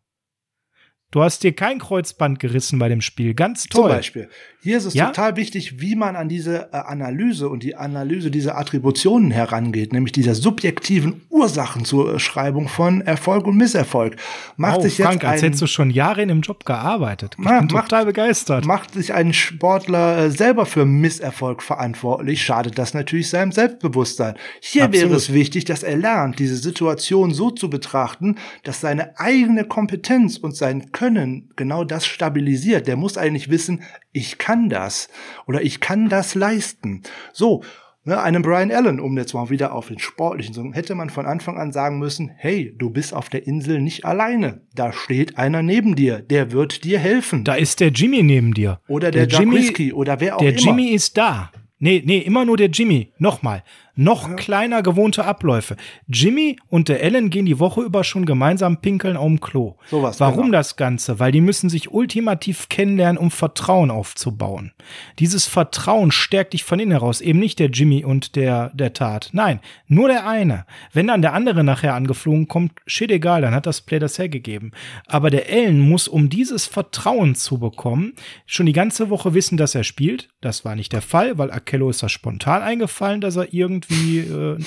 Du 1.10 1.22
hast 1.22 1.42
dir 1.42 1.52
kein 1.52 1.80
Kreuzband 1.80 2.38
gerissen 2.38 2.78
bei 2.78 2.88
dem 2.88 3.00
Spiel. 3.00 3.34
Ganz 3.34 3.62
Zum 3.62 3.82
toll. 3.82 3.90
Beispiel. 3.90 4.28
Hier 4.62 4.76
ist 4.76 4.84
es 4.84 4.94
Ja? 4.94 5.06
total 5.06 5.36
wichtig, 5.36 5.80
wie 5.80 5.96
man 5.96 6.16
an 6.16 6.28
diese 6.28 6.68
äh, 6.72 6.76
Analyse 6.76 7.48
und 7.48 7.62
die 7.62 7.76
Analyse 7.76 8.30
dieser 8.30 8.58
Attributionen 8.58 9.30
herangeht, 9.30 9.92
nämlich 9.94 10.12
dieser 10.12 10.34
subjektiven 10.34 11.22
Ursachenzuschreibung 11.30 12.68
von 12.68 13.00
Erfolg 13.00 13.46
und 13.46 13.56
Misserfolg. 13.56 14.16
Macht 14.56 14.78
Oh, 14.78 14.82
sich 14.82 14.96
Frank, 14.96 15.22
jetzt 15.22 15.24
als 15.24 15.40
ein, 15.40 15.44
hättest 15.46 15.62
du 15.62 15.66
schon 15.66 15.90
Jahre 15.90 16.22
in 16.22 16.28
dem 16.28 16.40
Job 16.42 16.64
gearbeitet. 16.64 17.36
Ich 17.38 17.44
Ma- 17.44 17.60
bin 17.60 17.68
macht- 17.72 17.86
total 17.88 18.04
begeistert. 18.06 18.64
macht 18.66 18.92
sich 18.92 19.14
ein 19.14 19.32
Sportler 19.32 20.26
äh, 20.26 20.30
selber 20.30 20.66
für 20.66 20.84
Misserfolg 20.84 21.62
verantwortlich, 21.62 22.42
schadet 22.42 22.78
das 22.78 22.92
natürlich 22.92 23.30
seinem 23.30 23.52
Selbstbewusstsein. 23.52 24.34
Hier 24.60 24.84
Absolut. 24.84 25.08
wäre 25.10 25.16
es 25.16 25.32
wichtig, 25.32 25.64
dass 25.64 25.82
er 25.82 25.96
lernt, 25.96 26.38
diese 26.38 26.56
Situation 26.56 27.32
so 27.32 27.50
zu 27.50 27.70
betrachten, 27.70 28.36
dass 28.64 28.80
seine 28.80 29.18
eigene 29.18 29.64
Kompetenz 29.64 30.36
und 30.36 30.54
sein 30.56 30.92
Können 30.92 31.50
genau 31.56 31.84
das 31.84 32.04
stabilisiert. 32.06 32.86
Der 32.86 32.96
muss 32.96 33.16
eigentlich 33.16 33.48
wissen, 33.50 33.82
ich 34.12 34.38
kann 34.38 34.49
das 34.68 35.08
oder 35.46 35.62
ich 35.62 35.80
kann 35.80 36.08
das 36.08 36.34
leisten. 36.34 37.02
So. 37.32 37.62
Ne, 38.02 38.18
einem 38.18 38.40
Brian 38.40 38.72
Allen, 38.72 38.98
um 38.98 39.18
jetzt 39.18 39.34
mal 39.34 39.50
wieder 39.50 39.74
auf 39.74 39.88
den 39.88 39.98
sportlichen 39.98 40.54
zu 40.54 40.62
kommen, 40.62 40.72
hätte 40.72 40.94
man 40.94 41.10
von 41.10 41.26
Anfang 41.26 41.58
an 41.58 41.70
sagen 41.70 41.98
müssen, 41.98 42.30
hey, 42.34 42.74
du 42.78 42.88
bist 42.88 43.12
auf 43.12 43.28
der 43.28 43.46
Insel 43.46 43.82
nicht 43.82 44.06
alleine. 44.06 44.62
Da 44.74 44.90
steht 44.90 45.36
einer 45.36 45.62
neben 45.62 45.96
dir, 45.96 46.20
der 46.20 46.50
wird 46.50 46.84
dir 46.84 46.98
helfen. 46.98 47.44
Da 47.44 47.56
ist 47.56 47.78
der 47.78 47.88
Jimmy 47.88 48.22
neben 48.22 48.54
dir. 48.54 48.80
Oder 48.88 49.10
der, 49.10 49.28
Jack 49.28 49.50
Whisky 49.50 49.92
oder 49.92 50.18
wer 50.18 50.36
auch 50.36 50.40
Der 50.40 50.52
immer. 50.52 50.60
Jimmy 50.60 50.88
ist 50.88 51.18
da. 51.18 51.52
Nee, 51.78 52.02
nee, 52.04 52.18
immer 52.18 52.46
nur 52.46 52.56
der 52.56 52.68
Jimmy. 52.68 53.12
Nochmal. 53.18 53.64
Noch 54.00 54.34
kleiner 54.34 54.82
gewohnte 54.82 55.26
Abläufe. 55.26 55.76
Jimmy 56.08 56.56
und 56.70 56.88
der 56.88 57.02
Ellen 57.02 57.28
gehen 57.28 57.44
die 57.44 57.58
Woche 57.58 57.82
über 57.82 58.02
schon 58.02 58.24
gemeinsam 58.24 58.80
pinkeln 58.80 59.18
auf 59.18 59.26
dem 59.26 59.40
Klo. 59.40 59.74
Sowas, 59.90 60.18
Warum 60.20 60.46
genau. 60.46 60.56
das 60.56 60.76
Ganze? 60.76 61.18
Weil 61.18 61.32
die 61.32 61.42
müssen 61.42 61.68
sich 61.68 61.92
ultimativ 61.92 62.70
kennenlernen, 62.70 63.18
um 63.18 63.30
Vertrauen 63.30 63.90
aufzubauen. 63.90 64.72
Dieses 65.18 65.44
Vertrauen 65.44 66.12
stärkt 66.12 66.54
dich 66.54 66.64
von 66.64 66.80
innen 66.80 66.92
heraus. 66.92 67.20
Eben 67.20 67.40
nicht 67.40 67.58
der 67.58 67.68
Jimmy 67.68 68.02
und 68.02 68.36
der, 68.36 68.70
der 68.70 68.94
Tat. 68.94 69.28
Nein, 69.32 69.60
nur 69.86 70.08
der 70.08 70.26
eine. 70.26 70.64
Wenn 70.94 71.08
dann 71.08 71.20
der 71.20 71.34
andere 71.34 71.62
nachher 71.62 71.94
angeflogen 71.94 72.48
kommt, 72.48 72.72
shit 72.86 73.10
egal, 73.10 73.42
dann 73.42 73.54
hat 73.54 73.66
das 73.66 73.82
Play 73.82 73.98
das 73.98 74.18
hergegeben. 74.18 74.72
Aber 75.08 75.28
der 75.28 75.50
Ellen 75.50 75.78
muss, 75.78 76.08
um 76.08 76.30
dieses 76.30 76.64
Vertrauen 76.64 77.34
zu 77.34 77.58
bekommen, 77.58 78.14
schon 78.46 78.64
die 78.64 78.72
ganze 78.72 79.10
Woche 79.10 79.34
wissen, 79.34 79.58
dass 79.58 79.74
er 79.74 79.84
spielt. 79.84 80.30
Das 80.40 80.64
war 80.64 80.74
nicht 80.74 80.94
der 80.94 81.02
Fall, 81.02 81.36
weil 81.36 81.50
Akello 81.50 81.90
ist 81.90 82.02
das 82.02 82.12
spontan 82.12 82.62
eingefallen, 82.62 83.20
dass 83.20 83.36
er 83.36 83.52
irgendwie, 83.52 83.89
äh, 83.90 84.58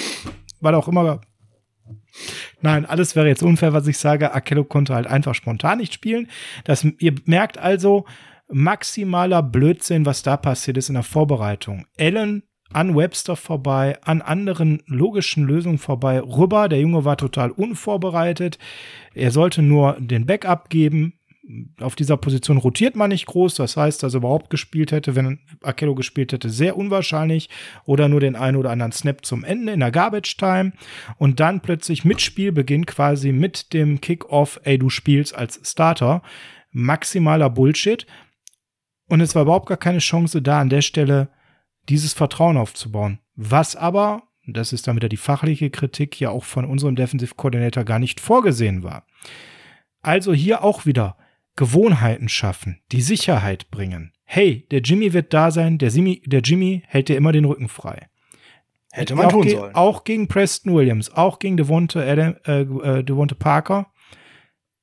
weil 0.59 0.75
auch 0.75 0.87
immer 0.87 1.21
Nein, 2.61 2.85
alles 2.85 3.15
wäre 3.15 3.27
jetzt 3.27 3.43
unfair, 3.43 3.73
was 3.73 3.87
ich 3.87 3.97
sage. 3.97 4.33
Akello 4.33 4.63
konnte 4.63 4.93
halt 4.93 5.07
einfach 5.07 5.35
spontan 5.35 5.79
nicht 5.79 5.93
spielen. 5.93 6.29
Das, 6.63 6.85
ihr 6.99 7.15
merkt 7.25 7.57
also 7.57 8.05
maximaler 8.47 9.43
Blödsinn, 9.43 10.05
was 10.05 10.23
da 10.23 10.37
passiert 10.37 10.77
ist 10.77 10.89
in 10.89 10.95
der 10.95 11.03
Vorbereitung. 11.03 11.85
Allen 11.99 12.43
an 12.71 12.95
Webster 12.95 13.35
vorbei, 13.35 13.97
an 14.01 14.21
anderen 14.21 14.81
logischen 14.87 15.45
Lösungen 15.45 15.77
vorbei, 15.77 16.19
rüber. 16.19 16.69
Der 16.69 16.79
Junge 16.79 17.05
war 17.05 17.17
total 17.17 17.51
unvorbereitet. 17.51 18.57
Er 19.13 19.31
sollte 19.31 19.61
nur 19.61 19.97
den 19.99 20.25
Backup 20.25 20.69
geben. 20.69 21.19
Auf 21.81 21.95
dieser 21.95 22.15
Position 22.15 22.57
rotiert 22.57 22.95
man 22.95 23.09
nicht 23.09 23.25
groß. 23.25 23.55
Das 23.55 23.75
heißt, 23.75 24.01
dass 24.01 24.13
er 24.13 24.19
überhaupt 24.19 24.49
gespielt 24.49 24.93
hätte, 24.93 25.15
wenn 25.15 25.39
Akello 25.61 25.93
gespielt 25.93 26.31
hätte, 26.31 26.49
sehr 26.49 26.77
unwahrscheinlich. 26.77 27.49
Oder 27.85 28.07
nur 28.07 28.21
den 28.21 28.35
einen 28.35 28.55
oder 28.55 28.71
anderen 28.71 28.93
Snap 28.93 29.25
zum 29.25 29.43
Ende 29.43 29.73
in 29.73 29.81
der 29.81 29.91
Garbage 29.91 30.37
Time. 30.37 30.71
Und 31.17 31.39
dann 31.41 31.59
plötzlich 31.59 32.05
mit 32.05 32.21
Spielbeginn 32.21 32.85
quasi 32.85 33.33
mit 33.33 33.73
dem 33.73 33.99
Kickoff, 33.99 34.59
ey, 34.63 34.77
du 34.77 34.89
spielst 34.89 35.35
als 35.35 35.59
Starter. 35.69 36.21
Maximaler 36.71 37.49
Bullshit. 37.49 38.07
Und 39.09 39.19
es 39.19 39.35
war 39.35 39.43
überhaupt 39.43 39.67
gar 39.67 39.77
keine 39.77 39.99
Chance 39.99 40.41
da, 40.41 40.61
an 40.61 40.69
der 40.69 40.81
Stelle 40.81 41.29
dieses 41.89 42.13
Vertrauen 42.13 42.57
aufzubauen. 42.57 43.19
Was 43.35 43.75
aber, 43.75 44.23
das 44.47 44.73
ist 44.73 44.87
dann 44.87 44.95
wieder 44.95 45.09
die 45.09 45.17
fachliche 45.17 45.69
Kritik, 45.69 46.19
ja 46.19 46.29
auch 46.29 46.45
von 46.45 46.65
unserem 46.65 46.95
Defensive 46.95 47.35
Coordinator 47.35 47.83
gar 47.83 47.99
nicht 47.99 48.19
vorgesehen 48.19 48.83
war. 48.83 49.05
Also 50.01 50.33
hier 50.33 50.63
auch 50.63 50.85
wieder 50.85 51.17
Gewohnheiten 51.55 52.29
schaffen, 52.29 52.79
die 52.91 53.01
Sicherheit 53.01 53.69
bringen. 53.69 54.11
Hey, 54.23 54.67
der 54.71 54.81
Jimmy 54.81 55.13
wird 55.13 55.33
da 55.33 55.51
sein, 55.51 55.77
der, 55.77 55.91
Simi, 55.91 56.21
der 56.25 56.41
Jimmy 56.41 56.83
hält 56.87 57.09
dir 57.09 57.17
immer 57.17 57.31
den 57.31 57.45
Rücken 57.45 57.69
frei. 57.69 58.07
Hätte 58.91 59.15
man 59.15 59.25
auch 59.27 59.31
tun 59.31 59.49
sollen. 59.49 59.75
Auch 59.75 60.03
gegen 60.03 60.27
Preston 60.27 60.73
Williams, 60.73 61.11
auch 61.11 61.39
gegen 61.39 61.57
Devonte, 61.57 62.03
Adam, 62.03 62.35
äh, 62.45 62.61
äh, 62.61 63.03
Devonte 63.03 63.35
Parker. 63.35 63.91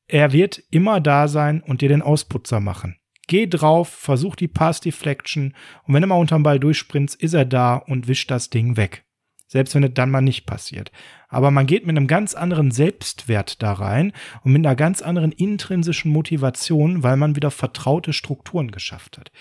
Er 0.08 0.32
wird 0.32 0.62
immer 0.70 1.00
da 1.00 1.28
sein 1.28 1.62
und 1.62 1.80
dir 1.80 1.88
den 1.88 2.02
Ausputzer 2.02 2.60
machen. 2.60 2.96
Geh 3.28 3.46
drauf, 3.46 3.88
versuch 3.88 4.34
die 4.34 4.48
Pass 4.48 4.80
Deflection 4.80 5.54
und 5.84 5.94
wenn 5.94 6.02
du 6.02 6.08
mal 6.08 6.16
unterm 6.16 6.42
Ball 6.42 6.58
durchsprintst, 6.58 7.14
ist 7.22 7.34
er 7.34 7.44
da 7.44 7.76
und 7.76 8.08
wischt 8.08 8.30
das 8.30 8.50
Ding 8.50 8.76
weg. 8.76 9.04
Selbst 9.50 9.74
wenn 9.74 9.82
es 9.82 9.94
dann 9.94 10.12
mal 10.12 10.20
nicht 10.20 10.46
passiert. 10.46 10.92
Aber 11.28 11.50
man 11.50 11.66
geht 11.66 11.84
mit 11.84 11.96
einem 11.96 12.06
ganz 12.06 12.34
anderen 12.34 12.70
Selbstwert 12.70 13.60
da 13.60 13.72
rein 13.72 14.12
und 14.44 14.52
mit 14.52 14.64
einer 14.64 14.76
ganz 14.76 15.02
anderen 15.02 15.32
intrinsischen 15.32 16.12
Motivation, 16.12 17.02
weil 17.02 17.16
man 17.16 17.34
wieder 17.34 17.50
vertraute 17.50 18.12
Strukturen 18.12 18.70
geschafft 18.70 19.18
hat. 19.18 19.32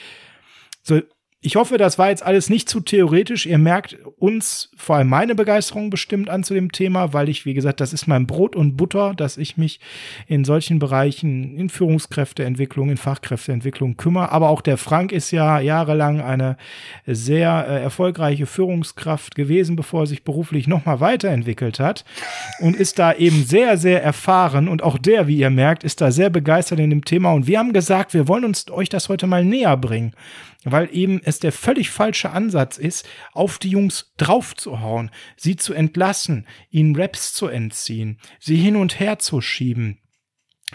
So, 0.82 1.02
ich 1.42 1.56
hoffe, 1.56 1.78
das 1.78 1.98
war 1.98 2.10
jetzt 2.10 2.26
alles 2.26 2.50
nicht 2.50 2.68
zu 2.68 2.82
theoretisch. 2.82 3.46
Ihr 3.46 3.60
merkt 3.60 3.98
uns, 4.18 4.72
vor 4.76 4.98
allem 4.98 5.08
meine 5.08 5.36
Begeisterung 5.36 5.90
bestimmt 5.90 6.30
an 6.30 6.44
zu 6.44 6.54
dem 6.54 6.74
Thema, 6.74 7.14
weil 7.14 7.30
ich, 7.30 7.46
wie 7.46 7.54
gesagt, 7.54 7.80
das 7.80 7.94
ist 7.94 8.08
mein 8.08 8.28
Brot 8.28 8.58
und 8.58 8.76
Butter, 8.76 9.14
dass 9.14 9.38
ich 9.38 9.56
mich 9.56 9.80
in 10.28 10.44
solchen 10.44 10.80
Bereichen, 10.80 11.56
in 11.56 11.70
Führungskräfteentwicklung, 11.70 12.90
in 12.90 12.98
Fachkräfteentwicklung 12.98 13.96
kümmere. 13.96 14.34
Aber 14.34 14.50
auch 14.50 14.60
der 14.60 14.76
Frank 14.76 15.14
ist 15.14 15.32
ja 15.32 15.62
jahrelang 15.62 16.20
eine 16.20 16.58
sehr 17.08 17.66
äh, 17.70 17.84
erfolgreiche 17.84 18.46
Führungskraft 18.46 19.36
gewesen, 19.36 19.78
bevor 19.78 20.02
er 20.02 20.08
sich 20.08 20.26
beruflich 20.26 20.68
nochmal 20.68 21.00
weiterentwickelt 21.00 21.80
hat 21.80 22.04
und 22.60 22.76
ist 22.76 23.00
da 23.00 23.14
eben 23.14 23.46
sehr, 23.46 23.78
sehr 23.78 24.04
erfahren. 24.04 24.68
Und 24.68 24.84
auch 24.84 24.98
der, 24.98 25.28
wie 25.28 25.38
ihr 25.38 25.50
merkt, 25.50 25.86
ist 25.86 26.02
da 26.02 26.12
sehr 26.12 26.30
begeistert 26.30 26.80
in 26.80 26.90
dem 26.90 27.06
Thema. 27.06 27.32
Und 27.32 27.48
wir 27.48 27.60
haben 27.60 27.72
gesagt, 27.72 28.14
wir 28.14 28.28
wollen 28.28 28.44
uns 28.44 28.70
euch 28.70 28.90
das 28.90 29.08
heute 29.08 29.26
mal 29.26 29.46
näher 29.46 29.78
bringen 29.78 30.12
weil 30.64 30.90
eben 30.94 31.22
es 31.24 31.40
der 31.40 31.52
völlig 31.52 31.90
falsche 31.90 32.32
Ansatz 32.32 32.78
ist, 32.78 33.08
auf 33.32 33.60
die 33.60 33.70
Jungs 33.70 34.14
draufzuhauen, 34.18 35.12
sie 35.38 35.56
zu 35.56 35.74
entlassen, 35.74 36.48
ihnen 36.70 36.96
Raps 36.96 37.34
zu 37.34 37.48
entziehen, 37.48 38.20
sie 38.40 38.58
hin 38.58 38.76
und 38.76 39.00
her 39.00 39.20
zu 39.20 39.42
schieben, 39.42 40.00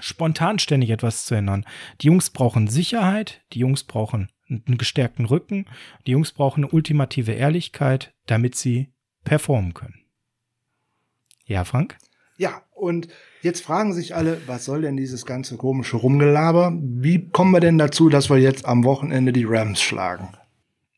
spontan 0.00 0.58
ständig 0.58 0.90
etwas 0.90 1.26
zu 1.26 1.34
ändern. 1.34 1.66
Die 2.00 2.06
Jungs 2.06 2.30
brauchen 2.30 2.68
Sicherheit, 2.68 3.42
die 3.52 3.60
Jungs 3.60 3.84
brauchen 3.84 4.30
einen 4.48 4.78
gestärkten 4.78 5.26
Rücken, 5.26 5.66
die 6.06 6.12
Jungs 6.12 6.32
brauchen 6.32 6.64
eine 6.64 6.72
ultimative 6.72 7.32
Ehrlichkeit, 7.32 8.14
damit 8.26 8.54
sie 8.54 8.92
performen 9.24 9.74
können. 9.74 10.04
Ja, 11.46 11.64
Frank? 11.64 11.98
Ja, 12.36 12.62
und 12.72 13.08
jetzt 13.44 13.62
fragen 13.62 13.92
sich 13.92 14.16
alle, 14.16 14.40
was 14.46 14.64
soll 14.64 14.82
denn 14.82 14.96
dieses 14.96 15.26
ganze 15.26 15.56
komische 15.56 15.98
Rumgelaber? 15.98 16.76
Wie 16.80 17.28
kommen 17.28 17.52
wir 17.52 17.60
denn 17.60 17.78
dazu, 17.78 18.08
dass 18.08 18.30
wir 18.30 18.38
jetzt 18.38 18.66
am 18.66 18.84
Wochenende 18.84 19.32
die 19.32 19.44
Rams 19.44 19.80
schlagen? 19.80 20.30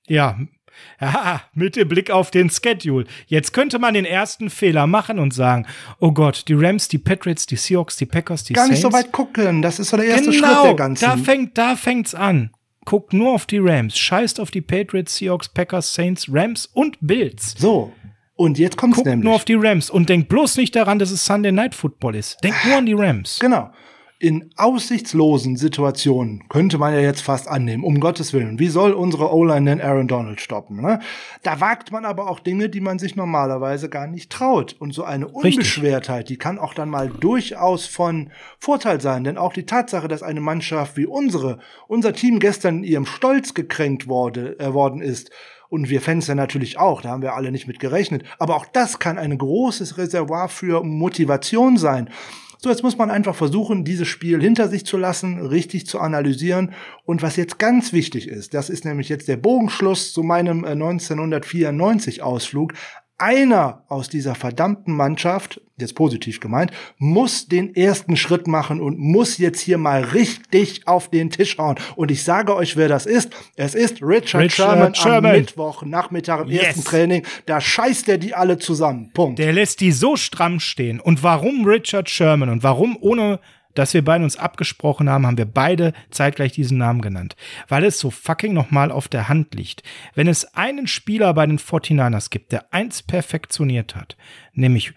Ja, 0.06 0.38
ja, 1.00 1.42
mit 1.54 1.76
dem 1.76 1.88
Blick 1.88 2.10
auf 2.10 2.30
den 2.30 2.50
Schedule. 2.50 3.06
Jetzt 3.26 3.52
könnte 3.52 3.78
man 3.78 3.94
den 3.94 4.04
ersten 4.04 4.50
Fehler 4.50 4.86
machen 4.86 5.18
und 5.18 5.34
sagen, 5.34 5.66
oh 6.00 6.12
Gott, 6.12 6.44
die 6.48 6.54
Rams, 6.54 6.88
die 6.88 6.98
Patriots, 6.98 7.46
die 7.46 7.56
Seahawks, 7.56 7.96
die 7.96 8.06
Packers, 8.06 8.44
die 8.44 8.52
Gar 8.52 8.66
Saints. 8.66 8.82
nicht 8.82 8.82
so 8.82 8.92
weit 8.92 9.12
gucken, 9.12 9.62
das 9.62 9.78
ist 9.78 9.90
so 9.90 9.96
der 9.96 10.06
erste 10.06 10.30
genau, 10.30 10.46
Schritt 10.46 10.64
der 10.64 10.74
ganzen. 10.74 11.04
da 11.04 11.16
fängt, 11.16 11.58
da 11.58 11.76
fängt's 11.76 12.14
an. 12.14 12.50
Guckt 12.84 13.12
nur 13.12 13.32
auf 13.32 13.46
die 13.46 13.58
Rams, 13.58 13.98
scheißt 13.98 14.38
auf 14.38 14.52
die 14.52 14.60
Patriots, 14.60 15.16
Seahawks, 15.16 15.48
Packers, 15.48 15.92
Saints, 15.92 16.28
Rams 16.30 16.66
und 16.66 16.98
Bills. 17.00 17.56
so, 17.58 17.92
und 18.36 18.58
jetzt 18.58 18.76
kommt's 18.76 18.96
Guckt 18.96 19.08
nämlich. 19.08 19.24
nur 19.24 19.34
auf 19.34 19.44
die 19.44 19.54
Rams 19.54 19.90
und 19.90 20.08
denkt 20.08 20.28
bloß 20.28 20.56
nicht 20.58 20.76
daran, 20.76 20.98
dass 20.98 21.10
es 21.10 21.24
Sunday 21.24 21.52
Night 21.52 21.74
Football 21.74 22.14
ist. 22.14 22.36
Denkt 22.44 22.64
nur 22.66 22.76
an 22.76 22.86
die 22.86 22.92
Rams. 22.92 23.38
Genau. 23.40 23.70
In 24.18 24.50
aussichtslosen 24.56 25.56
Situationen 25.56 26.48
könnte 26.48 26.78
man 26.78 26.94
ja 26.94 27.00
jetzt 27.00 27.20
fast 27.20 27.48
annehmen, 27.48 27.84
um 27.84 28.00
Gottes 28.00 28.32
Willen. 28.32 28.58
Wie 28.58 28.68
soll 28.68 28.92
unsere 28.92 29.30
O-Line 29.30 29.68
denn 29.68 29.80
Aaron 29.82 30.08
Donald 30.08 30.40
stoppen? 30.40 30.80
Ne? 30.80 31.00
Da 31.42 31.60
wagt 31.60 31.92
man 31.92 32.06
aber 32.06 32.30
auch 32.30 32.40
Dinge, 32.40 32.70
die 32.70 32.80
man 32.80 32.98
sich 32.98 33.14
normalerweise 33.14 33.90
gar 33.90 34.06
nicht 34.06 34.32
traut. 34.32 34.74
Und 34.78 34.94
so 34.94 35.04
eine 35.04 35.28
Unbeschwertheit, 35.28 36.30
die 36.30 36.38
kann 36.38 36.58
auch 36.58 36.72
dann 36.72 36.88
mal 36.88 37.10
durchaus 37.10 37.84
von 37.84 38.30
Vorteil 38.58 39.02
sein. 39.02 39.22
Denn 39.22 39.36
auch 39.36 39.52
die 39.52 39.66
Tatsache, 39.66 40.08
dass 40.08 40.22
eine 40.22 40.40
Mannschaft 40.40 40.96
wie 40.96 41.06
unsere, 41.06 41.58
unser 41.86 42.14
Team 42.14 42.38
gestern 42.38 42.78
in 42.78 42.84
ihrem 42.84 43.06
Stolz 43.06 43.52
gekränkt 43.52 44.08
wurde, 44.08 44.58
äh, 44.58 44.72
worden 44.72 45.02
ist, 45.02 45.30
und 45.68 45.88
wir 45.88 46.00
Fans 46.00 46.26
ja 46.26 46.34
natürlich 46.34 46.78
auch, 46.78 47.02
da 47.02 47.10
haben 47.10 47.22
wir 47.22 47.34
alle 47.34 47.50
nicht 47.50 47.66
mit 47.66 47.80
gerechnet. 47.80 48.24
Aber 48.38 48.56
auch 48.56 48.66
das 48.66 48.98
kann 48.98 49.18
ein 49.18 49.36
großes 49.36 49.98
Reservoir 49.98 50.48
für 50.48 50.82
Motivation 50.82 51.76
sein. 51.76 52.10
So, 52.58 52.70
jetzt 52.70 52.82
muss 52.82 52.96
man 52.96 53.10
einfach 53.10 53.34
versuchen, 53.34 53.84
dieses 53.84 54.08
Spiel 54.08 54.40
hinter 54.40 54.68
sich 54.68 54.86
zu 54.86 54.96
lassen, 54.96 55.40
richtig 55.40 55.86
zu 55.86 56.00
analysieren. 56.00 56.72
Und 57.04 57.22
was 57.22 57.36
jetzt 57.36 57.58
ganz 57.58 57.92
wichtig 57.92 58.28
ist, 58.28 58.54
das 58.54 58.70
ist 58.70 58.84
nämlich 58.84 59.08
jetzt 59.08 59.28
der 59.28 59.36
Bogenschluss 59.36 60.12
zu 60.12 60.22
meinem 60.22 60.64
äh, 60.64 60.70
1994 60.70 62.22
Ausflug. 62.22 62.72
Einer 63.18 63.82
aus 63.88 64.10
dieser 64.10 64.34
verdammten 64.34 64.94
Mannschaft, 64.94 65.62
jetzt 65.78 65.94
positiv 65.94 66.38
gemeint, 66.38 66.70
muss 66.98 67.48
den 67.48 67.74
ersten 67.74 68.14
Schritt 68.16 68.46
machen 68.46 68.78
und 68.78 68.98
muss 68.98 69.38
jetzt 69.38 69.60
hier 69.60 69.78
mal 69.78 70.02
richtig 70.04 70.86
auf 70.86 71.08
den 71.08 71.30
Tisch 71.30 71.56
hauen. 71.56 71.76
Und 71.96 72.10
ich 72.10 72.24
sage 72.24 72.54
euch, 72.54 72.76
wer 72.76 72.88
das 72.88 73.06
ist. 73.06 73.32
Es 73.56 73.74
ist 73.74 74.02
Richard, 74.02 74.42
Richard 74.44 74.52
Sherman, 74.52 74.94
Sherman. 74.94 75.30
am 75.32 75.36
Mittwoch 75.38 75.82
Nachmittag 75.82 76.42
im 76.42 76.48
Yes. 76.48 76.62
ersten 76.64 76.84
Training. 76.84 77.22
Da 77.46 77.58
scheißt 77.58 78.06
er 78.10 78.18
die 78.18 78.34
alle 78.34 78.58
zusammen. 78.58 79.10
Punkt. 79.14 79.38
Der 79.38 79.54
lässt 79.54 79.80
die 79.80 79.92
so 79.92 80.16
stramm 80.16 80.60
stehen. 80.60 81.00
Und 81.00 81.22
warum 81.22 81.64
Richard 81.66 82.10
Sherman 82.10 82.50
und 82.50 82.62
warum 82.62 82.98
ohne 83.00 83.40
dass 83.78 83.94
wir 83.94 84.04
beide 84.04 84.24
uns 84.24 84.36
abgesprochen 84.36 85.08
haben, 85.08 85.26
haben 85.26 85.38
wir 85.38 85.46
beide 85.46 85.92
zeitgleich 86.10 86.52
diesen 86.52 86.78
Namen 86.78 87.00
genannt. 87.00 87.36
Weil 87.68 87.84
es 87.84 87.98
so 87.98 88.10
fucking 88.10 88.52
nochmal 88.52 88.90
auf 88.90 89.08
der 89.08 89.28
Hand 89.28 89.54
liegt. 89.54 89.82
Wenn 90.14 90.28
es 90.28 90.54
einen 90.54 90.86
Spieler 90.86 91.32
bei 91.34 91.46
den 91.46 91.58
49ers 91.58 92.30
gibt, 92.30 92.52
der 92.52 92.72
eins 92.72 93.02
perfektioniert 93.02 93.94
hat, 93.94 94.16
nämlich 94.52 94.92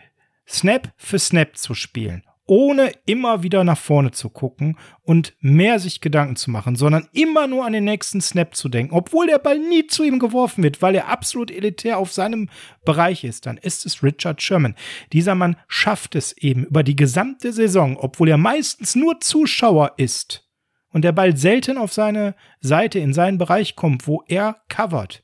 Snap 0.48 0.92
für 0.98 1.20
Snap 1.20 1.58
zu 1.58 1.76
spielen, 1.76 2.24
ohne 2.50 2.92
immer 3.06 3.44
wieder 3.44 3.64
nach 3.64 3.78
vorne 3.78 4.10
zu 4.10 4.30
gucken 4.30 4.76
und 5.04 5.36
mehr 5.40 5.80
sich 5.80 6.02
Gedanken 6.02 6.36
zu 6.36 6.50
machen, 6.50 6.76
sondern 6.76 7.08
immer 7.14 7.46
nur 7.46 7.64
an 7.64 7.74
den 7.74 7.84
nächsten 7.84 8.22
Snap 8.22 8.56
zu 8.56 8.70
denken, 8.70 8.94
obwohl 8.96 9.28
der 9.28 9.38
Ball 9.38 9.60
nie 9.60 9.86
zu 9.86 10.04
ihm 10.04 10.18
geworfen 10.18 10.64
wird, 10.64 10.82
weil 10.82 10.96
er 10.96 11.10
absolut 11.10 11.52
elitär 11.52 12.00
auf 12.00 12.12
seinem 12.12 12.50
Bereich 12.84 13.24
ist, 13.24 13.46
dann 13.46 13.58
ist 13.58 13.86
es 13.86 14.02
Richard 14.02 14.42
Sherman. 14.42 14.76
Dieser 15.14 15.36
Mann 15.36 15.58
schafft 15.68 16.16
es 16.16 16.36
eben 16.38 16.66
über 16.66 16.82
die 16.82 16.96
gesamte 16.96 17.54
Saison, 17.54 17.98
obwohl 17.98 18.30
er 18.30 18.38
meistens 18.38 18.96
nur 18.96 19.20
Zuschauer 19.20 19.94
ist 19.98 20.50
und 20.92 21.04
der 21.04 21.12
Ball 21.12 21.38
selten 21.38 21.78
auf 21.78 21.94
seine 21.94 22.34
Seite 22.62 22.98
in 22.98 23.14
seinen 23.14 23.38
Bereich 23.38 23.76
kommt, 23.76 24.08
wo 24.08 24.24
er 24.28 24.58
covert 24.70 25.24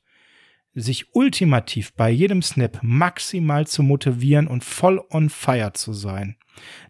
sich 0.76 1.14
ultimativ 1.14 1.94
bei 1.94 2.10
jedem 2.10 2.42
Snap 2.42 2.78
maximal 2.82 3.66
zu 3.66 3.82
motivieren 3.82 4.46
und 4.46 4.62
voll 4.62 5.02
on 5.10 5.30
fire 5.30 5.72
zu 5.72 5.92
sein. 5.92 6.36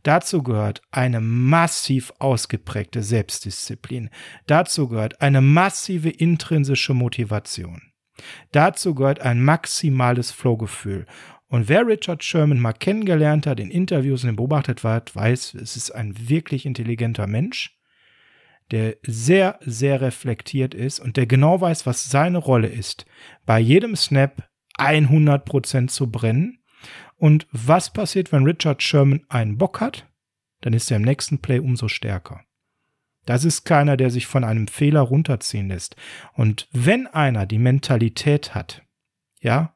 Dazu 0.02 0.42
gehört 0.42 0.82
eine 0.90 1.20
massiv 1.20 2.12
ausgeprägte 2.18 3.02
Selbstdisziplin. 3.02 4.10
Dazu 4.46 4.88
gehört 4.88 5.20
eine 5.20 5.40
massive 5.40 6.10
intrinsische 6.10 6.94
Motivation. 6.94 7.80
Dazu 8.52 8.94
gehört 8.94 9.20
ein 9.20 9.42
maximales 9.42 10.30
Flowgefühl. 10.30 11.06
Und 11.48 11.68
wer 11.68 11.86
Richard 11.86 12.24
Sherman 12.24 12.58
mal 12.58 12.72
kennengelernt 12.72 13.46
hat, 13.46 13.60
in 13.60 13.70
Interviews 13.70 14.24
und 14.24 14.34
beobachtet 14.34 14.82
hat, 14.82 15.14
weiß, 15.14 15.54
es 15.54 15.76
ist 15.76 15.92
ein 15.92 16.28
wirklich 16.28 16.66
intelligenter 16.66 17.26
Mensch 17.26 17.76
der 18.70 18.97
sehr, 19.02 19.59
sehr 19.60 20.01
reflektiert 20.01 20.74
ist 20.74 20.98
und 21.01 21.16
der 21.16 21.26
genau 21.26 21.60
weiß, 21.60 21.86
was 21.86 22.10
seine 22.10 22.38
Rolle 22.38 22.68
ist, 22.68 23.06
bei 23.44 23.60
jedem 23.60 23.94
Snap 23.97 24.48
100% 24.78 25.88
zu 25.88 26.10
brennen. 26.10 26.59
Und 27.16 27.47
was 27.52 27.93
passiert, 27.93 28.32
wenn 28.32 28.44
Richard 28.44 28.82
Sherman 28.82 29.24
einen 29.28 29.56
Bock 29.56 29.80
hat? 29.80 30.06
Dann 30.60 30.72
ist 30.72 30.90
er 30.90 30.97
im 30.97 31.02
nächsten 31.02 31.38
Play 31.38 31.60
umso 31.60 31.88
stärker. 31.88 32.43
Das 33.24 33.44
ist 33.44 33.64
keiner, 33.64 33.97
der 33.97 34.10
sich 34.10 34.26
von 34.26 34.44
einem 34.44 34.68
Fehler 34.68 35.01
runterziehen 35.01 35.68
lässt. 35.68 35.97
Und 36.34 36.68
wenn 36.72 37.06
einer 37.06 37.47
die 37.47 37.59
Mentalität 37.59 38.55
hat, 38.55 38.82
ja, 39.40 39.74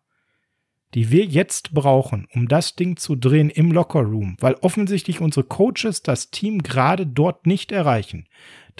die 0.94 1.10
wir 1.10 1.24
jetzt 1.24 1.72
brauchen, 1.72 2.26
um 2.32 2.48
das 2.48 2.74
Ding 2.74 2.96
zu 2.96 3.16
drehen 3.16 3.50
im 3.50 3.70
Lockerroom, 3.70 4.36
weil 4.40 4.54
offensichtlich 4.54 5.20
unsere 5.20 5.44
Coaches 5.44 6.02
das 6.02 6.30
Team 6.30 6.62
gerade 6.62 7.06
dort 7.06 7.46
nicht 7.46 7.70
erreichen, 7.70 8.26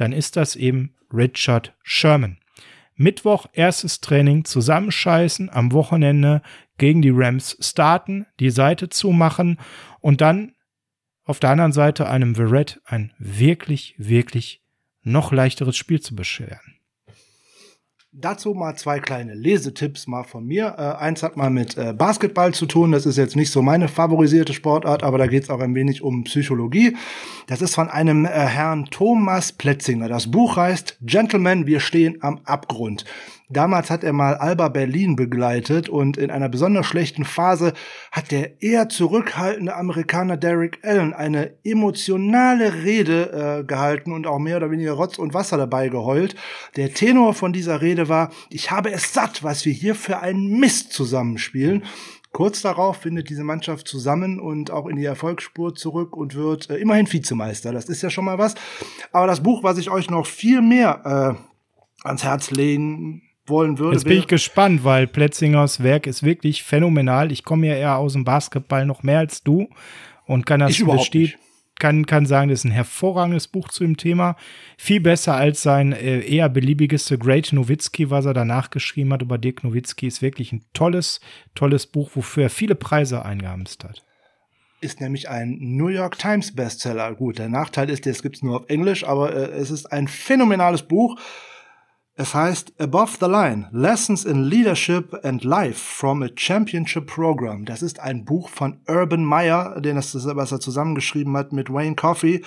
dann 0.01 0.13
ist 0.13 0.37
das 0.37 0.57
eben 0.57 0.95
Richard 1.13 1.75
Sherman. 1.83 2.39
Mittwoch 2.95 3.47
erstes 3.53 4.01
Training 4.01 4.45
zusammenscheißen, 4.45 5.51
am 5.51 5.73
Wochenende 5.73 6.43
gegen 6.79 7.03
die 7.03 7.13
Rams 7.13 7.57
starten, 7.61 8.27
die 8.41 8.51
Seite 8.51 8.89
zumachen 8.89 9.59
und 10.01 10.21
dann 10.21 10.55
auf 11.25 11.39
der 11.39 11.51
anderen 11.51 11.73
Seite 11.73 12.09
einem 12.09 12.35
Verrett 12.35 12.81
ein 12.87 13.13
wirklich, 13.19 13.95
wirklich 13.99 14.63
noch 15.03 15.33
leichteres 15.33 15.77
Spiel 15.77 16.01
zu 16.01 16.17
bescheren. 16.17 16.70
Dazu 18.13 18.55
mal 18.55 18.75
zwei 18.75 18.99
kleine 18.99 19.35
Lesetipps 19.35 20.09
mal 20.09 20.25
von 20.25 20.45
mir. 20.45 20.75
Äh, 20.77 21.01
eins 21.01 21.23
hat 21.23 21.37
mal 21.37 21.49
mit 21.49 21.79
äh, 21.79 21.93
Basketball 21.93 22.53
zu 22.53 22.67
tun. 22.67 22.91
Das 22.91 23.07
ist 23.07 23.17
jetzt 23.17 23.37
nicht 23.37 23.53
so 23.53 23.63
meine 23.63 23.87
favorisierte 23.87 24.53
Sportart, 24.53 25.05
aber 25.05 25.17
da 25.17 25.29
geht 25.29 25.45
es 25.45 25.51
auch 25.51 25.61
ein 25.61 25.77
wenig 25.77 26.03
um 26.03 26.25
Psychologie. 26.25 26.97
Das 27.47 27.63
ist 27.63 27.77
von 27.77 27.89
einem 27.89 28.25
äh, 28.25 28.31
Herrn 28.31 28.87
Thomas 28.87 29.53
Plätzinger. 29.53 30.09
Das 30.09 30.29
Buch 30.29 30.57
heißt 30.57 30.99
Gentlemen, 31.03 31.69
wir 31.69 31.79
stehen 31.79 32.19
am 32.21 32.41
Abgrund. 32.47 33.05
Damals 33.53 33.91
hat 33.91 34.05
er 34.05 34.13
mal 34.13 34.37
Alba 34.37 34.69
Berlin 34.69 35.17
begleitet 35.17 35.89
und 35.89 36.17
in 36.17 36.31
einer 36.31 36.49
besonders 36.49 36.87
schlechten 36.87 37.25
Phase 37.25 37.73
hat 38.13 38.31
der 38.31 38.63
eher 38.63 38.89
zurückhaltende 38.89 39.75
Amerikaner 39.75 40.37
Derek 40.37 40.79
Allen 40.85 41.13
eine 41.13 41.55
emotionale 41.65 42.85
Rede 42.85 43.59
äh, 43.61 43.65
gehalten 43.65 44.13
und 44.13 44.29
auch 44.29 44.39
mehr 44.39 44.57
oder 44.57 44.71
weniger 44.71 44.93
Rotz 44.93 45.19
und 45.19 45.35
Wasser 45.35 45.57
dabei 45.57 45.89
geheult. 45.89 46.37
Der 46.77 46.95
Tenor 46.95 47.35
von 47.35 47.53
dieser 47.53 47.81
Rede 47.81 48.09
war, 48.09 48.31
ich 48.51 48.71
habe 48.71 48.93
es 48.93 49.13
satt, 49.13 49.43
was 49.43 49.65
wir 49.65 49.73
hier 49.73 49.97
für 49.97 50.21
einen 50.21 50.61
Mist 50.61 50.93
zusammenspielen. 50.93 51.83
Kurz 52.31 52.63
darauf 52.63 52.99
findet 52.99 53.31
diese 53.31 53.43
Mannschaft 53.43 53.89
zusammen 53.89 54.39
und 54.39 54.71
auch 54.71 54.87
in 54.87 54.95
die 54.95 55.05
Erfolgsspur 55.05 55.75
zurück 55.75 56.17
und 56.17 56.37
wird 56.37 56.71
äh, 56.71 56.77
immerhin 56.77 57.13
Vizemeister. 57.13 57.73
Das 57.73 57.87
ist 57.89 58.03
ja 58.03 58.11
schon 58.11 58.27
mal 58.27 58.39
was. 58.39 58.55
Aber 59.11 59.27
das 59.27 59.43
Buch, 59.43 59.65
was 59.65 59.77
ich 59.77 59.91
euch 59.91 60.09
noch 60.09 60.27
viel 60.27 60.63
mehr 60.63 61.37
äh, 62.05 62.07
ans 62.07 62.23
Herz 62.23 62.53
legen 62.53 63.23
wollen 63.51 63.79
würde. 63.79 63.97
Jetzt 63.97 64.05
bin 64.05 64.19
ich 64.19 64.27
gespannt, 64.27 64.85
weil 64.85 65.07
Plätzingers 65.07 65.83
Werk 65.83 66.07
ist 66.07 66.23
wirklich 66.23 66.63
phänomenal. 66.63 67.31
Ich 67.33 67.45
komme 67.45 67.67
ja 67.67 67.75
eher 67.75 67.97
aus 67.99 68.15
dem 68.15 68.25
Basketball 68.25 68.87
noch 68.87 69.03
mehr 69.03 69.19
als 69.19 69.43
du 69.43 69.69
und 70.27 70.47
kann 70.47 70.61
das 70.61 70.83
besteht, 70.83 71.39
kann, 71.79 72.07
kann 72.07 72.25
sagen, 72.25 72.49
das 72.49 72.61
ist 72.61 72.65
ein 72.65 72.71
hervorragendes 72.71 73.49
Buch 73.49 73.69
zu 73.69 73.85
dem 73.85 73.97
Thema. 73.97 74.37
Viel 74.79 75.01
besser 75.01 75.35
als 75.35 75.63
sein 75.63 75.93
äh, 75.93 76.21
eher 76.21 76.49
beliebiges 76.49 77.07
The 77.07 77.19
Great 77.19 77.53
Nowitzki, 77.53 78.11
was 78.11 78.25
er 78.25 78.35
danach 78.35 78.71
geschrieben 78.71 79.13
hat 79.13 79.23
über 79.23 79.39
Dirk 79.39 79.65
Nowitzki. 79.65 80.07
Ist 80.07 80.23
wirklich 80.23 80.53
ein 80.53 80.65
tolles, 80.73 81.21
tolles 81.55 81.87
Buch, 81.87 82.13
wofür 82.15 82.45
er 82.45 82.51
viele 82.51 82.75
Preise 82.75 83.25
eingehamst 83.25 83.85
hat 83.85 84.05
ist 84.81 85.01
nämlich 85.01 85.29
ein 85.29 85.59
New 85.61 85.89
York 85.89 86.19
Times 86.19 86.55
Bestseller. 86.55 87.15
Gut, 87.15 87.39
der 87.39 87.49
Nachteil 87.49 87.91
ist, 87.91 88.07
es 88.07 88.23
gibt's 88.23 88.43
nur 88.43 88.61
auf 88.61 88.69
Englisch, 88.69 89.05
aber 89.05 89.35
äh, 89.35 89.51
es 89.51 89.71
ist 89.71 89.93
ein 89.93 90.09
phänomenales 90.09 90.83
Buch. 90.83 91.19
Es 92.21 92.35
heißt 92.35 92.75
Above 92.79 93.13
the 93.19 93.25
Line, 93.25 93.71
Lessons 93.73 94.27
in 94.27 94.45
Leadership 94.45 95.19
and 95.25 95.43
Life 95.43 95.79
from 95.79 96.23
a 96.23 96.29
Championship 96.37 97.07
Program. 97.07 97.65
Das 97.65 97.81
ist 97.81 97.99
ein 97.99 98.27
Buch 98.27 98.51
von 98.51 98.79
Urban 98.87 99.25
Meyer, 99.25 99.81
den 99.81 99.97
das, 99.97 100.15
was 100.37 100.53
er 100.53 100.61
zusammengeschrieben 100.61 101.35
hat 101.35 101.55
mit 101.55 101.73
Wayne 101.73 101.97
Coffey. 101.97 102.45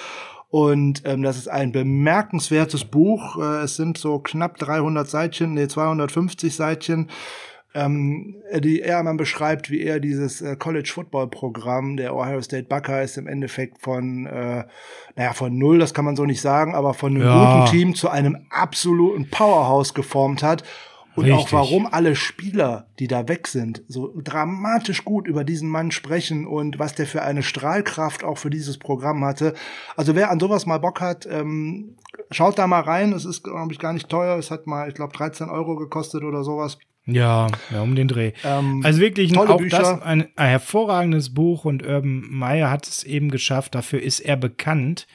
Und 0.50 1.02
ähm, 1.06 1.24
das 1.24 1.38
ist 1.38 1.48
ein 1.48 1.72
bemerkenswertes 1.72 2.86
Buch. 2.86 3.40
Äh, 3.40 3.64
es 3.64 3.76
sind 3.76 3.98
so 3.98 4.20
knapp 4.20 4.60
300 4.60 5.10
Seitchen, 5.10 5.56
nee, 5.56 5.68
250 5.68 6.56
Seitchen 6.56 7.10
ähm, 7.74 8.36
die 8.60 8.80
Ehrmann 8.80 9.18
beschreibt, 9.18 9.70
wie 9.70 9.82
er 9.82 10.00
dieses 10.00 10.42
äh, 10.42 10.56
College 10.56 10.92
Football 10.94 11.28
Programm 11.30 11.98
der 11.98 12.16
Ohio 12.16 12.42
State 12.42 12.68
Buckeyes 12.68 13.18
im 13.18 13.28
Endeffekt 13.28 13.82
von, 13.82 14.26
äh, 14.28 14.66
naja, 15.16 15.34
von 15.34 15.58
null, 15.58 15.80
das 15.80 15.94
kann 15.94 16.06
man 16.06 16.16
so 16.16 16.26
nicht 16.26 16.42
sagen, 16.42 16.76
aber 16.76 16.94
von 16.94 17.16
einem 17.16 17.26
ja. 17.26 17.66
guten 17.66 17.72
Team 17.72 17.96
zu 17.96 18.10
einem 18.10 18.46
absoluten 18.50 19.30
Powerhouse 19.30 19.94
geformt 19.94 20.44
hat. 20.44 20.64
Und 21.16 21.26
Richtig. 21.26 21.46
auch 21.46 21.52
warum 21.52 21.86
alle 21.86 22.16
Spieler, 22.16 22.88
die 22.98 23.08
da 23.08 23.28
weg 23.28 23.48
sind, 23.48 23.84
so 23.88 24.12
dramatisch 24.24 25.06
gut 25.06 25.28
über 25.28 25.44
diesen 25.44 25.70
Mann 25.70 25.92
sprechen 25.92 26.48
und 26.48 26.80
was 26.80 26.96
der 26.96 27.06
für 27.06 27.22
eine 27.22 27.44
Strahlkraft 27.44 28.24
auch 28.24 28.40
für 28.40 28.50
dieses 28.50 28.80
Programm 28.80 29.24
hatte. 29.24 29.54
Also 29.96 30.16
wer 30.16 30.32
an 30.32 30.40
sowas 30.40 30.66
mal 30.66 30.80
Bock 30.80 31.02
hat, 31.02 31.28
ähm, 31.30 31.98
schaut 32.32 32.58
da 32.58 32.66
mal 32.66 32.82
rein. 32.82 33.14
Es 33.14 33.26
ist, 33.26 33.44
glaube 33.44 33.72
ich, 33.72 33.78
gar 33.78 33.94
nicht 33.94 34.10
teuer. 34.10 34.38
Es 34.40 34.50
hat 34.50 34.66
mal, 34.66 34.88
ich 34.90 34.96
glaube, 34.96 35.14
13 35.14 35.52
Euro 35.52 35.76
gekostet 35.76 36.24
oder 36.24 36.44
sowas. 36.44 36.80
Ja, 37.06 37.48
ja, 37.70 37.82
um 37.82 37.96
den 37.96 38.08
Dreh. 38.08 38.32
Ähm, 38.44 38.82
also 38.84 39.02
wirklich 39.02 39.32
ein, 39.32 39.38
auch 39.38 39.58
Bücher. 39.58 39.78
das 39.78 40.02
ein, 40.02 40.30
ein, 40.38 40.48
hervorragendes 40.48 41.34
Buch 41.34 41.66
und 41.66 41.84
Urban 41.84 42.22
Meyer 42.30 42.70
hat 42.70 42.88
es 42.88 43.04
eben 43.04 43.30
geschafft, 43.30 43.76
dafür 43.76 44.02
ist 44.02 44.22
er 44.22 44.38
bekannt, 44.38 45.08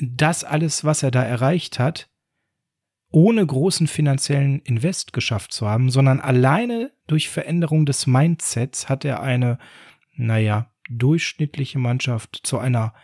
das 0.00 0.42
alles, 0.42 0.84
was 0.84 1.02
er 1.02 1.10
da 1.10 1.22
erreicht 1.22 1.78
hat, 1.78 2.10
ohne 3.10 3.46
großen 3.46 3.86
finanziellen 3.86 4.60
Invest 4.60 5.12
geschafft 5.12 5.52
zu 5.52 5.68
haben, 5.68 5.90
sondern 5.90 6.20
alleine 6.20 6.90
durch 7.06 7.28
Veränderung 7.28 7.86
des 7.86 8.06
Mindsets 8.06 8.88
hat 8.88 9.04
er 9.04 9.22
eine, 9.22 9.58
naja, 10.16 10.70
durchschnittliche 10.90 11.78
Mannschaft 11.78 12.40
zu 12.42 12.58
einer 12.58 12.94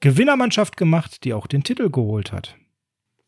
Gewinnermannschaft 0.00 0.76
gemacht, 0.76 1.24
die 1.24 1.34
auch 1.34 1.46
den 1.46 1.62
Titel 1.62 1.90
geholt 1.90 2.32
hat. 2.32 2.56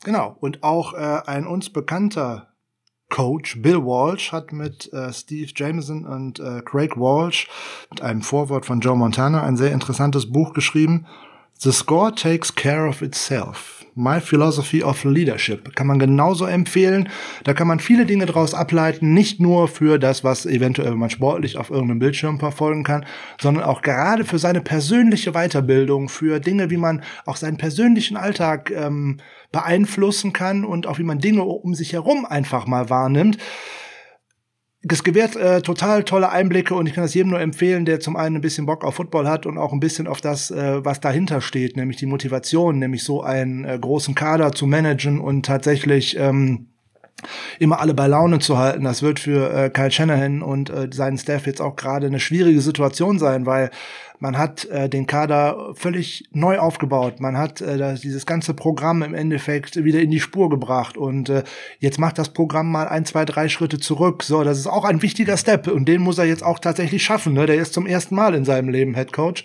Genau, 0.05 0.37
und 0.41 0.63
auch 0.63 0.95
äh, 0.95 1.23
ein 1.27 1.47
uns 1.47 1.71
bekannter 1.71 2.52
Coach 3.13 3.61
Bill 3.61 3.85
Walsh 3.85 4.33
hat 4.33 4.53
mit 4.53 4.91
äh, 4.95 5.13
Steve 5.13 5.53
Jameson 5.55 6.07
und 6.07 6.41
äh, 6.41 6.63
Craig 6.65 6.97
Walsh 6.97 7.47
mit 7.91 8.01
einem 8.01 8.23
Vorwort 8.23 8.65
von 8.65 8.81
Joe 8.81 8.97
Montana 8.97 9.43
ein 9.43 9.59
sehr 9.59 9.71
interessantes 9.71 10.33
Buch 10.33 10.55
geschrieben. 10.55 11.07
The 11.59 11.73
Score 11.73 12.15
Takes 12.15 12.55
Care 12.55 12.89
of 12.89 13.03
Itself. 13.03 13.85
My 13.95 14.19
Philosophy 14.19 14.83
of 14.83 15.05
Leadership. 15.05 15.77
Kann 15.77 15.87
man 15.87 15.99
genauso 15.99 16.47
empfehlen. 16.47 17.11
Da 17.45 17.53
kann 17.53 17.69
man 17.69 17.81
viele 17.81 18.07
Dinge 18.07 18.25
daraus 18.25 18.55
ableiten. 18.55 19.13
Nicht 19.13 19.39
nur 19.39 19.69
für 19.69 19.99
das, 19.99 20.25
was 20.25 20.47
eventuell 20.47 20.95
man 20.95 21.11
sportlich 21.11 21.59
auf 21.59 21.69
irgendeinem 21.69 21.99
Bildschirm 21.99 22.39
verfolgen 22.39 22.83
kann, 22.83 23.05
sondern 23.39 23.65
auch 23.65 23.83
gerade 23.83 24.25
für 24.25 24.39
seine 24.39 24.63
persönliche 24.63 25.33
Weiterbildung, 25.33 26.09
für 26.09 26.41
Dinge, 26.41 26.71
wie 26.71 26.79
man 26.79 27.03
auch 27.27 27.37
seinen 27.37 27.59
persönlichen 27.59 28.17
Alltag 28.17 28.71
ähm, 28.71 29.19
beeinflussen 29.53 30.33
kann 30.33 30.65
und 30.65 30.87
auch 30.87 30.99
wie 30.99 31.05
man 31.05 31.19
Dinge 31.19 31.45
um 31.45 31.75
sich 31.75 31.93
herum 31.93 32.25
einfach 32.25 32.67
mal 32.67 32.91
wahrnimmt. 32.91 33.39
Das 34.85 35.05
gewährt 35.05 35.37
äh, 35.37 35.63
total 35.63 36.03
tolle 36.03 36.31
Einblicke 36.31 36.75
und 36.75 36.87
ich 36.87 36.95
kann 36.95 37.05
das 37.05 37.15
jedem 37.15 37.31
nur 37.31 37.41
empfehlen, 37.41 37.85
der 37.85 38.01
zum 38.01 38.17
einen 38.17 38.37
ein 38.37 38.41
bisschen 38.41 38.67
Bock 38.67 38.85
auf 38.85 38.97
Football 38.97 39.29
hat 39.29 39.47
und 39.47 39.57
auch 39.57 39.73
ein 39.73 39.79
bisschen 39.79 40.09
auf 40.09 40.21
das, 40.21 40.51
äh, 40.51 40.85
was 40.85 40.99
dahinter 40.99 41.41
steht, 41.41 41.77
nämlich 41.77 41.99
die 41.99 42.07
Motivation, 42.07 42.81
nämlich 42.81 43.05
so 43.05 43.23
einen 43.23 43.65
äh, 43.65 43.79
großen 43.79 44.17
Kader 44.17 44.51
zu 44.51 44.67
managen 44.67 45.21
und 45.21 45.47
tatsächlich 45.47 46.17
ähm, 46.19 46.67
immer 47.61 47.79
alle 47.79 47.95
bei 47.95 48.09
Laune 48.09 48.41
zu 48.41 48.59
halten. 48.59 48.83
Das 48.83 49.03
wird 49.03 49.21
für 49.21 49.53
äh, 49.55 49.71
Kyle 49.71 49.93
Shanahan 49.93 50.43
und 50.43 50.71
äh, 50.71 50.89
seinen 50.93 51.19
Staff 51.19 51.47
jetzt 51.47 51.61
auch 51.61 51.77
gerade 51.77 52.09
eine 52.09 52.19
schwierige 52.19 52.61
Situation 52.61 53.21
sein, 53.21 53.47
weil 53.47 53.71
man 54.23 54.39
hat 54.39 54.67
äh, 54.67 54.89
den 54.89 55.09
Kader 55.09 55.73
völlig 55.75 56.29
neu 56.31 56.61
aufgebaut. 56.61 57.19
Man 57.19 57.37
hat 57.37 57.61
äh, 57.61 57.95
dieses 57.97 58.25
ganze 58.25 58.55
Programm 58.55 59.03
im 59.03 59.15
Endeffekt 59.15 59.83
wieder 59.83 60.01
in 60.01 60.13
die 60.13 60.21
Spur 60.21 60.49
gebracht. 60.49 60.97
Und 60.97 61.29
äh, 61.29 61.43
jetzt 61.81 61.99
macht 61.99 62.19
das 62.19 62.33
Programm 62.33 62.71
mal 62.71 62.87
ein, 62.87 63.05
zwei, 63.05 63.25
drei 63.25 63.49
Schritte 63.49 63.81
zurück. 63.81 64.23
So, 64.23 64.45
das 64.45 64.59
ist 64.59 64.69
auch 64.69 64.85
ein 64.85 65.03
wichtiger 65.03 65.37
Step. 65.37 65.67
Und 65.67 65.87
den 65.87 66.03
muss 66.03 66.19
er 66.19 66.25
jetzt 66.25 66.45
auch 66.45 66.61
tatsächlich 66.61 67.03
schaffen. 67.03 67.33
Ne? 67.33 67.47
Der 67.47 67.57
ist 67.57 67.75
zum 67.75 67.85
ersten 67.85 68.15
Mal 68.15 68.37
in 68.37 68.45
seinem 68.45 68.69
Leben 68.69 68.95
Head 68.95 69.13
Coach 69.13 69.43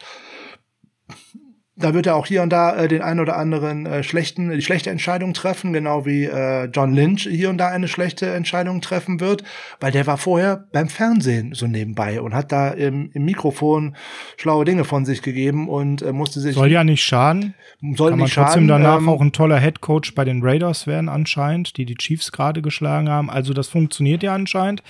da 1.77 1.93
wird 1.93 2.07
er 2.07 2.15
auch 2.15 2.25
hier 2.25 2.41
und 2.41 2.49
da 2.49 2.75
äh, 2.75 2.87
den 2.87 3.01
ein 3.01 3.19
oder 3.19 3.37
anderen 3.37 3.85
äh, 3.85 4.03
schlechten, 4.03 4.49
die 4.49 4.61
schlechte 4.61 4.89
Entscheidung 4.89 5.33
treffen, 5.33 5.73
genau 5.73 6.05
wie 6.05 6.25
äh, 6.25 6.65
John 6.65 6.93
Lynch 6.93 7.27
hier 7.29 7.49
und 7.49 7.59
da 7.59 7.67
eine 7.67 7.87
schlechte 7.87 8.33
Entscheidung 8.33 8.81
treffen 8.81 9.19
wird, 9.19 9.43
weil 9.79 9.91
der 9.91 10.07
war 10.07 10.17
vorher 10.17 10.65
beim 10.71 10.89
Fernsehen 10.89 11.53
so 11.53 11.67
nebenbei 11.67 12.19
und 12.19 12.33
hat 12.33 12.51
da 12.51 12.69
im, 12.69 13.11
im 13.13 13.25
Mikrofon 13.25 13.95
schlaue 14.37 14.65
Dinge 14.65 14.85
von 14.85 15.05
sich 15.05 15.21
gegeben 15.21 15.69
und 15.69 16.01
äh, 16.01 16.11
musste 16.11 16.39
sich. 16.39 16.55
Soll 16.55 16.71
ja 16.71 16.83
nicht 16.83 17.03
schaden. 17.03 17.53
Soll 17.95 18.09
Kann 18.09 18.19
man 18.19 18.27
trotzdem 18.27 18.43
schaden, 18.45 18.67
danach 18.67 18.97
ähm, 18.97 19.09
auch 19.09 19.21
ein 19.21 19.31
toller 19.31 19.59
Head 19.59 19.81
Coach 19.81 20.15
bei 20.15 20.25
den 20.25 20.41
Raiders 20.41 20.87
werden 20.87 21.09
anscheinend, 21.09 21.77
die 21.77 21.85
die 21.85 21.95
Chiefs 21.95 22.31
gerade 22.31 22.63
geschlagen 22.63 23.07
haben. 23.07 23.29
Also 23.29 23.53
das 23.53 23.67
funktioniert 23.67 24.23
ja 24.23 24.33
anscheinend. 24.33 24.81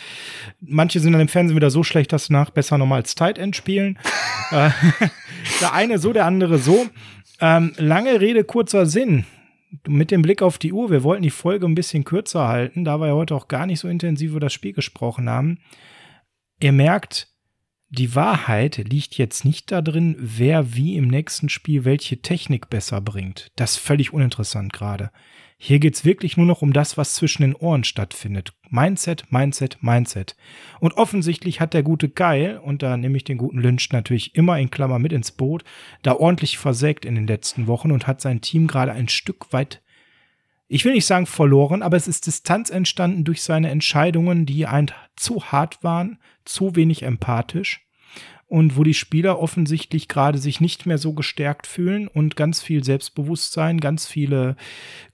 Manche 0.61 1.01
sind 1.01 1.11
dann 1.11 1.21
im 1.21 1.27
Fernsehen 1.27 1.57
wieder 1.57 1.69
so 1.69 1.83
schlecht, 1.83 2.13
dass 2.13 2.27
sie 2.27 2.33
nach 2.33 2.49
besser 2.49 2.77
nochmal 2.77 3.01
als 3.01 3.15
Tight 3.15 3.37
End 3.37 3.57
spielen. 3.57 3.99
Der 5.61 5.73
eine 5.73 5.99
so, 5.99 6.13
der 6.13 6.25
andere 6.25 6.57
so. 6.57 6.87
Ähm, 7.39 7.73
lange 7.77 8.19
Rede, 8.19 8.43
kurzer 8.43 8.85
Sinn. 8.85 9.25
Mit 9.87 10.11
dem 10.11 10.21
Blick 10.21 10.41
auf 10.41 10.57
die 10.57 10.71
Uhr, 10.71 10.89
wir 10.89 11.03
wollten 11.03 11.23
die 11.23 11.29
Folge 11.29 11.65
ein 11.65 11.75
bisschen 11.75 12.03
kürzer 12.03 12.47
halten, 12.47 12.85
da 12.85 12.99
wir 12.99 13.13
heute 13.13 13.35
auch 13.35 13.47
gar 13.47 13.65
nicht 13.65 13.79
so 13.79 13.87
intensiv 13.87 14.31
über 14.31 14.39
das 14.39 14.53
Spiel 14.53 14.73
gesprochen 14.73 15.29
haben. 15.29 15.59
Ihr 16.61 16.71
merkt, 16.71 17.27
die 17.89 18.15
Wahrheit 18.15 18.77
liegt 18.77 19.17
jetzt 19.17 19.45
nicht 19.45 19.71
darin, 19.71 20.15
wer 20.19 20.73
wie 20.75 20.97
im 20.97 21.07
nächsten 21.07 21.49
Spiel 21.49 21.85
welche 21.85 22.21
Technik 22.21 22.69
besser 22.69 23.01
bringt. 23.01 23.51
Das 23.55 23.71
ist 23.71 23.77
völlig 23.77 24.13
uninteressant 24.13 24.73
gerade. 24.73 25.11
Hier 25.59 25.79
geht's 25.79 26.05
wirklich 26.05 26.37
nur 26.37 26.45
noch 26.45 26.61
um 26.61 26.71
das, 26.71 26.97
was 26.97 27.15
zwischen 27.15 27.41
den 27.41 27.55
Ohren 27.55 27.83
stattfindet. 27.83 28.53
Mindset, 28.69 29.31
Mindset, 29.31 29.81
Mindset. 29.81 30.35
Und 30.79 30.93
offensichtlich 30.93 31.59
hat 31.59 31.73
der 31.73 31.81
gute 31.81 32.09
Geil, 32.09 32.61
und 32.63 32.83
da 32.83 32.95
nehme 32.95 33.17
ich 33.17 33.23
den 33.23 33.39
guten 33.39 33.59
Lynch 33.59 33.89
natürlich 33.91 34.35
immer 34.35 34.59
in 34.59 34.69
Klammer 34.69 34.99
mit 34.99 35.13
ins 35.13 35.31
Boot, 35.31 35.63
da 36.03 36.13
ordentlich 36.13 36.59
versägt 36.59 37.05
in 37.05 37.15
den 37.15 37.25
letzten 37.25 37.65
Wochen 37.65 37.91
und 37.91 38.05
hat 38.05 38.21
sein 38.21 38.41
Team 38.41 38.67
gerade 38.67 38.91
ein 38.91 39.09
Stück 39.09 39.51
weit, 39.51 39.81
ich 40.67 40.83
will 40.85 40.93
nicht 40.93 41.05
sagen 41.05 41.25
verloren, 41.25 41.81
aber 41.81 41.97
es 41.97 42.09
ist 42.09 42.27
Distanz 42.27 42.69
entstanden 42.69 43.23
durch 43.23 43.41
seine 43.41 43.69
Entscheidungen, 43.69 44.45
die 44.45 44.65
ein 44.67 44.91
zu 45.15 45.45
hart 45.45 45.83
waren, 45.83 46.19
zu 46.43 46.75
wenig 46.75 47.03
empathisch. 47.03 47.86
Und 48.47 48.77
wo 48.77 48.83
die 48.83 48.93
Spieler 48.93 49.39
offensichtlich 49.39 50.07
gerade 50.07 50.37
sich 50.37 50.61
nicht 50.61 50.85
mehr 50.85 50.97
so 50.97 51.13
gestärkt 51.13 51.67
fühlen 51.67 52.07
und 52.07 52.35
ganz 52.37 52.61
viel 52.61 52.83
Selbstbewusstsein, 52.83 53.79
ganz 53.79 54.07
viele 54.07 54.55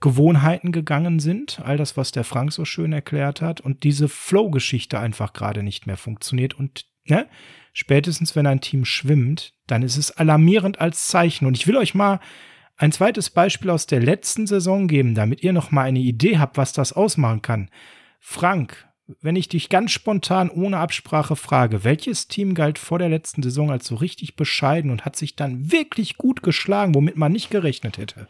Gewohnheiten 0.00 0.70
gegangen 0.70 1.18
sind. 1.18 1.60
All 1.64 1.76
das, 1.76 1.96
was 1.96 2.12
der 2.12 2.24
Frank 2.24 2.52
so 2.52 2.64
schön 2.64 2.92
erklärt 2.92 3.42
hat 3.42 3.60
und 3.60 3.82
diese 3.82 4.08
Flow-Geschichte 4.08 5.00
einfach 5.00 5.32
gerade 5.32 5.62
nicht 5.64 5.86
mehr 5.86 5.96
funktioniert 5.96 6.54
und 6.54 6.86
ne? 7.06 7.26
Spätestens 7.76 8.36
wenn 8.36 8.46
ein 8.46 8.60
Team 8.60 8.84
schwimmt, 8.84 9.52
dann 9.66 9.82
ist 9.82 9.96
es 9.96 10.12
alarmierend 10.12 10.80
als 10.80 11.08
Zeichen. 11.08 11.46
Und 11.46 11.56
ich 11.56 11.66
will 11.66 11.76
euch 11.76 11.92
mal 11.92 12.20
ein 12.76 12.92
zweites 12.92 13.30
Beispiel 13.30 13.70
aus 13.70 13.86
der 13.86 14.00
letzten 14.00 14.46
Saison 14.46 14.86
geben, 14.86 15.16
damit 15.16 15.42
ihr 15.42 15.52
noch 15.52 15.72
mal 15.72 15.82
eine 15.82 15.98
Idee 15.98 16.38
habt, 16.38 16.56
was 16.56 16.72
das 16.72 16.92
ausmachen 16.92 17.42
kann. 17.42 17.70
Frank, 18.20 18.88
wenn 19.20 19.36
ich 19.36 19.48
dich 19.48 19.68
ganz 19.68 19.90
spontan 19.92 20.48
ohne 20.50 20.78
Absprache 20.78 21.36
frage, 21.36 21.84
welches 21.84 22.26
Team 22.28 22.54
galt 22.54 22.78
vor 22.78 22.98
der 22.98 23.08
letzten 23.10 23.42
Saison 23.42 23.70
als 23.70 23.86
so 23.86 23.96
richtig 23.96 24.36
bescheiden 24.36 24.90
und 24.90 25.04
hat 25.04 25.16
sich 25.16 25.36
dann 25.36 25.70
wirklich 25.70 26.16
gut 26.16 26.42
geschlagen, 26.42 26.94
womit 26.94 27.16
man 27.16 27.32
nicht 27.32 27.50
gerechnet 27.50 27.98
hätte? 27.98 28.28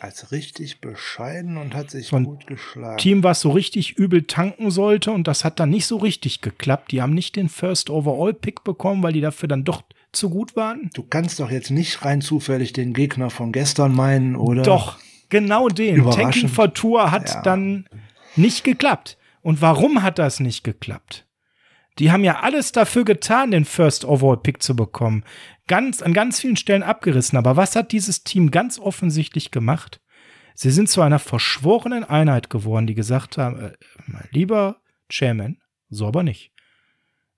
Als 0.00 0.30
richtig 0.30 0.80
bescheiden 0.80 1.56
und 1.56 1.74
hat 1.74 1.90
sich 1.90 2.08
Von 2.10 2.24
gut 2.24 2.46
geschlagen. 2.46 2.98
Team, 2.98 3.24
was 3.24 3.40
so 3.40 3.50
richtig 3.50 3.98
übel 3.98 4.22
tanken 4.22 4.70
sollte 4.70 5.10
und 5.10 5.26
das 5.26 5.44
hat 5.44 5.58
dann 5.60 5.70
nicht 5.70 5.86
so 5.86 5.96
richtig 5.96 6.40
geklappt. 6.40 6.92
Die 6.92 7.02
haben 7.02 7.14
nicht 7.14 7.34
den 7.36 7.48
First 7.48 7.90
Overall 7.90 8.32
Pick 8.32 8.62
bekommen, 8.64 9.02
weil 9.02 9.12
die 9.12 9.20
dafür 9.20 9.48
dann 9.48 9.64
doch 9.64 9.82
zu 10.12 10.30
gut 10.30 10.56
waren. 10.56 10.90
Du 10.94 11.02
kannst 11.02 11.38
doch 11.40 11.50
jetzt 11.50 11.70
nicht 11.70 12.04
rein 12.04 12.20
zufällig 12.22 12.72
den 12.72 12.94
Gegner 12.94 13.28
von 13.28 13.52
gestern 13.52 13.92
meinen, 13.94 14.36
oder? 14.36 14.62
Doch, 14.62 14.98
genau 15.28 15.68
den. 15.68 16.08
Tanking 16.10 16.48
for 16.48 16.72
Tour 16.72 17.10
hat 17.10 17.28
Ja. 17.28 17.42
dann 17.42 17.86
nicht 18.36 18.64
geklappt. 18.64 19.17
Und 19.40 19.60
warum 19.60 20.02
hat 20.02 20.18
das 20.18 20.40
nicht 20.40 20.64
geklappt? 20.64 21.26
Die 21.98 22.12
haben 22.12 22.24
ja 22.24 22.40
alles 22.40 22.72
dafür 22.72 23.04
getan, 23.04 23.50
den 23.50 23.64
First 23.64 24.04
Overall 24.04 24.36
Pick 24.36 24.62
zu 24.62 24.76
bekommen. 24.76 25.24
Ganz, 25.66 26.00
an 26.00 26.14
ganz 26.14 26.40
vielen 26.40 26.56
Stellen 26.56 26.82
abgerissen. 26.82 27.36
Aber 27.36 27.56
was 27.56 27.74
hat 27.74 27.92
dieses 27.92 28.22
Team 28.22 28.50
ganz 28.50 28.78
offensichtlich 28.78 29.50
gemacht? 29.50 30.00
Sie 30.54 30.70
sind 30.70 30.88
zu 30.88 31.02
einer 31.02 31.18
verschworenen 31.18 32.04
Einheit 32.04 32.50
geworden, 32.50 32.86
die 32.86 32.94
gesagt 32.94 33.38
haben, 33.38 33.60
äh, 33.60 33.72
lieber 34.30 34.80
Chairman, 35.08 35.58
so 35.88 36.06
aber 36.06 36.22
nicht. 36.22 36.52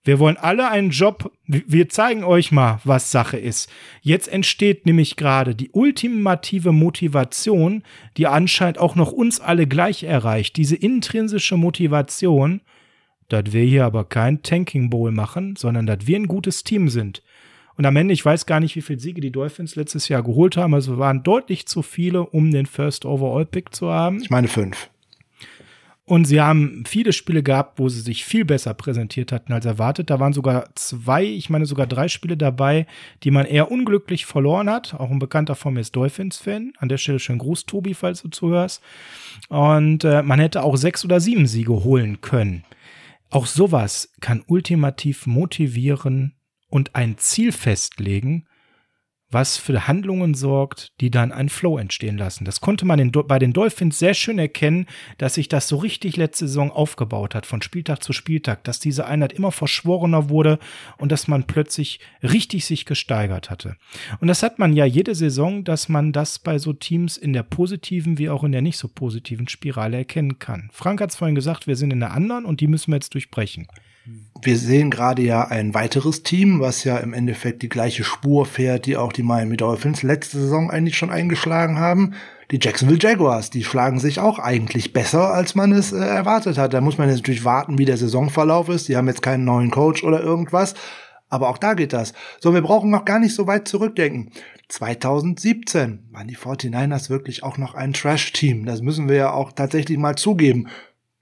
Wir 0.02 0.18
wollen 0.18 0.38
alle 0.38 0.70
einen 0.70 0.90
Job. 0.90 1.30
Wir 1.46 1.88
zeigen 1.90 2.24
euch 2.24 2.52
mal, 2.52 2.80
was 2.84 3.10
Sache 3.10 3.36
ist. 3.36 3.70
Jetzt 4.00 4.28
entsteht 4.28 4.86
nämlich 4.86 5.16
gerade 5.16 5.54
die 5.54 5.70
ultimative 5.72 6.72
Motivation, 6.72 7.82
die 8.16 8.26
anscheinend 8.26 8.78
auch 8.78 8.94
noch 8.96 9.12
uns 9.12 9.40
alle 9.40 9.66
gleich 9.66 10.04
erreicht. 10.04 10.56
Diese 10.56 10.76
intrinsische 10.76 11.58
Motivation, 11.58 12.62
dass 13.28 13.52
wir 13.52 13.62
hier 13.62 13.84
aber 13.84 14.04
kein 14.04 14.42
Tanking 14.42 14.88
Bowl 14.88 15.12
machen, 15.12 15.56
sondern 15.56 15.86
dass 15.86 16.06
wir 16.06 16.16
ein 16.16 16.28
gutes 16.28 16.64
Team 16.64 16.88
sind. 16.88 17.22
Und 17.76 17.84
am 17.84 17.96
Ende, 17.96 18.14
ich 18.14 18.24
weiß 18.24 18.46
gar 18.46 18.60
nicht, 18.60 18.76
wie 18.76 18.82
viele 18.82 19.00
Siege 19.00 19.20
die 19.20 19.32
Dolphins 19.32 19.76
letztes 19.76 20.08
Jahr 20.08 20.22
geholt 20.22 20.56
haben. 20.56 20.74
Also 20.74 20.98
waren 20.98 21.22
deutlich 21.22 21.66
zu 21.66 21.82
viele, 21.82 22.24
um 22.24 22.50
den 22.50 22.66
First 22.66 23.04
Overall 23.04 23.46
Pick 23.46 23.74
zu 23.74 23.90
haben. 23.90 24.20
Ich 24.20 24.30
meine 24.30 24.48
fünf. 24.48 24.90
Und 26.10 26.24
sie 26.24 26.40
haben 26.40 26.82
viele 26.88 27.12
Spiele 27.12 27.40
gehabt, 27.40 27.78
wo 27.78 27.88
sie 27.88 28.00
sich 28.00 28.24
viel 28.24 28.44
besser 28.44 28.74
präsentiert 28.74 29.30
hatten 29.30 29.52
als 29.52 29.64
erwartet. 29.64 30.10
Da 30.10 30.18
waren 30.18 30.32
sogar 30.32 30.68
zwei, 30.74 31.22
ich 31.22 31.50
meine 31.50 31.66
sogar 31.66 31.86
drei 31.86 32.08
Spiele 32.08 32.36
dabei, 32.36 32.88
die 33.22 33.30
man 33.30 33.46
eher 33.46 33.70
unglücklich 33.70 34.26
verloren 34.26 34.68
hat. 34.68 34.92
Auch 34.94 35.12
ein 35.12 35.20
Bekannter 35.20 35.54
von 35.54 35.72
mir 35.72 35.78
ist 35.78 35.94
Dolphins-Fan. 35.94 36.72
An 36.78 36.88
der 36.88 36.98
Stelle 36.98 37.20
schön 37.20 37.38
Gruß, 37.38 37.64
Tobi, 37.64 37.94
falls 37.94 38.22
du 38.22 38.28
zuhörst. 38.28 38.82
Und 39.50 40.02
äh, 40.02 40.24
man 40.24 40.40
hätte 40.40 40.64
auch 40.64 40.74
sechs 40.74 41.04
oder 41.04 41.20
sieben 41.20 41.46
Siege 41.46 41.84
holen 41.84 42.20
können. 42.20 42.64
Auch 43.30 43.46
sowas 43.46 44.12
kann 44.20 44.42
ultimativ 44.48 45.28
motivieren 45.28 46.34
und 46.70 46.96
ein 46.96 47.18
Ziel 47.18 47.52
festlegen, 47.52 48.48
was 49.30 49.56
für 49.56 49.86
Handlungen 49.86 50.34
sorgt, 50.34 50.92
die 51.00 51.10
dann 51.10 51.32
einen 51.32 51.48
Flow 51.48 51.78
entstehen 51.78 52.18
lassen. 52.18 52.44
Das 52.44 52.60
konnte 52.60 52.84
man 52.84 52.98
in, 52.98 53.12
bei 53.12 53.38
den 53.38 53.52
Dolphins 53.52 53.98
sehr 53.98 54.14
schön 54.14 54.38
erkennen, 54.38 54.86
dass 55.18 55.34
sich 55.34 55.48
das 55.48 55.68
so 55.68 55.76
richtig 55.76 56.16
letzte 56.16 56.48
Saison 56.48 56.70
aufgebaut 56.70 57.34
hat, 57.34 57.46
von 57.46 57.62
Spieltag 57.62 58.02
zu 58.02 58.12
Spieltag, 58.12 58.64
dass 58.64 58.80
diese 58.80 59.06
Einheit 59.06 59.32
immer 59.32 59.52
verschworener 59.52 60.28
wurde 60.28 60.58
und 60.98 61.12
dass 61.12 61.28
man 61.28 61.44
plötzlich 61.44 62.00
richtig 62.22 62.64
sich 62.64 62.86
gesteigert 62.86 63.50
hatte. 63.50 63.76
Und 64.20 64.28
das 64.28 64.42
hat 64.42 64.58
man 64.58 64.72
ja 64.72 64.84
jede 64.84 65.14
Saison, 65.14 65.64
dass 65.64 65.88
man 65.88 66.12
das 66.12 66.38
bei 66.38 66.58
so 66.58 66.72
Teams 66.72 67.16
in 67.16 67.32
der 67.32 67.42
positiven 67.42 68.18
wie 68.18 68.30
auch 68.30 68.44
in 68.44 68.52
der 68.52 68.62
nicht 68.62 68.78
so 68.78 68.88
positiven 68.88 69.48
Spirale 69.48 69.98
erkennen 69.98 70.38
kann. 70.38 70.70
Frank 70.72 71.00
hat 71.00 71.10
es 71.10 71.16
vorhin 71.16 71.34
gesagt, 71.34 71.66
wir 71.66 71.76
sind 71.76 71.92
in 71.92 72.00
der 72.00 72.12
anderen 72.12 72.44
und 72.44 72.60
die 72.60 72.66
müssen 72.66 72.90
wir 72.90 72.96
jetzt 72.96 73.14
durchbrechen. 73.14 73.68
Wir 74.42 74.56
sehen 74.56 74.90
gerade 74.90 75.22
ja 75.22 75.46
ein 75.46 75.74
weiteres 75.74 76.22
Team, 76.22 76.60
was 76.60 76.84
ja 76.84 76.96
im 76.98 77.12
Endeffekt 77.12 77.62
die 77.62 77.68
gleiche 77.68 78.04
Spur 78.04 78.46
fährt, 78.46 78.86
die 78.86 78.96
auch 78.96 79.12
die 79.12 79.22
Miami 79.22 79.56
Dolphins 79.56 80.02
letzte 80.02 80.40
Saison 80.40 80.70
eigentlich 80.70 80.96
schon 80.96 81.10
eingeschlagen 81.10 81.78
haben. 81.78 82.14
Die 82.50 82.58
Jacksonville 82.60 82.98
Jaguars, 83.00 83.50
die 83.50 83.62
schlagen 83.62 84.00
sich 84.00 84.18
auch 84.18 84.38
eigentlich 84.38 84.92
besser, 84.92 85.32
als 85.32 85.54
man 85.54 85.72
es 85.72 85.92
äh, 85.92 85.98
erwartet 85.98 86.58
hat. 86.58 86.74
Da 86.74 86.80
muss 86.80 86.98
man 86.98 87.08
jetzt 87.08 87.18
natürlich 87.18 87.44
warten, 87.44 87.78
wie 87.78 87.84
der 87.84 87.96
Saisonverlauf 87.96 88.68
ist. 88.68 88.88
Die 88.88 88.96
haben 88.96 89.06
jetzt 89.06 89.22
keinen 89.22 89.44
neuen 89.44 89.70
Coach 89.70 90.02
oder 90.02 90.20
irgendwas. 90.20 90.74
Aber 91.28 91.48
auch 91.48 91.58
da 91.58 91.74
geht 91.74 91.92
das. 91.92 92.12
So, 92.40 92.52
wir 92.52 92.62
brauchen 92.62 92.90
noch 92.90 93.04
gar 93.04 93.20
nicht 93.20 93.34
so 93.34 93.46
weit 93.46 93.68
zurückdenken. 93.68 94.32
2017 94.68 96.08
waren 96.10 96.26
die 96.26 96.36
49ers 96.36 97.08
wirklich 97.08 97.44
auch 97.44 97.56
noch 97.56 97.74
ein 97.74 97.92
Trash-Team. 97.92 98.66
Das 98.66 98.82
müssen 98.82 99.08
wir 99.08 99.16
ja 99.16 99.32
auch 99.32 99.52
tatsächlich 99.52 99.98
mal 99.98 100.16
zugeben. 100.16 100.68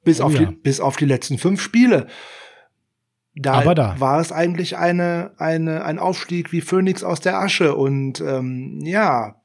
Bis, 0.04 0.20
Oh 0.20 0.24
auf, 0.24 0.34
ja. 0.34 0.46
die, 0.46 0.54
bis 0.54 0.80
auf 0.80 0.96
die 0.96 1.04
letzten 1.04 1.36
fünf 1.36 1.60
Spiele. 1.60 2.06
Da, 3.40 3.74
da. 3.74 3.94
war 3.98 4.20
es 4.20 4.32
eigentlich 4.32 4.76
eine, 4.76 5.30
eine, 5.38 5.84
ein 5.84 5.98
Aufstieg 5.98 6.50
wie 6.52 6.60
Phönix 6.60 7.04
aus 7.04 7.20
der 7.20 7.38
Asche. 7.38 7.74
Und 7.74 8.20
ähm, 8.20 8.80
ja, 8.82 9.36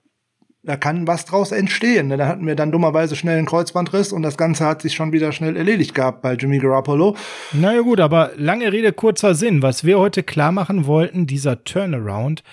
da 0.63 0.77
kann 0.77 1.07
was 1.07 1.25
draus 1.25 1.51
entstehen. 1.51 2.09
Da 2.09 2.27
hatten 2.27 2.47
wir 2.47 2.55
dann 2.55 2.71
dummerweise 2.71 3.15
schnell 3.15 3.37
einen 3.37 3.45
Kreuzbandriss 3.45 4.11
und 4.11 4.23
das 4.23 4.37
Ganze 4.37 4.65
hat 4.65 4.81
sich 4.81 4.95
schon 4.95 5.11
wieder 5.11 5.31
schnell 5.31 5.57
erledigt 5.57 5.93
gehabt 5.93 6.21
bei 6.21 6.33
Jimmy 6.33 6.59
Garoppolo. 6.59 7.15
Naja 7.51 7.81
gut, 7.81 7.99
aber 7.99 8.31
lange 8.37 8.71
Rede, 8.71 8.93
kurzer 8.93 9.35
Sinn. 9.35 9.61
Was 9.61 9.83
wir 9.83 9.99
heute 9.99 10.23
klar 10.23 10.51
machen 10.51 10.85
wollten, 10.85 11.27
dieser 11.27 11.63
Turnaround 11.63 12.43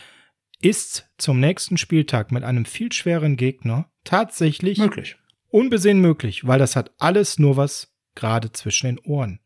ist 0.60 1.08
zum 1.16 1.40
nächsten 1.40 1.78
Spieltag 1.78 2.32
mit 2.32 2.42
einem 2.42 2.64
viel 2.64 2.92
schweren 2.92 3.36
Gegner 3.36 3.86
tatsächlich 4.04 4.78
Möglich. 4.78 5.16
unbesehen 5.48 6.00
möglich, 6.00 6.46
weil 6.46 6.58
das 6.58 6.76
hat 6.76 6.90
alles 6.98 7.38
nur 7.38 7.56
was 7.56 7.94
gerade 8.14 8.52
zwischen 8.52 8.88
den 8.88 8.98
Ohren 8.98 9.40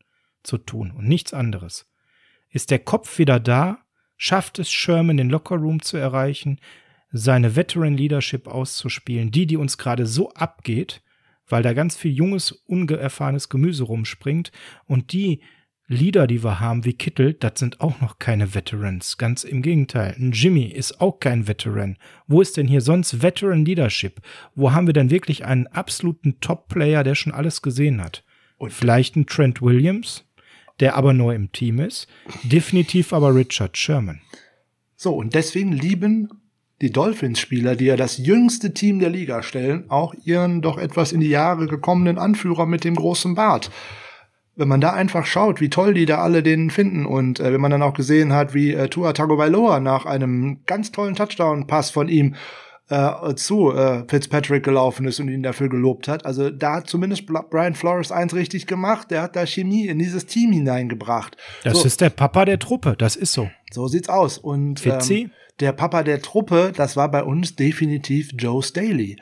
zu 0.45 0.57
tun 0.57 0.91
und 0.91 1.07
nichts 1.07 1.33
anderes. 1.33 1.89
Ist 2.49 2.71
der 2.71 2.79
Kopf 2.79 3.17
wieder 3.17 3.39
da? 3.39 3.79
Schafft 4.17 4.59
es 4.59 4.71
Sherman, 4.71 5.17
den 5.17 5.29
Lockerroom 5.29 5.81
zu 5.81 5.97
erreichen, 5.97 6.59
seine 7.11 7.55
Veteran 7.55 7.97
Leadership 7.97 8.47
auszuspielen, 8.47 9.31
die, 9.31 9.45
die 9.45 9.57
uns 9.57 9.77
gerade 9.77 10.05
so 10.05 10.31
abgeht, 10.31 11.01
weil 11.47 11.63
da 11.63 11.73
ganz 11.73 11.97
viel 11.97 12.11
junges, 12.11 12.51
ungeerfahrenes 12.51 13.49
Gemüse 13.49 13.83
rumspringt 13.83 14.51
und 14.85 15.11
die 15.13 15.41
Leader, 15.87 16.25
die 16.25 16.43
wir 16.43 16.59
haben, 16.59 16.83
wie 16.83 16.93
Kittel, 16.93 17.33
das 17.33 17.59
sind 17.59 17.79
auch 17.79 18.01
noch 18.01 18.17
keine 18.17 18.55
Veterans. 18.55 19.17
Ganz 19.17 19.43
im 19.43 19.61
Gegenteil. 19.61 20.15
Ein 20.17 20.31
Jimmy 20.31 20.63
ist 20.63 20.99
auch 20.99 21.19
kein 21.19 21.47
Veteran. 21.47 21.97
Wo 22.25 22.41
ist 22.41 22.57
denn 22.57 22.67
hier 22.67 22.81
sonst 22.81 23.21
Veteran 23.21 23.65
Leadership? 23.65 24.19
Wo 24.55 24.71
haben 24.71 24.87
wir 24.87 24.93
denn 24.93 25.11
wirklich 25.11 25.45
einen 25.45 25.67
absoluten 25.67 26.39
Top-Player, 26.39 27.03
der 27.03 27.13
schon 27.13 27.33
alles 27.33 27.61
gesehen 27.61 28.03
hat? 28.03 28.23
Und- 28.57 28.73
Vielleicht 28.73 29.15
ein 29.15 29.27
Trent 29.27 29.61
Williams, 29.61 30.24
der 30.79 30.95
aber 30.95 31.13
neu 31.13 31.33
im 31.35 31.51
Team 31.51 31.79
ist. 31.79 32.07
Definitiv 32.43 33.13
aber 33.13 33.33
Richard 33.33 33.77
Sherman. 33.77 34.21
So, 34.95 35.15
und 35.15 35.33
deswegen 35.33 35.71
lieben 35.71 36.29
die 36.81 36.91
Dolphins-Spieler, 36.91 37.75
die 37.75 37.85
ja 37.85 37.95
das 37.95 38.17
jüngste 38.17 38.73
Team 38.73 38.99
der 38.99 39.09
Liga 39.09 39.43
stellen, 39.43 39.89
auch 39.89 40.13
ihren 40.23 40.61
doch 40.61 40.77
etwas 40.77 41.11
in 41.13 41.21
die 41.21 41.29
Jahre 41.29 41.67
gekommenen 41.67 42.17
Anführer 42.17 42.65
mit 42.65 42.83
dem 42.83 42.95
großen 42.95 43.35
Bart. 43.35 43.71
Wenn 44.57 44.67
man 44.67 44.81
da 44.81 44.93
einfach 44.93 45.25
schaut, 45.25 45.59
wie 45.59 45.69
toll 45.69 45.93
die 45.93 46.05
da 46.05 46.19
alle 46.19 46.43
den 46.43 46.69
finden 46.69 47.05
und 47.05 47.39
äh, 47.39 47.51
wenn 47.51 47.61
man 47.61 47.71
dann 47.71 47.81
auch 47.81 47.93
gesehen 47.93 48.33
hat, 48.33 48.53
wie 48.53 48.73
äh, 48.73 48.87
Tua 48.87 49.13
Tagovailoa 49.13 49.79
nach 49.79 50.05
einem 50.05 50.59
ganz 50.65 50.91
tollen 50.91 51.15
Touchdown-Pass 51.15 51.89
von 51.89 52.07
ihm 52.07 52.35
äh, 52.89 53.33
zu 53.35 53.73
äh, 53.73 54.03
Fitzpatrick 54.07 54.63
gelaufen 54.63 55.07
ist 55.07 55.19
und 55.19 55.29
ihn 55.29 55.43
dafür 55.43 55.69
gelobt 55.69 56.07
hat. 56.07 56.25
Also 56.25 56.49
da 56.49 56.75
hat 56.75 56.87
zumindest 56.87 57.25
Brian 57.25 57.73
Flores 57.73 58.11
eins 58.11 58.35
richtig 58.35 58.67
gemacht. 58.67 59.09
Der 59.11 59.23
hat 59.23 59.35
da 59.35 59.45
Chemie 59.45 59.87
in 59.87 59.99
dieses 59.99 60.25
Team 60.25 60.51
hineingebracht. 60.51 61.35
Das 61.63 61.79
so, 61.79 61.85
ist 61.85 62.01
der 62.01 62.11
Papa 62.11 62.45
der 62.45 62.59
Truppe. 62.59 62.95
Das 62.97 63.15
ist 63.15 63.33
so. 63.33 63.49
so 63.71 63.87
sieht's 63.87 64.09
aus. 64.09 64.37
Und 64.37 64.85
ähm, 64.85 65.31
der 65.59 65.71
Papa 65.71 66.03
der 66.03 66.21
Truppe, 66.21 66.73
das 66.75 66.95
war 66.95 67.09
bei 67.09 67.23
uns 67.23 67.55
definitiv 67.55 68.31
Joe 68.37 68.61
Staley. 68.61 69.17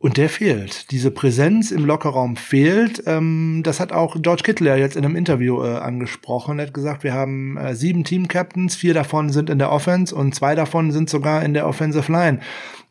Und 0.00 0.16
der 0.16 0.28
fehlt. 0.28 0.92
Diese 0.92 1.10
Präsenz 1.10 1.72
im 1.72 1.84
Lockerraum 1.84 2.36
fehlt. 2.36 3.02
Ähm, 3.06 3.62
das 3.64 3.80
hat 3.80 3.90
auch 3.90 4.16
George 4.20 4.44
Kittle 4.44 4.68
ja 4.68 4.76
jetzt 4.76 4.94
in 4.94 5.04
einem 5.04 5.16
Interview 5.16 5.60
äh, 5.64 5.76
angesprochen. 5.78 6.60
Er 6.60 6.66
hat 6.66 6.74
gesagt, 6.74 7.02
wir 7.02 7.14
haben 7.14 7.56
äh, 7.56 7.74
sieben 7.74 8.04
Team-Captains, 8.04 8.76
vier 8.76 8.94
davon 8.94 9.30
sind 9.30 9.50
in 9.50 9.58
der 9.58 9.72
Offense 9.72 10.14
und 10.14 10.36
zwei 10.36 10.54
davon 10.54 10.92
sind 10.92 11.10
sogar 11.10 11.42
in 11.42 11.52
der 11.52 11.66
Offensive 11.66 12.12
Line. 12.12 12.38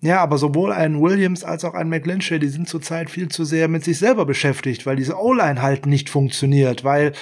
Ja, 0.01 0.19
aber 0.19 0.37
sowohl 0.37 0.73
ein 0.73 1.01
Williams 1.01 1.45
als 1.45 1.63
auch 1.63 1.75
ein 1.75 1.87
McLinchy, 1.87 2.39
die 2.39 2.49
sind 2.49 2.67
zurzeit 2.67 3.09
viel 3.09 3.29
zu 3.29 3.45
sehr 3.45 3.69
mit 3.69 3.85
sich 3.85 3.97
selber 3.97 4.25
beschäftigt, 4.25 4.85
weil 4.85 4.97
diese 4.97 5.17
O-Line 5.17 5.61
halt 5.61 5.85
nicht 5.85 6.09
funktioniert, 6.09 6.83
weil 6.83 7.13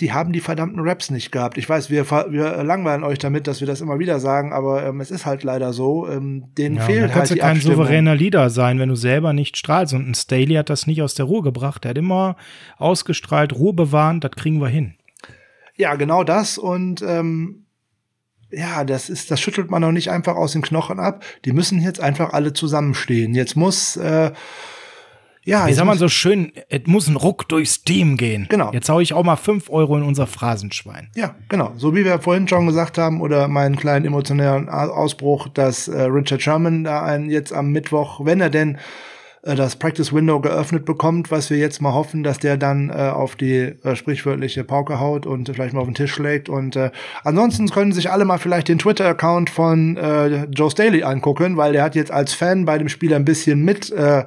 die 0.00 0.12
haben 0.12 0.32
die 0.32 0.40
verdammten 0.40 0.80
Raps 0.80 1.10
nicht 1.10 1.32
gehabt. 1.32 1.56
Ich 1.56 1.68
weiß, 1.68 1.88
wir, 1.88 2.10
wir 2.10 2.62
langweilen 2.62 3.02
euch 3.02 3.18
damit, 3.18 3.46
dass 3.46 3.60
wir 3.60 3.66
das 3.66 3.80
immer 3.80 3.98
wieder 3.98 4.20
sagen, 4.20 4.52
aber 4.52 4.84
ähm, 4.84 5.00
es 5.00 5.10
ist 5.10 5.24
halt 5.24 5.42
leider 5.42 5.72
so. 5.72 6.06
Ähm, 6.08 6.44
denen 6.58 6.76
ja, 6.76 6.82
fehlt 6.82 7.02
dann 7.04 7.10
kannst 7.12 7.30
halt 7.30 7.40
du 7.40 7.44
kein 7.44 7.60
souveräner 7.60 8.14
Leader 8.14 8.50
sein, 8.50 8.78
wenn 8.78 8.90
du 8.90 8.94
selber 8.94 9.32
nicht 9.32 9.56
strahlst. 9.56 9.94
Und 9.94 10.06
ein 10.06 10.14
Staley 10.14 10.54
hat 10.54 10.68
das 10.68 10.86
nicht 10.86 11.00
aus 11.00 11.14
der 11.14 11.24
Ruhe 11.24 11.42
gebracht. 11.42 11.86
Er 11.86 11.90
hat 11.90 11.98
immer 11.98 12.36
ausgestrahlt, 12.76 13.54
Ruhe 13.54 13.72
bewahren, 13.72 14.20
das 14.20 14.32
kriegen 14.32 14.60
wir 14.60 14.68
hin. 14.68 14.96
Ja, 15.76 15.94
genau 15.94 16.24
das. 16.24 16.58
Und 16.58 17.00
ähm, 17.00 17.66
ja, 18.50 18.84
das 18.84 19.08
ist, 19.08 19.30
das 19.30 19.40
schüttelt 19.40 19.70
man 19.70 19.80
noch 19.80 19.92
nicht 19.92 20.10
einfach 20.10 20.36
aus 20.36 20.52
den 20.52 20.62
Knochen 20.62 21.00
ab. 21.00 21.24
Die 21.46 21.52
müssen 21.52 21.80
jetzt 21.80 22.00
einfach 22.00 22.34
alle 22.34 22.52
zusammenstehen. 22.52 23.34
Jetzt 23.34 23.56
muss 23.56 23.96
äh, 23.96 24.32
ja, 25.46 25.68
wie 25.68 25.72
sagt 25.72 25.86
man 25.86 25.96
so 25.96 26.08
schön, 26.08 26.52
es 26.68 26.82
muss 26.86 27.06
ein 27.06 27.16
Ruck 27.16 27.48
durchs 27.48 27.82
Team 27.84 28.16
gehen. 28.16 28.46
Genau. 28.50 28.72
Jetzt 28.72 28.88
hau 28.88 28.98
ich 28.98 29.14
auch 29.14 29.24
mal 29.24 29.36
fünf 29.36 29.70
Euro 29.70 29.96
in 29.96 30.02
unser 30.02 30.26
Phrasenschwein. 30.26 31.08
Ja, 31.14 31.36
genau. 31.48 31.72
So 31.76 31.94
wie 31.94 32.04
wir 32.04 32.18
vorhin 32.18 32.48
schon 32.48 32.66
gesagt 32.66 32.98
haben, 32.98 33.20
oder 33.20 33.46
meinen 33.46 33.76
kleinen 33.76 34.04
emotionalen 34.04 34.68
Ausbruch, 34.68 35.48
dass 35.48 35.86
äh, 35.86 36.02
Richard 36.02 36.42
Sherman 36.42 36.82
da 36.82 37.02
einen 37.02 37.30
jetzt 37.30 37.52
am 37.52 37.70
Mittwoch, 37.70 38.24
wenn 38.24 38.40
er 38.40 38.50
denn 38.50 38.78
äh, 39.42 39.54
das 39.54 39.76
Practice 39.76 40.12
Window 40.12 40.40
geöffnet 40.40 40.84
bekommt, 40.84 41.30
was 41.30 41.48
wir 41.48 41.58
jetzt 41.58 41.80
mal 41.80 41.94
hoffen, 41.94 42.24
dass 42.24 42.38
der 42.38 42.56
dann 42.56 42.90
äh, 42.90 42.94
auf 42.94 43.36
die 43.36 43.74
äh, 43.84 43.94
sprichwörtliche 43.94 44.64
Pauke 44.64 44.98
haut 44.98 45.26
und 45.26 45.48
vielleicht 45.48 45.74
mal 45.74 45.80
auf 45.80 45.86
den 45.86 45.94
Tisch 45.94 46.12
schlägt. 46.12 46.48
Und 46.48 46.74
äh, 46.74 46.90
ansonsten 47.22 47.68
können 47.68 47.92
sich 47.92 48.10
alle 48.10 48.24
mal 48.24 48.38
vielleicht 48.38 48.68
den 48.68 48.78
Twitter-Account 48.78 49.50
von 49.50 49.96
äh, 49.96 50.46
Joe 50.46 50.70
Staley 50.70 51.04
angucken, 51.04 51.56
weil 51.56 51.72
der 51.72 51.84
hat 51.84 51.94
jetzt 51.94 52.10
als 52.10 52.34
Fan 52.34 52.64
bei 52.64 52.78
dem 52.78 52.88
Spiel 52.88 53.14
ein 53.14 53.24
bisschen 53.24 53.64
mit 53.64 53.92
äh, 53.92 54.24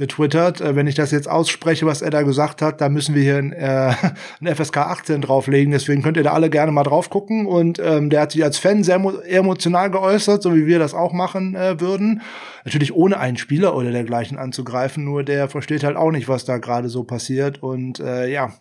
getwittert. 0.00 0.60
Äh, 0.60 0.74
wenn 0.74 0.88
ich 0.88 0.96
das 0.96 1.12
jetzt 1.12 1.28
ausspreche, 1.28 1.86
was 1.86 2.02
er 2.02 2.10
da 2.10 2.22
gesagt 2.22 2.62
hat, 2.62 2.80
da 2.80 2.88
müssen 2.88 3.14
wir 3.14 3.22
hier 3.22 3.36
ein, 3.36 3.52
äh, 3.52 3.94
ein 4.40 4.56
FSK 4.56 4.78
18 4.78 5.20
drauflegen. 5.20 5.70
Deswegen 5.70 6.02
könnt 6.02 6.16
ihr 6.16 6.24
da 6.24 6.32
alle 6.32 6.50
gerne 6.50 6.72
mal 6.72 6.82
drauf 6.82 7.10
gucken. 7.10 7.46
Und 7.46 7.78
ähm, 7.78 8.10
der 8.10 8.22
hat 8.22 8.32
sich 8.32 8.42
als 8.42 8.58
Fan 8.58 8.82
sehr 8.82 8.96
emotional 9.28 9.90
geäußert, 9.90 10.42
so 10.42 10.56
wie 10.56 10.66
wir 10.66 10.80
das 10.80 10.94
auch 10.94 11.12
machen 11.12 11.54
äh, 11.54 11.80
würden. 11.80 12.22
Natürlich 12.64 12.94
ohne 12.94 13.18
einen 13.20 13.36
Spieler 13.36 13.76
oder 13.76 13.92
dergleichen 13.92 14.36
anzugreifen, 14.36 15.04
nur 15.04 15.22
der 15.22 15.48
versteht 15.48 15.84
halt 15.84 15.96
auch 15.96 16.10
nicht, 16.10 16.28
was 16.28 16.44
da 16.44 16.58
gerade 16.58 16.88
so 16.88 17.04
passiert. 17.04 17.62
Und 17.62 18.00
äh, 18.00 18.30
ja, 18.30 18.52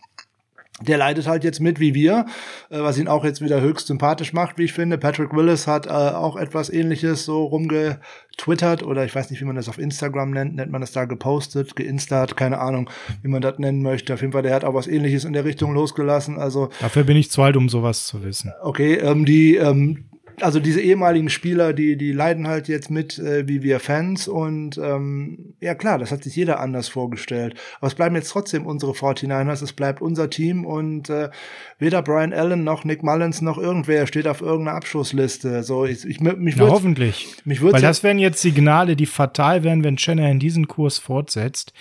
der 0.81 0.97
leidet 0.97 1.27
halt 1.27 1.43
jetzt 1.43 1.60
mit 1.60 1.80
wie 1.80 1.93
wir, 1.93 2.26
äh, 2.69 2.80
was 2.80 2.97
ihn 2.97 3.07
auch 3.07 3.23
jetzt 3.23 3.41
wieder 3.41 3.61
höchst 3.61 3.88
sympathisch 3.88 4.34
macht, 4.34 4.57
wie 4.57 4.65
ich 4.65 4.73
finde. 4.73 4.97
Patrick 4.97 5.34
Willis 5.34 5.68
hat 5.68 5.88
äh, 5.88 5.89
auch 5.89 6.35
etwas 6.35 6.69
ähnliches 6.69 7.26
so 7.26 7.43
rumgetwittert 7.45 8.84
oder 8.84 9.06
ich 9.06 9.14
weiß 9.14 9.30
nicht, 9.31 9.41
wie 9.41 9.45
man 9.45 9.56
das 9.56 9.69
auf 9.69 9.77
Instagram 9.77 10.31
nennt, 10.31 10.56
nennt 10.56 10.72
man 10.72 10.81
das 10.81 10.91
da 10.91 11.06
gepostet, 11.06 11.76
geinstart, 11.76 12.38
keine 12.38 12.60
Ahnung, 12.60 12.89
wie 13.22 13.30
man 13.30 13.41
das 13.41 13.60
nennen 13.60 13.81
möchte. 13.81 14.14
Auf 14.14 14.22
jeden 14.22 14.34
Fall, 14.34 14.43
der 14.43 14.56
hat 14.56 14.64
auch 14.64 14.73
was 14.73 14.88
ähnliches 14.88 15.26
in 15.26 15.34
der 15.34 15.45
Richtung 15.45 15.73
losgelassen. 15.73 16.38
Also 16.38 16.69
Dafür 16.80 17.03
bin 17.03 17.18
ich 17.18 17.31
zu 17.31 17.41
alt, 17.41 17.57
um 17.57 17.69
sowas 17.69 18.06
zu 18.06 18.23
wissen. 18.23 18.53
Okay, 18.61 18.95
ähm, 18.95 19.26
die 19.26 19.56
ähm, 19.56 20.09
also 20.41 20.60
diese 20.60 20.82
ehemaligen 20.82 21.30
Spieler, 21.30 21.74
die, 21.74 21.98
die 21.98 22.11
leiden 22.11 22.48
halt 22.48 22.68
jetzt 22.68 22.90
mit, 22.90 23.20
äh, 23.20 23.48
wie 23.48 23.64
wir 23.64 23.80
Fans. 23.80 24.28
Und 24.28 24.78
ähm, 24.78 25.56
ja 25.60 25.76
klar, 25.76 25.98
das 25.98 26.11
hat 26.11 26.24
sich 26.24 26.36
jeder 26.36 26.60
anders 26.60 26.88
vorgestellt. 26.88 27.56
Aber 27.78 27.88
es 27.88 27.95
bleiben 27.95 28.16
jetzt 28.16 28.30
trotzdem 28.30 28.66
unsere 28.66 28.94
49ers, 28.94 29.64
es 29.64 29.74
bleibt 29.74 30.02
unser 30.02 30.30
Team 30.30 30.66
und 30.66 31.10
äh, 31.10 31.30
weder 31.78 32.02
Brian 32.02 32.34
Allen 32.34 32.64
noch 32.64 32.84
Nick 32.84 33.03
Mullins 33.03 33.41
noch 33.41 33.57
irgendwer 33.57 34.07
steht 34.07 34.28
auf 34.28 34.41
irgendeiner 34.41 34.78
Abschlussliste. 34.78 35.64
So, 35.64 35.86
ich, 35.86 36.06
ich 36.06 36.20
mich 36.20 36.56
Na, 36.57 36.68
hoffentlich. 36.68 37.28
Mich 37.45 37.61
Weil 37.61 37.82
das 37.82 38.03
wären 38.03 38.20
jetzt 38.20 38.41
Signale, 38.41 38.95
die 38.95 39.06
fatal 39.06 39.64
wären, 39.64 39.84
wenn 39.84 39.98
Shanahan 39.98 40.40
diesen 40.40 40.68
Kurs 40.68 40.99
fortsetzt. 40.99 41.74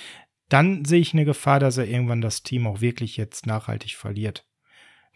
Dann 0.48 0.84
sehe 0.84 1.00
ich 1.00 1.12
eine 1.12 1.24
Gefahr, 1.24 1.60
dass 1.60 1.76
er 1.76 1.86
irgendwann 1.86 2.22
das 2.22 2.42
Team 2.42 2.66
auch 2.66 2.80
wirklich 2.80 3.16
jetzt 3.16 3.46
nachhaltig 3.46 3.96
verliert. 3.96 4.47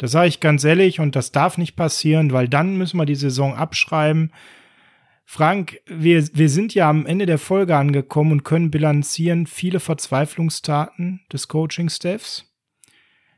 Das 0.02 0.10
sage 0.10 0.26
ich 0.26 0.40
ganz 0.40 0.64
ehrlich 0.64 0.98
und 0.98 1.14
das 1.14 1.30
darf 1.30 1.58
nicht 1.58 1.76
passieren, 1.76 2.32
weil 2.32 2.48
dann 2.48 2.76
müssen 2.76 2.96
wir 2.96 3.06
die 3.06 3.14
Saison 3.14 3.54
abschreiben. 3.54 4.32
Frank, 5.24 5.78
wir, 5.86 6.26
wir 6.34 6.48
sind 6.48 6.74
ja 6.74 6.90
am 6.90 7.06
Ende 7.06 7.24
der 7.24 7.38
Folge 7.38 7.76
angekommen 7.76 8.32
und 8.32 8.42
können 8.42 8.72
bilanzieren 8.72 9.46
viele 9.46 9.78
Verzweiflungstaten 9.78 11.20
des 11.32 11.46
Coaching-Staffs, 11.46 12.52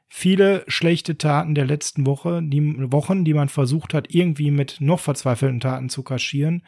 viele 0.08 0.64
schlechte 0.66 1.18
Taten 1.18 1.54
der 1.54 1.66
letzten 1.66 2.06
Woche, 2.06 2.40
die, 2.42 2.90
Wochen, 2.90 3.26
die 3.26 3.34
man 3.34 3.50
versucht 3.50 3.92
hat, 3.92 4.14
irgendwie 4.14 4.50
mit 4.50 4.78
noch 4.80 5.00
verzweifelten 5.00 5.60
Taten 5.60 5.90
zu 5.90 6.02
kaschieren. 6.02 6.64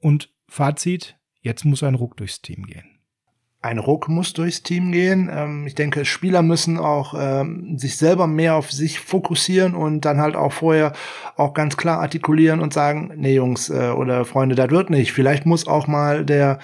Und 0.00 0.34
Fazit, 0.48 1.16
jetzt 1.40 1.64
muss 1.64 1.82
ein 1.82 1.94
Ruck 1.94 2.18
durchs 2.18 2.42
Team 2.42 2.66
gehen 2.66 2.93
ein 3.64 3.78
Ruck 3.78 4.08
muss 4.08 4.34
durchs 4.34 4.62
Team 4.62 4.92
gehen. 4.92 5.30
Ähm, 5.32 5.66
ich 5.66 5.74
denke, 5.74 6.04
Spieler 6.04 6.42
müssen 6.42 6.78
auch 6.78 7.14
ähm, 7.18 7.78
sich 7.78 7.96
selber 7.96 8.26
mehr 8.26 8.56
auf 8.56 8.70
sich 8.70 9.00
fokussieren 9.00 9.74
und 9.74 10.02
dann 10.04 10.20
halt 10.20 10.36
auch 10.36 10.52
vorher 10.52 10.92
auch 11.36 11.54
ganz 11.54 11.76
klar 11.76 12.00
artikulieren 12.00 12.60
und 12.60 12.74
sagen, 12.74 13.12
nee 13.16 13.34
Jungs 13.34 13.70
äh, 13.70 13.90
oder 13.90 14.26
Freunde, 14.26 14.54
das 14.54 14.70
wird 14.70 14.90
nicht. 14.90 15.12
Vielleicht 15.12 15.46
muss 15.46 15.66
auch 15.66 15.86
mal 15.86 16.24
der 16.26 16.58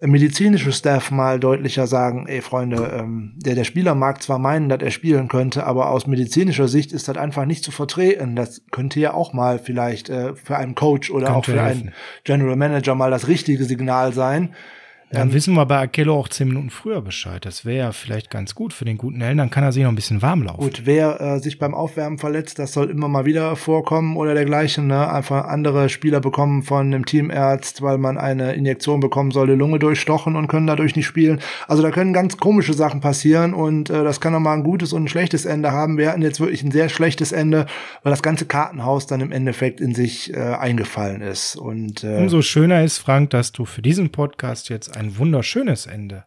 medizinische 0.00 0.70
Staff 0.70 1.10
mal 1.10 1.40
deutlicher 1.40 1.88
sagen, 1.88 2.28
ey 2.28 2.40
Freunde, 2.40 2.98
ähm, 3.00 3.32
der, 3.36 3.56
der 3.56 3.64
Spieler 3.64 3.96
mag 3.96 4.22
zwar 4.22 4.38
meinen, 4.38 4.68
dass 4.68 4.80
er 4.80 4.92
spielen 4.92 5.26
könnte, 5.26 5.66
aber 5.66 5.90
aus 5.90 6.06
medizinischer 6.06 6.68
Sicht 6.68 6.92
ist 6.92 7.08
das 7.08 7.16
einfach 7.16 7.46
nicht 7.46 7.64
zu 7.64 7.72
vertreten. 7.72 8.36
Das 8.36 8.62
könnte 8.70 9.00
ja 9.00 9.12
auch 9.12 9.32
mal 9.32 9.58
vielleicht 9.58 10.08
äh, 10.08 10.36
für 10.36 10.56
einen 10.56 10.76
Coach 10.76 11.10
oder 11.10 11.26
könnte 11.26 11.38
auch 11.38 11.44
für 11.46 11.60
helfen. 11.60 11.80
einen 11.80 11.94
General 12.22 12.54
Manager 12.54 12.94
mal 12.94 13.10
das 13.10 13.26
richtige 13.26 13.64
Signal 13.64 14.12
sein 14.12 14.54
dann 15.10 15.28
ähm, 15.28 15.34
wissen 15.34 15.54
wir 15.54 15.64
bei 15.64 15.78
Akello 15.78 16.18
auch 16.18 16.28
zehn 16.28 16.48
Minuten 16.48 16.70
früher 16.70 17.00
Bescheid. 17.00 17.44
Das 17.46 17.64
wäre 17.64 17.78
ja 17.78 17.92
vielleicht 17.92 18.30
ganz 18.30 18.54
gut 18.54 18.74
für 18.74 18.84
den 18.84 18.98
guten 18.98 19.20
Ellen, 19.20 19.38
dann 19.38 19.50
kann 19.50 19.64
er 19.64 19.72
sich 19.72 19.82
noch 19.82 19.90
ein 19.90 19.94
bisschen 19.94 20.20
warm 20.20 20.42
laufen. 20.42 20.60
Gut, 20.60 20.82
wer 20.84 21.20
äh, 21.20 21.38
sich 21.38 21.58
beim 21.58 21.74
Aufwärmen 21.74 22.18
verletzt, 22.18 22.58
das 22.58 22.72
soll 22.72 22.90
immer 22.90 23.08
mal 23.08 23.24
wieder 23.24 23.56
vorkommen 23.56 24.16
oder 24.16 24.34
dergleichen. 24.34 24.86
Ne? 24.86 25.10
Einfach 25.10 25.46
andere 25.46 25.88
Spieler 25.88 26.20
bekommen 26.20 26.62
von 26.62 26.86
einem 26.86 27.06
Teamerzt, 27.06 27.80
weil 27.80 27.96
man 27.96 28.18
eine 28.18 28.52
Injektion 28.52 29.00
bekommen 29.00 29.30
soll, 29.30 29.46
die 29.46 29.54
Lunge 29.54 29.78
durchstochen 29.78 30.36
und 30.36 30.48
können 30.48 30.66
dadurch 30.66 30.94
nicht 30.94 31.06
spielen. 31.06 31.40
Also 31.66 31.82
da 31.82 31.90
können 31.90 32.12
ganz 32.12 32.36
komische 32.36 32.74
Sachen 32.74 33.00
passieren 33.00 33.54
und 33.54 33.88
äh, 33.88 34.04
das 34.04 34.20
kann 34.20 34.34
auch 34.34 34.40
mal 34.40 34.54
ein 34.54 34.62
gutes 34.62 34.92
und 34.92 35.04
ein 35.04 35.08
schlechtes 35.08 35.46
Ende 35.46 35.72
haben. 35.72 35.96
Wir 35.96 36.10
hatten 36.10 36.22
jetzt 36.22 36.40
wirklich 36.40 36.62
ein 36.62 36.70
sehr 36.70 36.90
schlechtes 36.90 37.32
Ende, 37.32 37.66
weil 38.02 38.10
das 38.10 38.22
ganze 38.22 38.44
Kartenhaus 38.44 39.06
dann 39.06 39.20
im 39.20 39.32
Endeffekt 39.32 39.80
in 39.80 39.94
sich 39.94 40.34
äh, 40.34 40.38
eingefallen 40.38 41.22
ist. 41.22 41.56
Und 41.56 42.04
äh, 42.04 42.18
umso 42.18 42.42
schöner 42.42 42.84
ist, 42.84 42.98
Frank, 42.98 43.30
dass 43.30 43.52
du 43.52 43.64
für 43.64 43.80
diesen 43.80 44.10
Podcast 44.10 44.68
jetzt 44.68 44.97
ein 44.98 45.16
wunderschönes 45.16 45.86
Ende 45.86 46.26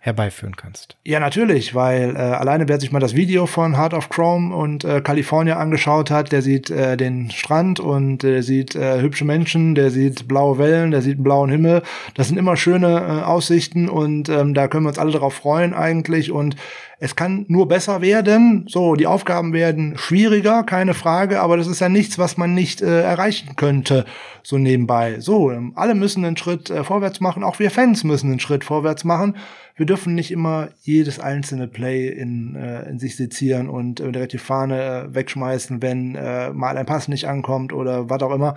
herbeiführen 0.00 0.56
kannst. 0.56 0.96
Ja, 1.04 1.18
natürlich, 1.18 1.74
weil 1.74 2.14
äh, 2.14 2.18
alleine 2.18 2.68
wer 2.68 2.78
sich 2.78 2.92
mal 2.92 3.00
das 3.00 3.16
Video 3.16 3.46
von 3.46 3.76
Heart 3.76 3.94
of 3.94 4.08
Chrome 4.08 4.54
und 4.54 4.84
äh, 4.84 5.00
California 5.00 5.56
angeschaut 5.56 6.10
hat, 6.10 6.30
der 6.30 6.40
sieht 6.40 6.70
äh, 6.70 6.96
den 6.96 7.30
Strand 7.30 7.80
und 7.80 8.22
der 8.22 8.44
sieht 8.44 8.76
äh, 8.76 9.00
hübsche 9.00 9.24
Menschen, 9.24 9.74
der 9.74 9.90
sieht 9.90 10.28
blaue 10.28 10.58
Wellen, 10.58 10.92
der 10.92 11.02
sieht 11.02 11.16
einen 11.16 11.24
blauen 11.24 11.50
Himmel. 11.50 11.82
Das 12.14 12.28
sind 12.28 12.38
immer 12.38 12.56
schöne 12.56 12.86
äh, 12.86 13.24
Aussichten 13.24 13.88
und 13.88 14.28
ähm, 14.28 14.54
da 14.54 14.68
können 14.68 14.84
wir 14.84 14.90
uns 14.90 14.98
alle 15.00 15.12
darauf 15.12 15.34
freuen 15.34 15.74
eigentlich 15.74 16.30
und 16.30 16.54
es 17.00 17.14
kann 17.14 17.44
nur 17.48 17.68
besser 17.68 18.00
werden. 18.00 18.66
So, 18.68 18.96
die 18.96 19.06
Aufgaben 19.06 19.52
werden 19.52 19.96
schwieriger, 19.96 20.64
keine 20.64 20.94
Frage, 20.94 21.40
aber 21.40 21.56
das 21.56 21.68
ist 21.68 21.80
ja 21.80 21.88
nichts, 21.88 22.18
was 22.18 22.36
man 22.36 22.54
nicht 22.54 22.82
äh, 22.82 23.02
erreichen 23.02 23.54
könnte, 23.56 24.04
so 24.42 24.58
nebenbei. 24.58 25.20
So, 25.20 25.52
ähm, 25.52 25.72
alle 25.76 25.94
müssen 25.94 26.24
einen 26.24 26.36
Schritt 26.36 26.70
äh, 26.70 26.82
vorwärts 26.82 27.20
machen, 27.20 27.44
auch 27.44 27.58
wir 27.60 27.70
Fans 27.70 28.02
müssen 28.02 28.30
einen 28.30 28.40
Schritt 28.40 28.64
vorwärts 28.64 29.04
machen. 29.04 29.36
Wir 29.78 29.86
dürfen 29.86 30.16
nicht 30.16 30.32
immer 30.32 30.70
jedes 30.82 31.20
einzelne 31.20 31.68
Play 31.68 32.08
in, 32.08 32.56
äh, 32.56 32.88
in 32.90 32.98
sich 32.98 33.14
sezieren 33.14 33.68
und 33.68 34.00
äh, 34.00 34.10
direkt 34.10 34.32
die 34.32 34.38
Fahne 34.38 34.82
äh, 34.82 35.14
wegschmeißen, 35.14 35.80
wenn 35.80 36.16
äh, 36.16 36.52
mal 36.52 36.76
ein 36.76 36.84
Pass 36.84 37.06
nicht 37.06 37.28
ankommt 37.28 37.72
oder 37.72 38.10
was 38.10 38.20
auch 38.22 38.34
immer. 38.34 38.56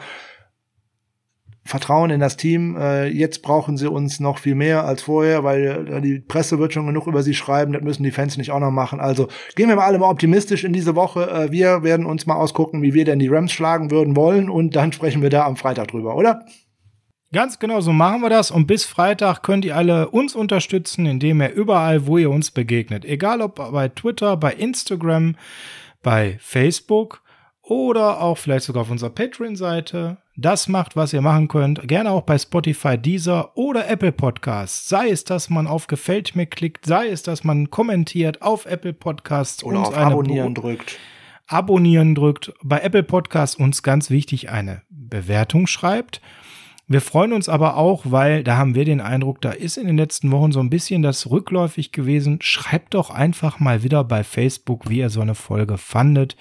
Vertrauen 1.64 2.10
in 2.10 2.20
das 2.20 2.38
Team. 2.38 2.76
Äh, 2.76 3.10
jetzt 3.10 3.44
brauchen 3.44 3.78
sie 3.78 3.88
uns 3.88 4.20
noch 4.20 4.40
viel 4.40 4.56
mehr 4.56 4.84
als 4.84 5.04
vorher, 5.04 5.44
weil 5.44 5.88
äh, 5.88 6.02
die 6.02 6.20
Presse 6.20 6.58
wird 6.58 6.74
schon 6.74 6.88
genug 6.88 7.06
über 7.06 7.22
sie 7.22 7.36
schreiben. 7.36 7.74
Das 7.74 7.84
müssen 7.84 8.02
die 8.02 8.10
Fans 8.10 8.36
nicht 8.38 8.50
auch 8.50 8.60
noch 8.60 8.72
machen. 8.72 9.00
Also 9.00 9.28
gehen 9.56 9.70
wir 9.70 9.76
mal 9.76 9.86
alle 9.86 10.00
mal 10.00 10.10
optimistisch 10.10 10.64
in 10.64 10.74
diese 10.74 10.96
Woche. 10.96 11.30
Äh, 11.30 11.52
wir 11.52 11.84
werden 11.84 12.08
uns 12.08 12.26
mal 12.26 12.34
ausgucken, 12.34 12.82
wie 12.82 12.96
wir 12.96 13.06
denn 13.06 13.20
die 13.20 13.28
Rams 13.28 13.52
schlagen 13.52 13.92
würden 13.92 14.16
wollen 14.16 14.50
und 14.50 14.76
dann 14.76 14.92
sprechen 14.92 15.22
wir 15.22 15.30
da 15.30 15.46
am 15.46 15.56
Freitag 15.56 15.90
drüber, 15.90 16.16
oder? 16.16 16.46
Ganz 17.34 17.60
genau 17.60 17.80
so 17.80 17.94
machen 17.94 18.22
wir 18.22 18.30
das 18.30 18.52
und 18.52 18.68
bis 18.68 18.84
Freitag 18.84 19.42
könnt 19.42 19.64
ihr 19.64 19.78
alle 19.78 20.10
uns 20.10 20.36
unterstützen, 20.36 21.06
indem 21.06 21.42
ihr 21.42 21.54
überall, 21.54 22.06
wo 22.06 22.18
ihr 22.18 22.30
uns 22.30 22.52
begegnet, 22.52 23.06
egal 23.06 23.42
ob 23.42 23.56
bei 23.56 23.88
Twitter, 23.88 24.36
bei 24.36 24.54
Instagram, 24.54 25.36
bei 26.04 26.38
Facebook 26.42 27.22
oder 27.62 28.20
auch 28.20 28.38
vielleicht 28.38 28.66
sogar 28.66 28.82
auf 28.82 28.92
unserer 28.92 29.12
Patreon-Seite, 29.12 30.18
das 30.36 30.68
macht, 30.68 30.98
was 30.98 31.14
ihr 31.14 31.22
machen 31.22 31.48
könnt. 31.48 31.88
Gerne 31.88 32.12
auch 32.12 32.24
bei 32.24 32.38
Spotify, 32.38 32.98
Deezer 32.98 33.56
oder 33.56 33.88
Apple 33.88 34.12
Podcasts. 34.12 34.90
Sei 34.90 35.10
es, 35.10 35.24
dass 35.24 35.50
man 35.50 35.68
auf 35.68 35.88
Gefällt 35.88 36.36
mir 36.36 36.48
klickt, 36.48 36.86
sei 36.86 37.08
es, 37.08 37.24
dass 37.24 37.46
man 37.46 37.70
kommentiert 37.70 38.42
auf 38.42 38.66
Apple 38.66 38.94
Podcasts 38.94 39.64
oder 39.64 39.80
auf 39.80 39.96
Abonnieren 39.96 40.54
Bo 40.54 40.62
drückt. 40.62 41.00
Abonnieren 41.48 42.16
drückt. 42.16 42.54
Bei 42.62 42.80
Apple 42.80 43.04
Podcasts 43.04 43.56
uns 43.56 43.84
ganz 43.84 44.10
wichtig 44.10 44.50
eine 44.50 44.82
Bewertung 44.90 45.68
schreibt. 45.68 46.22
Wir 46.92 47.00
freuen 47.00 47.32
uns 47.32 47.48
aber 47.48 47.78
auch, 47.78 48.02
weil 48.04 48.44
da 48.44 48.58
haben 48.58 48.76
wir 48.76 48.84
den 48.84 49.00
Eindruck, 49.00 49.40
da 49.40 49.52
ist 49.52 49.78
in 49.78 49.88
den 49.88 49.96
letzten 49.96 50.30
Wochen 50.30 50.52
so 50.52 50.60
ein 50.60 50.70
bisschen 50.70 51.02
das 51.02 51.32
rückläufig 51.32 51.94
gewesen. 51.94 52.40
Schreibt 52.42 52.96
doch 52.96 53.10
einfach 53.10 53.62
mal 53.62 53.82
wieder 53.82 54.04
bei 54.04 54.26
Facebook, 54.26 54.90
wie 54.90 54.98
ihr 54.98 55.10
so 55.10 55.22
eine 55.22 55.34
Folge 55.34 55.78
fandet. 55.78 56.36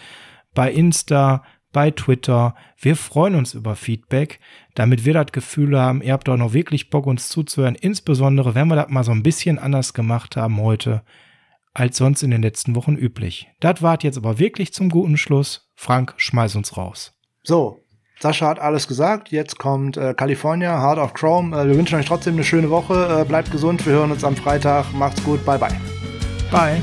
Bei 0.52 0.72
Insta, 0.72 1.44
bei 1.70 1.92
Twitter. 1.92 2.56
Wir 2.76 2.96
freuen 2.96 3.36
uns 3.36 3.54
über 3.54 3.76
Feedback, 3.76 4.40
damit 4.74 5.04
wir 5.04 5.14
das 5.14 5.30
Gefühl 5.30 5.78
haben, 5.78 6.02
ihr 6.02 6.12
habt 6.12 6.26
doch 6.26 6.36
noch 6.36 6.52
wirklich 6.52 6.90
Bock, 6.90 7.06
uns 7.06 7.28
zuzuhören. 7.28 7.76
Insbesondere, 7.76 8.56
wenn 8.56 8.66
wir 8.66 8.74
das 8.74 8.88
mal 8.88 9.04
so 9.04 9.12
ein 9.12 9.22
bisschen 9.22 9.56
anders 9.56 9.94
gemacht 9.94 10.34
haben 10.34 10.60
heute, 10.60 11.04
als 11.74 11.96
sonst 11.96 12.24
in 12.24 12.32
den 12.32 12.42
letzten 12.42 12.74
Wochen 12.74 12.96
üblich. 12.96 13.46
Das 13.60 13.82
wart 13.82 14.02
jetzt 14.02 14.18
aber 14.18 14.40
wirklich 14.40 14.72
zum 14.72 14.88
guten 14.88 15.16
Schluss. 15.16 15.70
Frank, 15.76 16.14
schmeiß 16.16 16.56
uns 16.56 16.76
raus. 16.76 17.16
So, 17.44 17.79
Sascha 18.22 18.48
hat 18.48 18.58
alles 18.58 18.86
gesagt. 18.86 19.30
Jetzt 19.30 19.58
kommt 19.58 19.96
äh, 19.96 20.12
California, 20.14 20.80
Heart 20.80 20.98
of 20.98 21.14
Chrome. 21.14 21.56
Äh, 21.56 21.68
wir 21.68 21.76
wünschen 21.76 21.98
euch 21.98 22.06
trotzdem 22.06 22.34
eine 22.34 22.44
schöne 22.44 22.68
Woche. 22.68 23.20
Äh, 23.20 23.24
bleibt 23.24 23.50
gesund. 23.50 23.84
Wir 23.86 23.94
hören 23.94 24.12
uns 24.12 24.24
am 24.24 24.36
Freitag. 24.36 24.92
Macht's 24.92 25.24
gut. 25.24 25.44
Bye, 25.46 25.58
bye. 25.58 25.80
Bye. 26.50 26.82